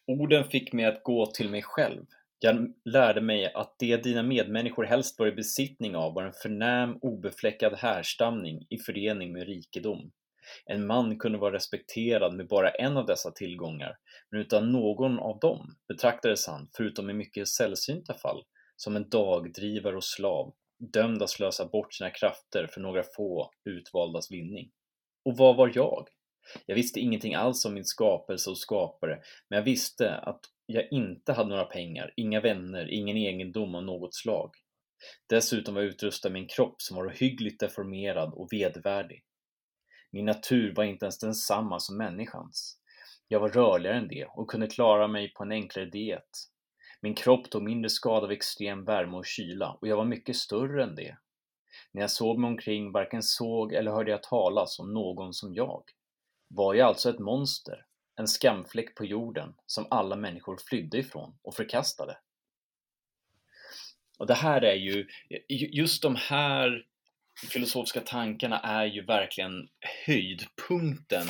Orden 0.06 0.44
fick 0.44 0.72
mig 0.72 0.84
att 0.84 1.02
gå 1.02 1.26
till 1.26 1.50
mig 1.50 1.62
själv. 1.62 2.06
Jag 2.38 2.74
lärde 2.84 3.20
mig 3.20 3.52
att 3.52 3.78
det 3.78 3.96
dina 3.96 4.22
medmänniskor 4.22 4.84
helst 4.84 5.18
var 5.18 5.26
i 5.26 5.32
besittning 5.32 5.96
av 5.96 6.14
var 6.14 6.22
en 6.22 6.32
förnäm, 6.32 6.98
obefläckad 7.00 7.74
härstamning 7.74 8.66
i 8.70 8.78
förening 8.78 9.32
med 9.32 9.46
rikedom. 9.46 10.12
En 10.64 10.86
man 10.86 11.18
kunde 11.18 11.38
vara 11.38 11.54
respekterad 11.54 12.34
med 12.34 12.48
bara 12.48 12.70
en 12.70 12.96
av 12.96 13.06
dessa 13.06 13.30
tillgångar, 13.30 13.96
men 14.30 14.40
utan 14.40 14.72
någon 14.72 15.18
av 15.18 15.38
dem 15.38 15.76
betraktades 15.88 16.46
han, 16.46 16.68
förutom 16.76 17.10
i 17.10 17.14
mycket 17.14 17.48
sällsynta 17.48 18.14
fall, 18.14 18.44
som 18.76 18.96
en 18.96 19.08
dagdrivare 19.08 19.96
och 19.96 20.04
slav, 20.04 20.54
dömd 20.92 21.22
att 21.22 21.30
slösa 21.30 21.66
bort 21.66 21.94
sina 21.94 22.10
krafter 22.10 22.66
för 22.66 22.80
några 22.80 23.02
få 23.16 23.50
utvaldas 23.64 24.30
vinning. 24.30 24.70
Och 25.24 25.36
vad 25.36 25.56
var 25.56 25.72
jag? 25.74 26.08
Jag 26.66 26.74
visste 26.74 27.00
ingenting 27.00 27.34
alls 27.34 27.64
om 27.64 27.74
min 27.74 27.84
skapelse 27.84 28.50
och 28.50 28.58
skapare, 28.58 29.18
men 29.48 29.56
jag 29.56 29.64
visste 29.64 30.14
att 30.14 30.40
jag 30.66 30.92
inte 30.92 31.32
hade 31.32 31.48
några 31.48 31.64
pengar, 31.64 32.12
inga 32.16 32.40
vänner, 32.40 32.90
ingen 32.90 33.16
egendom 33.16 33.74
av 33.74 33.84
något 33.84 34.14
slag. 34.14 34.50
Dessutom 35.28 35.74
var 35.74 35.82
jag 35.82 35.88
utrustad 35.88 36.30
med 36.30 36.42
en 36.42 36.48
kropp 36.48 36.82
som 36.82 36.96
var 36.96 37.06
ohyggligt 37.06 37.60
deformerad 37.60 38.32
och 38.34 38.48
vedvärdig. 38.52 39.22
Min 40.16 40.26
natur 40.26 40.74
var 40.74 40.84
inte 40.84 41.04
ens 41.04 41.18
densamma 41.18 41.80
som 41.80 41.96
människans. 41.96 42.78
Jag 43.28 43.40
var 43.40 43.48
rörligare 43.48 43.96
än 43.96 44.08
det 44.08 44.24
och 44.24 44.50
kunde 44.50 44.66
klara 44.66 45.08
mig 45.08 45.32
på 45.32 45.42
en 45.42 45.52
enklare 45.52 45.86
diet. 45.86 46.28
Min 47.00 47.14
kropp 47.14 47.50
tog 47.50 47.62
mindre 47.62 47.90
skada 47.90 48.26
av 48.26 48.32
extrem 48.32 48.84
värme 48.84 49.16
och 49.16 49.26
kyla 49.26 49.72
och 49.72 49.88
jag 49.88 49.96
var 49.96 50.04
mycket 50.04 50.36
större 50.36 50.82
än 50.82 50.94
det. 50.94 51.16
När 51.92 52.00
jag 52.00 52.10
såg 52.10 52.38
mig 52.38 52.48
omkring 52.48 52.92
varken 52.92 53.22
såg 53.22 53.72
eller 53.72 53.90
hörde 53.90 54.10
jag 54.10 54.22
talas 54.22 54.78
om 54.78 54.94
någon 54.94 55.34
som 55.34 55.54
jag. 55.54 55.82
Var 56.48 56.74
jag 56.74 56.88
alltså 56.88 57.10
ett 57.10 57.18
monster, 57.18 57.86
en 58.14 58.26
skamfläck 58.26 58.94
på 58.94 59.04
jorden 59.04 59.54
som 59.66 59.86
alla 59.90 60.16
människor 60.16 60.58
flydde 60.68 60.98
ifrån 60.98 61.38
och 61.42 61.54
förkastade? 61.54 62.18
Och 64.18 64.26
det 64.26 64.34
här 64.34 64.64
är 64.64 64.76
ju, 64.76 65.08
just 65.48 66.02
de 66.02 66.16
här 66.16 66.86
filosofiska 67.52 68.00
tankarna 68.00 68.60
är 68.60 68.84
ju 68.84 69.04
verkligen 69.04 69.68
höjdpunkten 70.06 71.26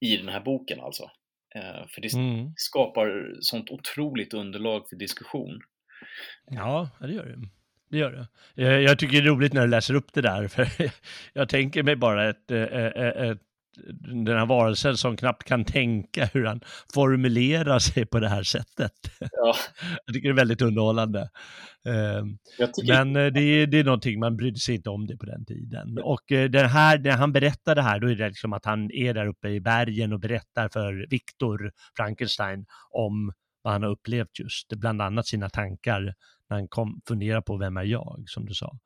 i 0.00 0.16
den 0.16 0.28
här 0.28 0.40
boken 0.40 0.80
alltså. 0.80 1.10
Eh, 1.54 1.86
för 1.88 2.00
det 2.00 2.12
mm. 2.12 2.52
skapar 2.56 3.36
sånt 3.40 3.70
otroligt 3.70 4.34
underlag 4.34 4.88
för 4.88 4.96
diskussion. 4.96 5.60
Ja, 6.46 6.90
det 7.00 7.12
gör 7.12 7.26
det. 7.26 7.48
Det 7.90 7.98
gör 7.98 8.12
det. 8.12 8.62
Eh, 8.62 8.78
jag 8.78 8.98
tycker 8.98 9.12
det 9.12 9.28
är 9.28 9.32
roligt 9.32 9.52
när 9.52 9.62
du 9.62 9.68
läser 9.68 9.94
upp 9.94 10.12
det 10.12 10.20
där, 10.20 10.48
för 10.48 10.68
jag 11.32 11.48
tänker 11.48 11.82
mig 11.82 11.96
bara 11.96 12.30
ett, 12.30 12.50
ett, 12.50 12.96
eh, 12.96 13.30
ett 13.30 13.42
den 14.26 14.38
här 14.38 14.46
varelsen 14.46 14.96
som 14.96 15.16
knappt 15.16 15.44
kan 15.44 15.64
tänka 15.64 16.24
hur 16.24 16.44
han 16.44 16.60
formulerar 16.94 17.78
sig 17.78 18.06
på 18.06 18.20
det 18.20 18.28
här 18.28 18.42
sättet. 18.42 18.92
Ja. 19.18 19.54
Jag 20.06 20.14
tycker 20.14 20.28
det 20.28 20.32
är 20.32 20.36
väldigt 20.36 20.62
underhållande. 20.62 21.30
Ehm, 21.84 22.38
men 22.88 23.16
eh, 23.16 23.26
det 23.26 23.40
är, 23.40 23.66
det 23.66 23.78
är 23.78 23.84
någonting, 23.84 24.20
man 24.20 24.36
brydde 24.36 24.58
sig 24.58 24.74
inte 24.74 24.90
om 24.90 25.06
det 25.06 25.16
på 25.16 25.26
den 25.26 25.44
tiden. 25.44 25.98
Och 26.02 26.32
eh, 26.32 26.50
den 26.50 26.68
här, 26.68 26.98
när 26.98 27.10
han 27.10 27.32
berättar 27.32 27.74
det 27.74 27.82
här, 27.82 28.00
då 28.00 28.10
är 28.10 28.14
det 28.14 28.28
liksom 28.28 28.52
att 28.52 28.64
han 28.64 28.90
är 28.92 29.14
där 29.14 29.26
uppe 29.26 29.48
i 29.48 29.60
bergen 29.60 30.12
och 30.12 30.20
berättar 30.20 30.68
för 30.68 31.06
Viktor 31.10 31.72
Frankenstein 31.96 32.66
om 32.90 33.32
vad 33.62 33.72
han 33.72 33.82
har 33.82 33.90
upplevt 33.90 34.38
just, 34.38 34.68
bland 34.68 35.02
annat 35.02 35.26
sina 35.26 35.48
tankar 35.48 36.14
när 36.50 36.56
han 36.56 36.68
kom, 36.68 37.00
funderar 37.08 37.40
på 37.40 37.56
vem 37.56 37.76
är 37.76 37.84
jag, 37.84 38.24
som 38.26 38.46
du 38.46 38.54
sa. 38.54 38.78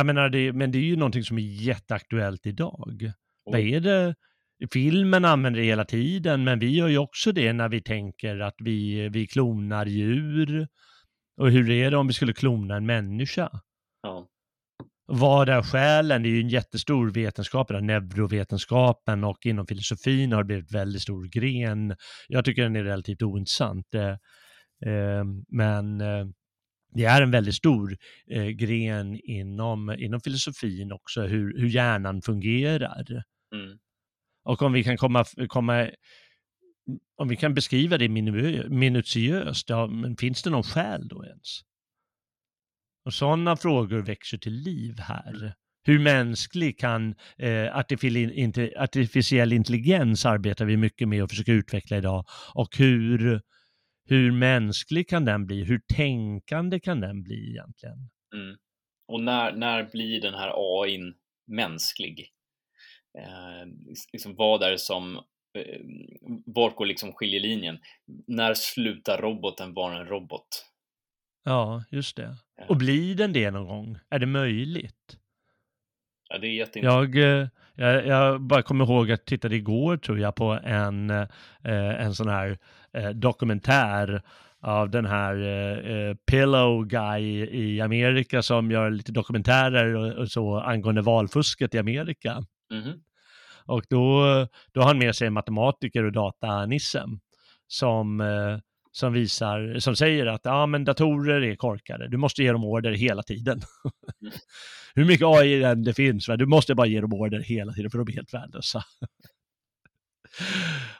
Jag 0.00 0.06
menar, 0.06 0.28
det, 0.28 0.52
men 0.52 0.72
det 0.72 0.78
är 0.78 0.82
ju 0.82 0.96
någonting 0.96 1.22
som 1.22 1.38
är 1.38 1.42
jätteaktuellt 1.42 2.46
idag. 2.46 3.02
Mm. 3.02 3.12
Vad 3.44 3.60
är 3.60 3.80
det? 3.80 4.14
Filmen 4.72 5.24
använder 5.24 5.60
det 5.60 5.66
hela 5.66 5.84
tiden, 5.84 6.44
men 6.44 6.58
vi 6.58 6.76
gör 6.76 6.88
ju 6.88 6.98
också 6.98 7.32
det 7.32 7.52
när 7.52 7.68
vi 7.68 7.82
tänker 7.82 8.40
att 8.40 8.54
vi, 8.58 9.08
vi 9.08 9.26
klonar 9.26 9.86
djur. 9.86 10.68
Och 11.40 11.50
hur 11.50 11.70
är 11.70 11.90
det 11.90 11.96
om 11.96 12.06
vi 12.06 12.12
skulle 12.12 12.32
klona 12.32 12.76
en 12.76 12.86
människa? 12.86 13.50
Ja. 14.02 14.28
Vad 15.06 15.48
är 15.48 15.62
skälen? 15.62 16.22
Det 16.22 16.28
är 16.28 16.30
ju 16.30 16.40
en 16.40 16.48
jättestor 16.48 17.10
vetenskap, 17.10 17.68
den 17.68 17.86
neurovetenskapen 17.86 19.24
och 19.24 19.46
inom 19.46 19.66
filosofin 19.66 20.32
har 20.32 20.42
det 20.42 20.46
blivit 20.46 20.72
väldigt 20.72 21.02
stor 21.02 21.24
gren. 21.24 21.96
Jag 22.28 22.44
tycker 22.44 22.62
den 22.62 22.76
är 22.76 22.84
relativt 22.84 23.22
ointressant. 23.22 23.94
Eh, 23.94 24.10
eh, 24.92 25.24
men 25.48 26.00
eh, 26.00 26.26
det 26.92 27.04
är 27.04 27.22
en 27.22 27.30
väldigt 27.30 27.54
stor 27.54 27.96
eh, 28.30 28.46
gren 28.46 29.20
inom, 29.24 29.90
inom 29.90 30.20
filosofin 30.20 30.92
också, 30.92 31.22
hur, 31.22 31.58
hur 31.58 31.68
hjärnan 31.68 32.22
fungerar. 32.22 33.04
Mm. 33.54 33.78
Och 34.44 34.62
om 34.62 34.72
vi 34.72 34.84
kan 34.84 34.96
komma, 34.96 35.24
komma 35.48 35.90
om 37.16 37.28
vi 37.28 37.36
kan 37.36 37.54
beskriva 37.54 37.98
det 37.98 38.08
minutiöst, 38.68 39.68
ja, 39.68 39.86
men 39.86 40.16
finns 40.16 40.42
det 40.42 40.50
någon 40.50 40.62
skäl 40.62 41.08
då 41.08 41.24
ens? 41.24 41.60
Och 43.04 43.14
sådana 43.14 43.56
frågor 43.56 43.98
växer 43.98 44.38
till 44.38 44.52
liv 44.52 44.98
här. 44.98 45.36
Mm. 45.36 45.52
Hur 45.82 45.98
mänsklig 45.98 46.78
kan 46.78 47.14
eh, 47.38 47.76
artificiell 48.76 49.52
intelligens 49.52 50.26
arbetar 50.26 50.64
vi 50.64 50.76
mycket 50.76 51.08
med 51.08 51.22
och 51.22 51.30
försöker 51.30 51.52
utveckla 51.52 51.96
idag 51.96 52.24
och 52.54 52.76
hur 52.76 53.40
hur 54.04 54.32
mänsklig 54.32 55.08
kan 55.08 55.24
den 55.24 55.46
bli? 55.46 55.64
Hur 55.64 55.80
tänkande 55.94 56.80
kan 56.80 57.00
den 57.00 57.22
bli 57.22 57.50
egentligen? 57.50 58.10
Mm. 58.34 58.56
Och 59.08 59.20
när, 59.20 59.52
när 59.52 59.90
blir 59.90 60.20
den 60.20 60.34
här 60.34 60.52
AI 60.56 60.98
mänsklig? 61.46 62.30
Eh, 63.18 63.68
liksom 64.12 64.34
vad 64.34 64.62
är 64.62 64.70
det 64.70 64.78
som, 64.78 65.16
eh, 65.58 65.80
var 66.46 66.70
går 66.70 66.86
liksom 66.86 67.12
skiljelinjen? 67.12 67.78
När 68.26 68.54
slutar 68.54 69.18
roboten 69.18 69.74
vara 69.74 70.00
en 70.00 70.06
robot? 70.06 70.48
Ja, 71.44 71.84
just 71.90 72.16
det. 72.16 72.36
Och 72.68 72.76
blir 72.76 73.14
den 73.14 73.32
det 73.32 73.50
någon 73.50 73.66
gång? 73.66 73.98
Är 74.10 74.18
det 74.18 74.26
möjligt? 74.26 75.18
Ja, 76.28 76.38
det 76.38 76.46
är 76.46 76.50
jätteintressant. 76.50 77.14
Jag, 77.14 77.40
eh, 77.40 77.48
jag, 77.74 78.06
jag 78.06 78.40
bara 78.40 78.62
kommer 78.62 78.84
ihåg 78.84 79.04
att 79.04 79.08
jag 79.08 79.24
tittade 79.24 79.56
igår, 79.56 79.96
tror 79.96 80.18
jag, 80.18 80.34
på 80.34 80.58
en, 80.64 81.10
eh, 81.10 81.26
en 81.64 82.14
sån 82.14 82.28
här 82.28 82.48
eh, 82.50 82.56
dokumentär 83.14 84.22
av 84.62 84.90
den 84.90 85.06
här 85.06 85.34
eh, 85.90 86.14
Pillow 86.14 86.86
Guy 86.86 87.24
i 87.44 87.80
Amerika 87.80 88.42
som 88.42 88.70
gör 88.70 88.90
lite 88.90 89.12
dokumentärer 89.12 89.96
och, 89.96 90.12
och 90.12 90.30
så 90.30 90.60
angående 90.60 91.02
valfusket 91.02 91.74
i 91.74 91.78
Amerika. 91.78 92.44
Mm. 92.72 93.00
Och 93.64 93.84
då, 93.88 94.22
då 94.72 94.80
har 94.80 94.86
han 94.86 94.98
med 94.98 95.16
sig 95.16 95.26
en 95.26 95.32
matematiker 95.32 96.04
och 96.04 96.12
datanissen 96.12 97.20
som 97.66 98.22
som 98.92 99.12
visar, 99.12 99.78
som 99.78 99.96
säger 99.96 100.26
att 100.26 100.40
ja, 100.44 100.66
men 100.66 100.84
datorer 100.84 101.42
är 101.42 101.56
korkade, 101.56 102.08
du 102.08 102.16
måste 102.16 102.42
ge 102.42 102.52
dem 102.52 102.64
order 102.64 102.92
hela 102.92 103.22
tiden. 103.22 103.60
Mm. 104.22 104.32
Hur 104.94 105.04
mycket 105.04 105.26
AI 105.26 105.74
det 105.74 105.94
finns, 105.94 106.28
va? 106.28 106.36
du 106.36 106.46
måste 106.46 106.74
bara 106.74 106.86
ge 106.86 107.00
dem 107.00 107.12
order 107.12 107.40
hela 107.40 107.72
tiden 107.72 107.90
för 107.90 107.98
de 107.98 108.08
är 108.08 108.12
helt 108.12 108.34
värdelösa. 108.34 108.84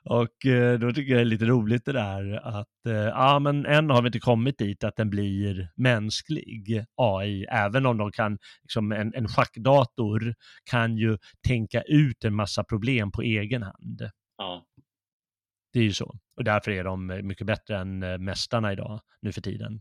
Och 0.05 0.46
eh, 0.46 0.78
då 0.78 0.92
tycker 0.92 1.12
jag 1.12 1.18
det 1.18 1.22
är 1.22 1.24
lite 1.24 1.44
roligt 1.44 1.84
det 1.84 1.92
där 1.92 2.32
att, 2.46 2.86
eh, 2.86 2.94
ja 2.94 3.38
men 3.38 3.66
än 3.66 3.90
har 3.90 4.03
vi 4.03 4.07
inte 4.07 4.20
kommit 4.20 4.59
dit 4.59 4.84
att 4.84 4.96
den 4.96 5.11
blir 5.11 5.68
mänsklig 5.76 6.84
AI, 6.96 7.44
även 7.44 7.86
om 7.86 7.96
de 7.96 8.12
kan, 8.12 8.38
liksom 8.62 8.92
en, 8.92 9.14
en 9.14 9.28
schackdator 9.28 10.34
kan 10.70 10.96
ju 10.96 11.18
tänka 11.48 11.82
ut 11.82 12.24
en 12.24 12.34
massa 12.34 12.64
problem 12.64 13.12
på 13.12 13.22
egen 13.22 13.62
hand. 13.62 14.11
Ja. 14.38 14.66
Det 15.72 15.78
är 15.78 15.84
ju 15.84 15.92
så. 15.92 16.18
Och 16.36 16.44
därför 16.44 16.70
är 16.70 16.84
de 16.84 17.07
mycket 17.07 17.46
bättre 17.46 17.78
än 17.78 18.03
eh, 18.03 18.18
mästarna 18.18 18.72
idag, 18.72 19.01
nu 19.22 19.32
för 19.32 19.40
tiden. 19.40 19.80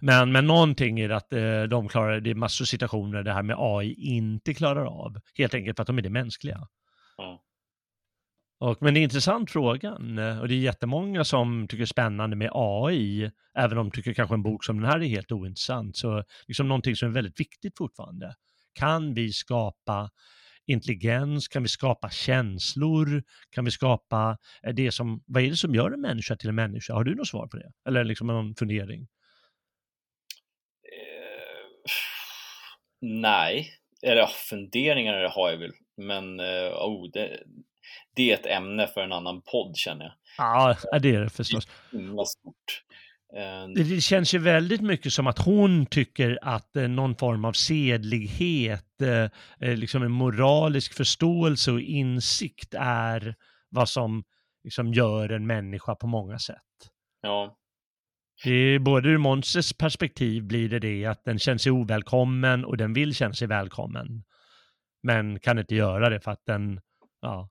Men, 0.00 0.32
men 0.32 0.46
någonting 0.46 1.00
är 1.00 1.10
att 1.10 1.32
eh, 1.32 1.62
de 1.62 1.88
klarar, 1.88 2.20
det 2.20 2.30
är 2.30 2.34
massor 2.34 2.64
av 2.64 2.66
situationer 2.66 3.22
det 3.22 3.32
här 3.32 3.42
med 3.42 3.56
AI 3.58 3.94
inte 3.98 4.54
klarar 4.54 4.84
av. 4.84 5.20
Helt 5.34 5.54
enkelt 5.54 5.76
för 5.76 5.82
att 5.82 5.86
de 5.86 5.98
är 5.98 6.02
det 6.02 6.10
mänskliga. 6.10 6.68
Och, 8.60 8.78
men 8.80 8.94
det 8.94 8.98
är 8.98 9.00
en 9.00 9.04
intressant 9.04 9.50
frågan 9.50 10.18
eh, 10.18 10.40
och 10.40 10.48
det 10.48 10.54
är 10.54 10.58
jättemånga 10.58 11.24
som 11.24 11.68
tycker 11.68 11.78
det 11.78 11.84
är 11.84 11.86
spännande 11.86 12.36
med 12.36 12.50
AI, 12.52 13.30
även 13.54 13.78
om 13.78 13.88
de 13.88 13.96
tycker 13.96 14.14
kanske 14.14 14.34
en 14.34 14.42
bok 14.42 14.64
som 14.64 14.80
den 14.80 14.90
här 14.90 15.00
är 15.00 15.08
helt 15.08 15.32
ointressant. 15.32 15.96
Så 15.96 16.24
liksom 16.46 16.68
någonting 16.68 16.96
som 16.96 17.08
är 17.08 17.12
väldigt 17.12 17.40
viktigt 17.40 17.78
fortfarande. 17.78 18.34
Kan 18.74 19.14
vi 19.14 19.32
skapa 19.32 20.10
intelligens? 20.66 21.48
Kan 21.48 21.62
vi 21.62 21.68
skapa 21.68 22.10
känslor? 22.10 23.22
Kan 23.50 23.64
vi 23.64 23.70
skapa 23.70 24.38
eh, 24.62 24.74
det 24.74 24.92
som, 24.92 25.22
vad 25.26 25.42
är 25.42 25.50
det 25.50 25.56
som 25.56 25.74
gör 25.74 25.90
en 25.90 26.00
människa 26.00 26.36
till 26.36 26.48
en 26.48 26.54
människa? 26.54 26.94
Har 26.94 27.04
du 27.04 27.14
något 27.14 27.28
svar 27.28 27.46
på 27.46 27.56
det? 27.56 27.72
Eller 27.88 28.04
liksom 28.04 28.26
någon 28.26 28.54
fundering? 28.54 29.00
Eh, 30.82 31.90
nej, 33.00 33.68
eller 34.02 34.26
funderingar 34.26 35.28
har 35.28 35.50
jag 35.50 35.58
väl, 35.58 35.72
men 35.96 36.40
oh, 36.40 37.10
det, 37.12 37.42
det 38.16 38.30
är 38.30 38.34
ett 38.34 38.46
ämne 38.46 38.86
för 38.86 39.00
en 39.00 39.12
annan 39.12 39.42
podd 39.42 39.76
känner 39.76 40.04
jag. 40.04 40.14
Ja, 40.38 40.98
det 40.98 41.14
är 41.14 41.20
det 41.20 41.30
förstås. 41.30 41.68
Det 41.90 41.96
är 41.98 42.24
stort. 42.24 42.82
Eh, 43.36 43.84
det 43.84 44.00
känns 44.00 44.34
ju 44.34 44.38
väldigt 44.38 44.80
mycket 44.80 45.12
som 45.12 45.26
att 45.26 45.38
hon 45.38 45.86
tycker 45.86 46.38
att 46.42 46.76
eh, 46.76 46.88
någon 46.88 47.16
form 47.16 47.44
av 47.44 47.52
sedlighet, 47.52 49.02
eh, 49.02 49.76
liksom 49.76 50.02
en 50.02 50.12
moralisk 50.12 50.94
förståelse 50.94 51.72
och 51.72 51.80
insikt 51.80 52.74
är 52.78 53.34
vad 53.68 53.88
som 53.88 54.24
liksom 54.64 54.94
gör 54.94 55.28
en 55.28 55.46
människa 55.46 55.94
på 55.94 56.06
många 56.06 56.38
sätt. 56.38 56.56
Ja. 57.22 57.56
Det 58.44 58.50
är 58.50 58.78
både 58.78 59.08
ur 59.08 59.18
Monsters 59.18 59.72
perspektiv 59.72 60.44
blir 60.44 60.68
det 60.68 60.78
det 60.78 61.06
att 61.06 61.24
den 61.24 61.38
känner 61.38 61.58
sig 61.58 61.72
ovälkommen 61.72 62.64
och 62.64 62.76
den 62.76 62.92
vill 62.92 63.14
känna 63.14 63.34
sig 63.34 63.48
välkommen. 63.48 64.24
Men 65.02 65.40
kan 65.40 65.58
inte 65.58 65.74
göra 65.74 66.10
det 66.10 66.20
för 66.20 66.30
att 66.30 66.42
den, 66.46 66.80
ja, 67.20 67.48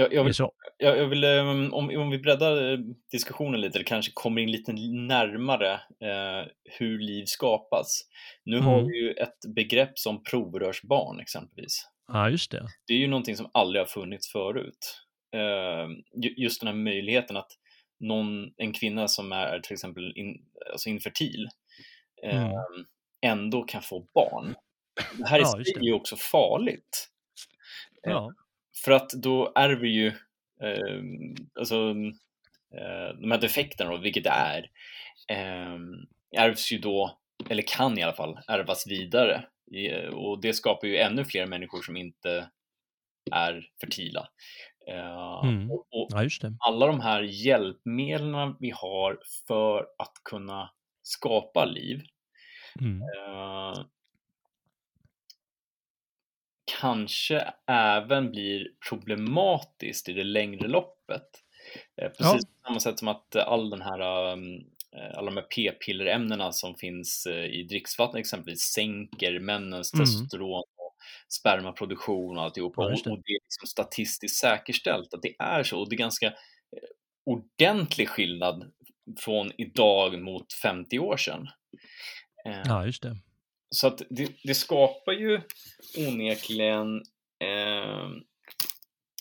jag, 0.00 0.14
jag, 0.14 0.24
vill, 0.24 0.34
jag, 0.78 0.98
jag 0.98 1.06
vill 1.06 1.24
um, 1.24 1.74
om, 1.74 1.90
om 1.96 2.10
vi 2.10 2.18
breddar 2.18 2.72
eh, 2.72 2.78
diskussionen 3.10 3.60
lite, 3.60 3.78
eller 3.78 3.86
kanske 3.86 4.12
kommer 4.14 4.42
in 4.42 4.50
lite 4.50 4.72
närmare 4.72 5.72
eh, 5.72 6.48
hur 6.78 6.98
liv 6.98 7.24
skapas. 7.24 8.00
Nu 8.44 8.56
mm. 8.56 8.66
har 8.66 8.82
vi 8.82 9.02
ju 9.02 9.12
ett 9.12 9.54
begrepp 9.54 9.98
som 9.98 10.22
provrörsbarn 10.22 11.20
exempelvis. 11.20 11.88
Ja, 12.12 12.30
just 12.30 12.50
det. 12.50 12.66
Det 12.86 12.94
är 12.94 12.98
ju 12.98 13.06
någonting 13.06 13.36
som 13.36 13.50
aldrig 13.54 13.80
har 13.80 13.86
funnits 13.86 14.32
förut. 14.32 15.00
Eh, 15.36 15.88
just 16.36 16.60
den 16.60 16.68
här 16.68 16.74
möjligheten 16.74 17.36
att 17.36 17.50
någon, 18.00 18.50
en 18.56 18.72
kvinna 18.72 19.08
som 19.08 19.32
är 19.32 19.60
till 19.60 19.72
exempel 19.72 20.12
in, 20.16 20.42
alltså 20.72 20.88
infertil 20.88 21.48
eh, 22.22 22.46
mm. 22.46 22.86
ändå 23.26 23.62
kan 23.62 23.82
få 23.82 24.06
barn. 24.14 24.54
Det 25.18 25.28
här 25.28 25.38
ja, 25.38 25.58
är 25.58 25.84
ju 25.84 25.92
också 25.92 26.16
farligt. 26.16 27.08
Ja. 28.02 28.32
För 28.84 28.92
att 28.92 29.10
då 29.10 29.52
ärver 29.54 29.86
ju 29.86 30.06
eh, 30.62 31.00
alltså, 31.58 31.94
eh, 32.74 33.16
de 33.20 33.30
här 33.30 33.40
defekterna, 33.40 33.90
då, 33.90 33.96
vilket 33.96 34.24
det 34.24 34.30
är, 34.30 34.70
eh, 35.28 35.78
ärvs 36.36 36.72
ju 36.72 36.78
då, 36.78 37.18
eller 37.48 37.62
kan 37.66 37.98
i 37.98 38.02
alla 38.02 38.12
fall, 38.12 38.38
ärvas 38.48 38.86
vidare. 38.86 39.44
Och 40.12 40.40
det 40.40 40.52
skapar 40.52 40.88
ju 40.88 40.96
ännu 40.96 41.24
fler 41.24 41.46
människor 41.46 41.82
som 41.82 41.96
inte 41.96 42.50
är 43.32 43.68
fertila. 43.80 44.28
Eh, 44.88 45.40
mm. 45.44 45.70
Och, 45.70 45.86
och 45.90 46.08
ja, 46.10 46.28
alla 46.58 46.86
de 46.86 47.00
här 47.00 47.22
hjälpmedlen 47.22 48.56
vi 48.60 48.70
har 48.70 49.18
för 49.48 49.86
att 49.98 50.12
kunna 50.24 50.70
skapa 51.02 51.64
liv 51.64 52.02
mm. 52.80 53.02
eh, 53.02 53.84
kanske 56.80 57.52
även 57.66 58.30
blir 58.30 58.66
problematiskt 58.88 60.08
i 60.08 60.12
det 60.12 60.24
längre 60.24 60.68
loppet. 60.68 61.28
Eh, 62.02 62.08
precis 62.08 62.42
ja. 62.42 62.62
på 62.62 62.68
samma 62.68 62.80
sätt 62.80 62.98
som 62.98 63.08
att 63.08 63.36
all 63.36 63.70
den 63.70 63.82
här, 63.82 64.32
um, 64.32 64.56
eh, 64.96 65.18
alla 65.18 65.30
de 65.30 65.36
här 65.36 65.46
p-pillerämnena 65.54 66.52
som 66.52 66.74
finns 66.74 67.26
eh, 67.26 67.44
i 67.44 67.62
dricksvatten 67.62 68.20
exempelvis 68.20 68.60
sänker 68.60 69.40
männens 69.40 69.94
mm. 69.94 70.04
testosteron 70.04 70.64
och 70.76 70.96
spermaproduktion 71.28 72.38
och 72.38 72.44
alltihop. 72.44 72.74
Ja, 72.76 72.82
det. 72.82 73.10
Och 73.10 73.22
det 73.24 73.32
är 73.32 73.40
liksom 73.44 73.66
statistiskt 73.66 74.40
säkerställt 74.40 75.14
att 75.14 75.22
det 75.22 75.34
är 75.38 75.62
så. 75.62 75.80
Och 75.80 75.88
det 75.88 75.96
är 75.96 75.98
ganska 75.98 76.32
ordentlig 77.26 78.08
skillnad 78.08 78.72
från 79.18 79.52
idag 79.58 80.22
mot 80.22 80.52
50 80.52 80.98
år 80.98 81.16
sedan. 81.16 81.48
Ja, 82.44 82.86
just 82.86 83.02
det. 83.02 83.16
Så 83.70 83.86
att 83.86 84.02
det, 84.10 84.30
det 84.44 84.54
skapar 84.54 85.12
ju 85.12 85.40
onekligen 85.96 86.96
eh, 87.40 88.08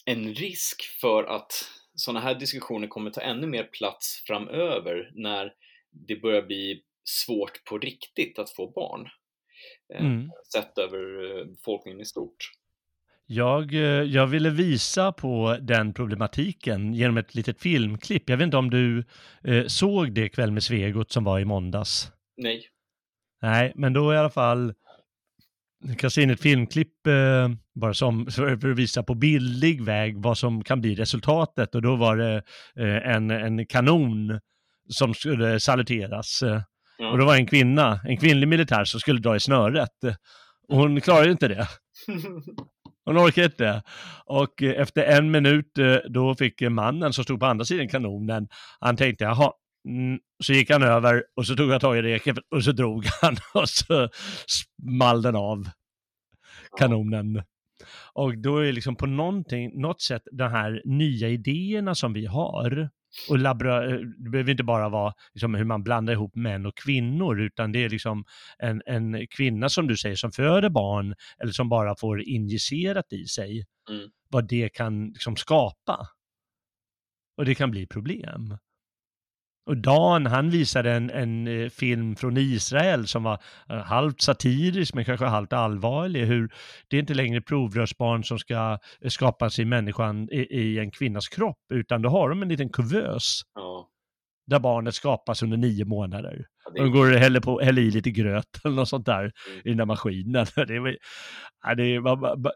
en 0.06 0.34
risk 0.34 0.82
för 1.02 1.24
att 1.24 1.52
sådana 1.96 2.20
här 2.20 2.36
diskussioner 2.36 2.88
kommer 2.88 3.12
ta 3.12 3.22
ännu 3.22 3.48
mer 3.48 3.64
plats 3.64 4.24
framöver 4.28 5.12
när 5.14 5.54
det 5.92 6.16
börjar 6.16 6.42
bli 6.42 6.82
svårt 7.04 7.64
på 7.66 7.78
riktigt 7.78 8.40
att 8.40 8.50
få 8.50 8.72
barn. 8.72 9.08
Eh, 9.94 10.06
mm. 10.06 10.32
Sett 10.54 10.78
över 10.78 11.40
eh, 11.40 11.46
befolkningen 11.46 12.02
i 12.02 12.06
stort. 12.06 12.52
Jag, 13.26 13.74
eh, 13.74 13.82
jag 14.04 14.28
ville 14.28 14.50
visa 14.50 15.12
på 15.12 15.58
den 15.62 15.94
problematiken 15.94 16.94
genom 16.94 17.18
ett 17.18 17.36
litet 17.36 17.62
filmklipp. 17.62 18.30
Jag 18.30 18.38
vet 18.38 18.46
inte 18.46 18.58
om 18.58 18.70
du 18.70 19.04
eh, 19.44 19.66
såg 19.66 20.14
det 20.14 20.30
kväll 20.30 20.52
med 20.52 20.64
Svegot 20.64 21.12
som 21.12 21.24
var 21.24 21.40
i 21.40 21.46
måndags? 21.46 22.12
Nej. 22.38 22.70
Nej, 23.42 23.72
men 23.76 23.94
då 23.94 24.14
i 24.14 24.18
alla 24.18 24.30
fall, 24.30 24.74
kan 25.98 26.12
se 26.12 26.22
in 26.22 26.30
ett 26.30 26.42
filmklipp 26.42 27.08
eh, 27.08 27.50
bara 27.76 27.94
som, 27.94 28.26
för 28.32 28.54
att 28.54 28.64
visa 28.64 29.04
på 29.04 29.16
billig 29.16 29.84
väg 29.84 30.18
vad 30.18 30.38
som 30.38 30.64
kan 30.64 30.82
bli 30.82 30.96
resultatet 30.96 31.76
och 31.76 31.82
då 31.82 31.96
var 31.96 32.18
det 32.18 32.36
eh, 32.76 33.16
en, 33.16 33.32
en 33.32 33.66
kanon 33.66 34.40
som 34.90 35.14
skulle 35.14 35.60
saluteras. 35.60 36.44
Eh, 36.44 36.62
mm. 37.00 37.12
Och 37.12 37.18
då 37.18 37.26
var 37.26 37.34
det 37.34 37.40
en 37.40 37.48
kvinna, 37.48 38.00
en 38.06 38.18
kvinnlig 38.18 38.48
militär 38.48 38.84
som 38.84 39.00
skulle 39.00 39.20
dra 39.20 39.36
i 39.36 39.40
snöret. 39.40 40.04
Och 40.68 40.78
hon 40.78 41.02
klarade 41.02 41.32
inte 41.32 41.48
det. 41.48 41.68
Hon 43.06 43.18
orkade 43.18 43.46
inte. 43.46 43.84
Och 44.26 44.64
efter 44.64 45.04
en 45.04 45.32
minut 45.32 45.78
eh, 45.78 45.96
då 46.10 46.36
fick 46.36 46.62
mannen 46.62 47.14
som 47.14 47.24
stod 47.24 47.40
på 47.40 47.46
andra 47.46 47.66
sidan 47.66 47.88
kanonen, 47.88 48.48
han 48.80 48.98
tänkte 48.98 49.24
jaha, 49.24 49.52
Mm, 49.88 50.20
så 50.44 50.54
gick 50.54 50.70
han 50.70 50.84
över 50.84 51.24
och 51.36 51.46
så 51.46 51.56
tog 51.56 51.70
jag 51.70 51.82
tag 51.82 51.98
i 51.98 52.02
reken 52.02 52.38
och 52.56 52.64
så 52.64 52.72
drog 52.72 53.06
han 53.22 53.36
och 53.54 53.70
så 53.70 54.10
small 54.48 55.22
den 55.22 55.36
av 55.36 55.70
kanonen. 56.78 57.44
Och 58.14 58.38
då 58.38 58.58
är 58.58 58.72
liksom 58.72 58.96
på 58.96 59.06
någonting, 59.06 59.82
något 59.82 60.02
sätt 60.02 60.24
de 60.32 60.52
här 60.52 60.82
nya 60.86 61.30
idéerna 61.30 61.96
som 61.96 62.14
vi 62.14 62.26
har 62.26 62.90
och 63.30 63.38
labra, 63.38 63.82
det 63.98 64.30
behöver 64.30 64.52
inte 64.52 64.64
bara 64.64 64.90
vara 64.90 65.14
liksom 65.34 65.56
hur 65.56 65.66
man 65.66 65.84
blandar 65.84 66.14
ihop 66.14 66.36
män 66.36 66.66
och 66.66 66.78
kvinnor, 66.78 67.42
utan 67.42 67.72
det 67.72 67.84
är 67.84 67.90
liksom 67.90 68.26
en, 68.58 68.82
en 68.86 69.28
kvinna 69.28 69.70
som 69.70 69.88
du 69.88 69.98
säger 69.98 70.16
som 70.16 70.32
föder 70.32 70.70
barn 70.70 71.16
eller 71.38 71.52
som 71.52 71.70
bara 71.70 71.96
får 71.96 72.22
injicerat 72.22 73.14
i 73.14 73.26
sig, 73.26 73.66
mm. 73.90 74.10
vad 74.30 74.48
det 74.48 74.70
kan 74.70 75.08
liksom 75.08 75.36
skapa. 75.36 76.08
Och 77.38 77.46
det 77.46 77.56
kan 77.56 77.72
bli 77.72 77.88
problem. 77.88 78.58
Och 79.70 79.78
Dan, 79.78 80.26
han 80.26 80.50
visade 80.50 80.92
en, 80.92 81.10
en 81.10 81.48
eh, 81.48 81.70
film 81.70 82.16
från 82.16 82.38
Israel 82.38 83.08
som 83.08 83.24
var 83.24 83.42
uh, 83.72 83.78
halvt 83.78 84.22
satirisk 84.22 84.94
men 84.94 85.06
kanske 85.06 85.26
halvt 85.26 85.54
allvarlig. 85.54 86.26
Hur 86.26 86.52
det 86.88 86.96
är 86.96 87.00
inte 87.00 87.14
längre 87.14 87.42
provrörsbarn 87.42 88.24
som 88.24 88.40
ska 88.40 88.80
eh, 89.02 89.10
skapas 89.10 89.60
i 89.60 89.66
människan 89.66 90.30
i, 90.32 90.38
i, 90.38 90.80
en 90.80 90.92
kvinnas 90.92 91.28
kropp, 91.28 91.58
utan 91.74 92.02
då 92.02 92.10
har 92.10 92.30
de 92.30 92.42
en 92.42 92.50
liten 92.50 92.70
kuvös. 92.70 93.42
Ja. 93.56 93.90
Där 94.48 94.60
barnet 94.60 94.96
skapas 94.96 95.44
under 95.44 95.58
nio 95.58 95.86
månader. 95.86 96.46
Ja, 96.66 96.72
är... 96.76 96.80
Och 96.80 96.86
de 96.86 96.92
går 96.92 97.14
och 97.14 97.20
häller, 97.20 97.40
på, 97.40 97.60
häller 97.62 97.82
i 97.82 97.92
lite 97.92 98.12
gröt 98.12 98.66
eller 98.66 98.76
något 98.76 98.90
sånt 98.90 99.06
där 99.06 99.22
mm. 99.22 99.62
i 99.66 99.70
den 99.70 99.78
där 99.78 99.86
maskinen. 99.86 100.46
Det, 100.56 100.98
ja, 101.64 101.76
det, 101.76 102.02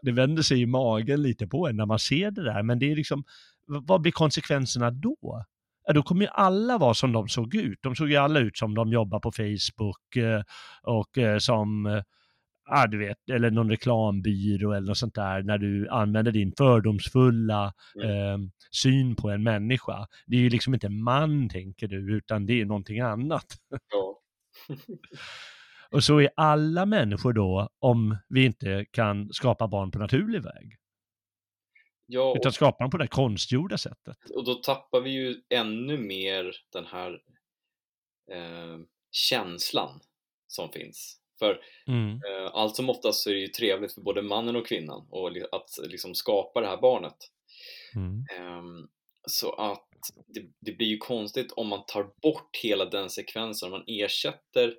det 0.02 0.12
vänder 0.12 0.42
sig 0.42 0.60
i 0.60 0.66
magen 0.66 1.22
lite 1.22 1.46
på 1.46 1.68
en 1.68 1.76
när 1.76 1.86
man 1.86 1.98
ser 1.98 2.30
det 2.30 2.44
där, 2.44 2.62
men 2.62 2.78
det 2.78 2.92
är 2.92 2.96
liksom, 2.96 3.24
vad 3.66 4.00
blir 4.00 4.12
konsekvenserna 4.12 4.90
då? 4.90 5.44
Då 5.92 6.02
kommer 6.02 6.22
ju 6.22 6.30
alla 6.32 6.78
vara 6.78 6.94
som 6.94 7.12
de 7.12 7.28
såg 7.28 7.54
ut. 7.54 7.78
De 7.82 7.94
såg 7.94 8.10
ju 8.10 8.16
alla 8.16 8.40
ut 8.40 8.58
som 8.58 8.74
de 8.74 8.92
jobbar 8.92 9.20
på 9.20 9.32
Facebook 9.32 10.16
eh, 10.16 10.42
och 10.82 11.18
eh, 11.18 11.38
som, 11.38 12.02
ah, 12.70 12.86
du 12.86 12.98
vet, 12.98 13.18
eller 13.32 13.50
någon 13.50 13.70
reklambyrå 13.70 14.72
eller 14.72 14.86
något 14.86 14.98
sånt 14.98 15.14
där, 15.14 15.42
när 15.42 15.58
du 15.58 15.88
använder 15.88 16.32
din 16.32 16.52
fördomsfulla 16.58 17.72
mm. 18.02 18.10
eh, 18.10 18.38
syn 18.70 19.16
på 19.16 19.30
en 19.30 19.42
människa. 19.42 20.06
Det 20.26 20.36
är 20.36 20.40
ju 20.40 20.50
liksom 20.50 20.74
inte 20.74 20.86
en 20.86 21.02
man, 21.02 21.48
tänker 21.48 21.88
du, 21.88 22.16
utan 22.16 22.46
det 22.46 22.60
är 22.60 22.64
någonting 22.64 23.00
annat. 23.00 23.46
Ja. 23.92 24.20
Och 25.90 26.04
så 26.04 26.20
är 26.20 26.30
alla 26.36 26.86
människor 26.86 27.32
då, 27.32 27.68
om 27.78 28.16
vi 28.28 28.44
inte 28.44 28.84
kan 28.90 29.32
skapa 29.32 29.68
barn 29.68 29.90
på 29.90 29.98
naturlig 29.98 30.42
väg. 30.42 30.76
Ja, 32.06 32.22
och, 32.22 32.36
utan 32.36 32.52
skapa 32.52 32.84
dem 32.84 32.90
på 32.90 32.98
det 32.98 33.08
konstgjorda 33.08 33.78
sättet. 33.78 34.30
Och 34.34 34.44
då 34.44 34.54
tappar 34.54 35.00
vi 35.00 35.10
ju 35.10 35.42
ännu 35.48 35.98
mer 35.98 36.56
den 36.72 36.86
här 36.86 37.12
eh, 38.32 38.78
känslan 39.10 40.00
som 40.46 40.72
finns. 40.72 41.20
För 41.38 41.60
mm. 41.86 42.10
eh, 42.10 42.50
allt 42.52 42.76
som 42.76 42.90
oftast 42.90 43.22
så 43.22 43.30
är 43.30 43.34
det 43.34 43.40
ju 43.40 43.48
trevligt 43.48 43.94
för 43.94 44.00
både 44.00 44.22
mannen 44.22 44.56
och 44.56 44.66
kvinnan 44.66 45.06
och 45.10 45.28
att 45.28 45.78
liksom 45.82 46.14
skapa 46.14 46.60
det 46.60 46.66
här 46.66 46.80
barnet. 46.80 47.16
Mm. 47.96 48.24
Eh, 48.36 48.86
så 49.26 49.52
att 49.52 49.88
det, 50.26 50.42
det, 50.60 50.72
blir 50.72 50.86
ju 50.86 50.98
konstigt 50.98 51.52
om 51.52 51.68
man 51.68 51.86
tar 51.86 52.10
bort 52.22 52.56
hela 52.62 52.84
den 52.84 53.10
sekvensen, 53.10 53.66
om 53.66 53.72
man 53.72 53.84
ersätter 53.86 54.74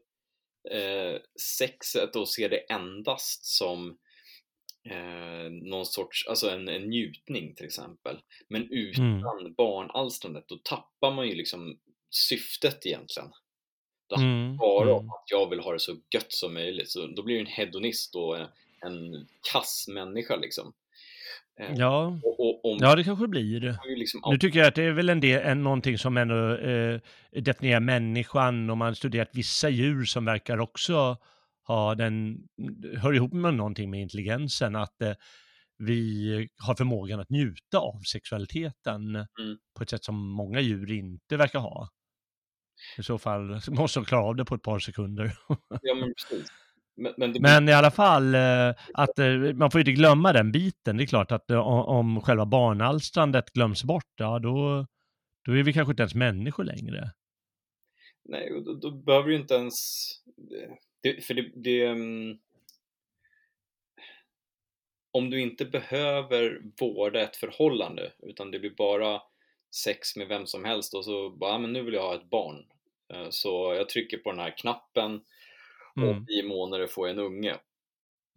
eh, 0.72 1.20
sexet 1.58 2.16
och 2.16 2.30
ser 2.30 2.50
det 2.50 2.58
endast 2.58 3.46
som 3.46 3.98
eh, 4.90 5.52
någon 5.52 5.86
sorts, 5.86 6.28
alltså 6.28 6.50
en, 6.50 6.68
en 6.68 6.90
njutning 6.90 7.56
till 7.56 7.66
exempel. 7.66 8.18
Men 8.48 8.68
utan 8.72 9.40
mm. 9.40 9.54
barnalstrandet, 9.58 10.48
då 10.48 10.58
tappar 10.64 11.12
man 11.12 11.28
ju 11.28 11.36
liksom 11.36 11.78
syftet 12.10 12.86
egentligen. 12.86 13.30
Det 14.10 14.16
handlar 14.16 14.46
mm. 14.46 14.58
bara 14.58 14.94
om 14.94 15.00
mm. 15.00 15.10
att 15.10 15.26
jag 15.32 15.50
vill 15.50 15.60
ha 15.60 15.74
det 15.74 15.80
så 15.80 15.96
gött 16.14 16.34
som 16.34 16.54
möjligt. 16.54 16.90
Så 16.90 17.08
då 17.08 17.24
blir 17.24 17.36
det 17.36 17.42
en 17.42 17.48
hedonist 17.48 18.16
och 18.16 18.40
en, 18.40 18.48
en 18.82 19.28
kass 19.54 19.86
människa 19.88 20.36
liksom. 20.36 20.74
Eh, 21.60 21.74
ja, 21.76 22.20
och, 22.24 22.40
och, 22.40 22.72
om, 22.72 22.78
ja 22.82 22.96
det 22.96 23.04
kanske 23.04 23.28
blir. 23.28 23.78
Liksom 23.98 24.22
nu 24.32 24.38
tycker 24.38 24.60
jag 24.60 24.68
att 24.68 24.76
det 24.76 24.84
är 24.84 24.92
väl 24.92 25.10
en 25.10 25.20
del, 25.20 25.42
en, 25.42 25.64
någonting 25.64 25.98
som 25.98 26.18
ändå 26.18 26.58
eh, 26.58 27.00
definierar 27.32 27.80
människan 27.80 28.70
om 28.70 28.78
man 28.78 28.96
studerat 28.96 29.30
vissa 29.34 29.70
djur 29.70 30.06
som 30.06 30.26
verkar 30.26 30.60
också 30.60 31.18
ha 31.68 31.96
den, 31.96 32.38
hör 32.98 33.14
ihop 33.14 33.34
med 33.34 33.54
någonting 33.54 33.90
med 33.92 34.02
intelligensen, 34.02 34.76
att 34.76 35.02
eh, 35.02 35.14
vi 35.78 36.50
har 36.58 36.76
förmågan 36.76 37.20
att 37.20 37.30
njuta 37.30 37.78
av 37.78 38.02
sexualiteten 38.12 39.16
mm. 39.16 39.58
på 39.78 39.84
ett 39.84 39.90
sätt 39.90 40.04
som 40.04 40.30
många 40.30 40.60
djur 40.60 40.92
inte 40.92 41.38
verkar 41.38 41.60
ha. 41.60 41.90
I 42.98 43.04
så 43.04 43.18
fall 43.18 43.60
måste 43.70 44.00
de 44.00 44.06
klara 44.06 44.24
av 44.24 44.36
det 44.36 44.46
på 44.46 44.56
ett 44.56 44.62
par 44.62 44.80
sekunder. 44.80 45.38
ja, 45.82 45.96
men 45.96 46.14
precis. 46.14 46.52
Men, 46.98 47.14
men, 47.18 47.34
det... 47.34 47.40
men, 47.40 47.70
i 47.70 47.74
alla 47.74 47.92
fall, 48.02 48.36
eh, 48.36 48.70
att 48.94 49.20
eh, 49.20 49.54
man 49.56 49.72
får 49.72 49.82
inte 49.82 49.92
glömma 49.92 50.34
den 50.34 50.52
biten. 50.52 50.98
Det 50.98 51.04
är 51.04 51.08
klart 51.08 51.32
att 51.32 51.52
eh, 51.52 51.60
om 51.68 52.22
själva 52.22 52.46
barnalstrandet 52.46 53.54
glöms 53.54 53.84
bort, 53.84 54.14
ja 54.16 54.40
då, 54.40 54.86
då 55.46 55.52
är 55.52 55.64
vi 55.64 55.74
kanske 55.74 55.92
inte 55.92 56.04
ens 56.04 56.16
människor 56.16 56.64
längre. 56.64 57.12
Nej, 58.30 58.62
då, 58.66 58.74
då 58.74 58.92
behöver 58.92 59.28
du 59.30 59.36
inte 59.36 59.54
ens... 59.54 59.74
Det, 61.06 61.26
för 61.26 61.34
det, 61.34 61.52
det 61.56 61.88
um... 61.88 62.40
Om 65.12 65.30
du 65.30 65.42
inte 65.42 65.66
behöver 65.66 66.62
vårda 66.80 67.22
ett 67.22 67.36
förhållande 67.36 68.14
utan 68.20 68.52
det 68.52 68.60
blir 68.60 68.76
bara 68.76 69.22
sex 69.76 70.16
med 70.16 70.28
vem 70.28 70.48
som 70.48 70.66
helst 70.66 70.94
och 70.94 71.06
så 71.06 71.30
bara, 71.30 71.58
men 71.58 71.74
nu 71.74 71.84
vill 71.84 71.94
jag 71.94 72.02
ha 72.02 72.16
ett 72.16 72.30
barn. 72.30 72.66
Så 73.30 73.74
jag 73.74 73.90
trycker 73.90 74.18
på 74.18 74.32
den 74.32 74.40
här 74.40 74.58
knappen 74.58 75.24
mm. 75.98 76.10
och 76.10 76.30
i 76.30 76.44
månader 76.44 76.88
får 76.88 77.08
jag 77.08 77.18
en 77.18 77.24
unge. 77.24 77.58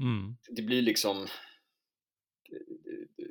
Mm. 0.01 0.37
Det 0.49 0.63
blir 0.63 0.83
liksom 0.83 1.27
det, 3.17 3.25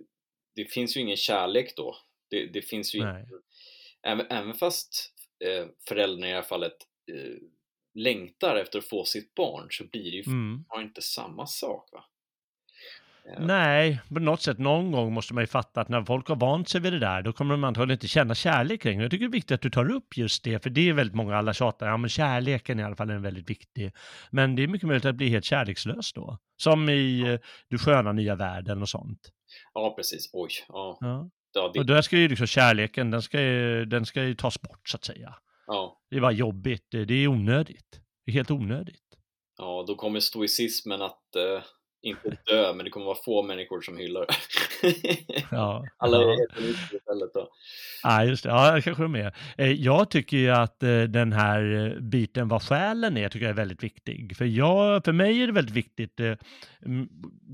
det, 0.55 0.65
finns 0.65 0.97
ju 0.97 1.01
ingen 1.01 1.17
kärlek 1.17 1.73
då. 1.75 1.97
Det, 2.29 2.45
det 2.45 2.61
finns 2.61 2.95
ju 2.95 3.01
även, 4.01 4.25
även 4.29 4.53
fast 4.53 5.13
eh, 5.45 5.67
föräldrarna 5.87 6.27
i 6.27 6.29
det 6.29 6.35
här 6.35 6.43
fallet 6.43 6.77
eh, 7.11 7.37
längtar 7.97 8.55
efter 8.55 8.79
att 8.79 8.89
få 8.89 9.05
sitt 9.05 9.35
barn 9.35 9.67
så 9.69 9.83
blir 9.91 10.11
det 10.11 10.17
ju 10.17 10.23
mm. 10.27 10.65
inte 10.77 11.01
samma 11.01 11.47
sak 11.47 11.89
va? 11.91 12.03
Nej, 13.39 13.99
på 14.13 14.19
något 14.19 14.41
sätt 14.41 14.57
någon 14.57 14.91
gång 14.91 15.13
måste 15.13 15.33
man 15.33 15.43
ju 15.43 15.47
fatta 15.47 15.81
att 15.81 15.89
när 15.89 16.03
folk 16.03 16.27
har 16.27 16.35
vant 16.35 16.69
sig 16.69 16.81
vid 16.81 16.93
det 16.93 16.99
där, 16.99 17.21
då 17.21 17.33
kommer 17.33 17.53
de 17.53 17.63
antagligen 17.63 17.95
inte 17.95 18.07
känna 18.07 18.35
kärlek 18.35 18.85
längre. 18.85 19.01
Jag 19.03 19.11
tycker 19.11 19.25
det 19.25 19.29
är 19.29 19.31
viktigt 19.31 19.55
att 19.55 19.61
du 19.61 19.69
tar 19.69 19.91
upp 19.91 20.17
just 20.17 20.43
det, 20.43 20.63
för 20.63 20.69
det 20.69 20.89
är 20.89 20.93
väldigt 20.93 21.15
många, 21.15 21.37
alla 21.37 21.53
tjatar, 21.53 21.87
ja 21.87 21.97
men 21.97 22.09
kärleken 22.09 22.79
i 22.79 22.83
alla 22.83 22.95
fall 22.95 23.09
är 23.09 23.17
väldigt 23.17 23.49
viktig. 23.49 23.91
Men 24.31 24.55
det 24.55 24.63
är 24.63 24.67
mycket 24.67 24.87
möjligt 24.87 25.05
att 25.05 25.15
bli 25.15 25.29
helt 25.29 25.45
kärlekslös 25.45 26.13
då. 26.13 26.37
Som 26.57 26.89
i 26.89 27.19
ja. 27.19 27.37
Du 27.67 27.77
sköna 27.77 28.11
nya 28.11 28.35
världen 28.35 28.81
och 28.81 28.89
sånt. 28.89 29.31
Ja, 29.73 29.93
precis. 29.97 30.29
Oj. 30.33 30.49
Ja. 30.67 30.97
ja. 31.01 31.29
Och 31.77 31.85
där 31.85 32.01
ska 32.01 32.17
ju 32.17 32.27
liksom 32.27 32.47
kärleken, 32.47 33.11
den 33.11 33.21
ska 33.21 33.41
ju, 33.41 33.85
den 33.85 34.05
ska 34.05 34.23
ju 34.23 34.35
tas 34.35 34.61
bort 34.61 34.89
så 34.89 34.97
att 34.97 35.03
säga. 35.03 35.35
Ja. 35.67 36.01
Det 36.09 36.17
bara 36.21 36.31
jobbigt, 36.31 36.91
det 36.91 37.13
är 37.13 37.27
onödigt. 37.27 38.01
Det 38.25 38.31
är 38.31 38.33
helt 38.33 38.51
onödigt. 38.51 39.03
Ja, 39.57 39.83
då 39.87 39.95
kommer 39.95 40.19
stoicismen 40.19 41.01
att 41.01 41.35
eh 41.35 41.63
inte 42.01 42.29
dö, 42.29 42.73
men 42.73 42.85
det 42.85 42.91
kommer 42.91 43.05
vara 43.05 43.17
få 43.25 43.43
människor 43.43 43.81
som 43.81 43.97
hyllar. 43.97 44.25
Ja, 45.51 45.85
Alla 45.97 46.17
är 46.17 46.21
ja. 46.21 46.63
istället 46.93 47.33
då. 47.33 47.49
Ja, 48.03 48.23
just 48.23 48.43
det. 48.43 48.49
Ja, 48.49 48.73
jag 48.73 48.83
kanske 48.83 49.03
är 49.03 49.07
med. 49.07 49.35
Eh, 49.57 49.71
jag 49.71 50.09
tycker 50.09 50.37
ju 50.37 50.49
att 50.49 50.83
eh, 50.83 51.01
den 51.01 51.33
här 51.33 51.85
eh, 51.85 52.01
biten 52.01 52.47
vad 52.47 52.63
själen 52.63 53.17
är, 53.17 53.29
tycker 53.29 53.45
jag 53.45 53.51
är 53.51 53.55
väldigt 53.55 53.83
viktig. 53.83 54.37
För, 54.37 54.45
jag, 54.45 55.05
för 55.05 55.11
mig 55.11 55.43
är 55.43 55.47
det 55.47 55.53
väldigt 55.53 55.75
viktigt. 55.75 56.17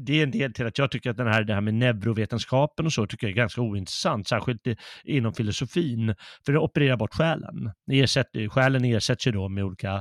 Det 0.05 0.19
är 0.19 0.23
en 0.23 0.31
del 0.31 0.53
till 0.53 0.67
att 0.67 0.77
jag 0.77 0.91
tycker 0.91 1.09
att 1.09 1.17
den 1.17 1.27
här, 1.27 1.43
det 1.43 1.53
här 1.53 1.61
med 1.61 1.73
neurovetenskapen 1.73 2.85
och 2.85 2.93
så 2.93 3.07
tycker 3.07 3.27
jag 3.27 3.31
är 3.31 3.35
ganska 3.37 3.61
ointressant, 3.61 4.27
särskilt 4.27 4.61
inom 5.03 5.33
filosofin, 5.33 6.15
för 6.45 6.53
det 6.53 6.59
opererar 6.59 6.97
bort 6.97 7.13
själen. 7.13 7.71
Ersätt, 7.91 8.27
själen 8.49 8.85
ersätts 8.85 9.27
ju 9.27 9.31
då 9.31 9.49
med 9.49 9.63
olika 9.63 9.93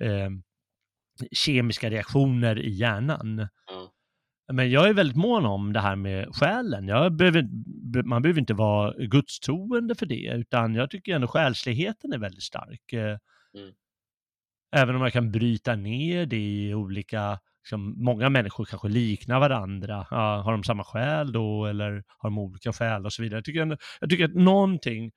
eh, 0.00 0.30
kemiska 1.32 1.90
reaktioner 1.90 2.58
i 2.58 2.70
hjärnan. 2.70 3.38
Mm. 3.38 3.48
Men 4.52 4.70
jag 4.70 4.88
är 4.88 4.94
väldigt 4.94 5.16
mån 5.16 5.46
om 5.46 5.72
det 5.72 5.80
här 5.80 5.96
med 5.96 6.34
själen. 6.34 6.88
Jag 6.88 7.16
behöver, 7.16 7.48
man 8.02 8.22
behöver 8.22 8.40
inte 8.40 8.54
vara 8.54 8.94
gudstroende 9.06 9.94
för 9.94 10.06
det, 10.06 10.32
utan 10.34 10.74
jag 10.74 10.90
tycker 10.90 11.14
ändå 11.14 11.26
själsligheten 11.26 12.12
är 12.12 12.18
väldigt 12.18 12.42
stark. 12.42 12.92
Mm. 12.92 13.18
Även 14.76 14.94
om 14.94 15.00
man 15.00 15.10
kan 15.10 15.32
bryta 15.32 15.76
ner 15.76 16.26
det 16.26 16.36
i 16.36 16.74
olika, 16.74 17.40
liksom, 17.62 18.04
många 18.04 18.28
människor 18.28 18.64
kanske 18.64 18.88
liknar 18.88 19.40
varandra. 19.40 20.06
Ja, 20.10 20.42
har 20.44 20.52
de 20.52 20.64
samma 20.64 20.84
själ 20.84 21.32
då 21.32 21.66
eller 21.66 22.04
har 22.18 22.30
de 22.30 22.38
olika 22.38 22.72
själ 22.72 23.06
och 23.06 23.12
så 23.12 23.22
vidare. 23.22 23.38
Jag 23.38 23.44
tycker, 23.44 23.62
ändå, 23.62 23.76
jag 24.00 24.10
tycker 24.10 24.24
att 24.24 24.34
någonting, 24.34 25.12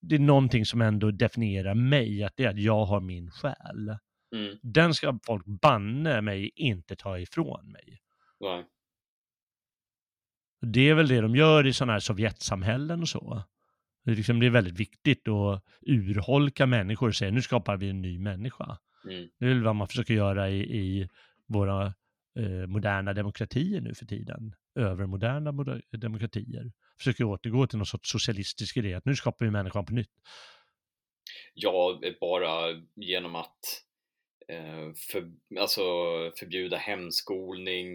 det 0.00 0.14
är 0.14 0.18
någonting 0.18 0.66
som 0.66 0.80
ändå 0.82 1.10
definierar 1.10 1.74
mig, 1.74 2.24
att 2.24 2.32
det 2.36 2.44
är 2.44 2.48
att 2.50 2.58
jag 2.60 2.84
har 2.84 3.00
min 3.00 3.30
själ. 3.30 3.96
Mm. 4.36 4.58
Den 4.62 4.94
ska 4.94 5.18
folk 5.26 5.46
banne 5.46 6.20
mig 6.20 6.50
inte 6.54 6.96
ta 6.96 7.18
ifrån 7.18 7.72
mig. 7.72 8.02
Nej. 8.40 8.66
Det 10.60 10.88
är 10.88 10.94
väl 10.94 11.08
det 11.08 11.20
de 11.20 11.36
gör 11.36 11.66
i 11.66 11.72
sådana 11.72 11.92
här 11.92 12.00
Sovjetsamhällen 12.00 13.00
och 13.00 13.08
så. 13.08 13.42
Det 14.04 14.10
är, 14.10 14.16
liksom, 14.16 14.40
det 14.40 14.46
är 14.46 14.50
väldigt 14.50 14.80
viktigt 14.80 15.28
att 15.28 15.64
urholka 15.80 16.66
människor 16.66 17.08
och 17.08 17.14
säga 17.14 17.30
nu 17.30 17.42
skapar 17.42 17.76
vi 17.76 17.90
en 17.90 18.02
ny 18.02 18.18
människa. 18.18 18.78
Mm. 19.04 19.28
Det 19.38 19.44
är 19.44 19.48
väl 19.48 19.62
vad 19.62 19.76
man 19.76 19.88
försöker 19.88 20.14
göra 20.14 20.50
i, 20.50 20.60
i 20.60 21.08
våra 21.46 21.86
eh, 22.38 22.66
moderna 22.66 23.12
demokratier 23.12 23.80
nu 23.80 23.94
för 23.94 24.06
tiden. 24.06 24.54
Övermoderna 24.74 25.52
moder 25.52 25.82
demokratier. 25.90 26.72
Försöker 26.98 27.24
återgå 27.24 27.66
till 27.66 27.78
någon 27.78 27.86
sorts 27.86 28.10
socialistisk 28.10 28.76
idé 28.76 28.94
att 28.94 29.04
nu 29.04 29.16
skapar 29.16 29.44
vi 29.44 29.50
människan 29.50 29.86
på 29.86 29.92
nytt. 29.92 30.12
Ja, 31.54 32.00
bara 32.20 32.82
genom 32.96 33.36
att 33.36 33.56
Eh, 33.64 33.89
för, 35.10 35.32
alltså 35.60 35.80
förbjuda 36.38 36.76
hemskolning, 36.76 37.92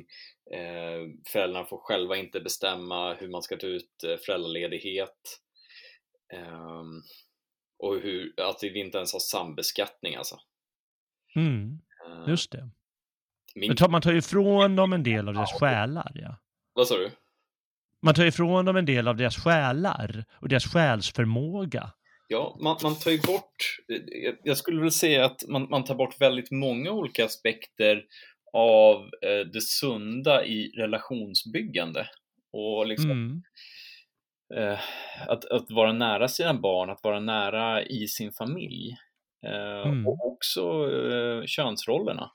eh, 0.51 1.29
föräldrarna 1.31 1.65
får 1.65 1.77
själva 1.77 2.15
inte 2.15 2.39
bestämma 2.39 3.13
hur 3.13 3.29
man 3.29 3.41
ska 3.41 3.57
ta 3.57 3.67
ut 3.67 4.03
eh, 4.03 4.17
föräldraledighet 4.25 5.39
ehm, 6.33 7.01
och 7.79 7.99
hur, 7.99 8.33
att 8.37 8.59
vi 8.61 8.79
inte 8.79 8.97
ens 8.97 9.13
har 9.13 9.19
sambeskattning 9.19 10.15
alltså. 10.15 10.39
Mm, 11.35 11.79
just 12.27 12.51
det. 12.51 12.69
Min... 13.55 13.75
Man 13.89 14.01
tar 14.01 14.11
ju 14.11 14.17
ifrån 14.17 14.75
dem 14.75 14.93
en 14.93 15.03
del 15.03 15.27
av 15.27 15.33
deras 15.33 15.59
själar. 15.59 16.11
Ja. 16.15 16.37
Vad 16.73 16.87
sa 16.87 16.97
du? 16.97 17.11
Man 18.01 18.13
tar 18.13 18.25
ifrån 18.25 18.65
dem 18.65 18.75
en 18.75 18.85
del 18.85 19.07
av 19.07 19.17
deras 19.17 19.37
själar 19.37 20.25
och 20.31 20.49
deras 20.49 20.73
själsförmåga. 20.73 21.91
Ja, 22.27 22.57
man, 22.61 22.77
man 22.83 22.95
tar 22.95 23.11
ju 23.11 23.21
bort, 23.21 23.77
jag 24.43 24.57
skulle 24.57 24.81
väl 24.81 24.91
säga 24.91 25.25
att 25.25 25.43
man, 25.47 25.69
man 25.69 25.83
tar 25.83 25.95
bort 25.95 26.21
väldigt 26.21 26.51
många 26.51 26.91
olika 26.91 27.25
aspekter 27.25 28.05
av 28.53 29.01
eh, 29.01 29.47
det 29.53 29.61
sunda 29.61 30.45
i 30.45 30.71
relationsbyggande. 30.77 32.07
Och 32.51 32.87
liksom, 32.87 33.11
mm. 33.11 33.43
eh, 34.55 34.79
att, 35.27 35.45
att 35.45 35.71
vara 35.71 35.93
nära 35.93 36.27
sina 36.27 36.53
barn, 36.53 36.89
att 36.89 37.03
vara 37.03 37.19
nära 37.19 37.83
i 37.83 38.07
sin 38.07 38.31
familj. 38.31 38.97
Eh, 39.47 39.87
mm. 39.87 40.07
Och 40.07 40.31
också 40.31 40.91
eh, 40.91 41.45
könsrollerna. 41.45 42.31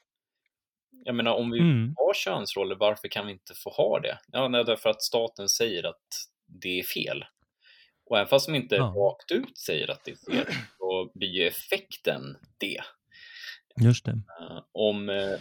Jag 1.05 1.15
menar, 1.15 1.35
om 1.35 1.51
vi 1.51 1.59
mm. 1.59 1.95
har 1.97 2.15
könsroller, 2.15 2.77
varför 2.77 3.09
kan 3.09 3.27
vi 3.27 3.33
inte 3.33 3.55
få 3.55 3.71
ha 3.71 4.01
det? 4.01 4.19
Ja, 4.33 4.49
nej, 4.49 4.65
därför 4.65 4.91
att 4.91 5.03
staten 5.03 5.49
säger 5.49 5.87
att 5.87 6.07
det 6.47 6.79
är 6.79 6.83
fel. 6.83 7.25
Och 8.11 8.19
även 8.19 8.29
fast 8.29 8.47
de 8.47 8.55
inte 8.55 8.75
ja. 8.75 8.95
rakt 8.97 9.31
ut 9.31 9.59
säger 9.59 9.91
att 9.91 10.05
det 10.05 10.11
är 10.11 10.33
fel, 10.33 10.55
så 10.79 11.11
blir 11.15 11.29
ju 11.29 11.47
effekten 11.47 12.37
det. 12.59 12.81
Just 13.85 14.05
det. 14.05 14.11
Uh, 14.11 14.63
om 14.73 15.09
uh, 15.09 15.39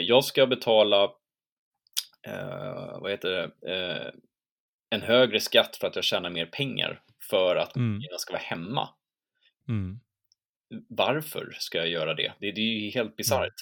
jag 0.00 0.24
ska 0.24 0.46
betala, 0.46 1.04
uh, 2.28 3.00
vad 3.00 3.10
heter 3.10 3.30
det, 3.30 4.12
en 4.90 5.02
högre 5.02 5.40
skatt 5.40 5.76
för 5.76 5.86
att 5.86 5.96
jag 5.96 6.04
tjänar 6.04 6.30
mer 6.30 6.46
pengar 6.46 7.02
för 7.30 7.56
att 7.56 7.76
mm. 7.76 8.00
jag 8.10 8.20
ska 8.20 8.32
vara 8.32 8.42
hemma. 8.42 8.88
Mm. 9.68 10.00
Varför 10.88 11.56
ska 11.58 11.78
jag 11.78 11.88
göra 11.88 12.14
det? 12.14 12.32
Det, 12.40 12.52
det 12.52 12.60
är 12.60 12.84
ju 12.84 12.90
helt 12.90 13.16
bisarrt. 13.16 13.54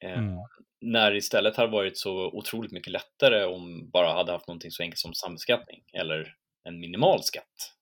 Mm. 0.00 0.36
När 0.80 1.14
istället 1.14 1.56
hade 1.56 1.72
varit 1.72 1.98
så 1.98 2.26
otroligt 2.26 2.72
mycket 2.72 2.92
lättare 2.92 3.44
om 3.44 3.90
bara 3.90 4.12
hade 4.12 4.32
haft 4.32 4.48
någonting 4.48 4.70
så 4.70 4.82
enkelt 4.82 4.98
som 4.98 5.14
sambeskattning 5.14 5.82
eller 5.92 6.34
en 6.68 6.80
minimal 6.80 7.22
skatt. 7.22 7.74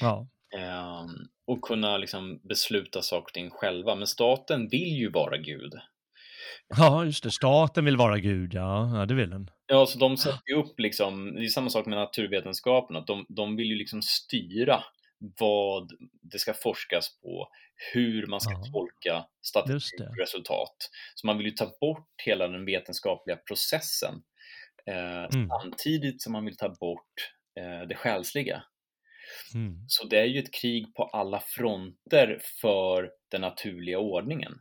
Ja. 0.00 0.28
Eh, 0.54 1.06
och 1.46 1.62
kunna 1.62 1.96
liksom 1.96 2.40
besluta 2.48 3.02
saker 3.02 3.30
och 3.30 3.32
ting 3.32 3.50
själva. 3.50 3.94
Men 3.94 4.06
staten 4.06 4.68
vill 4.68 4.98
ju 4.98 5.10
vara 5.10 5.36
Gud. 5.36 5.72
Ja, 6.68 7.04
just 7.04 7.22
det. 7.22 7.30
Staten 7.30 7.84
vill 7.84 7.96
vara 7.96 8.18
Gud, 8.18 8.54
ja. 8.54 8.98
ja 8.98 9.06
det 9.06 9.14
vill 9.14 9.30
den. 9.30 9.50
Ja, 9.66 9.86
så 9.86 9.98
de 9.98 10.16
sätter 10.16 10.48
ju 10.48 10.54
upp 10.54 10.80
liksom, 10.80 11.34
det 11.34 11.44
är 11.44 11.48
samma 11.48 11.70
sak 11.70 11.86
med 11.86 11.98
naturvetenskapen, 11.98 12.96
att 12.96 13.06
de, 13.06 13.26
de 13.28 13.56
vill 13.56 13.66
ju 13.66 13.76
liksom 13.76 14.02
styra 14.02 14.84
vad 15.40 15.90
det 16.32 16.38
ska 16.38 16.54
forskas 16.54 17.20
på, 17.22 17.48
hur 17.92 18.26
man 18.26 18.40
ska 18.40 18.52
ja. 18.52 18.64
tolka 18.72 19.26
statistikresultat. 19.42 20.76
Så 21.14 21.26
man 21.26 21.38
vill 21.38 21.46
ju 21.46 21.52
ta 21.52 21.72
bort 21.80 22.08
hela 22.24 22.48
den 22.48 22.64
vetenskapliga 22.64 23.36
processen 23.36 24.14
eh, 24.86 25.24
mm. 25.34 25.48
samtidigt 25.48 26.22
som 26.22 26.32
man 26.32 26.44
vill 26.44 26.56
ta 26.56 26.68
bort 26.68 27.32
det 27.88 27.94
själsliga. 27.94 28.62
Mm. 29.54 29.74
Så 29.86 30.06
det 30.06 30.20
är 30.20 30.24
ju 30.24 30.38
ett 30.38 30.54
krig 30.54 30.94
på 30.94 31.04
alla 31.04 31.40
fronter 31.46 32.38
för 32.60 33.10
den 33.30 33.40
naturliga 33.40 33.98
ordningen. 33.98 34.52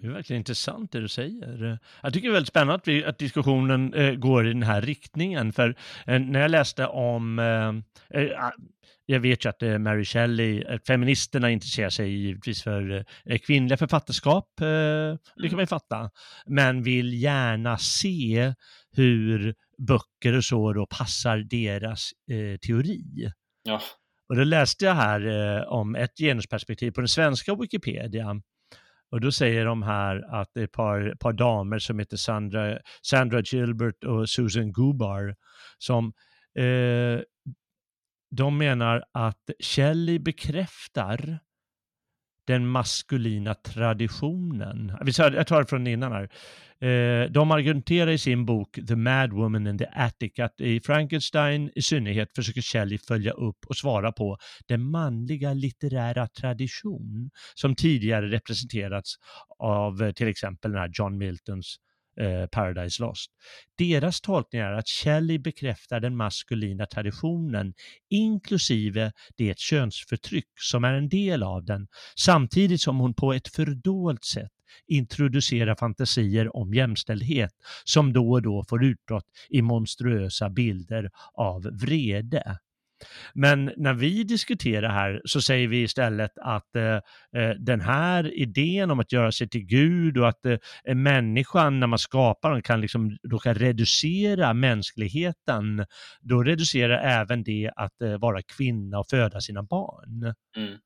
Det 0.00 0.06
är 0.06 0.12
verkligen 0.12 0.40
intressant 0.40 0.92
det 0.92 1.00
du 1.00 1.08
säger. 1.08 1.78
Jag 2.02 2.12
tycker 2.12 2.28
det 2.28 2.32
är 2.32 2.34
väldigt 2.34 2.48
spännande 2.48 3.08
att, 3.08 3.18
diskussionen 3.18 3.94
eh, 3.94 4.14
går 4.14 4.46
i 4.46 4.52
den 4.52 4.62
här 4.62 4.82
riktningen, 4.82 5.52
för 5.52 5.76
eh, 6.06 6.18
när 6.20 6.40
jag 6.40 6.50
läste 6.50 6.86
om 6.86 7.38
eh, 7.38 8.20
eh 8.20 8.44
ah, 8.44 8.52
jag 9.06 9.20
vet 9.20 9.44
ju 9.44 9.48
att 9.48 9.62
eh, 9.62 9.78
Mary 9.78 10.04
Shelley, 10.04 10.78
feministerna 10.86 11.50
intresserar 11.50 11.90
sig 11.90 12.10
givetvis 12.10 12.62
för 12.62 13.04
eh, 13.24 13.38
kvinnliga 13.38 13.76
författarskap, 13.76 14.48
det 14.56 15.18
kan 15.36 15.44
mm. 15.44 15.52
man 15.52 15.60
ju 15.60 15.66
fatta, 15.66 16.10
men 16.46 16.82
vill 16.82 17.22
gärna 17.22 17.78
se 17.78 18.54
hur 18.96 19.54
böcker 19.78 20.36
och 20.36 20.44
så 20.44 20.72
då 20.72 20.86
passar 20.86 21.38
deras 21.38 22.10
teori. 22.66 23.30
Ja. 23.62 23.80
Och 24.28 24.36
då 24.36 24.44
läste 24.44 24.84
jag 24.84 24.94
här 24.94 25.66
om 25.68 25.94
ett 25.94 26.18
genusperspektiv 26.18 26.90
på 26.90 27.00
den 27.00 27.08
svenska 27.08 27.54
Wikipedia 27.54 28.40
och 29.10 29.20
då 29.20 29.32
säger 29.32 29.64
de 29.64 29.82
här 29.82 30.40
att 30.40 30.50
det 30.54 30.60
är 30.60 30.64
ett 30.64 30.72
par, 30.72 31.14
par 31.20 31.32
damer 31.32 31.78
som 31.78 31.98
heter 31.98 32.16
Sandra, 32.16 32.78
Sandra 33.02 33.40
Gilbert 33.40 34.04
och 34.04 34.28
Susan 34.28 34.72
Gubar 34.72 35.36
som 35.78 36.12
eh, 36.58 37.20
de 38.30 38.58
menar 38.58 39.04
att 39.12 39.50
Shelley 39.60 40.18
bekräftar 40.18 41.38
den 42.48 42.66
maskulina 42.66 43.54
traditionen. 43.54 44.92
Jag 45.16 45.46
tar 45.46 45.60
det 45.60 45.66
från 45.66 45.86
innan 45.86 46.12
här. 46.12 46.28
Eh, 46.80 47.30
de 47.30 47.50
argumenterar 47.50 48.10
i 48.10 48.18
sin 48.18 48.44
bok 48.46 48.78
The 48.88 48.96
Mad 48.96 49.32
Woman 49.32 49.66
in 49.66 49.78
the 49.78 49.86
Attic 49.92 50.38
att 50.38 50.60
i 50.60 50.80
Frankenstein 50.80 51.70
i 51.74 51.82
synnerhet 51.82 52.34
försöker 52.34 52.60
Shelley 52.60 52.98
följa 52.98 53.32
upp 53.32 53.66
och 53.66 53.76
svara 53.76 54.12
på 54.12 54.38
den 54.66 54.90
manliga 54.90 55.52
litterära 55.52 56.26
tradition 56.26 57.30
som 57.54 57.74
tidigare 57.74 58.26
representerats 58.26 59.14
av 59.58 60.02
eh, 60.02 60.12
till 60.12 60.28
exempel 60.28 60.72
den 60.72 60.80
här 60.80 60.90
John 60.92 61.18
Miltons 61.18 61.76
eh, 62.20 62.46
Paradise 62.46 63.02
Lost. 63.02 63.30
Deras 63.78 64.20
tolkning 64.20 64.60
är 64.62 64.72
att 64.72 64.88
Shelley 64.88 65.38
bekräftar 65.38 66.00
den 66.00 66.16
maskulina 66.16 66.86
traditionen 66.86 67.74
inklusive 68.10 69.12
det 69.36 69.58
könsförtryck 69.58 70.48
som 70.60 70.84
är 70.84 70.92
en 70.92 71.08
del 71.08 71.42
av 71.42 71.64
den 71.64 71.88
samtidigt 72.16 72.80
som 72.80 72.98
hon 72.98 73.14
på 73.14 73.32
ett 73.32 73.48
fördolt 73.48 74.24
sätt 74.24 74.52
introducerar 74.86 75.74
fantasier 75.74 76.56
om 76.56 76.74
jämställdhet 76.74 77.52
som 77.84 78.12
då 78.12 78.30
och 78.30 78.42
då 78.42 78.64
får 78.68 78.84
utbrott 78.84 79.26
i 79.48 79.62
monstruösa 79.62 80.50
bilder 80.50 81.10
av 81.34 81.62
vrede. 81.62 82.58
Men 83.34 83.72
när 83.76 83.94
vi 83.94 84.24
diskuterar 84.24 84.88
här 84.88 85.20
så 85.24 85.42
säger 85.42 85.68
vi 85.68 85.82
istället 85.82 86.38
att 86.38 86.76
eh, 86.76 86.94
eh 87.42 87.50
den 87.58 87.80
här 87.80 88.34
idén 88.34 88.90
om 88.90 89.00
att 89.00 89.12
göra 89.12 89.32
sig 89.32 89.48
till 89.48 89.66
Gud 89.66 90.18
och 90.18 90.28
att 90.28 90.46
eh, 90.46 90.94
människan 90.94 91.80
när 91.80 91.86
man 91.86 91.98
skapar 91.98 92.50
den 92.52 92.62
kan 92.62 92.80
liksom 92.80 93.16
råka 93.30 93.54
reducera 93.54 94.54
mänskligheten, 94.54 95.86
då 96.20 96.42
reducerar 96.42 96.98
även 96.98 97.42
det 97.42 97.70
att 97.76 98.02
eh, 98.02 98.18
vara 98.18 98.42
kvinna 98.42 98.98
och 98.98 99.06
föda 99.10 99.40
sina 99.40 99.62
barn. 99.62 100.34
Mm. 100.56 100.78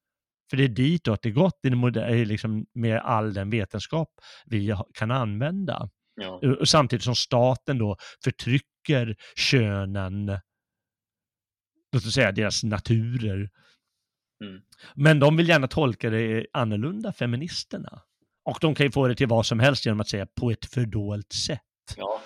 För 0.51 0.57
det 0.57 0.65
är 0.65 0.69
ditåt 0.69 1.23
det 1.23 1.31
gått 1.31 1.61
i 1.65 2.25
liksom 2.25 2.67
med 2.75 2.99
all 2.99 3.35
den 3.35 3.51
vetenskap 3.51 4.09
vi 4.47 4.75
kan 4.95 5.11
använda. 5.11 5.89
Ja. 6.21 6.41
Samtidigt 6.65 7.05
som 7.05 7.15
staten 7.15 7.79
då 7.79 7.97
förtrycker 8.25 9.17
könen, 9.37 10.39
låt 11.93 12.07
oss 12.07 12.15
säga 12.15 12.33
deras 12.33 12.65
naturer. 12.65 13.51
Mm. 14.45 14.63
Men 14.95 15.21
de 15.21 15.37
vill 15.37 15.49
gärna 15.49 15.69
tolka 15.69 16.11
det 16.11 16.47
annorlunda, 16.53 17.13
feministerna. 17.13 18.03
Och 18.45 18.59
de 18.61 18.75
kan 18.75 18.87
ju 18.87 18.93
få 18.93 19.09
det 19.09 19.15
till 19.15 19.29
vad 19.29 19.47
som 19.47 19.61
helst 19.61 19.87
genom 19.87 20.01
att 20.01 20.09
säga 20.09 20.27
på 20.27 20.51
ett 20.51 20.67
fördolt 20.67 21.33
sätt. 21.33 21.61
Ja, 21.97 22.21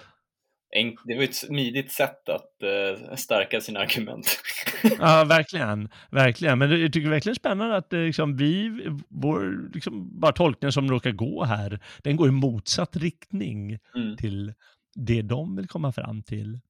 det 1.04 1.16
var 1.16 1.22
ett 1.22 1.34
smidigt 1.34 1.92
sätt 1.92 2.28
att 2.28 2.50
uh, 2.64 3.14
stärka 3.14 3.60
sina 3.60 3.80
argument. 3.80 4.40
ja, 4.98 5.24
verkligen. 5.24 5.88
Verkligen. 6.10 6.58
Men 6.58 6.80
jag 6.80 6.92
tycker 6.92 7.10
verkligen 7.10 7.36
spännande 7.36 7.76
att 7.76 7.92
uh, 7.92 8.00
liksom, 8.00 8.36
vi, 8.36 8.70
vår 9.08 9.70
liksom, 9.74 10.20
bara 10.20 10.32
tolkning 10.32 10.72
som 10.72 10.90
råkar 10.90 11.10
gå 11.10 11.44
här, 11.44 11.80
den 12.02 12.16
går 12.16 12.28
i 12.28 12.32
motsatt 12.32 12.96
riktning 12.96 13.78
mm. 13.94 14.16
till 14.16 14.54
det 14.94 15.22
de 15.22 15.56
vill 15.56 15.68
komma 15.68 15.92
fram 15.92 16.22
till. 16.22 16.60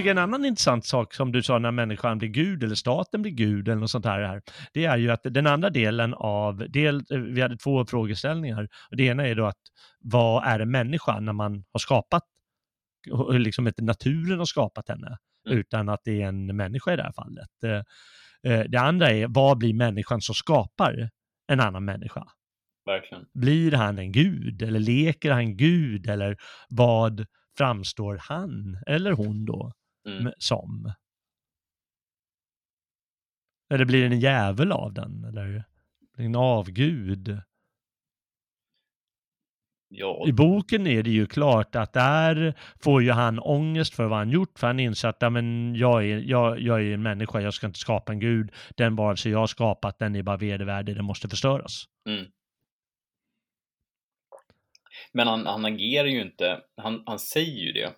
Tycker 0.00 0.10
en 0.10 0.18
annan 0.18 0.44
intressant 0.44 0.86
sak 0.86 1.14
som 1.14 1.32
du 1.32 1.42
sa 1.42 1.58
när 1.58 1.70
människan 1.70 2.18
blir 2.18 2.28
Gud 2.28 2.64
eller 2.64 2.74
staten 2.74 3.22
blir 3.22 3.32
Gud 3.32 3.68
eller 3.68 3.80
något 3.80 3.90
sånt 3.90 4.04
här, 4.04 4.42
det 4.72 4.84
är 4.84 4.96
ju 4.96 5.10
att 5.10 5.20
den 5.22 5.46
andra 5.46 5.70
delen 5.70 6.14
av, 6.14 6.70
del, 6.70 7.02
vi 7.10 7.40
hade 7.40 7.56
två 7.56 7.86
frågeställningar. 7.86 8.68
Det 8.90 9.02
ena 9.02 9.26
är 9.26 9.34
då 9.34 9.46
att 9.46 9.60
vad 10.00 10.44
är 10.44 10.60
en 10.60 10.70
människa 10.70 11.20
när 11.20 11.32
man 11.32 11.64
har 11.72 11.78
skapat, 11.78 12.22
liksom 13.30 13.66
inte 13.66 13.84
naturen 13.84 14.38
har 14.38 14.44
skapat 14.44 14.88
henne, 14.88 15.18
mm. 15.46 15.58
utan 15.58 15.88
att 15.88 16.00
det 16.04 16.22
är 16.22 16.28
en 16.28 16.56
människa 16.56 16.92
i 16.92 16.96
det 16.96 17.02
här 17.02 17.12
fallet. 17.12 17.64
Eh, 17.64 18.52
eh, 18.52 18.64
det 18.68 18.80
andra 18.80 19.10
är 19.10 19.26
vad 19.28 19.58
blir 19.58 19.74
människan 19.74 20.20
som 20.20 20.34
skapar 20.34 21.10
en 21.48 21.60
annan 21.60 21.84
människa? 21.84 22.24
verkligen. 22.86 23.26
Blir 23.34 23.72
han 23.72 23.98
en 23.98 24.12
gud 24.12 24.62
eller 24.62 24.80
leker 24.80 25.30
han 25.30 25.56
gud 25.56 26.10
eller 26.10 26.36
vad 26.68 27.26
framstår 27.58 28.20
han 28.22 28.78
eller 28.86 29.12
hon 29.12 29.44
då 29.44 29.72
Mm. 30.06 30.32
som? 30.38 30.92
Eller 33.70 33.84
blir 33.84 34.00
det 34.00 34.14
en 34.14 34.20
jävel 34.20 34.72
av 34.72 34.92
den? 34.92 35.24
Eller 35.24 35.64
blir 36.16 36.26
en 36.26 36.36
avgud? 36.36 37.40
Ja, 39.92 40.24
I 40.28 40.32
boken 40.32 40.86
är 40.86 41.02
det 41.02 41.10
ju 41.10 41.26
klart 41.26 41.74
att 41.76 41.92
där 41.92 42.54
får 42.82 43.02
ju 43.02 43.10
han 43.10 43.38
ångest 43.38 43.94
för 43.94 44.06
vad 44.06 44.18
han 44.18 44.30
gjort, 44.30 44.58
för 44.58 44.66
han 44.66 44.80
inser 44.80 45.08
att 45.08 45.32
men 45.32 45.74
jag, 45.74 46.04
är, 46.04 46.18
jag, 46.18 46.60
jag 46.60 46.82
är 46.82 46.94
en 46.94 47.02
människa, 47.02 47.40
jag 47.40 47.54
ska 47.54 47.66
inte 47.66 47.78
skapa 47.78 48.12
en 48.12 48.20
gud. 48.20 48.52
Den 48.76 48.96
varelse 48.96 49.30
jag 49.30 49.38
har 49.38 49.46
skapat, 49.46 49.98
den 49.98 50.16
är 50.16 50.22
bara 50.22 50.36
vedervärdig, 50.36 50.96
den 50.96 51.04
måste 51.04 51.28
förstöras. 51.28 51.84
Mm. 52.06 52.26
Men 55.12 55.26
han, 55.28 55.46
han 55.46 55.64
agerar 55.64 56.08
ju 56.08 56.22
inte, 56.22 56.60
han, 56.76 57.02
han 57.06 57.18
säger 57.18 57.66
ju 57.66 57.72
det. 57.72 57.92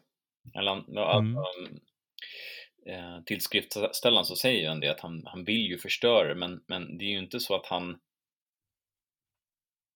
Eller 0.55 0.71
han, 0.71 0.85
Mm. 0.91 1.37
alltså, 1.37 1.45
eh, 2.87 3.23
till 3.27 3.41
skriftställaren 3.41 4.25
så 4.25 4.37
säger 4.37 4.69
han 4.69 4.81
det 4.81 4.89
att 4.89 5.01
han, 5.01 5.23
han 5.27 5.45
vill 5.45 5.67
ju 5.67 5.79
förstöra 5.79 6.35
men, 6.35 6.61
men 6.67 6.99
det 6.99 7.05
är 7.05 7.11
ju 7.11 7.19
inte 7.19 7.41
så 7.41 7.55
att 7.55 7.67
han 7.67 7.99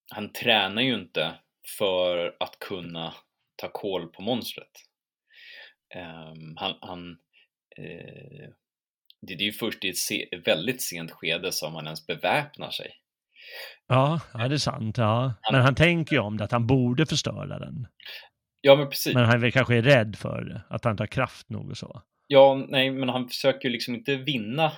han 0.09 0.33
tränar 0.33 0.81
ju 0.81 0.95
inte 0.95 1.35
för 1.77 2.35
att 2.39 2.59
kunna 2.59 3.13
ta 3.55 3.69
koll 3.71 4.07
på 4.07 4.21
monstret. 4.21 4.71
Ehm, 5.95 6.57
han, 6.57 6.75
han, 6.81 7.11
eh, 7.77 8.49
det, 9.21 9.35
det 9.35 9.43
är 9.43 9.45
ju 9.45 9.51
först 9.51 9.83
i 9.83 9.89
ett 9.89 9.97
se, 9.97 10.29
väldigt 10.45 10.81
sent 10.81 11.11
skede 11.11 11.51
som 11.51 11.75
han 11.75 11.85
ens 11.85 12.07
beväpnar 12.07 12.71
sig. 12.71 12.91
Ja, 13.87 14.21
ja 14.33 14.47
det 14.47 14.55
är 14.55 14.57
sant. 14.57 14.97
Ja. 14.97 15.33
Men 15.51 15.61
han 15.61 15.75
tänker 15.75 16.15
ju 16.15 16.21
om 16.21 16.37
det, 16.37 16.43
att 16.43 16.51
han 16.51 16.67
borde 16.67 17.05
förstöra 17.05 17.59
den. 17.59 17.87
Ja, 18.61 18.75
men 18.75 18.89
precis. 18.89 19.13
Men 19.13 19.25
han 19.25 19.33
är 19.33 19.39
väl 19.39 19.51
kanske 19.51 19.75
är 19.75 19.81
rädd 19.81 20.15
för 20.15 20.41
det, 20.41 20.61
att 20.69 20.83
han 20.83 20.93
inte 20.93 21.03
har 21.03 21.07
kraft 21.07 21.49
nog 21.49 21.69
och 21.69 21.77
så. 21.77 22.01
Ja, 22.27 22.65
nej, 22.69 22.91
men 22.91 23.09
han 23.09 23.27
försöker 23.27 23.69
ju 23.69 23.73
liksom 23.73 23.95
inte 23.95 24.15
vinna 24.15 24.71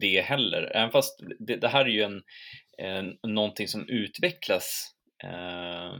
det 0.00 0.20
heller. 0.20 0.72
Även 0.76 0.90
fast 0.90 1.20
det, 1.38 1.56
det 1.56 1.68
här 1.68 1.84
är 1.84 1.88
ju 1.88 2.02
en, 2.02 2.22
en, 2.78 3.18
någonting 3.32 3.68
som 3.68 3.88
utvecklas 3.88 4.90
eh, 5.24 5.96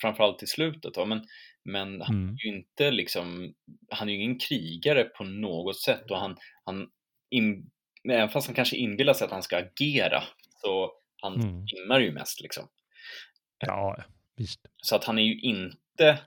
framförallt 0.00 0.42
i 0.42 0.46
slutet. 0.46 0.94
Då. 0.94 1.06
Men, 1.06 1.24
men 1.64 2.00
han 2.00 2.14
Mm. 2.16 2.34
är 2.34 2.46
ju 2.46 2.56
inte 2.56 2.90
liksom, 2.90 3.54
han 3.90 4.08
är 4.08 4.12
ju 4.12 4.22
ingen 4.22 4.38
krigare 4.38 5.04
på 5.04 5.24
något 5.24 5.80
sätt 5.80 6.10
och 6.10 6.18
han, 6.18 6.36
han 6.64 6.88
in, 7.30 7.70
även 8.10 8.28
fast 8.28 8.46
han 8.46 8.56
kanske 8.56 8.76
inbillar 8.76 9.14
sig 9.14 9.24
att 9.24 9.30
han 9.30 9.42
ska 9.42 9.56
agera 9.56 10.22
så 10.62 10.92
han 11.22 11.34
Mm. 11.34 11.66
simmar 11.66 12.00
ju 12.00 12.12
mest 12.12 12.40
liksom. 12.40 12.68
Ja, 13.58 13.96
visst. 14.36 14.60
Så 14.82 14.96
att 14.96 15.04
han 15.04 15.18
är 15.18 15.22
ju 15.22 15.40
inte 15.40 16.18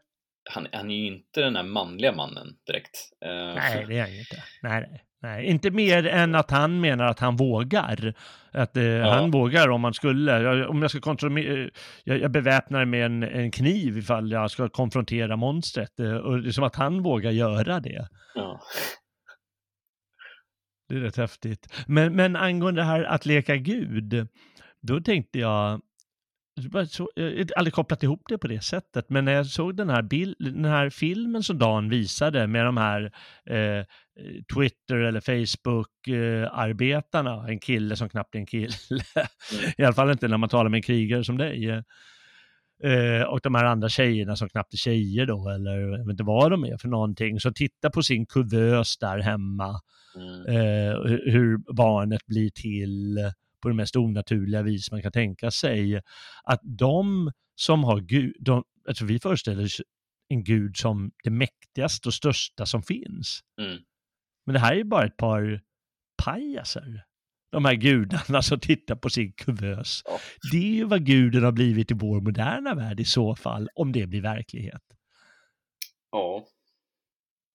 han, 0.52 0.68
han 0.72 0.92
är 0.92 0.96
ju 0.96 1.08
inte 1.08 1.42
den 1.42 1.56
här 1.56 1.64
manliga 1.64 2.12
mannen 2.12 2.48
direkt. 2.68 2.96
Eh, 3.26 3.30
Nej, 3.56 3.86
det 3.88 3.98
är 3.98 4.02
han 4.02 4.14
ju 4.14 4.20
inte. 4.20 4.44
Nej, 4.62 5.04
nej. 5.22 5.46
Inte 5.46 5.72
mer 5.72 6.08
än 6.08 6.36
att 6.36 6.52
han 6.52 6.82
menar 6.82 7.06
att 7.06 7.20
han 7.20 7.36
vågar. 7.36 8.14
Att 8.52 8.78
eh, 8.78 9.00
han 9.00 9.32
vågar 9.32 9.70
om 9.70 9.82
man 9.82 9.94
skulle. 9.94 10.32
Jag- 10.42 10.70
Om 10.70 10.82
jag 10.82 10.92
ska 10.92 11.00
kontrollera, 11.00 11.70
jag, 12.04 12.20
jag 12.20 12.32
beväpnar 12.32 12.86
med 12.86 13.06
en, 13.06 13.24
en 13.24 13.52
kniv 13.52 13.98
ifall 13.98 14.32
jag 14.32 14.52
ska 14.52 14.70
konfrontera 14.70 15.36
monstret. 15.36 16.00
Eh, 16.00 16.16
Och 16.16 16.42
det 16.42 16.50
är 16.50 16.52
som 16.52 16.64
att 16.64 16.76
han 16.76 17.04
vågar 17.04 17.32
göra 17.32 17.80
det. 17.80 18.08
ja. 18.36 18.60
Det 20.90 20.96
är 20.96 21.00
rätt 21.00 21.18
häftigt. 21.18 21.84
Men, 21.88 22.16
men 22.16 22.36
angående 22.36 22.82
det 22.82 22.86
här 22.86 23.04
att 23.04 23.26
leka 23.26 23.56
gud, 23.56 24.28
då 24.82 25.00
tänkte 25.02 25.40
jag, 25.40 25.82
så, 26.90 27.10
jag 27.16 27.24
har 27.26 27.46
aldrig 27.56 27.74
kopplat 27.74 28.04
ihop 28.04 28.22
det 28.30 28.38
på 28.38 28.48
det 28.48 28.64
sättet, 28.64 29.10
men 29.10 29.26
när 29.26 29.32
jag 29.32 29.46
såg 29.46 29.78
den 29.78 29.90
här, 29.90 30.02
bild, 30.02 30.36
den 30.40 30.66
här 30.66 30.90
filmen 30.90 31.44
som 31.44 31.60
Dan 31.60 31.90
visade 31.90 32.48
med 32.48 32.66
de 32.66 32.78
här 32.78 33.04
eh, 33.50 33.86
Twitter 34.56 34.96
eller 34.96 35.22
Facebook-arbetarna, 35.22 37.48
en 37.48 37.60
kille 37.60 37.96
som 37.96 38.10
knappt 38.10 38.36
är 38.36 38.40
en 38.40 38.46
kille, 38.46 38.74
i 39.78 39.84
alla 39.84 39.94
fall 39.94 40.12
inte 40.12 40.28
när 40.28 40.38
man 40.38 40.50
talar 40.50 40.70
med 40.70 40.78
en 40.78 40.84
krigare 40.84 41.24
som 41.24 41.38
dig, 41.38 41.70
eh, 42.84 43.22
och 43.28 43.40
de 43.44 43.56
här 43.56 43.66
andra 43.66 43.90
tjejerna 43.90 44.36
som 44.36 44.50
knappt 44.50 44.74
är 44.74 44.78
tjejer 44.78 45.26
då, 45.26 45.50
eller 45.50 45.80
jag 45.80 45.98
vet 46.06 46.12
inte 46.12 46.24
vad 46.24 46.52
de 46.52 46.66
är 46.66 46.78
för 46.78 46.88
någonting, 46.88 47.40
så 47.40 47.52
titta 47.52 47.90
på 47.90 48.04
sin 48.04 48.26
kuvös 48.26 48.98
där 48.98 49.20
hemma, 49.20 49.80
Mm. 50.18 50.46
eh, 50.46 50.94
hur 51.34 51.74
barnet 51.74 52.26
blir 52.26 52.50
till 52.50 53.18
på 53.66 53.70
det 53.70 53.76
mest 53.76 53.96
onaturliga 53.96 54.62
vis 54.62 54.92
man 54.92 55.02
kan 55.02 55.12
tänka 55.12 55.52
sig. 55.52 56.02
Att 56.44 56.60
de 56.64 57.32
som 57.56 57.84
har 57.84 58.00
Gud, 58.00 58.36
de, 58.40 58.64
alltså 58.88 59.06
vi 59.06 59.20
föreställer 59.20 59.64
oss 59.64 59.82
en 60.28 60.44
Gud 60.44 60.78
som 60.78 61.12
det 61.24 61.30
mäktigaste 61.30 62.10
och 62.10 62.14
största 62.14 62.66
som 62.66 62.84
finns. 62.84 63.40
Mm. 63.62 63.78
Men 64.46 64.54
det 64.54 64.60
här 64.60 64.72
är 64.72 64.78
ju 64.78 64.84
bara 64.84 65.06
ett 65.06 65.18
par 65.18 65.62
pajaser. 66.24 67.04
De 67.52 67.66
här 67.66 67.74
gudarna 67.74 68.42
som 68.42 68.60
tittar 68.60 68.96
på 68.96 69.10
sin 69.10 69.34
kuvös. 69.34 70.02
Ja. 70.06 70.20
Det 70.52 70.58
är 70.58 70.76
ju 70.76 70.84
vad 70.84 71.06
guden 71.06 71.44
har 71.44 71.52
blivit 71.52 71.92
i 71.92 71.94
vår 71.94 72.22
moderna 72.22 72.76
värld 72.76 73.00
i 73.00 73.06
så 73.06 73.36
fall, 73.36 73.70
om 73.76 73.92
det 73.92 74.08
blir 74.08 74.22
verklighet. 74.22 74.84
ja. 76.12 76.48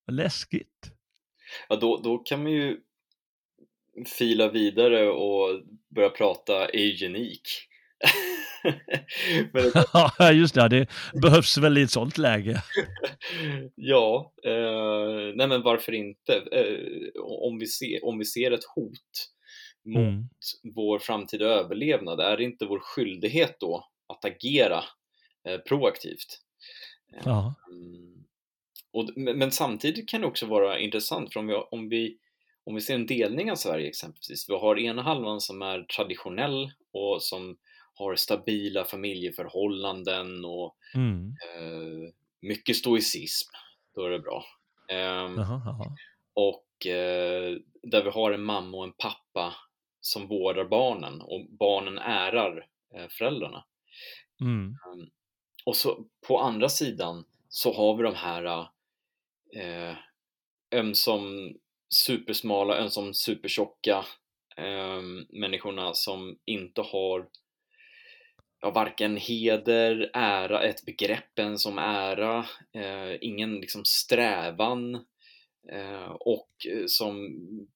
Vad 0.06 0.16
läskigt. 0.16 0.92
Ja, 1.68 1.76
då, 1.76 2.00
då 2.04 2.18
kan 2.18 2.42
man 2.42 2.52
ju 2.52 2.80
fila 4.04 4.48
vidare 4.48 5.08
och 5.08 5.62
börja 5.94 6.10
prata 6.10 6.68
eugenik. 6.68 7.42
Men, 9.52 9.72
Ja, 10.18 10.32
just 10.32 10.54
det. 10.54 10.68
Det 10.68 10.86
behövs 11.22 11.58
väl 11.58 11.78
i 11.78 11.82
ett 11.82 11.90
sånt 11.90 12.18
läge. 12.18 12.62
ja, 13.74 14.32
eh, 14.46 15.34
nej 15.34 15.48
men 15.48 15.62
varför 15.62 15.94
inte? 15.94 16.34
Eh, 16.52 17.22
om, 17.22 17.58
vi 17.58 17.66
ser, 17.66 18.04
om 18.04 18.18
vi 18.18 18.24
ser 18.24 18.50
ett 18.50 18.64
hot 18.74 18.92
mot 19.84 19.96
Mm. 19.96 20.28
vår 20.74 20.98
framtida 20.98 21.44
överlevnad, 21.44 22.20
är 22.20 22.36
det 22.36 22.44
inte 22.44 22.66
vår 22.66 22.78
skyldighet 22.78 23.56
då 23.60 23.84
att 24.08 24.24
agera 24.24 24.84
eh, 25.48 25.58
proaktivt? 25.58 26.40
Ja. 27.24 27.54
Mm. 27.70 28.24
Och, 28.92 29.10
men, 29.16 29.38
men 29.38 29.50
samtidigt 29.52 30.08
kan 30.08 30.20
det 30.20 30.26
också 30.26 30.46
vara 30.46 30.78
intressant 30.78 31.32
för 31.32 31.40
om 31.40 31.46
vi, 31.46 31.54
om, 31.54 31.88
vi, 31.88 32.16
om 32.70 32.74
vi 32.74 32.80
ser 32.80 32.94
en 32.94 33.06
delning 33.06 33.50
av 33.50 33.56
Sverige 33.56 33.88
exempelvis. 33.88 34.48
Vi 34.48 34.54
har 34.54 34.78
ena 34.78 35.02
halvan 35.02 35.40
som 35.40 35.62
är 35.62 35.82
traditionell 35.82 36.70
och 36.92 37.22
som 37.22 37.58
har 37.94 38.16
stabila 38.16 38.84
familjeförhållanden 38.84 40.44
och 40.44 40.76
Mm. 40.94 41.26
eh, 41.28 42.12
mycket 42.40 42.76
stoicism. 42.76 43.50
Då 43.94 44.04
är 44.04 44.10
det 44.10 44.18
bra. 44.18 44.44
Ehm, 44.90 45.34
Jaha, 45.36 45.62
jaha. 45.64 45.96
och 46.34 46.86
eh, 46.86 47.56
där 47.82 48.04
vi 48.04 48.10
har 48.10 48.32
en 48.32 48.42
mamma 48.42 48.76
och 48.78 48.84
en 48.84 48.92
pappa 48.92 49.54
som 50.00 50.26
vårdar 50.26 50.64
barnen 50.64 51.20
och 51.20 51.46
barnen 51.58 51.98
ärar 51.98 52.66
eh, 52.96 53.06
föräldrarna. 53.10 53.64
Mm. 54.40 54.74
Och 55.64 55.76
så 55.76 56.04
på 56.28 56.38
andra 56.38 56.68
sidan 56.68 57.24
så 57.48 57.72
har 57.74 57.96
vi 57.96 58.02
de 58.02 58.14
här 58.14 58.44
eh, 59.56 59.96
ömsom 60.72 61.54
supersmala, 61.94 62.78
ömsom 62.78 63.14
supertjocka 63.14 64.04
eh, 64.56 65.02
människorna 65.28 65.94
som 65.94 66.38
inte 66.44 66.80
har 66.82 67.28
ja, 68.60 68.70
varken 68.70 69.16
heder, 69.16 70.10
ära, 70.14 70.62
ett 70.62 70.84
begrepp 70.84 71.38
ens 71.38 71.62
som 71.62 71.78
ära, 71.78 72.46
eh, 72.74 73.16
ingen 73.20 73.54
liksom 73.54 73.84
strävan 73.84 74.94
eh, 75.72 76.10
och 76.20 76.50
eh, 76.68 76.84
som 76.86 77.30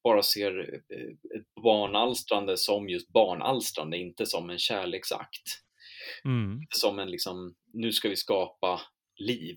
bara 0.04 0.22
ser 0.22 0.82
eh, 0.88 1.38
ett 1.38 1.54
barnalstrande 1.62 2.56
som 2.56 2.88
just 2.88 3.12
barnalstrande, 3.12 3.96
inte 3.98 4.26
som 4.26 4.50
en 4.50 4.58
kärleksakt 4.58 5.64
Mm. 6.24 6.60
som 6.70 6.98
en 6.98 7.10
liksom, 7.10 7.54
nu 7.72 7.92
ska 7.92 8.08
vi 8.08 8.16
skapa 8.16 8.80
liv, 9.16 9.56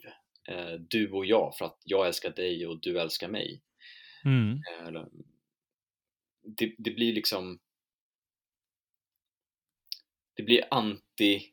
eh, 0.49 0.73
du 0.89 1.11
och 1.11 1.25
jag, 1.25 1.55
för 1.57 1.65
att 1.65 1.77
jag 1.85 2.07
älskar 2.07 2.29
dig 2.29 2.67
och 2.67 2.81
du 2.81 2.99
älskar 2.99 3.27
mig. 3.27 3.61
Mm. 4.25 4.51
Eh, 4.53 5.05
det, 6.43 6.75
det 6.77 6.91
blir 6.91 7.13
liksom, 7.13 7.59
det 10.35 10.43
blir 10.43 10.63
anti, 10.71 11.51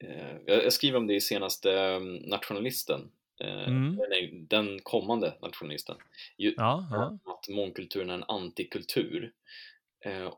eh, 0.00 0.36
jag 0.46 0.72
skriver 0.72 0.98
om 0.98 1.06
det 1.06 1.14
i 1.14 1.20
senaste 1.20 1.72
eh, 1.72 2.00
Nationalisten, 2.28 3.10
eh, 3.40 3.68
Mm. 3.68 4.00
nej, 4.10 4.44
den 4.48 4.78
kommande 4.82 5.34
Nationalisten, 5.42 5.96
Ja, 6.36 6.88
ja. 6.90 7.18
att 7.24 7.48
mångkulturen 7.48 8.10
är 8.10 8.14
en 8.14 8.24
antikultur. 8.24 9.32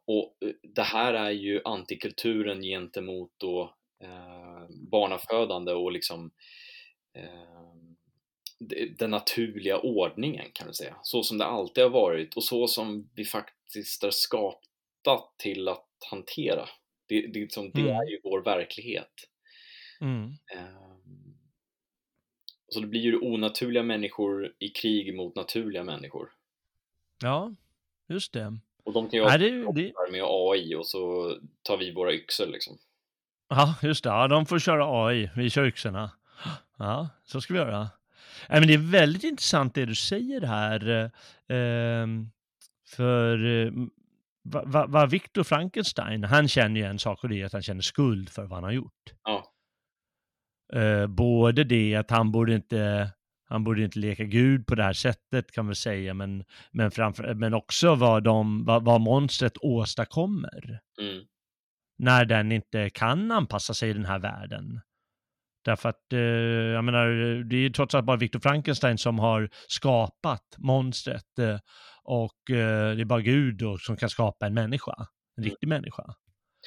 Och 0.04 0.36
det 0.62 0.82
här 0.82 1.14
är 1.14 1.30
ju 1.30 1.60
antikulturen 1.64 2.62
gentemot 2.62 3.32
då 3.36 3.74
barnafödande 4.90 5.72
och 5.72 5.92
liksom 5.92 6.30
eh, 7.14 7.74
den 8.98 9.10
naturliga 9.10 9.78
ordningen 9.78 10.50
kan 10.52 10.66
man 10.66 10.74
säga. 10.74 10.96
Så 11.02 11.22
som 11.22 11.38
det 11.38 11.44
alltid 11.44 11.84
har 11.84 11.90
varit 11.90 12.36
och 12.36 12.44
så 12.44 12.66
som 12.66 13.10
vi 13.14 13.24
faktiskt 13.24 14.04
är 14.04 14.10
skapta 14.10 15.20
till 15.36 15.68
att 15.68 15.88
hantera 16.10 16.68
Det, 17.06 17.20
det, 17.26 17.40
liksom, 17.40 17.70
det 17.70 17.80
Mm. 17.80 17.92
är 17.96 18.04
ju 18.10 18.20
vår 18.24 18.42
verklighet. 18.42 19.12
Mm. 20.00 20.22
Ehm, 20.56 21.34
Så 22.68 22.80
det 22.80 22.86
blir 22.86 23.00
ju 23.00 23.18
onaturliga 23.18 23.82
människor 23.82 24.54
i 24.58 24.68
krig 24.68 25.14
mot 25.16 25.36
naturliga 25.36 25.84
människor. 25.84 26.30
Ja, 27.22 27.54
just 28.08 28.32
det. 28.32 28.58
Och 28.84 28.92
de 28.92 29.08
kan 29.10 29.18
ju 29.18 29.24
ha 29.24 29.36
det, 29.38 29.50
det, 29.72 29.92
med 30.12 30.22
AI 30.24 30.74
och 30.74 30.86
så 30.86 31.34
tar 31.62 31.76
vi 31.76 31.92
våra 31.92 32.12
yxor 32.12 32.46
liksom. 32.46 32.78
ja, 33.48 33.74
just 33.82 34.04
det. 34.04 34.10
Ja, 34.10 34.28
de 34.28 34.46
får 34.46 34.58
köra 34.58 35.06
AI, 35.06 35.30
vi 35.36 35.50
kör 35.50 35.66
yxorna. 35.66 36.10
Ja, 36.78 37.08
så 37.24 37.40
ska 37.40 37.52
vi 37.54 37.60
göra. 37.60 37.88
Nej, 38.48 38.60
men 38.60 38.68
det 38.68 38.74
är 38.74 38.90
väldigt 38.90 39.24
intressant 39.24 39.74
det 39.74 39.86
du 39.86 39.94
säger 39.94 40.40
här. 40.40 41.10
Eh, 41.48 42.06
för 42.96 43.46
eh, 43.46 43.72
vad 44.42 44.72
va, 44.72 44.86
va 44.86 45.06
Viktor 45.06 45.42
Frankenstein, 45.44 46.24
han 46.24 46.48
känner 46.48 46.80
ju 46.80 46.86
en 46.86 46.98
sak 46.98 47.22
och 47.24 47.28
det 47.28 47.40
är 47.40 47.46
att 47.46 47.52
han 47.52 47.62
känner 47.62 47.82
skuld 47.82 48.28
för 48.28 48.42
vad 48.42 48.52
han 48.52 48.64
har 48.64 48.72
gjort. 48.72 49.12
Ja. 49.24 49.44
Eh, 50.80 51.06
både 51.06 51.64
det 51.64 51.94
att 51.94 52.10
han 52.10 52.32
borde 52.32 52.54
inte 52.54 53.10
han 53.46 53.64
borde 53.64 53.82
inte 53.82 53.98
leka 53.98 54.24
Gud 54.24 54.66
på 54.66 54.74
det 54.74 54.82
här 54.84 54.92
sättet 54.92 55.52
kan 55.52 55.68
vi 55.68 55.74
säga, 55.74 56.14
men, 56.14 56.44
men, 56.70 56.90
framför, 56.90 57.34
men 57.34 57.54
också 57.54 57.94
vad, 57.94 58.22
de, 58.22 58.64
vad, 58.64 58.84
vad 58.84 59.00
monstret 59.00 59.56
åstadkommer 59.56 60.80
Mm. 61.00 61.24
när 61.98 62.24
den 62.24 62.52
inte 62.52 62.90
kan 62.90 63.30
anpassa 63.30 63.74
sig 63.74 63.90
i 63.90 63.92
den 63.92 64.04
här 64.04 64.18
världen. 64.18 64.80
Därför 65.64 65.88
att, 65.88 66.12
eh, 66.12 66.18
jag 66.74 66.84
menar, 66.84 67.06
det 67.44 67.56
är 67.56 67.60
ju 67.60 67.70
trots 67.70 67.94
allt 67.94 68.06
bara 68.06 68.16
Victor 68.16 68.40
Frankenstein 68.40 68.98
som 68.98 69.18
har 69.18 69.48
skapat 69.68 70.42
monstret 70.58 71.38
eh, 71.38 71.58
och 72.04 72.50
eh, 72.56 72.94
det 72.96 73.02
är 73.02 73.04
bara 73.04 73.20
Gud 73.20 73.56
då 73.58 73.78
som 73.78 73.96
kan 73.96 74.08
skapa 74.10 74.46
en 74.46 74.54
människa, 74.54 74.94
en 74.98 75.42
Mm. 75.42 75.50
riktig 75.50 75.68
människa. 75.68 76.04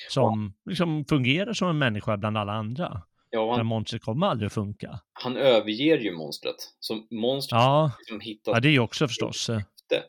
Som 0.10 0.54
liksom 0.70 1.06
fungerar 1.06 1.54
som 1.54 1.70
en 1.70 1.78
människa 1.78 2.18
bland 2.18 2.38
alla 2.38 2.54
andra. 2.54 3.02
Ja, 3.30 3.40
och 3.42 3.48
Men 3.48 3.58
han, 3.58 3.66
monstret 3.66 4.02
kommer 4.04 4.28
aldrig 4.28 4.48
att 4.48 4.54
funka. 4.54 5.00
han 5.14 5.38
överger 5.38 5.98
ju 5.98 6.12
monstret. 6.12 6.56
Så 6.80 7.08
monstret 7.12 7.60
Ja, 7.62 7.92
liksom 8.00 8.20
hittat 8.20 8.54
ja 8.54 8.60
det 8.60 8.68
är 8.68 8.72
ju 8.72 8.80
också 8.80 9.08
förstås. 9.08 9.50
eh, 9.50 9.58
syfte. 9.60 10.04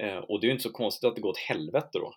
Eh, 0.00 0.16
och 0.18 0.40
det 0.40 0.44
är 0.44 0.48
ju 0.48 0.52
inte 0.52 0.62
så 0.62 0.72
konstigt 0.72 1.08
att 1.08 1.14
det 1.14 1.20
går 1.20 1.30
åt 1.30 1.38
helvete 1.38 1.88
då. 1.92 2.14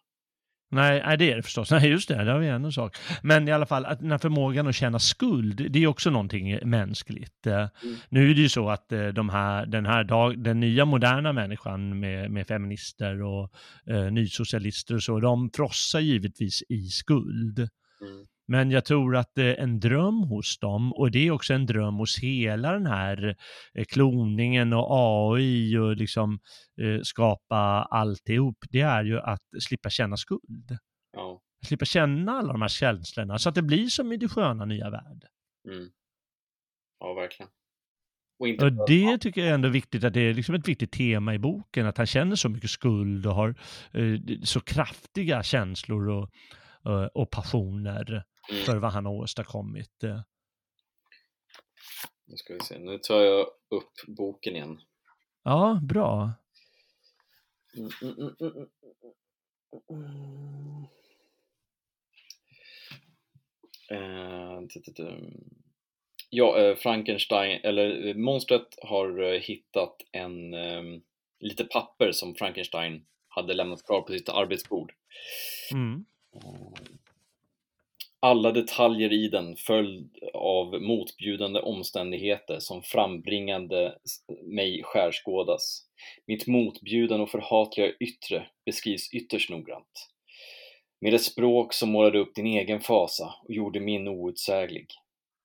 Nej, 0.69 1.01
nej, 1.05 1.17
det 1.17 1.31
är 1.31 1.35
det 1.35 1.43
förstås. 1.43 1.71
Nej, 1.71 1.89
just 1.89 2.09
det, 2.09 2.23
det 2.23 2.31
har 2.31 2.39
vi 2.39 2.47
en 2.47 2.71
sak. 2.71 2.97
Men 3.21 3.47
i 3.47 3.51
alla 3.51 3.65
fall, 3.65 3.85
att 3.85 3.99
den 3.99 4.11
här 4.11 4.17
förmågan 4.17 4.67
att 4.67 4.75
känna 4.75 4.99
skuld, 4.99 5.71
det 5.71 5.83
är 5.83 5.87
också 5.87 6.09
någonting 6.09 6.69
mänskligt. 6.69 7.47
Eh, 7.47 7.67
Mm. 7.83 7.95
Nu 8.09 8.31
är 8.31 8.35
det 8.35 8.41
ju 8.41 8.49
så 8.49 8.69
att 8.69 8.91
eh, 8.91 9.07
de 9.07 9.29
här, 9.29 9.65
den 9.65 9.85
här 9.85 10.03
dag, 10.03 10.43
den 10.43 10.59
nya 10.59 10.85
moderna 10.85 11.33
människan 11.33 11.99
med, 11.99 12.31
med 12.31 12.47
feminister 12.47 13.21
och 13.21 13.51
eh, 13.89 14.11
nysocialister 14.11 14.95
och 14.95 15.03
så, 15.03 15.19
de 15.19 15.49
frossar 15.55 15.99
givetvis 15.99 16.63
i 16.69 16.87
skuld. 16.87 17.59
Mm. 17.59 18.25
Men 18.47 18.71
jag 18.71 18.85
tror 18.85 19.15
att 19.15 19.31
det 19.35 19.43
är 19.43 19.63
en 19.63 19.79
dröm 19.79 20.23
hos 20.23 20.59
dem 20.59 20.93
och 20.93 21.11
det 21.11 21.27
är 21.27 21.31
också 21.31 21.53
en 21.53 21.65
dröm 21.65 21.95
hos 21.95 22.19
hela 22.19 22.71
den 22.71 22.85
här 22.85 23.35
eh, 23.73 23.85
kloningen 23.85 24.73
och 24.73 24.87
AI 24.89 25.77
och 25.77 25.95
liksom 25.95 26.39
eh, 26.81 27.01
skapa 27.03 27.87
alltihop. 27.91 28.57
Det 28.69 28.81
är 28.81 29.03
ju 29.03 29.19
att 29.19 29.43
slippa 29.59 29.89
känna 29.89 30.17
skuld. 30.17 30.77
Ja. 31.13 31.41
Slippa 31.65 31.85
känna 31.85 32.31
alla 32.31 32.51
de 32.51 32.61
här 32.61 32.69
känslorna 32.69 33.37
så 33.37 33.49
att 33.49 33.55
det 33.55 33.61
blir 33.61 33.87
som 33.87 34.11
i 34.11 34.17
det 34.17 34.27
sköna 34.27 34.65
nya 34.65 34.89
värld. 34.89 35.25
Mm. 35.67 35.89
Ja, 36.99 37.13
verkligen. 37.13 37.49
Och 38.39 38.47
inte 38.47 38.65
Och 38.65 38.87
det 38.87 39.17
tycker 39.17 39.41
jag 39.41 39.53
ändå 39.53 39.67
är 39.67 39.71
viktigt 39.71 40.03
att 40.03 40.13
det 40.13 40.21
är 40.21 40.33
liksom 40.33 40.55
ett 40.55 40.67
viktigt 40.67 40.91
tema 40.91 41.33
i 41.33 41.39
boken, 41.39 41.85
att 41.85 41.97
han 41.97 42.07
känner 42.07 42.35
så 42.35 42.49
mycket 42.49 42.69
skuld 42.69 43.25
och 43.25 43.35
har 43.35 43.55
eh, 43.91 44.19
så 44.43 44.59
kraftiga 44.59 45.43
känslor 45.43 46.09
och, 46.09 46.29
och, 46.87 47.21
och 47.21 47.31
passioner 47.31 48.23
Mm. 48.51 48.63
för 48.63 48.77
vad 48.77 48.91
han 48.91 49.05
har 49.05 49.13
åstadkommit. 49.13 50.03
eh. 50.03 50.21
Nu 52.25 52.35
ska 52.37 52.53
vi 52.53 52.59
se, 52.59 52.79
nu 52.79 52.97
tar 52.97 53.21
jag 53.21 53.47
upp 53.69 53.91
boken 54.07 54.55
igen. 54.55 54.81
Ja, 55.43 55.79
bra. 55.83 56.33
Mm, 57.77 57.89
mm, 58.01 58.35
mm. 58.39 58.67
Eh. 63.89 64.61
Ja, 66.29 66.57
eh, 66.59 66.75
Frankenstein, 66.75 67.59
eller 67.63 68.07
eh, 68.07 68.15
monstret 68.15 68.67
har 68.81 69.21
eh, 69.23 69.39
hittat 69.41 69.95
en 70.11 70.53
eh, 70.53 70.83
lite 71.39 71.63
papper 71.63 72.11
som 72.11 72.35
Frankenstein 72.35 73.05
hade 73.27 73.53
lämnat 73.53 73.85
kvar 73.85 74.01
på 74.01 74.11
sitt 74.13 74.29
arbetsbord. 74.29 74.93
Mm. 75.73 76.05
Alla 78.19 78.51
detaljer 78.51 79.13
i 79.13 79.27
den 79.27 79.55
följd 79.55 80.17
av 80.33 80.81
motbjudande 80.81 81.59
omständigheter 81.59 82.59
som 82.59 82.81
frambringande 82.81 83.95
mig 84.43 84.83
skärskådas. 84.83 85.85
Mitt 86.25 86.47
motbjudande 86.47 87.23
och 87.23 87.29
förhatliga 87.29 87.91
yttre 87.99 88.47
beskrivs 88.65 89.13
ytterst 89.13 89.49
noggrant. 89.49 90.09
Med 91.01 91.13
ett 91.13 91.23
språk 91.23 91.73
som 91.73 91.89
målade 91.89 92.19
upp 92.19 92.35
din 92.35 92.47
egen 92.47 92.79
fasa 92.79 93.33
och 93.43 93.53
gjorde 93.53 93.79
min 93.79 94.07
outsäglig. 94.07 94.87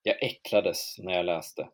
Jag 0.03 0.23
äcklades 0.23 0.95
när 0.99 1.13
jag 1.13 1.25
läste. 1.25 1.69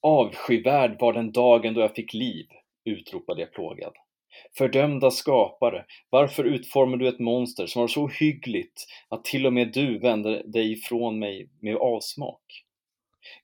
Avskyvärd 0.00 1.00
var 1.00 1.12
den 1.12 1.32
dagen 1.32 1.74
då 1.74 1.80
jag 1.80 1.94
fick 1.94 2.14
liv, 2.14 2.46
utropade 2.84 3.40
jag 3.40 3.52
plågad. 3.52 3.92
Fördömda 4.58 5.10
skapare, 5.10 5.84
varför 6.10 6.44
utformar 6.44 6.96
du 6.96 7.08
ett 7.08 7.18
monster 7.18 7.66
som 7.66 7.80
var 7.80 7.88
så 7.88 8.08
hyggligt 8.08 8.86
att 9.08 9.24
till 9.24 9.46
och 9.46 9.52
med 9.52 9.72
du 9.72 9.98
vände 9.98 10.42
dig 10.42 10.72
ifrån 10.72 11.18
mig 11.18 11.48
med 11.60 11.76
avsmak? 11.76 12.64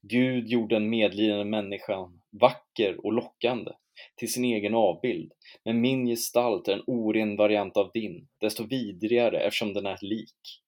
Gud 0.02 0.48
gjorde 0.48 0.74
den 0.74 0.90
medlidande 0.90 1.44
människan 1.44 2.20
vacker 2.30 3.06
och 3.06 3.12
lockande 3.12 3.70
till 4.16 4.32
sin 4.32 4.44
egen 4.44 4.74
avbild, 4.74 5.32
men 5.64 5.80
min 5.80 6.06
gestalt 6.06 6.68
är 6.68 6.72
en 6.72 6.84
oren 6.86 7.36
variant 7.36 7.76
av 7.76 7.90
din, 7.94 8.28
desto 8.40 8.64
vidrigare 8.64 9.40
eftersom 9.40 9.72
den 9.72 9.86
är 9.86 9.94
ett 9.94 10.02
lik. 10.02 10.62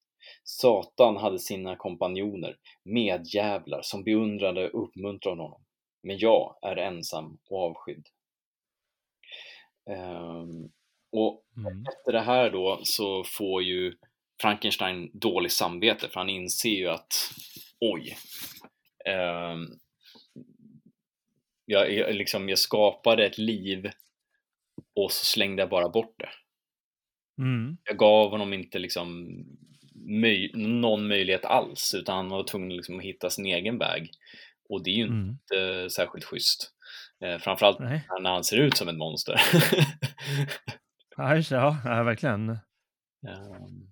Satan 0.45 1.17
hade 1.17 1.39
sina 1.39 1.77
kompanjoner, 1.77 2.57
medjävlar 2.85 3.83
som 3.83 4.05
beundrade 4.05 4.69
och 4.69 4.85
uppmuntrade 4.85 5.43
honom, 5.43 5.63
men 6.03 6.19
jag 6.19 6.59
är 6.63 6.77
ensam 6.77 7.39
och 7.51 7.63
avskydd. 7.63 8.07
Ehm, 9.91 10.71
och 11.13 11.41
Mm. 11.57 11.83
efter 11.87 12.13
det 12.13 12.21
här 12.21 12.51
då 12.51 12.81
så 12.85 13.25
får 13.25 13.63
ju 13.63 13.95
Frankenstein 14.43 15.11
dåligt 15.15 15.53
samvete 15.53 16.09
för 16.09 16.21
han 16.21 16.29
inser 16.29 16.71
ju 16.71 16.89
att 16.89 17.13
oj, 17.81 18.17
ehm, 19.07 19.67
jag, 21.65 21.93
jag, 21.93 22.15
liksom, 22.15 22.49
jag 22.49 22.59
skapade 22.59 23.27
ett 23.27 23.39
liv 23.39 23.91
och 24.97 25.13
så 25.13 25.25
slängde 25.25 25.63
jag 25.63 25.71
bara 25.71 25.89
bort 25.89 26.15
det. 26.19 26.29
Mm. 27.43 27.77
Jag 27.85 27.97
gav 27.99 28.31
honom 28.31 28.53
inte 28.53 28.79
liksom 28.79 29.37
möj, 29.95 30.51
någon 30.55 31.09
möjlighet 31.09 31.45
alls 31.45 31.95
utan 31.95 32.17
han 32.17 32.29
var 32.29 32.45
tvungen 32.45 32.77
liksom 32.77 32.99
att 32.99 33.05
hitta 33.05 33.31
sin 33.31 33.47
egen 33.47 33.79
väg. 33.79 34.11
Och 34.69 34.85
det 34.85 34.91
är 34.91 34.95
ju 34.95 35.07
Mm. 35.07 35.31
inte 35.31 35.91
särskilt 35.91 36.25
schysst. 36.25 36.74
Eh, 37.25 37.39
framförallt 37.39 37.79
Nej, 37.79 38.07
när 38.21 38.31
han 38.31 38.45
ser 38.45 38.57
ut 38.57 38.77
som 38.77 38.89
ett 38.89 38.97
monster. 38.97 39.35
ja, 41.17 41.37
ja, 41.37 41.77
ja, 41.85 42.03
verkligen. 42.03 42.51
Ehm, 43.29 43.89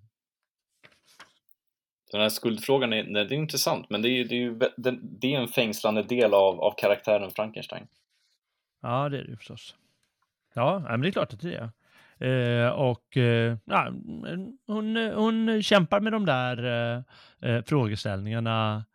Den 2.11 2.21
här 2.21 2.29
skuldfrågan 2.29 2.93
är, 2.93 3.03
det 3.03 3.19
är 3.19 3.33
intressant, 3.33 3.89
men 3.89 4.01
det 4.01 4.09
är, 4.09 4.25
det 4.25 4.35
är 4.35 4.39
ju 4.39 4.59
det, 5.01 5.35
är 5.35 5.39
en 5.39 5.47
fängslande 5.47 6.03
del 6.03 6.33
av, 6.33 6.61
av 6.61 6.73
karaktären 6.77 7.31
Frankenstein. 7.31 7.87
Ja, 8.81 9.09
det 9.09 9.17
är 9.17 9.23
det 9.23 9.29
ju 9.29 9.37
förstås. 9.37 9.75
Ja, 10.53 10.79
men 10.79 11.01
det 11.01 11.07
är 11.07 11.11
klart 11.11 11.33
att 11.33 11.41
det 11.41 11.55
är. 11.55 11.69
Eh, 12.19 12.69
och 12.69 13.17
eh, 13.17 13.57
hon, 14.67 14.95
hon 14.95 15.63
kämpar 15.63 15.99
med 15.99 16.11
de 16.11 16.25
där 16.25 16.65
eh, 16.65 17.01
eh, 17.49 17.63
frågeställningarna 17.63 18.85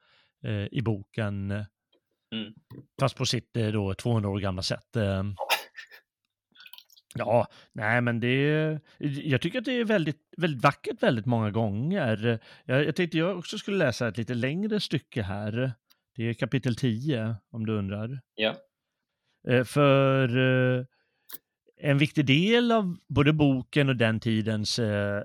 eh, 0.45 0.67
i 0.73 0.83
boken. 0.83 1.65
Mm. 2.35 2.53
Fast 3.01 3.17
på 3.17 3.27
sitt 3.27 3.57
eh, 3.57 3.67
då 3.69 3.95
200 3.95 4.31
år 4.31 4.39
gamla 4.41 4.63
sätt. 4.63 4.97
Eh. 4.97 5.23
Ja, 7.15 7.49
nej 7.73 8.01
men 8.01 8.21
det 8.21 8.81
jag 8.99 9.41
tycker 9.41 9.59
att 9.59 9.65
det 9.65 9.73
är 9.73 9.85
väldigt, 9.85 10.21
väldigt 10.37 10.63
vackert 10.63 11.03
väldigt 11.03 11.27
många 11.27 11.51
gånger. 11.51 12.39
Jag, 12.65 12.85
jag 12.85 12.97
tänkte 12.97 13.19
jag 13.19 13.39
också 13.39 13.59
skulle 13.59 13.77
läsa 13.77 14.09
ett 14.09 14.17
lite 14.19 14.35
längre 14.35 14.81
stycke 14.81 15.23
här. 15.23 15.73
Det 16.17 16.23
är 16.23 16.35
kapitel 16.35 16.77
10 16.77 17.37
om 17.51 17.67
du 17.67 17.73
undrar. 17.79 18.21
Ja. 18.35 18.57
Eh, 19.49 19.65
För 19.65 20.29
en 21.81 21.99
viktig 21.99 22.27
del 22.27 22.73
av 22.73 22.97
både 23.09 23.33
boken 23.33 23.89
och 23.89 23.97
den 23.97 24.21
tidens 24.21 24.79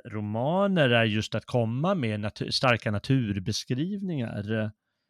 romaner 0.05 0.89
är 0.89 1.03
just 1.05 1.35
att 1.35 1.45
komma 1.45 1.95
med 1.95 2.19
natu- 2.19 2.51
starka 2.51 2.91
naturbeskrivningar. 2.91 4.49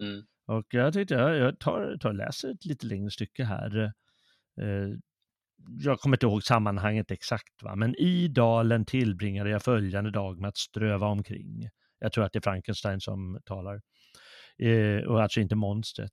Mm. 0.02 0.24
Och 0.46 0.66
jag 0.70 0.94
tänkte 0.94 1.14
jag, 1.14 1.38
jag 1.38 1.60
tar, 1.60 1.98
tar 1.98 2.10
och 2.10 2.16
läser 2.16 2.52
ett 2.52 2.66
lite 2.66 2.86
längre 2.86 3.10
stycke 3.10 3.44
här. 3.44 3.94
Eh, 4.62 4.90
jag 5.80 6.00
kommer 6.00 6.18
inte 6.18 6.26
ihåg 6.26 6.44
sammanhanget 6.44 7.12
exakt, 7.12 7.64
va? 7.64 7.76
men 7.76 7.96
i 7.96 8.28
dalen 8.28 8.86
tillbringade 8.86 9.50
jag 9.50 9.64
följande 9.64 10.12
dag 10.12 10.40
med 10.40 10.48
att 10.48 10.58
ströva 10.58 11.08
omkring. 11.08 11.70
Jag 12.00 12.12
tror 12.12 12.24
att 12.26 12.34
det 12.34 12.40
är 12.40 12.42
Frankenstein 12.42 13.02
som 13.02 13.40
talar. 13.46 13.82
Eh, 14.58 15.04
och 15.04 15.22
alltså 15.22 15.40
inte 15.40 15.56
monstret. 15.56 16.12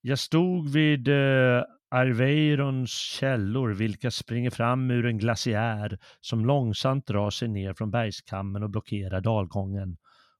Jag 0.00 0.18
stod 0.18 0.72
vid 0.72 1.08
eh, 1.08 1.62
Arveirons 1.90 2.90
källor, 2.90 3.74
vilka 3.74 4.10
springer 4.10 4.50
fram 4.50 4.90
ur 4.90 5.06
en 5.06 5.18
glaciär 5.18 5.98
som 6.20 6.46
långsamt 6.46 7.06
drar 7.06 7.30
sig 7.30 7.48
ner 7.48 7.74
från 7.74 7.90
bergskammen 7.90 8.62
och 8.62 8.70
blockerar 8.70 9.20
dalgången. 9.20 9.96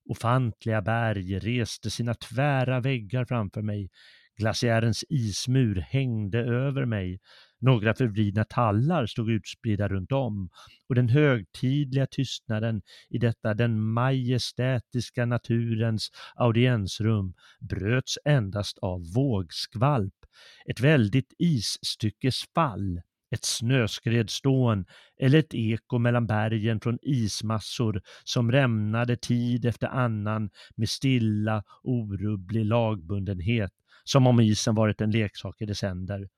Ofantliga 0.09 0.83
berg 0.83 1.39
reste 1.39 1.91
sina 1.91 2.15
tvära 2.15 2.81
väggar 2.81 3.24
framför 3.24 3.62
mig. 3.62 3.91
Glaciärens 4.37 5.05
ismur 5.09 5.81
hängde 5.81 6.39
över 6.39 6.85
mig. 6.85 7.20
Några 7.61 7.95
förvridna 7.95 8.45
tallar 8.45 9.07
stod 9.07 9.31
utspridda 9.31 9.89
runt 9.89 10.12
om 10.12 10.49
och 10.89 10.95
den 10.95 11.09
högtidliga 11.09 12.07
tystnaden 12.07 12.83
i 13.11 13.19
detta 13.19 13.55
den 13.55 13.81
majestätiska 13.81 15.27
naturens 15.27 16.11
audiensrum 16.35 17.35
bröts 17.61 18.19
endast 18.24 18.78
av 18.78 19.01
vågskvalp, 19.15 20.15
ett 20.70 20.81
väldigt 20.81 21.35
isstyckesfall 21.39 23.01
ett 23.31 23.44
snöskredstån 23.44 24.85
eller 25.20 25.39
ett 25.39 25.55
eko 25.55 25.98
mellan 25.98 26.27
bergen 26.27 26.81
från 26.81 26.98
ismassor 27.03 28.03
som 28.24 28.53
rämnade 28.53 29.16
tid 29.16 29.65
efter 29.65 29.86
annan 29.86 30.51
med 30.77 30.89
stilla, 30.89 31.65
orubblig 31.82 32.65
lagbundenhet, 32.65 33.73
som 34.05 34.27
om 34.27 34.40
isen 34.40 34.74
varit 34.74 35.01
en 35.01 35.11
leksak 35.11 35.61
i 35.61 35.66
december. 35.66 36.28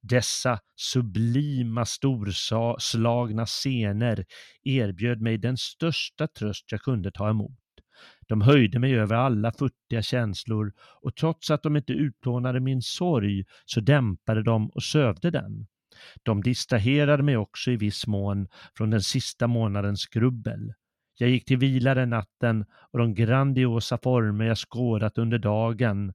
Dessa 0.00 0.60
sublima 0.76 1.84
storslagna 1.84 3.46
scener 3.46 4.24
erbjöd 4.62 5.20
mig 5.20 5.38
den 5.38 5.56
största 5.56 6.28
tröst 6.28 6.72
jag 6.72 6.80
kunde 6.80 7.10
ta 7.10 7.30
emot. 7.30 7.58
De 8.28 8.40
höjde 8.40 8.78
mig 8.78 8.94
över 8.94 9.16
alla 9.16 9.52
futtiga 9.52 10.02
känslor 10.02 10.72
och 11.00 11.16
trots 11.16 11.50
att 11.50 11.62
de 11.62 11.76
inte 11.76 11.92
utplånade 11.92 12.60
min 12.60 12.82
sorg 12.82 13.44
så 13.64 13.80
dämpade 13.80 14.42
de 14.42 14.70
och 14.70 14.82
sövde 14.82 15.30
den. 15.30 15.66
De 16.22 16.42
distraherade 16.42 17.22
mig 17.22 17.36
också 17.36 17.70
i 17.70 17.76
viss 17.76 18.06
mån 18.06 18.48
från 18.76 18.90
den 18.90 19.02
sista 19.02 19.46
månadens 19.46 20.06
grubbel. 20.06 20.72
Jag 21.18 21.30
gick 21.30 21.44
till 21.44 21.58
vila 21.58 21.94
den 21.94 22.10
natten 22.10 22.64
och 22.92 22.98
de 22.98 23.14
grandiosa 23.14 23.98
former 23.98 24.44
jag 24.44 24.58
skådat 24.58 25.18
under 25.18 25.38
dagen 25.38 26.12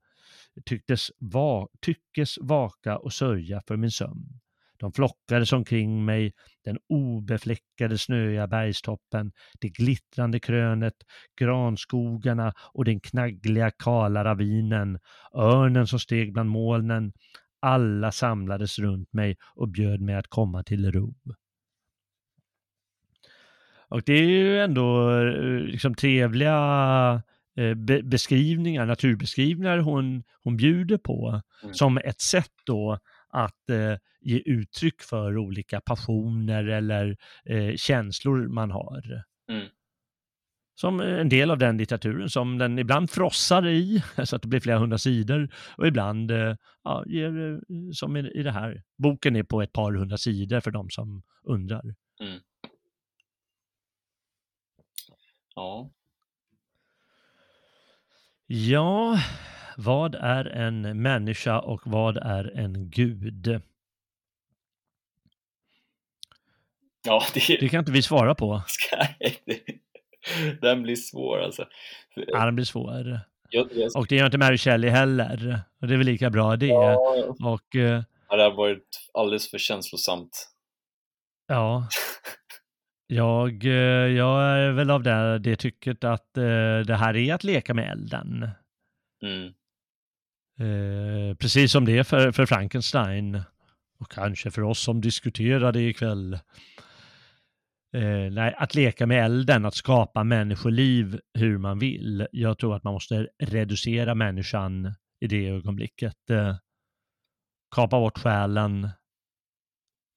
tycktes 0.66 1.12
va, 1.20 1.68
tyckes 1.82 2.38
vaka 2.42 2.98
och 2.98 3.14
sörja 3.14 3.62
för 3.68 3.78
min 3.78 3.92
sömn. 3.92 4.40
De 4.78 4.94
flockades 4.94 5.54
omkring 5.54 6.06
mig, 6.06 6.34
den 6.66 6.78
obefläckade 6.90 7.98
snöiga 7.98 8.48
bergstoppen, 8.48 9.32
det 9.62 9.70
glittrande 9.70 10.40
krönet, 10.40 10.94
granskogarna 11.40 12.54
och 12.74 12.86
den 12.86 13.00
knaggliga 13.00 13.72
kala 13.72 14.24
ravinen, 14.24 15.00
örnen 15.36 15.88
som 15.88 16.00
steg 16.00 16.34
bland 16.34 16.50
molnen, 16.50 17.14
alla 17.64 18.12
samlades 18.12 18.80
runt 18.80 19.14
mig 19.14 19.38
och 19.56 19.70
bjöd 19.70 20.02
mig 20.02 20.16
att 20.16 20.28
komma 20.28 20.64
till 20.64 20.92
ro. 20.92 21.14
Och 23.88 24.02
det 24.06 24.14
är 24.14 24.28
ju 24.28 24.60
ändå 24.60 25.12
eh, 25.20 25.60
liksom 25.60 25.96
trevliga 25.96 27.22
eh, 27.58 27.74
be 27.74 28.04
beskrivningar, 28.04 28.86
naturbeskrivningar 28.86 29.78
hon, 29.78 30.24
hon 30.44 30.58
bjuder 30.58 30.98
på 30.98 31.42
mm. 31.64 31.74
som 31.74 31.98
ett 31.98 32.22
sätt 32.22 32.52
då 32.66 33.00
att 33.30 33.70
eh, 33.70 33.98
ge 34.22 34.42
uttryck 34.46 35.02
för 35.02 35.38
olika 35.38 35.82
passioner 35.82 36.68
eller 36.68 37.18
eh, 37.46 37.76
känslor 37.76 38.48
man 38.48 38.72
har. 38.72 39.24
Mm 39.50 39.68
som 40.76 41.00
en 41.00 41.30
del 41.30 41.52
av 41.52 41.58
den 41.58 41.78
litteraturen 41.78 42.30
som 42.30 42.58
den 42.58 42.80
ibland 42.80 43.10
frossar 43.10 43.68
i, 43.68 44.04
så 44.24 44.36
att 44.36 44.42
det 44.42 44.48
blir 44.48 44.60
flera 44.60 44.78
hundra 44.78 44.98
sidor, 44.98 45.50
och 45.78 45.88
ibland, 45.88 46.32
eh, 46.32 46.56
ja, 46.84 47.04
ger, 47.08 47.52
eh, 47.52 47.60
som 47.94 48.18
i 48.18 48.44
det 48.44 48.52
här, 48.52 48.84
boken 48.98 49.36
är 49.36 49.44
på 49.44 49.62
ett 49.62 49.74
par 49.74 49.94
hundra 49.94 50.18
sidor 50.18 50.60
för 50.60 50.72
de 50.72 50.90
som 50.90 51.24
undrar. 51.44 51.96
Mm. 52.22 52.40
Ja. 55.56 55.92
Ja, 58.48 59.20
vad 59.78 60.16
är 60.16 60.46
en 60.46 61.02
människa 61.02 61.60
och 61.60 61.82
vad 61.86 62.18
är 62.18 62.58
en 62.58 62.90
gud? 62.90 63.62
Ja, 67.06 67.24
det... 67.34 67.58
det 67.60 67.70
kan 67.70 67.80
inte 67.80 67.92
vi 67.92 68.02
svara 68.02 68.36
på. 68.36 68.64
den 70.62 70.84
blir 70.84 70.96
svår 70.96 71.40
alltså. 71.40 71.66
Ja, 72.16 72.46
den 72.46 72.56
blir 72.56 72.66
svår. 72.66 73.20
Jag, 73.50 73.68
jag... 73.74 73.92
Och 73.96 74.08
det 74.08 74.16
gör 74.16 74.26
inte 74.26 74.38
Mary 74.38 74.58
Shelley 74.58 74.90
heller. 74.90 75.60
Och 75.82 75.88
det 75.88 75.94
är 75.94 75.98
väl 75.98 76.06
lika 76.06 76.30
bra 76.30 76.56
det. 76.56 76.68
Ja, 76.68 76.96
och, 77.40 77.76
uh... 77.76 78.02
ja, 78.30 78.36
det 78.36 78.44
har 78.44 78.56
varit 78.56 79.10
alldeles 79.14 79.52
för 79.52 79.58
känslosamt. 79.58 80.50
Ja. 81.48 81.88
Jag, 83.08 83.66
eh, 83.66 83.72
jag 84.18 84.42
är 84.42 84.72
väl 84.72 84.92
av 84.92 85.04
det, 85.04 85.40
det 85.40 85.56
tycket 85.56 86.04
att 86.04 86.32
uh, 86.38 86.80
det 86.80 86.96
här 86.96 87.16
är 87.16 87.34
att 87.34 87.44
leka 87.44 87.74
med 87.74 87.92
elden. 87.92 88.50
Mm. 89.24 89.54
Precis 91.38 91.72
som 91.72 91.86
det 91.86 91.98
är 91.98 92.04
för, 92.04 92.32
för 92.32 92.46
Frankenstein. 92.46 93.42
Och 94.00 94.12
kanske 94.12 94.52
för 94.52 94.62
oss 94.62 94.80
som 94.80 95.02
diskuterar 95.02 95.72
det 95.72 95.82
ikväll 95.82 96.40
eh, 97.94 98.32
nej, 98.32 98.56
att 98.58 98.76
leka 98.76 99.06
med 99.06 99.26
elden, 99.26 99.66
att 99.66 99.76
skapa 99.76 100.24
människoliv 100.24 101.20
hur 101.34 101.58
man 101.58 101.80
vill. 101.80 102.28
Jag 102.32 102.58
tror 102.58 102.76
att 102.76 102.84
man 102.84 102.94
måste 102.94 103.30
reducera 103.40 104.16
människan 104.16 104.94
i 105.20 105.28
det 105.28 105.50
ögonblicket. 105.50 106.30
Eh, 106.30 106.56
kapa 107.76 108.00
bort 108.00 108.18
själen, 108.18 108.90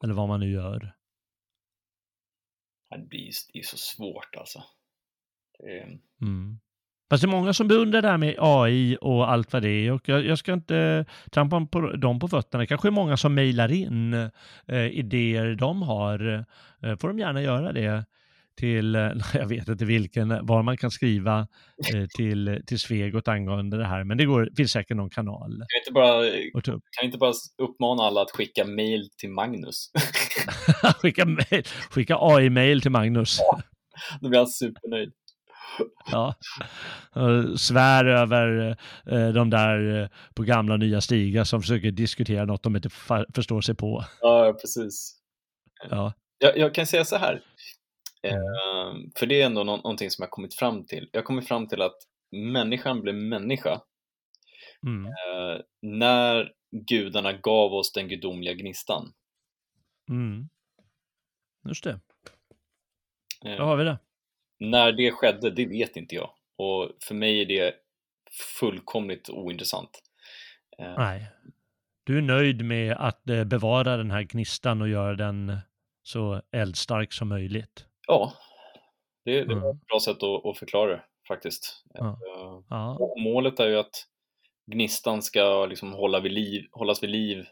eller 0.04 0.14
vad 0.14 0.28
man 0.28 0.40
nu 0.40 0.50
gör. 0.50 0.96
Det 3.08 3.58
är 3.58 3.62
så 3.62 3.76
svårt 3.76 4.36
alltså. 4.36 4.64
Det... 5.58 5.98
Mm. 6.22 6.58
Fast 7.10 7.22
det 7.22 7.26
är 7.26 7.30
många 7.30 7.52
som 7.52 7.68
beundrar 7.68 8.02
det 8.02 8.08
här 8.08 8.18
med 8.18 8.34
AI 8.38 8.96
och 9.00 9.30
allt 9.30 9.52
vad 9.52 9.62
det 9.62 9.68
är 9.68 9.92
och 9.92 10.08
jag, 10.08 10.26
jag 10.26 10.38
ska 10.38 10.52
inte 10.52 11.04
trampa 11.32 11.66
på 11.66 11.80
dem 11.80 12.18
på 12.18 12.28
fötterna. 12.28 12.60
Det 12.60 12.66
kanske 12.66 12.88
är 12.88 12.92
många 12.92 13.16
som 13.16 13.34
mejlar 13.34 13.72
in 13.72 14.14
eh, 14.66 14.86
idéer 14.86 15.54
de 15.54 15.82
har. 15.82 16.44
Eh, 16.82 16.96
får 16.96 17.08
de 17.08 17.18
gärna 17.18 17.42
göra 17.42 17.72
det 17.72 18.04
till, 18.56 18.94
eh, 18.94 19.10
jag 19.34 19.46
vet 19.46 19.68
inte 19.68 19.84
vilken, 19.84 20.46
var 20.46 20.62
man 20.62 20.76
kan 20.76 20.90
skriva 20.90 21.38
eh, 21.94 22.06
till, 22.16 22.62
till 22.66 22.78
Svegot 22.78 23.28
angående 23.28 23.76
det 23.76 23.86
här, 23.86 24.04
men 24.04 24.18
det 24.18 24.24
går, 24.24 24.50
finns 24.56 24.72
säkert 24.72 24.96
någon 24.96 25.10
kanal. 25.10 25.50
Kan 25.50 25.80
inte 25.80 25.92
bara, 25.92 26.30
kan 26.90 27.04
inte 27.04 27.18
bara 27.18 27.32
uppmana 27.62 28.02
alla 28.02 28.22
att 28.22 28.30
skicka 28.30 28.64
mejl 28.64 29.08
till 29.20 29.30
Magnus? 29.30 29.90
skicka, 31.02 31.24
mail, 31.24 31.62
skicka 31.90 32.16
AI-mail 32.20 32.82
till 32.82 32.90
Magnus. 32.90 33.38
Ja, 33.40 33.60
då 34.20 34.28
blir 34.28 34.38
han 34.38 34.48
supernöjd. 34.48 35.12
Ja. 36.12 36.34
Svär 37.56 38.04
över 38.04 38.76
eh, 39.06 39.28
de 39.28 39.50
där 39.50 40.02
eh, 40.02 40.08
på 40.34 40.42
gamla 40.42 40.76
nya 40.76 41.00
stigar 41.00 41.44
som 41.44 41.60
försöker 41.60 41.90
diskutera 41.90 42.44
något 42.44 42.62
de 42.62 42.76
inte 42.76 42.90
förstår 43.34 43.60
sig 43.60 43.74
på. 43.74 44.04
Ja, 44.20 44.56
precis. 44.60 45.20
Ja. 45.90 46.12
Jag, 46.38 46.58
jag 46.58 46.74
kan 46.74 46.86
säga 46.86 47.04
så 47.04 47.16
här, 47.16 47.42
mm. 48.22 49.10
för 49.18 49.26
det 49.26 49.42
är 49.42 49.46
ändå 49.46 49.64
nå 49.64 49.76
någonting 49.76 50.10
som 50.10 50.22
jag 50.22 50.30
kommit 50.30 50.54
fram 50.54 50.86
till. 50.86 51.08
Jag 51.12 51.24
kommit 51.24 51.48
fram 51.48 51.68
till 51.68 51.82
att 51.82 51.96
människan 52.52 53.00
blev 53.00 53.14
människa 53.14 53.80
mm. 54.86 55.06
eh, 55.06 55.60
när 55.82 56.52
gudarna 56.88 57.32
gav 57.32 57.72
oss 57.72 57.92
den 57.92 58.08
gudomliga 58.08 58.54
gnistan. 58.54 59.12
Mm. 60.10 60.48
Just 61.68 61.84
det. 61.84 62.00
Då 63.42 63.64
har 63.64 63.76
vi 63.76 63.84
det. 63.84 63.98
När 64.58 64.92
det 64.92 65.10
skedde, 65.10 65.50
det 65.50 65.66
vet 65.66 65.96
inte 65.96 66.14
jag. 66.14 66.30
Och 66.56 66.90
för 67.02 67.14
mig 67.14 67.40
är 67.40 67.46
det 67.46 67.74
fullkomligt 68.60 69.30
ointressant. 69.30 70.02
Eh, 70.78 70.94
Nej. 70.98 71.26
Du 72.04 72.18
är 72.18 72.22
nöjd 72.22 72.64
med 72.64 72.96
att 72.98 73.30
eh, 73.30 73.44
bevara 73.44 73.96
den 73.96 74.10
här 74.10 74.22
gnistan 74.22 74.82
och 74.82 74.88
göra 74.88 75.14
den 75.14 75.58
så 76.02 76.42
eldstark 76.52 77.12
som 77.12 77.28
möjligt? 77.28 77.84
Ja, 78.06 78.32
det, 79.24 79.44
det 79.44 79.54
var 79.54 79.70
ett 79.70 79.86
bra 79.86 80.00
sätt 80.00 80.22
att, 80.22 80.46
att 80.46 80.58
förklara 80.58 80.90
det 80.90 81.02
faktiskt. 81.28 81.84
Ja. 81.94 82.08
Eh, 82.08 82.62
ja. 82.70 82.98
Målet 83.18 83.60
är 83.60 83.68
ju 83.68 83.76
att 83.76 84.06
gnistan 84.66 85.22
ska 85.22 85.66
liksom 85.66 85.92
hålla 85.92 86.20
vid 86.20 86.32
liv, 86.32 86.66
hållas 86.72 87.02
vid 87.02 87.10
liv 87.10 87.46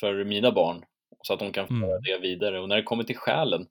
för 0.00 0.24
mina 0.24 0.52
barn 0.52 0.84
så 1.22 1.32
att 1.32 1.38
de 1.38 1.52
kan 1.52 1.66
föra 1.66 1.76
mm. 1.76 2.02
det 2.02 2.18
vidare. 2.18 2.60
Och 2.60 2.68
när 2.68 2.76
det 2.76 2.82
kommer 2.82 3.04
till 3.04 3.16
själen 3.16 3.66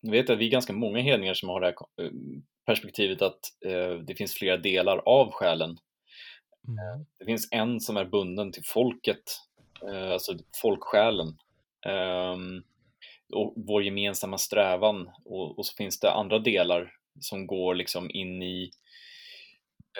jag 0.00 0.10
vet 0.10 0.30
att 0.30 0.38
vi 0.38 0.46
är 0.46 0.50
ganska 0.50 0.72
många 0.72 1.00
hedningar 1.00 1.34
som 1.34 1.48
har 1.48 1.60
det 1.60 1.66
här 1.66 2.04
eh, 2.04 2.12
perspektivet 2.66 3.22
att 3.22 3.40
eh, 3.66 3.94
det 4.06 4.14
finns 4.14 4.34
flera 4.34 4.56
delar 4.56 4.98
av 4.98 5.30
själen. 5.30 5.70
Mm. 6.68 7.06
Det 7.18 7.24
finns 7.24 7.48
en 7.50 7.80
som 7.80 7.96
är 7.96 8.04
bunden 8.04 8.52
till 8.52 8.64
folket, 8.64 9.22
alltså 10.12 10.32
folksjälen. 10.62 11.38
Ehm, 11.86 12.62
och 13.34 13.54
vår 13.56 13.82
gemensamma 13.82 14.38
strävan 14.38 15.10
och, 15.24 15.58
och, 15.58 15.66
så 15.66 15.74
finns 15.76 16.00
det 16.00 16.12
andra 16.12 16.38
delar 16.38 16.92
som 17.20 17.46
går 17.46 17.74
liksom 17.74 18.10
in 18.10 18.42
i 18.42 18.70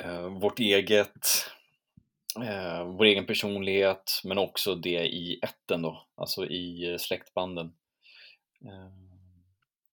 eh, 0.03 0.29
vårt 0.29 0.59
eget, 0.59 1.11
eh, 2.45 2.85
vår 2.85 3.05
egen 3.05 3.27
personlighet, 3.27 4.21
men 4.25 4.39
också 4.39 4.75
det 4.75 5.07
i 5.07 5.41
ätten 5.43 5.83
då, 5.83 6.07
alltså 6.15 6.47
i 6.47 6.93
eh, 6.93 6.99
släktbanden. 6.99 7.73
Eh, 8.65 8.91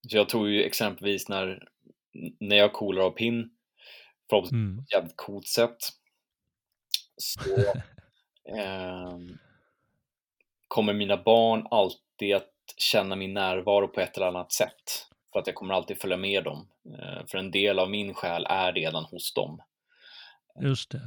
så 0.10 0.18
jag 0.18 0.30
tror 0.30 0.50
ju 0.50 0.64
exempelvis 0.64 1.30
när, 1.30 1.68
när 2.40 2.56
jag 2.56 2.74
coolar 2.74 3.02
av 3.02 3.12
pinn, 3.12 3.50
förhoppningsvis 4.30 4.54
mm. 4.54 4.78
på 4.78 4.82
ett 4.82 4.94
jävligt 4.94 5.18
coolt 5.18 5.48
sätt, 5.48 5.78
så 7.18 7.52
eh, 8.58 9.18
kommer 10.68 10.94
mina 10.94 11.18
barn 11.18 11.68
alltid 11.72 12.36
att 12.36 12.54
känna 12.78 13.16
min 13.16 13.34
närvaro 13.34 13.88
på 13.88 14.02
ett 14.02 14.18
eller 14.18 14.28
annat 14.28 14.52
sätt. 14.52 15.08
För 15.34 15.40
att 15.40 15.48
jag 15.48 15.56
kommer 15.56 15.74
alltid 15.74 16.02
följa 16.02 16.18
med 16.18 16.44
dem. 16.44 16.68
Eh, 16.86 17.26
för 17.28 17.38
en 17.38 17.52
del 17.52 17.80
av 17.80 17.90
min 17.90 18.14
själ 18.14 18.46
är 18.50 18.74
redan 18.74 19.06
hos 19.06 19.34
dem. 19.34 19.62
Just 20.62 20.92
det. 20.92 21.02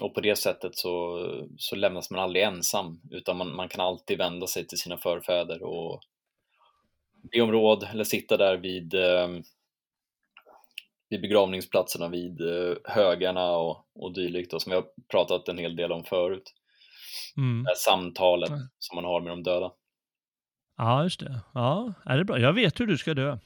Och 0.00 0.14
på 0.14 0.20
det 0.20 0.36
sättet 0.36 0.76
så, 0.76 1.26
så 1.58 1.76
lämnas 1.76 2.10
man 2.10 2.20
aldrig 2.20 2.44
ensam, 2.44 3.00
utan 3.10 3.36
man, 3.36 3.56
man 3.56 3.68
kan 3.68 3.80
alltid 3.80 4.18
vända 4.18 4.46
sig 4.46 4.66
till 4.66 4.78
sina 4.78 4.98
förfäder 4.98 5.62
och 5.62 6.00
be 7.22 7.40
om 7.40 7.52
råd 7.52 7.88
eller 7.92 8.04
sitta 8.04 8.36
där 8.36 8.56
vid, 8.56 8.94
eh, 8.94 9.28
vid 11.08 11.20
begravningsplatserna, 11.20 12.08
vid 12.08 12.40
eh, 12.40 12.76
högarna 12.84 13.50
och, 13.50 13.86
och 13.94 14.14
dylikt, 14.14 14.52
och 14.52 14.62
som 14.62 14.70
vi 14.70 14.76
har 14.76 14.86
pratat 15.10 15.48
en 15.48 15.58
hel 15.58 15.76
del 15.76 15.92
om 15.92 16.04
förut. 16.04 16.54
Mm. 17.36 17.62
Det 17.62 17.70
här 17.70 17.74
samtalet 17.74 18.48
mm. 18.48 18.60
som 18.78 18.96
man 18.96 19.04
har 19.04 19.20
med 19.20 19.32
de 19.32 19.42
döda. 19.42 19.72
Ja, 20.76 21.02
just 21.02 21.20
det. 21.20 21.40
Ja, 21.54 21.92
är 22.04 22.18
det 22.18 22.24
bra. 22.24 22.38
Jag 22.38 22.52
vet 22.52 22.80
hur 22.80 22.86
du 22.86 22.98
ska 22.98 23.14
dö. 23.14 23.38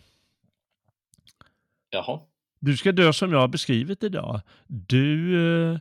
Jaha. 1.91 2.21
Du 2.59 2.77
ska 2.77 2.93
dö 2.93 3.13
som 3.13 3.33
jag 3.33 3.39
har 3.39 3.49
beskrivit 3.49 4.03
idag. 4.03 4.41
Du, 4.67 5.37
eh, 5.73 5.79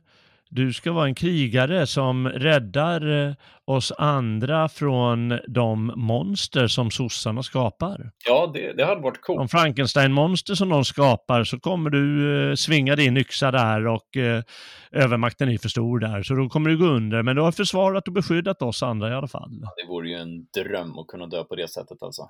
du 0.56 0.74
ska 0.74 0.92
vara 0.92 1.06
en 1.06 1.16
krigare 1.16 1.88
som 1.88 2.30
räddar 2.30 3.28
eh, 3.28 3.34
oss 3.66 3.92
andra 3.98 4.70
från 4.70 5.40
de 5.48 5.94
monster 5.96 6.68
som 6.68 6.92
sossarna 6.92 7.44
skapar. 7.44 8.12
Ja, 8.28 8.52
det, 8.54 8.74
det 8.74 8.86
hade 8.86 9.02
varit 9.02 9.22
coolt. 9.22 9.40
De 9.40 9.48
Frankenstein-monster 9.50 10.56
som 10.56 10.70
de 10.70 10.86
skapar 10.86 11.44
så 11.44 11.60
kommer 11.60 11.90
du 11.90 12.34
eh, 12.50 12.56
svinga 12.56 12.96
din 12.96 13.18
yxa 13.18 13.52
där 13.52 13.88
och 13.88 14.18
eh, 14.18 14.44
övermakten 14.92 15.50
är 15.50 15.58
för 15.58 15.70
stor 15.70 16.00
där, 16.00 16.24
så 16.24 16.34
då 16.34 16.50
kommer 16.50 16.70
du 16.70 16.78
gå 16.78 16.86
under. 16.86 17.24
Men 17.24 17.36
du 17.36 17.42
har 17.42 17.52
försvarat 17.52 18.08
och 18.08 18.14
beskyddat 18.14 18.62
oss 18.62 18.84
andra 18.84 19.12
i 19.12 19.14
alla 19.14 19.28
fall. 19.28 19.60
Ja, 19.62 19.74
det 19.76 19.88
vore 19.90 20.10
ju 20.10 20.16
en 20.16 20.46
dröm 20.46 21.00
att 21.00 21.08
kunna 21.08 21.28
dö 21.28 21.44
på 21.44 21.56
det 21.56 21.68
sättet 21.68 22.04
alltså. 22.04 22.30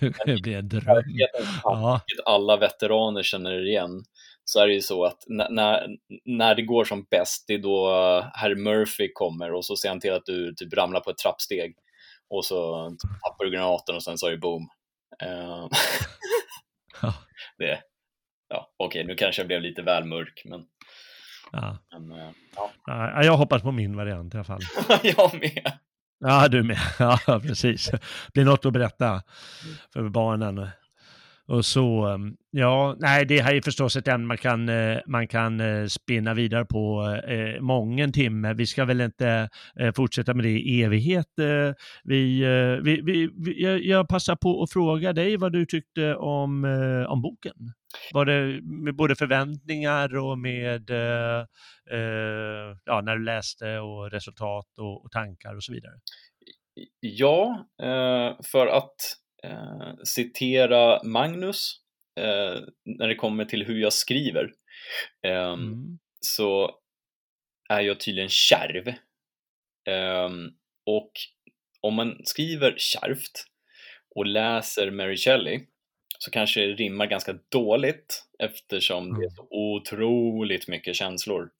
det 0.24 0.42
blir 0.42 0.56
en 0.56 0.68
dröm. 0.68 1.02
Ja. 1.64 2.00
Alla 2.24 2.56
veteraner 2.56 3.22
känner 3.22 3.68
igen 3.68 4.04
så 4.48 4.60
är 4.60 4.66
det 4.66 4.74
ju 4.74 4.80
så 4.80 5.04
att 5.04 5.24
när, 5.26 5.86
när 6.24 6.54
det 6.54 6.62
går 6.62 6.84
som 6.84 7.06
bäst, 7.10 7.44
det 7.46 7.54
är 7.54 7.58
då 7.58 7.90
herr 8.34 8.54
Murphy 8.54 9.12
kommer 9.12 9.52
och 9.52 9.64
så 9.64 9.76
ser 9.76 9.88
han 9.88 10.00
till 10.00 10.12
att 10.12 10.26
du 10.26 10.54
typ 10.54 10.74
ramlar 10.74 11.00
på 11.00 11.10
ett 11.10 11.18
trappsteg 11.18 11.74
och 12.30 12.44
så 12.44 12.90
tappar 13.22 13.44
du 13.44 13.50
granaten 13.50 13.96
och 13.96 14.02
sen 14.02 14.18
så 14.18 14.26
är 14.26 14.30
det 14.30 14.38
boom. 14.38 14.68
Uh, 15.24 15.68
det, 17.58 17.80
ja, 18.48 18.72
okej, 18.76 19.00
okay, 19.00 19.04
nu 19.04 19.14
kanske 19.14 19.42
jag 19.42 19.46
blev 19.46 19.62
lite 19.62 19.82
väl 19.82 20.04
mörk, 20.04 20.42
men... 20.44 20.64
Ja. 21.52 21.78
men 21.90 22.12
uh, 22.12 22.30
ja. 22.86 23.22
jag 23.24 23.36
hoppas 23.36 23.62
på 23.62 23.72
min 23.72 23.96
variant 23.96 24.34
i 24.34 24.36
alla 24.36 24.44
fall. 24.44 24.60
jag 25.02 25.34
med. 25.34 25.72
Ja, 26.18 26.48
du 26.48 26.62
med. 26.62 26.78
Ja, 26.98 27.40
precis. 27.42 27.90
Det 27.90 28.00
blir 28.32 28.44
något 28.44 28.66
att 28.66 28.72
berätta 28.72 29.22
för 29.92 30.08
barnen 30.08 30.68
och 31.48 31.64
så, 31.64 32.06
ehm, 32.06 32.36
ja, 32.50 32.96
nej, 32.98 33.26
det 33.26 33.40
här 33.40 33.54
är 33.54 33.60
förstås 33.60 33.96
ett 33.96 34.08
ämne 34.08 34.26
man 34.26 34.36
kan, 34.36 34.68
eh, 34.68 34.98
man 35.06 35.28
kan 35.28 35.60
eh, 35.60 35.86
spinna 35.86 36.34
vidare 36.34 36.64
på 36.64 37.04
eh, 37.28 37.60
många 37.60 38.08
timme. 38.08 38.54
Vi 38.54 38.66
ska 38.66 38.84
väl 38.84 39.00
inte 39.00 39.48
eh, 39.80 39.92
fortsätta 39.92 40.34
med 40.34 40.44
det 40.44 40.50
i 40.50 40.82
evighet. 40.82 41.38
Eh, 41.38 41.74
vi, 42.04 42.42
eh, 42.42 42.82
vi, 42.84 43.00
vi, 43.04 43.28
vi, 43.36 43.62
jag, 43.62 43.84
jag 43.84 44.08
passar 44.08 44.36
på 44.36 44.62
att 44.62 44.72
fråga 44.72 45.12
dig 45.12 45.36
vad 45.36 45.52
du 45.52 45.66
tyckte 45.66 46.14
om, 46.14 46.64
eh, 46.64 47.12
om 47.12 47.22
boken. 47.22 47.72
Var 48.12 48.24
det 48.24 48.60
med 48.62 48.96
både 48.96 49.16
förväntningar 49.16 50.16
och 50.16 50.38
med 50.38 50.90
ja, 52.84 53.00
när 53.00 53.16
du 53.16 53.24
läste 53.24 53.78
och 53.78 54.10
resultat 54.10 54.66
och, 54.78 55.04
och 55.04 55.10
tankar 55.10 55.56
och 55.56 55.64
så 55.64 55.72
vidare? 55.72 55.94
Ja, 57.00 57.66
för 58.52 58.66
att 58.66 58.94
eh, 59.44 59.94
citera 60.04 61.02
Magnus 61.04 61.80
eh, 62.20 62.60
när 62.84 63.08
det 63.08 63.14
kommer 63.14 63.44
till 63.44 63.64
hur 63.64 63.78
jag 63.78 63.92
skriver. 63.92 64.52
Eh, 65.26 65.52
mm. 65.52 65.98
Så 66.20 66.78
är 67.68 67.80
jag 67.80 68.00
tydligen 68.00 68.28
kärv. 68.28 68.94
Ehm, 69.88 70.50
och 70.86 71.12
om 71.80 71.94
man 71.94 72.20
skriver 72.24 72.74
kärvt 72.76 73.44
och 74.14 74.26
läser 74.26 74.90
Mary 74.90 75.16
Shelley 75.16 75.60
så 76.18 76.30
kanske 76.30 76.60
det 76.60 76.74
rimmar 76.74 77.06
ganska 77.06 77.38
dåligt 77.48 78.24
eftersom 78.38 79.06
mm. 79.06 79.20
det 79.20 79.26
är 79.26 79.30
så 79.30 79.42
mm. 79.42 79.48
otroligt 79.50 80.68
mycket 80.68 80.96
känslor. 80.96 81.50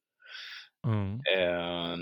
Mm. 0.86 1.20
Eh, 1.36 1.96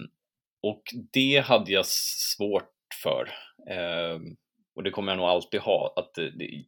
och 0.63 0.83
det 1.13 1.39
hade 1.39 1.73
jag 1.73 1.87
svårt 1.87 2.73
för. 3.03 3.31
Eh, 3.71 4.19
och 4.77 4.83
det 4.83 4.91
kommer 4.91 5.13
jag 5.13 5.17
nog 5.17 5.27
alltid 5.27 5.61
ha, 5.61 5.95
att 5.97 6.15
det, 6.15 6.65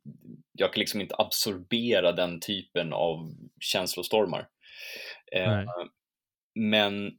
jag 0.52 0.72
kan 0.72 0.80
liksom 0.80 1.00
inte 1.00 1.14
absorbera 1.18 2.12
den 2.12 2.40
typen 2.40 2.92
av 2.92 3.32
känslostormar. 3.60 4.48
Eh, 5.32 5.64
men 6.54 7.12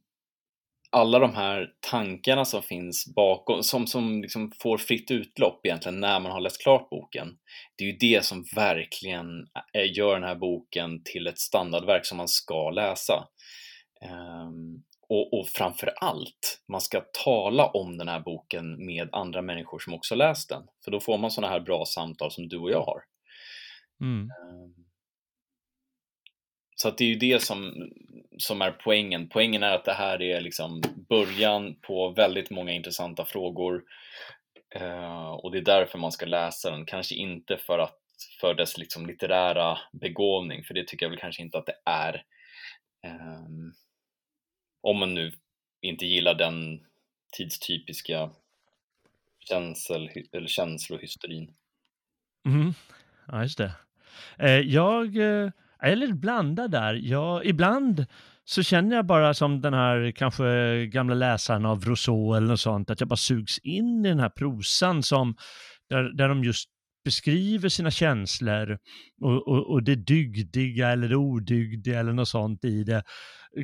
alla 0.92 1.20
de 1.20 1.36
här 1.36 1.68
tankarna 1.92 2.46
som 2.46 2.62
finns 2.62 3.14
bakom, 3.16 3.64
som, 3.64 3.88
som 3.88 4.22
liksom 4.22 4.52
får 4.62 4.78
fritt 4.78 5.12
utlopp 5.12 5.66
egentligen 5.66 6.00
när 6.00 6.20
man 6.20 6.32
har 6.32 6.40
läst 6.40 6.64
klart 6.64 6.90
boken, 6.90 7.38
det 7.78 7.84
är 7.84 7.88
ju 7.88 7.98
det 7.98 8.26
som 8.26 8.46
verkligen 8.56 9.28
gör 9.96 10.14
den 10.14 10.30
här 10.30 10.36
boken 10.36 11.04
till 11.04 11.28
ett 11.28 11.40
standardverk 11.40 12.06
som 12.06 12.18
man 12.18 12.28
ska 12.28 12.70
läsa. 12.72 13.28
Um, 14.02 14.84
och, 15.10 15.34
och 15.34 15.48
framför 15.48 15.94
allt, 16.02 16.64
man 16.68 16.82
ska 16.82 17.02
tala 17.24 17.66
om 17.66 17.98
den 17.98 18.08
här 18.08 18.20
boken 18.20 18.86
med 18.86 19.10
andra 19.12 19.42
människor 19.42 19.80
som 19.80 19.94
också 19.94 20.16
läst 20.16 20.50
den. 20.50 20.64
För 20.84 20.92
då 20.92 21.00
får 21.00 21.18
man 21.18 21.32
sådana 21.32 21.54
här 21.54 21.60
bra 21.60 21.86
samtal 21.86 22.32
som 22.32 22.48
du 22.48 22.58
och 22.58 22.72
jag 22.72 22.82
har. 22.82 23.02
Mm. 24.02 24.22
Ehm, 24.24 24.86
så 26.76 26.88
att 26.88 26.98
det 26.98 27.04
är 27.04 27.08
ju 27.08 27.16
det 27.16 27.42
som, 27.42 27.90
som 28.38 28.62
är 28.62 28.72
poängen. 28.72 29.30
Poängen 29.30 29.64
är 29.64 29.76
att 29.76 29.86
det 29.86 29.94
här 29.94 30.22
är 30.22 30.42
liksom 30.42 30.82
början 31.10 31.76
på 31.82 32.10
väldigt 32.10 32.50
många 32.50 32.72
intressanta 32.72 33.26
frågor. 33.26 33.84
Uh, 34.82 35.30
och 35.30 35.52
det 35.52 35.58
är 35.58 35.62
därför 35.62 35.98
man 35.98 36.12
ska 36.12 36.26
läsa 36.26 36.72
den, 36.72 36.86
kanske 36.86 37.16
inte 37.16 37.58
för, 37.58 37.80
att, 37.80 38.00
för 38.42 38.54
dess 38.54 38.78
liksom 38.78 39.06
litterära 39.06 39.78
begåvning, 40.02 40.64
för 40.64 40.74
det 40.74 40.88
tycker 40.88 41.06
jag 41.06 41.10
väl 41.10 41.20
kanske 41.20 41.42
inte 41.42 41.58
att 41.58 41.66
det 41.66 41.76
är. 41.86 42.24
Om 44.82 45.00
man 45.00 45.14
nu 45.14 45.32
inte 45.82 46.06
gillar 46.06 46.36
den 46.36 46.80
tidstypiska 47.38 48.30
känsel, 49.40 50.10
eller 50.32 50.48
känslohysterin. 50.48 51.54
Mm. 52.46 52.74
Ja, 53.28 53.42
just 53.42 53.58
det. 53.58 53.72
Eh, 54.38 54.52
eh, 54.52 54.60
jag 54.60 55.16
är 55.80 55.96
lite 55.96 56.14
blandad 56.14 56.72
där. 56.72 56.94
Jag, 56.94 57.46
ibland 57.46 58.06
så 58.46 58.64
känner 58.64 58.96
jag 58.96 59.06
bara 59.06 59.34
som 59.34 59.62
den 59.62 59.74
här 59.74 60.12
kanske 60.12 60.86
gamla 60.86 61.16
läsaren 61.16 61.66
av 61.66 61.86
Rousseau 61.86 62.34
eller 62.34 62.48
något 62.48 62.60
sånt, 62.60 62.90
att 62.90 63.00
jag 63.00 63.10
bara 63.10 63.18
sugs 63.18 63.60
in 63.60 64.06
i 64.06 64.10
den 64.10 64.20
här 64.20 64.30
prosan 64.30 65.04
som, 65.04 65.36
där, 65.90 66.04
där 66.04 66.30
de 66.30 66.44
just 66.44 66.70
beskriver 67.04 67.70
sina 67.70 67.92
känslor 67.92 68.78
och, 69.22 69.48
och, 69.48 69.72
och 69.72 69.84
det 69.84 69.96
dygdiga 69.96 70.90
eller 70.90 71.10
det 71.10 71.16
odygdiga 71.16 72.00
eller 72.00 72.14
något 72.14 72.28
sånt 72.28 72.66
i 72.66 72.84
det 72.84 73.04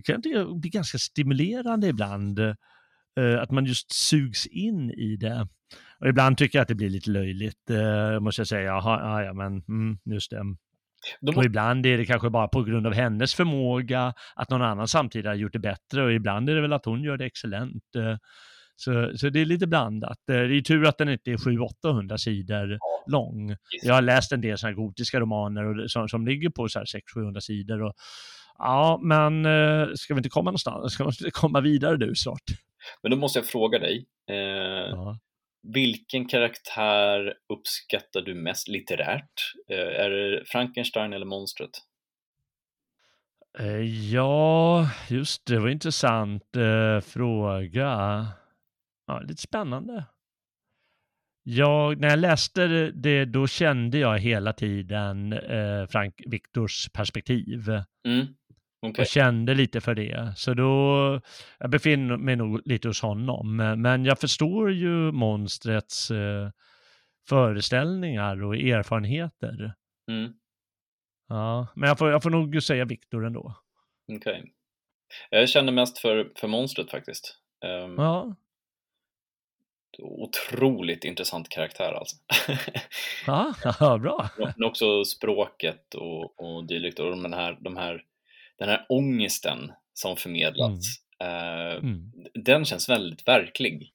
kan 0.04 0.22
det 0.22 0.46
bli 0.46 0.70
ganska 0.70 0.98
stimulerande 0.98 1.88
ibland. 1.88 2.40
Eh, 2.40 3.42
att 3.42 3.52
man 3.52 3.66
just 3.66 3.92
sugs 3.92 4.46
in 4.48 4.92
i 4.92 5.16
det. 5.16 5.48
Och 6.00 6.08
ibland 6.08 6.38
tycker 6.38 6.58
jag 6.58 6.62
att 6.62 6.68
det 6.68 6.76
blir 6.76 6.90
lite 6.90 7.10
löjligt, 7.10 7.70
eh, 7.70 8.20
måste 8.20 8.40
jag 8.40 8.48
säga. 8.48 8.64
Jaha, 8.64 9.24
ja, 9.24 9.34
men 9.34 9.64
mm, 9.68 9.98
just 10.06 10.32
det. 10.32 10.44
Må... 10.44 10.58
Och 11.36 11.46
ibland 11.46 11.86
är 11.86 11.98
det 11.98 12.06
kanske 12.06 12.30
bara 12.30 12.48
på 12.48 12.64
grund 12.64 12.88
av 12.88 12.94
hennes 12.94 13.36
förmåga 13.36 14.14
att 14.36 14.50
någon 14.50 14.62
annan 14.62 14.88
samtidigt 14.88 15.26
har 15.26 15.34
gjort 15.34 15.54
det 15.54 15.60
bättre 15.60 16.04
och 16.04 16.14
ibland 16.14 16.50
är 16.50 16.56
det 16.56 16.62
väl 16.62 16.74
att 16.74 16.86
hon 16.86 17.04
gör 17.04 17.18
det 17.18 17.26
excellent. 17.26 17.96
Eh, 17.96 18.18
så, 18.76 19.12
så 19.16 19.30
det 19.30 19.42
är 19.42 19.46
lite 19.46 19.68
blandat. 19.68 20.18
Det 20.28 20.34
är 20.34 20.62
tur 20.62 20.86
att 20.86 20.98
den 20.98 21.10
inte 21.10 21.32
är 21.32 21.38
700-800 21.38 22.18
sidor 22.18 22.80
lång. 23.08 23.56
Jag 23.84 23.94
har 23.94 24.02
läst 24.02 24.32
en 24.32 24.42
del 24.42 24.58
sådana 24.58 24.76
gotiska 24.76 25.20
romaner 25.20 25.66
och, 25.66 25.92
som, 25.92 26.10
som 26.10 26.28
ligger 26.28 26.50
på 26.50 26.68
600-700 26.68 27.40
sidor. 27.40 27.82
Och, 27.82 27.94
Ja, 28.58 29.00
men 29.04 29.46
eh, 29.46 29.88
ska 29.96 30.14
vi 30.14 30.20
inte 30.20 30.30
komma 30.30 30.50
någonstans? 30.50 30.94
Ska 30.94 31.04
vi 31.04 31.08
inte 31.08 31.32
komma 31.32 31.62
vidare 31.62 31.98
nu 31.98 32.16
snart? 32.16 32.44
Men 33.02 33.12
då 33.12 33.18
måste 33.18 33.40
jag 33.40 33.46
fråga 33.46 33.80
dig. 33.80 34.06
Eh, 34.30 34.36
ja. 34.36 35.20
vilken 35.74 36.28
karaktär 36.28 37.34
uppskattar 37.54 38.22
du 38.22 38.34
mest 38.34 38.68
litterärt? 38.68 39.54
Eh, 39.72 40.06
är 40.06 40.10
det 40.10 40.46
Frankenstein 40.46 41.14
eller 41.14 41.26
monstret? 41.26 41.72
Eh, 43.60 44.12
ja, 44.14 44.90
just 45.10 45.46
det, 45.46 45.60
var 45.60 45.70
intressant 45.70 46.56
eh, 46.56 47.00
fråga. 47.02 48.28
Ja, 49.08 49.20
lite 49.20 49.42
spännande. 49.42 50.06
Jag, 51.44 52.00
när 52.00 52.10
jag 52.10 52.20
läste 52.20 52.68
det, 52.92 53.26
då 53.26 53.48
kände 53.48 53.98
jag 53.98 54.20
hela 54.20 54.54
tiden 54.54 55.34
eh, 55.34 55.88
Frank 55.88 56.22
Viktors 56.26 56.90
perspektiv. 56.94 57.70
Mm. 58.08 58.28
Okay. 58.90 59.04
Och 59.04 59.08
kände 59.08 59.54
lite 59.54 59.82
för 59.82 59.96
det. 59.96 60.34
Så 60.36 60.54
då, 60.54 61.22
jag 61.60 61.70
befinner 61.70 62.18
mig 62.18 62.36
nog 62.36 62.62
lite 62.66 62.88
hos 62.88 63.02
honom. 63.02 63.56
Men 63.78 64.06
jag 64.06 64.20
förstår 64.20 64.72
ju 64.72 65.12
monstrets 65.12 66.12
eh, 66.12 66.50
föreställningar 67.30 68.44
och 68.44 68.56
erfarenheter. 68.56 69.74
Mm. 70.12 70.34
Ja, 71.28 71.68
men 71.76 71.90
jag 71.90 71.98
får, 71.98 72.12
jag 72.12 72.24
får 72.24 72.30
nog 72.30 72.64
säga 72.64 72.86
Viktor 72.86 73.26
ändå. 73.26 73.56
Okej. 74.12 74.18
Okay. 74.18 74.52
Jag 75.30 75.50
känner 75.50 75.72
mest 75.72 75.98
för, 75.98 76.32
för 76.36 76.48
monstret 76.48 76.92
faktiskt. 76.92 77.38
Um, 77.66 77.96
ja. 77.98 78.36
Otroligt 79.98 81.04
intressant 81.04 81.50
karaktär 81.50 81.94
alltså. 81.94 82.18
ja, 83.26 83.98
bra. 84.02 84.30
Men 84.58 84.64
också 84.64 85.04
språket 85.04 85.94
och, 85.94 86.40
och 86.40 86.68
dylikt 86.68 87.00
och 87.00 87.12
de 87.12 87.34
här, 87.34 87.58
de 87.60 87.78
här, 87.78 88.04
den 88.60 88.70
här 88.70 88.86
ångesten 88.90 89.72
som 89.94 90.18
förmedlats. 90.18 90.88
Mm. 91.20 91.68
Uh, 91.68 91.76
mm. 91.76 92.12
Den 92.46 92.66
känns 92.66 92.90
väldigt 92.90 93.28
verklig. 93.28 93.92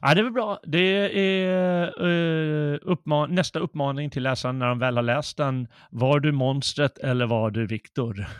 Ja, 0.00 0.14
det 0.14 0.20
är 0.20 0.24
väl 0.24 0.32
bra. 0.32 0.60
Det 0.62 1.20
är 1.20 2.02
uh, 2.02 2.78
uppman 2.82 3.34
nästa 3.34 3.58
uppmaning 3.58 4.10
till 4.10 4.22
läsaren 4.22 4.58
när 4.58 4.66
de 4.66 4.78
väl 4.78 4.96
har 4.96 5.02
läst 5.02 5.36
den. 5.36 5.68
Var 5.90 6.20
du 6.20 6.32
monstret 6.32 6.98
eller 6.98 7.26
var 7.26 7.50
du 7.50 7.66
Viktor? 7.66 8.26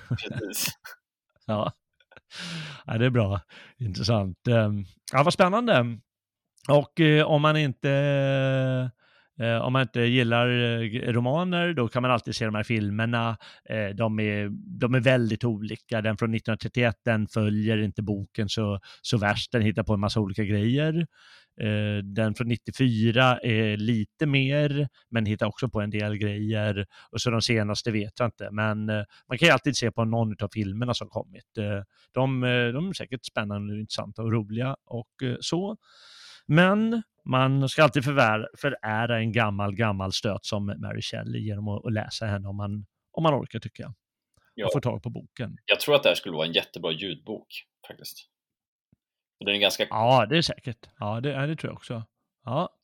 Ja. 1.50 1.72
ja, 2.86 2.98
det 2.98 3.06
är 3.06 3.10
bra. 3.10 3.40
Intressant. 3.78 4.48
Um, 4.48 4.84
ja, 5.12 5.22
vad 5.22 5.32
spännande. 5.32 5.98
Och 6.68 7.00
uh, 7.00 7.22
om 7.22 7.42
man 7.42 7.56
inte 7.56 7.90
Eh, 7.90 8.88
Eh, 9.38 9.56
om 9.56 9.72
man 9.72 9.82
inte 9.82 10.00
gillar 10.00 10.48
eh, 10.48 11.12
romaner, 11.12 11.72
då 11.72 11.88
kan 11.88 12.02
man 12.02 12.10
alltid 12.10 12.34
se 12.34 12.44
de 12.44 12.54
här 12.54 12.62
filmerna. 12.62 13.36
Eh, 13.68 13.88
de, 13.88 14.20
är, 14.20 14.48
de 14.80 14.94
är 14.94 15.00
väldigt 15.00 15.44
olika. 15.44 16.00
Den 16.02 16.16
från 16.16 16.34
1931, 16.34 16.96
den 17.04 17.28
följer 17.28 17.78
inte 17.78 18.02
boken 18.02 18.48
så, 18.48 18.80
så 19.02 19.18
värst. 19.18 19.52
Den 19.52 19.62
hittar 19.62 19.82
på 19.82 19.94
en 19.94 20.00
massa 20.00 20.20
olika 20.20 20.44
grejer. 20.44 21.06
Eh, 21.60 22.04
den 22.04 22.34
från 22.34 22.48
94 22.48 23.38
är 23.38 23.76
lite 23.76 24.26
mer, 24.26 24.88
men 25.10 25.26
hittar 25.26 25.46
också 25.46 25.68
på 25.68 25.80
en 25.80 25.90
del 25.90 26.16
grejer. 26.16 26.86
Och 27.10 27.20
så 27.20 27.30
de 27.30 27.42
senaste 27.42 27.90
vet 27.90 28.12
jag 28.18 28.26
inte, 28.26 28.48
men 28.52 28.88
eh, 28.88 29.04
man 29.28 29.38
kan 29.38 29.46
ju 29.48 29.52
alltid 29.52 29.76
se 29.76 29.90
på 29.90 30.04
någon 30.04 30.36
av 30.42 30.48
filmerna 30.52 30.94
som 30.94 31.08
kommit. 31.08 31.58
Eh, 31.58 31.82
de, 32.12 32.44
eh, 32.44 32.68
de 32.68 32.88
är 32.88 32.92
säkert 32.92 33.24
spännande, 33.24 33.80
intressanta 33.80 34.22
och 34.22 34.32
roliga 34.32 34.76
och 34.86 35.08
så. 35.40 35.76
Men 36.48 37.02
man 37.24 37.68
ska 37.68 37.82
alltid 37.82 38.04
förvär, 38.04 38.48
förära 38.58 39.18
en 39.18 39.32
gammal, 39.32 39.74
gammal 39.74 40.12
stöt 40.12 40.46
som 40.46 40.66
Mary 40.66 41.02
Shelley 41.02 41.40
genom 41.40 41.68
att, 41.68 41.92
läsa 41.92 42.26
henne 42.26 42.48
om 42.48 42.56
man, 42.56 42.86
om 43.12 43.22
man 43.22 43.34
orkar 43.34 43.58
tycker 43.58 43.82
jag. 43.82 43.94
Ja. 44.54 44.66
Och 44.66 44.72
få 44.72 44.80
tag 44.80 45.02
på 45.02 45.10
boken. 45.10 45.56
Jag 45.66 45.80
tror 45.80 45.94
att 45.94 46.02
det 46.02 46.08
här 46.08 46.16
skulle 46.16 46.36
vara 46.36 46.46
en 46.46 46.52
jättebra 46.52 46.92
ljudbok 46.92 47.46
faktiskt. 47.88 48.28
Den 49.44 49.54
är 49.54 49.58
ganska... 49.58 49.86
Ja, 49.90 50.26
det 50.26 50.38
är 50.38 50.42
säkert. 50.42 50.88
Ja, 50.98 51.20
det, 51.20 51.46
det 51.46 51.56
tror 51.56 51.70
jag 51.70 51.76
också. 51.76 52.02
Ja. 52.44 52.74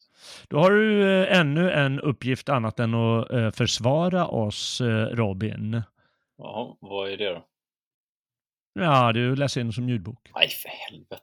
Då 0.48 0.58
har 0.58 0.70
du 0.70 1.02
eh, 1.22 1.38
ännu 1.38 1.70
en 1.70 2.00
uppgift 2.00 2.48
annat 2.48 2.80
än 2.80 2.94
att 2.94 3.30
eh, 3.30 3.50
försvara 3.50 4.26
oss, 4.26 4.80
eh, 4.80 5.06
Robin. 5.06 5.82
Ja, 6.36 6.78
vad 6.80 7.10
är 7.10 7.16
det 7.16 7.30
då? 7.30 7.46
Ja, 8.74 9.12
du 9.12 9.36
läser 9.36 9.60
in 9.60 9.72
som 9.72 9.88
ljudbok. 9.88 10.30
Nej, 10.34 10.48
för 10.48 10.68
helvete. 10.68 11.22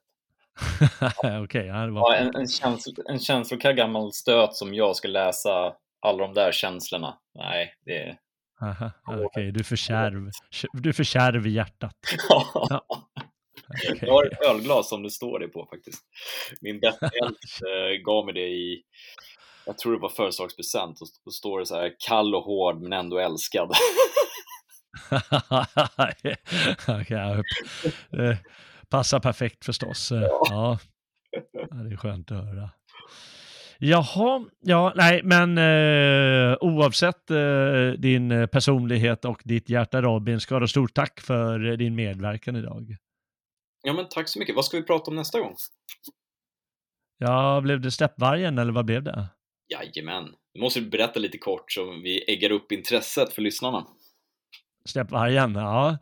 Okej, 1.17 1.39
okay, 1.41 1.65
ja, 1.65 1.85
det 1.85 1.91
var... 1.91 2.13
ja, 2.13 2.15
en, 2.15 2.35
en, 2.35 2.47
känsl 2.47 2.89
en 3.05 3.19
känslokall 3.19 3.73
gammal 3.73 4.13
stöt 4.13 4.55
som 4.55 4.73
jag 4.73 4.95
ska 4.95 5.07
läsa 5.07 5.73
alla 6.01 6.17
de 6.17 6.33
där 6.33 6.51
känslorna. 6.51 7.17
Nej, 7.35 7.73
det 7.85 7.97
är... 7.97 8.17
Okej, 9.07 9.25
okay, 9.25 9.51
du 9.51 9.59
är 9.59 9.63
för 9.63 9.75
kärv. 9.75 10.29
Du 10.73 10.89
är 10.89 10.93
för 10.93 11.03
kärv 11.03 11.47
i 11.47 11.49
hjärtat. 11.49 11.95
ja. 12.29 12.85
Okay. 13.83 14.07
Jag 14.07 14.13
har 14.13 14.25
ett 14.25 14.41
ölglas 14.49 14.89
som 14.89 15.03
det 15.03 15.09
står 15.09 15.39
det 15.39 15.47
på 15.47 15.67
faktiskt. 15.71 16.03
Min 16.61 16.79
bästa 16.79 17.05
äh, 17.05 17.97
gav 18.05 18.25
mig 18.25 18.33
det 18.33 18.47
i, 18.47 18.83
jag 19.65 19.77
tror 19.77 19.93
det 19.93 19.99
var 19.99 20.09
födelsedagspresent, 20.09 21.01
och 21.01 21.07
då 21.25 21.31
står 21.31 21.59
det 21.59 21.65
så 21.65 21.75
här 21.75 21.95
kall 22.07 22.35
och 22.35 22.43
hård 22.43 22.81
men 22.81 22.93
ändå 22.93 23.19
älskad. 23.19 23.71
okay, 27.01 27.37
Passar 28.91 29.19
perfekt 29.19 29.65
förstås. 29.65 30.11
Ja. 30.11 30.47
ja. 30.49 30.79
Det 31.71 31.93
är 31.93 31.97
skönt 31.97 32.31
att 32.31 32.45
höra. 32.45 32.69
Jaha, 33.79 34.45
ja, 34.59 34.93
nej, 34.95 35.21
men 35.23 35.57
eh, 35.57 36.57
oavsett 36.61 37.31
eh, 37.31 37.87
din 37.97 38.47
personlighet 38.51 39.25
och 39.25 39.41
ditt 39.45 39.69
hjärta 39.69 40.01
Robin, 40.01 40.39
ska 40.39 40.59
du 40.59 40.67
stort 40.67 40.93
tack 40.93 41.21
för 41.21 41.59
din 41.59 41.95
medverkan 41.95 42.55
idag. 42.55 42.95
Ja, 43.83 43.93
men 43.93 44.09
tack 44.09 44.27
så 44.27 44.39
mycket. 44.39 44.55
Vad 44.55 44.65
ska 44.65 44.77
vi 44.77 44.83
prata 44.83 45.11
om 45.11 45.15
nästa 45.15 45.39
gång? 45.39 45.55
Ja, 47.17 47.61
blev 47.61 47.81
det 47.81 47.91
Steppvargen 47.91 48.57
eller 48.57 48.71
vad 48.71 48.85
blev 48.85 49.03
det? 49.03 49.27
Jajamän. 49.69 50.35
Du 50.53 50.61
måste 50.61 50.81
berätta 50.81 51.19
lite 51.19 51.37
kort 51.37 51.71
så 51.71 51.91
vi 51.91 52.31
äggar 52.31 52.51
upp 52.51 52.71
intresset 52.71 53.33
för 53.33 53.41
lyssnarna. 53.41 53.87
Steppvargen, 54.85 55.55
ja. 55.55 55.97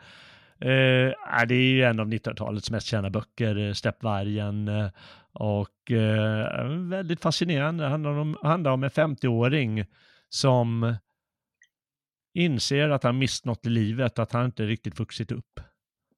Eh, 0.61 1.45
det 1.48 1.56
är 1.56 1.72
ju 1.72 1.84
en 1.84 1.99
av 1.99 2.07
1900-talets 2.07 2.72
mest 2.72 2.88
kända 2.88 3.10
böcker, 3.10 3.57
eh, 3.57 3.73
Steppvargen. 3.73 4.68
Eh, 4.68 4.90
och 5.31 5.91
eh, 5.91 6.68
väldigt 6.90 7.22
fascinerande. 7.22 7.84
Det 7.84 7.90
handlar 7.90 8.11
om, 8.11 8.38
handlar 8.41 8.72
om 8.72 8.84
en 8.84 8.90
50-åring 8.90 9.86
som 10.30 10.95
inser 12.34 12.90
att 12.90 13.03
han 13.03 13.18
mist 13.18 13.45
något 13.45 13.65
i 13.65 13.69
livet, 13.69 14.19
att 14.19 14.31
han 14.31 14.45
inte 14.45 14.65
riktigt 14.65 14.99
vuxit 14.99 15.31
upp. 15.31 15.60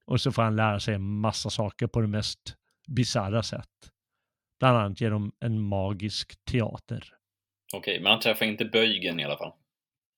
Och 0.06 0.22
så 0.22 0.32
får 0.32 0.42
han 0.42 0.56
lära 0.56 0.80
sig 0.80 0.96
en 0.96 1.20
massa 1.20 1.50
saker 1.50 1.88
på 1.88 2.02
det 2.02 2.08
mest 2.08 2.56
bisarra 2.88 3.44
sätt. 3.44 3.92
Bland 4.60 4.78
annat 4.78 5.02
genom 5.02 5.32
en 5.40 5.62
magisk 5.62 6.46
teater. 6.46 7.14
Okej, 7.74 8.00
men 8.00 8.12
han 8.12 8.20
träffar 8.20 8.46
inte 8.46 8.66
böjgen 8.66 9.20
i 9.20 9.24
alla 9.24 9.38
fall? 9.38 9.54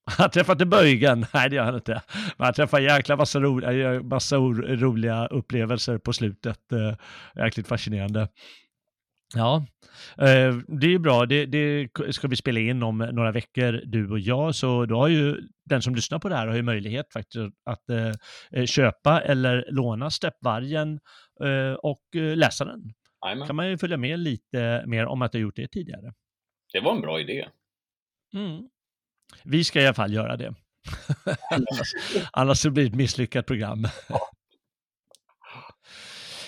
Han 0.17 0.29
träffar 0.29 0.53
inte 0.53 0.65
böjgen, 0.65 1.25
nej 1.33 1.49
det 1.49 1.55
gör 1.55 1.63
han 1.63 1.75
inte. 1.75 2.01
Men 2.37 2.45
han 2.45 2.53
träffar 2.53 2.79
jäkla 2.79 3.15
massa, 3.15 3.39
ro 3.39 3.61
eh, 3.61 4.01
massa 4.01 4.37
roliga 4.37 5.27
upplevelser 5.27 5.97
på 5.97 6.13
slutet. 6.13 6.71
Eh, 6.71 6.95
jäkligt 7.43 7.67
fascinerande. 7.67 8.27
Ja, 9.35 9.65
eh, 10.17 10.55
det 10.67 10.87
är 10.87 10.89
ju 10.89 10.99
bra. 10.99 11.25
Det, 11.25 11.45
det, 11.45 11.89
ska 12.11 12.27
vi 12.27 12.35
spela 12.35 12.59
in 12.59 12.83
om 12.83 12.97
några 12.97 13.31
veckor, 13.31 13.81
du 13.85 14.11
och 14.11 14.19
jag. 14.19 14.55
Så 14.55 14.85
då 14.85 14.97
har 14.97 15.07
ju 15.07 15.37
den 15.65 15.81
som 15.81 15.95
lyssnar 15.95 16.19
på 16.19 16.29
det 16.29 16.35
här 16.35 16.47
har 16.47 16.55
ju 16.55 16.61
möjlighet 16.61 17.13
faktiskt 17.13 17.37
att 17.65 18.69
köpa 18.69 19.21
eller 19.21 19.65
låna 19.69 20.09
Steppvargen 20.09 20.99
och 21.81 22.03
läsa 22.13 22.65
den. 22.65 22.93
Amen. 23.25 23.47
kan 23.47 23.55
man 23.55 23.69
ju 23.69 23.77
följa 23.77 23.97
med 23.97 24.19
lite 24.19 24.83
mer 24.87 25.05
om 25.05 25.21
att 25.21 25.33
jag 25.33 25.41
gjort 25.41 25.55
det 25.55 25.67
tidigare. 25.67 26.13
Det 26.73 26.79
var 26.79 26.95
en 26.95 27.01
bra 27.01 27.19
idé. 27.19 27.47
Mm. 28.33 28.69
Vi 29.43 29.63
ska 29.63 29.81
i 29.81 29.85
alla 29.85 29.93
fall 29.93 30.13
göra 30.13 30.37
det. 30.37 30.53
annars, 31.51 31.93
annars 32.31 32.57
så 32.57 32.69
blir 32.69 32.83
det 32.83 32.89
ett 32.89 32.95
misslyckat 32.95 33.45
program. 33.45 33.87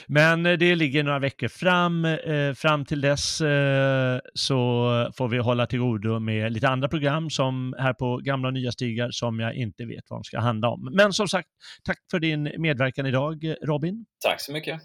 Men 0.07 0.45
eh, 0.45 0.53
det 0.53 0.75
ligger 0.75 1.03
några 1.03 1.19
veckor 1.19 1.47
fram. 1.47 2.05
Eh, 2.05 2.53
fram 2.53 2.85
till 2.85 3.01
dess 3.01 3.41
eh, 3.41 4.19
så 4.33 5.11
får 5.17 5.27
vi 5.27 5.37
hålla 5.37 5.65
till 5.65 5.79
godo 5.79 6.19
med 6.19 6.51
lite 6.51 6.69
andra 6.69 6.87
program 6.87 7.29
som 7.29 7.75
här 7.79 7.93
på 7.93 8.17
gamla 8.17 8.47
och 8.47 8.53
nya 8.53 8.71
stigar 8.71 9.11
som 9.11 9.39
jag 9.39 9.55
inte 9.55 9.85
vet 9.85 10.03
vad 10.09 10.19
de 10.19 10.23
ska 10.23 10.39
handla 10.39 10.69
om. 10.69 10.89
Men 10.93 11.13
som 11.13 11.27
sagt, 11.27 11.47
tack 11.83 11.97
för 12.11 12.19
din 12.19 12.43
medverkan 12.57 13.05
idag 13.05 13.55
Robin. 13.63 14.05
Tack 14.23 14.41
så 14.41 14.51
mycket. 14.51 14.81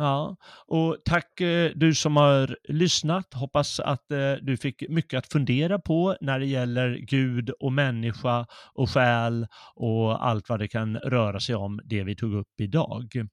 Ja, 0.00 0.36
och 0.66 0.96
tack 1.04 1.40
eh, 1.40 1.70
du 1.74 1.94
som 1.94 2.16
har 2.16 2.56
lyssnat. 2.68 3.34
Hoppas 3.34 3.80
att 3.80 4.12
eh, 4.12 4.32
du 4.42 4.56
fick 4.56 4.88
mycket 4.88 5.18
att 5.18 5.32
fundera 5.32 5.78
på 5.78 6.16
när 6.20 6.38
det 6.38 6.46
gäller 6.46 6.94
Gud 6.94 7.50
och 7.50 7.72
människa 7.72 8.46
och 8.74 8.90
själ 8.90 9.46
och 9.74 10.26
allt 10.26 10.48
vad 10.48 10.58
det 10.58 10.68
kan 10.68 10.96
röra 10.96 11.40
sig 11.40 11.54
om, 11.54 11.80
det 11.84 12.04
vi 12.04 12.16
tog 12.16 12.34
upp 12.34 12.60
idag. 12.60 13.28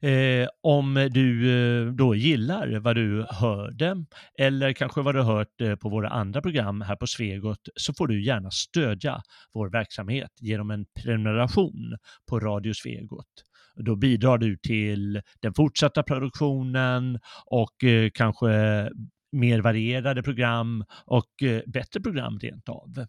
Eh, 0.00 0.48
om 0.62 1.08
du 1.10 1.50
eh, 1.50 1.92
då 1.92 2.14
gillar 2.14 2.78
vad 2.78 2.96
du 2.96 3.26
hörde 3.30 4.04
eller 4.38 4.72
kanske 4.72 5.02
vad 5.02 5.14
du 5.14 5.22
hört 5.22 5.60
eh, 5.60 5.76
på 5.76 5.88
våra 5.88 6.08
andra 6.08 6.42
program 6.42 6.80
här 6.80 6.96
på 6.96 7.06
Svegot 7.06 7.68
så 7.76 7.94
får 7.94 8.06
du 8.06 8.24
gärna 8.24 8.50
stödja 8.50 9.22
vår 9.54 9.70
verksamhet 9.70 10.30
genom 10.40 10.70
en 10.70 10.86
prenumeration 11.02 11.96
på 12.28 12.40
Radio 12.40 12.72
Svegot. 12.72 13.47
Då 13.78 13.96
bidrar 13.96 14.38
du 14.38 14.56
till 14.56 15.22
den 15.40 15.54
fortsatta 15.54 16.02
produktionen 16.02 17.18
och 17.46 17.84
eh, 17.84 18.10
kanske 18.14 18.48
mer 19.32 19.60
varierade 19.60 20.22
program 20.22 20.84
och 21.04 21.42
eh, 21.42 21.62
bättre 21.66 22.00
program 22.00 22.38
rent 22.38 22.68
av. 22.68 23.06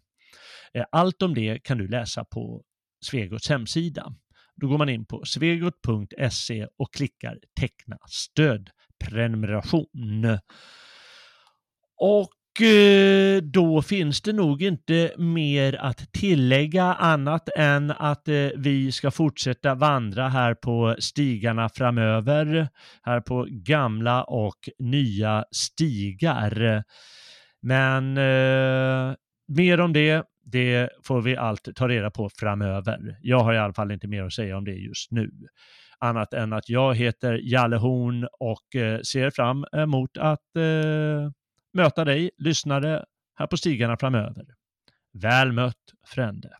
Eh, 0.74 0.84
allt 0.92 1.22
om 1.22 1.34
det 1.34 1.58
kan 1.58 1.78
du 1.78 1.88
läsa 1.88 2.24
på 2.24 2.62
Svegots 3.04 3.48
hemsida. 3.48 4.14
Då 4.56 4.68
går 4.68 4.78
man 4.78 4.88
in 4.88 5.06
på 5.06 5.24
svegot.se 5.24 6.66
och 6.76 6.94
klickar 6.94 7.38
teckna 7.60 7.98
stödprenumeration. 8.08 10.38
Och 11.96 12.30
Eh, 12.62 13.42
då 13.42 13.82
finns 13.82 14.22
det 14.22 14.32
nog 14.32 14.62
inte 14.62 15.12
mer 15.18 15.76
att 15.80 16.12
tillägga 16.12 16.84
annat 16.84 17.48
än 17.56 17.90
att 17.90 18.28
eh, 18.28 18.34
vi 18.56 18.92
ska 18.92 19.10
fortsätta 19.10 19.74
vandra 19.74 20.28
här 20.28 20.54
på 20.54 20.96
stigarna 20.98 21.68
framöver, 21.68 22.68
här 23.02 23.20
på 23.20 23.46
gamla 23.50 24.24
och 24.24 24.68
nya 24.78 25.44
stigar. 25.50 26.84
Men 27.62 28.16
eh, 28.16 29.14
mer 29.48 29.80
om 29.80 29.92
det, 29.92 30.24
det 30.44 30.90
får 31.04 31.20
vi 31.20 31.36
allt 31.36 31.68
ta 31.74 31.88
reda 31.88 32.10
på 32.10 32.30
framöver. 32.40 33.18
Jag 33.22 33.40
har 33.40 33.54
i 33.54 33.58
alla 33.58 33.74
fall 33.74 33.92
inte 33.92 34.08
mer 34.08 34.24
att 34.24 34.32
säga 34.32 34.56
om 34.56 34.64
det 34.64 34.74
just 34.74 35.10
nu 35.10 35.30
annat 36.00 36.34
än 36.34 36.52
att 36.52 36.68
jag 36.68 36.94
heter 36.94 37.40
Jalle 37.42 37.76
Horn 37.76 38.28
och 38.40 38.80
eh, 38.80 39.00
ser 39.00 39.30
fram 39.30 39.64
emot 39.72 40.16
att 40.16 40.56
eh, 40.56 41.30
möta 41.72 42.04
dig, 42.04 42.30
lyssnare, 42.38 43.04
här 43.34 43.46
på 43.46 43.56
stigarna 43.56 43.96
framöver. 43.96 44.44
Väl 45.12 45.52
mött, 45.52 45.94
Frände. 46.06 46.56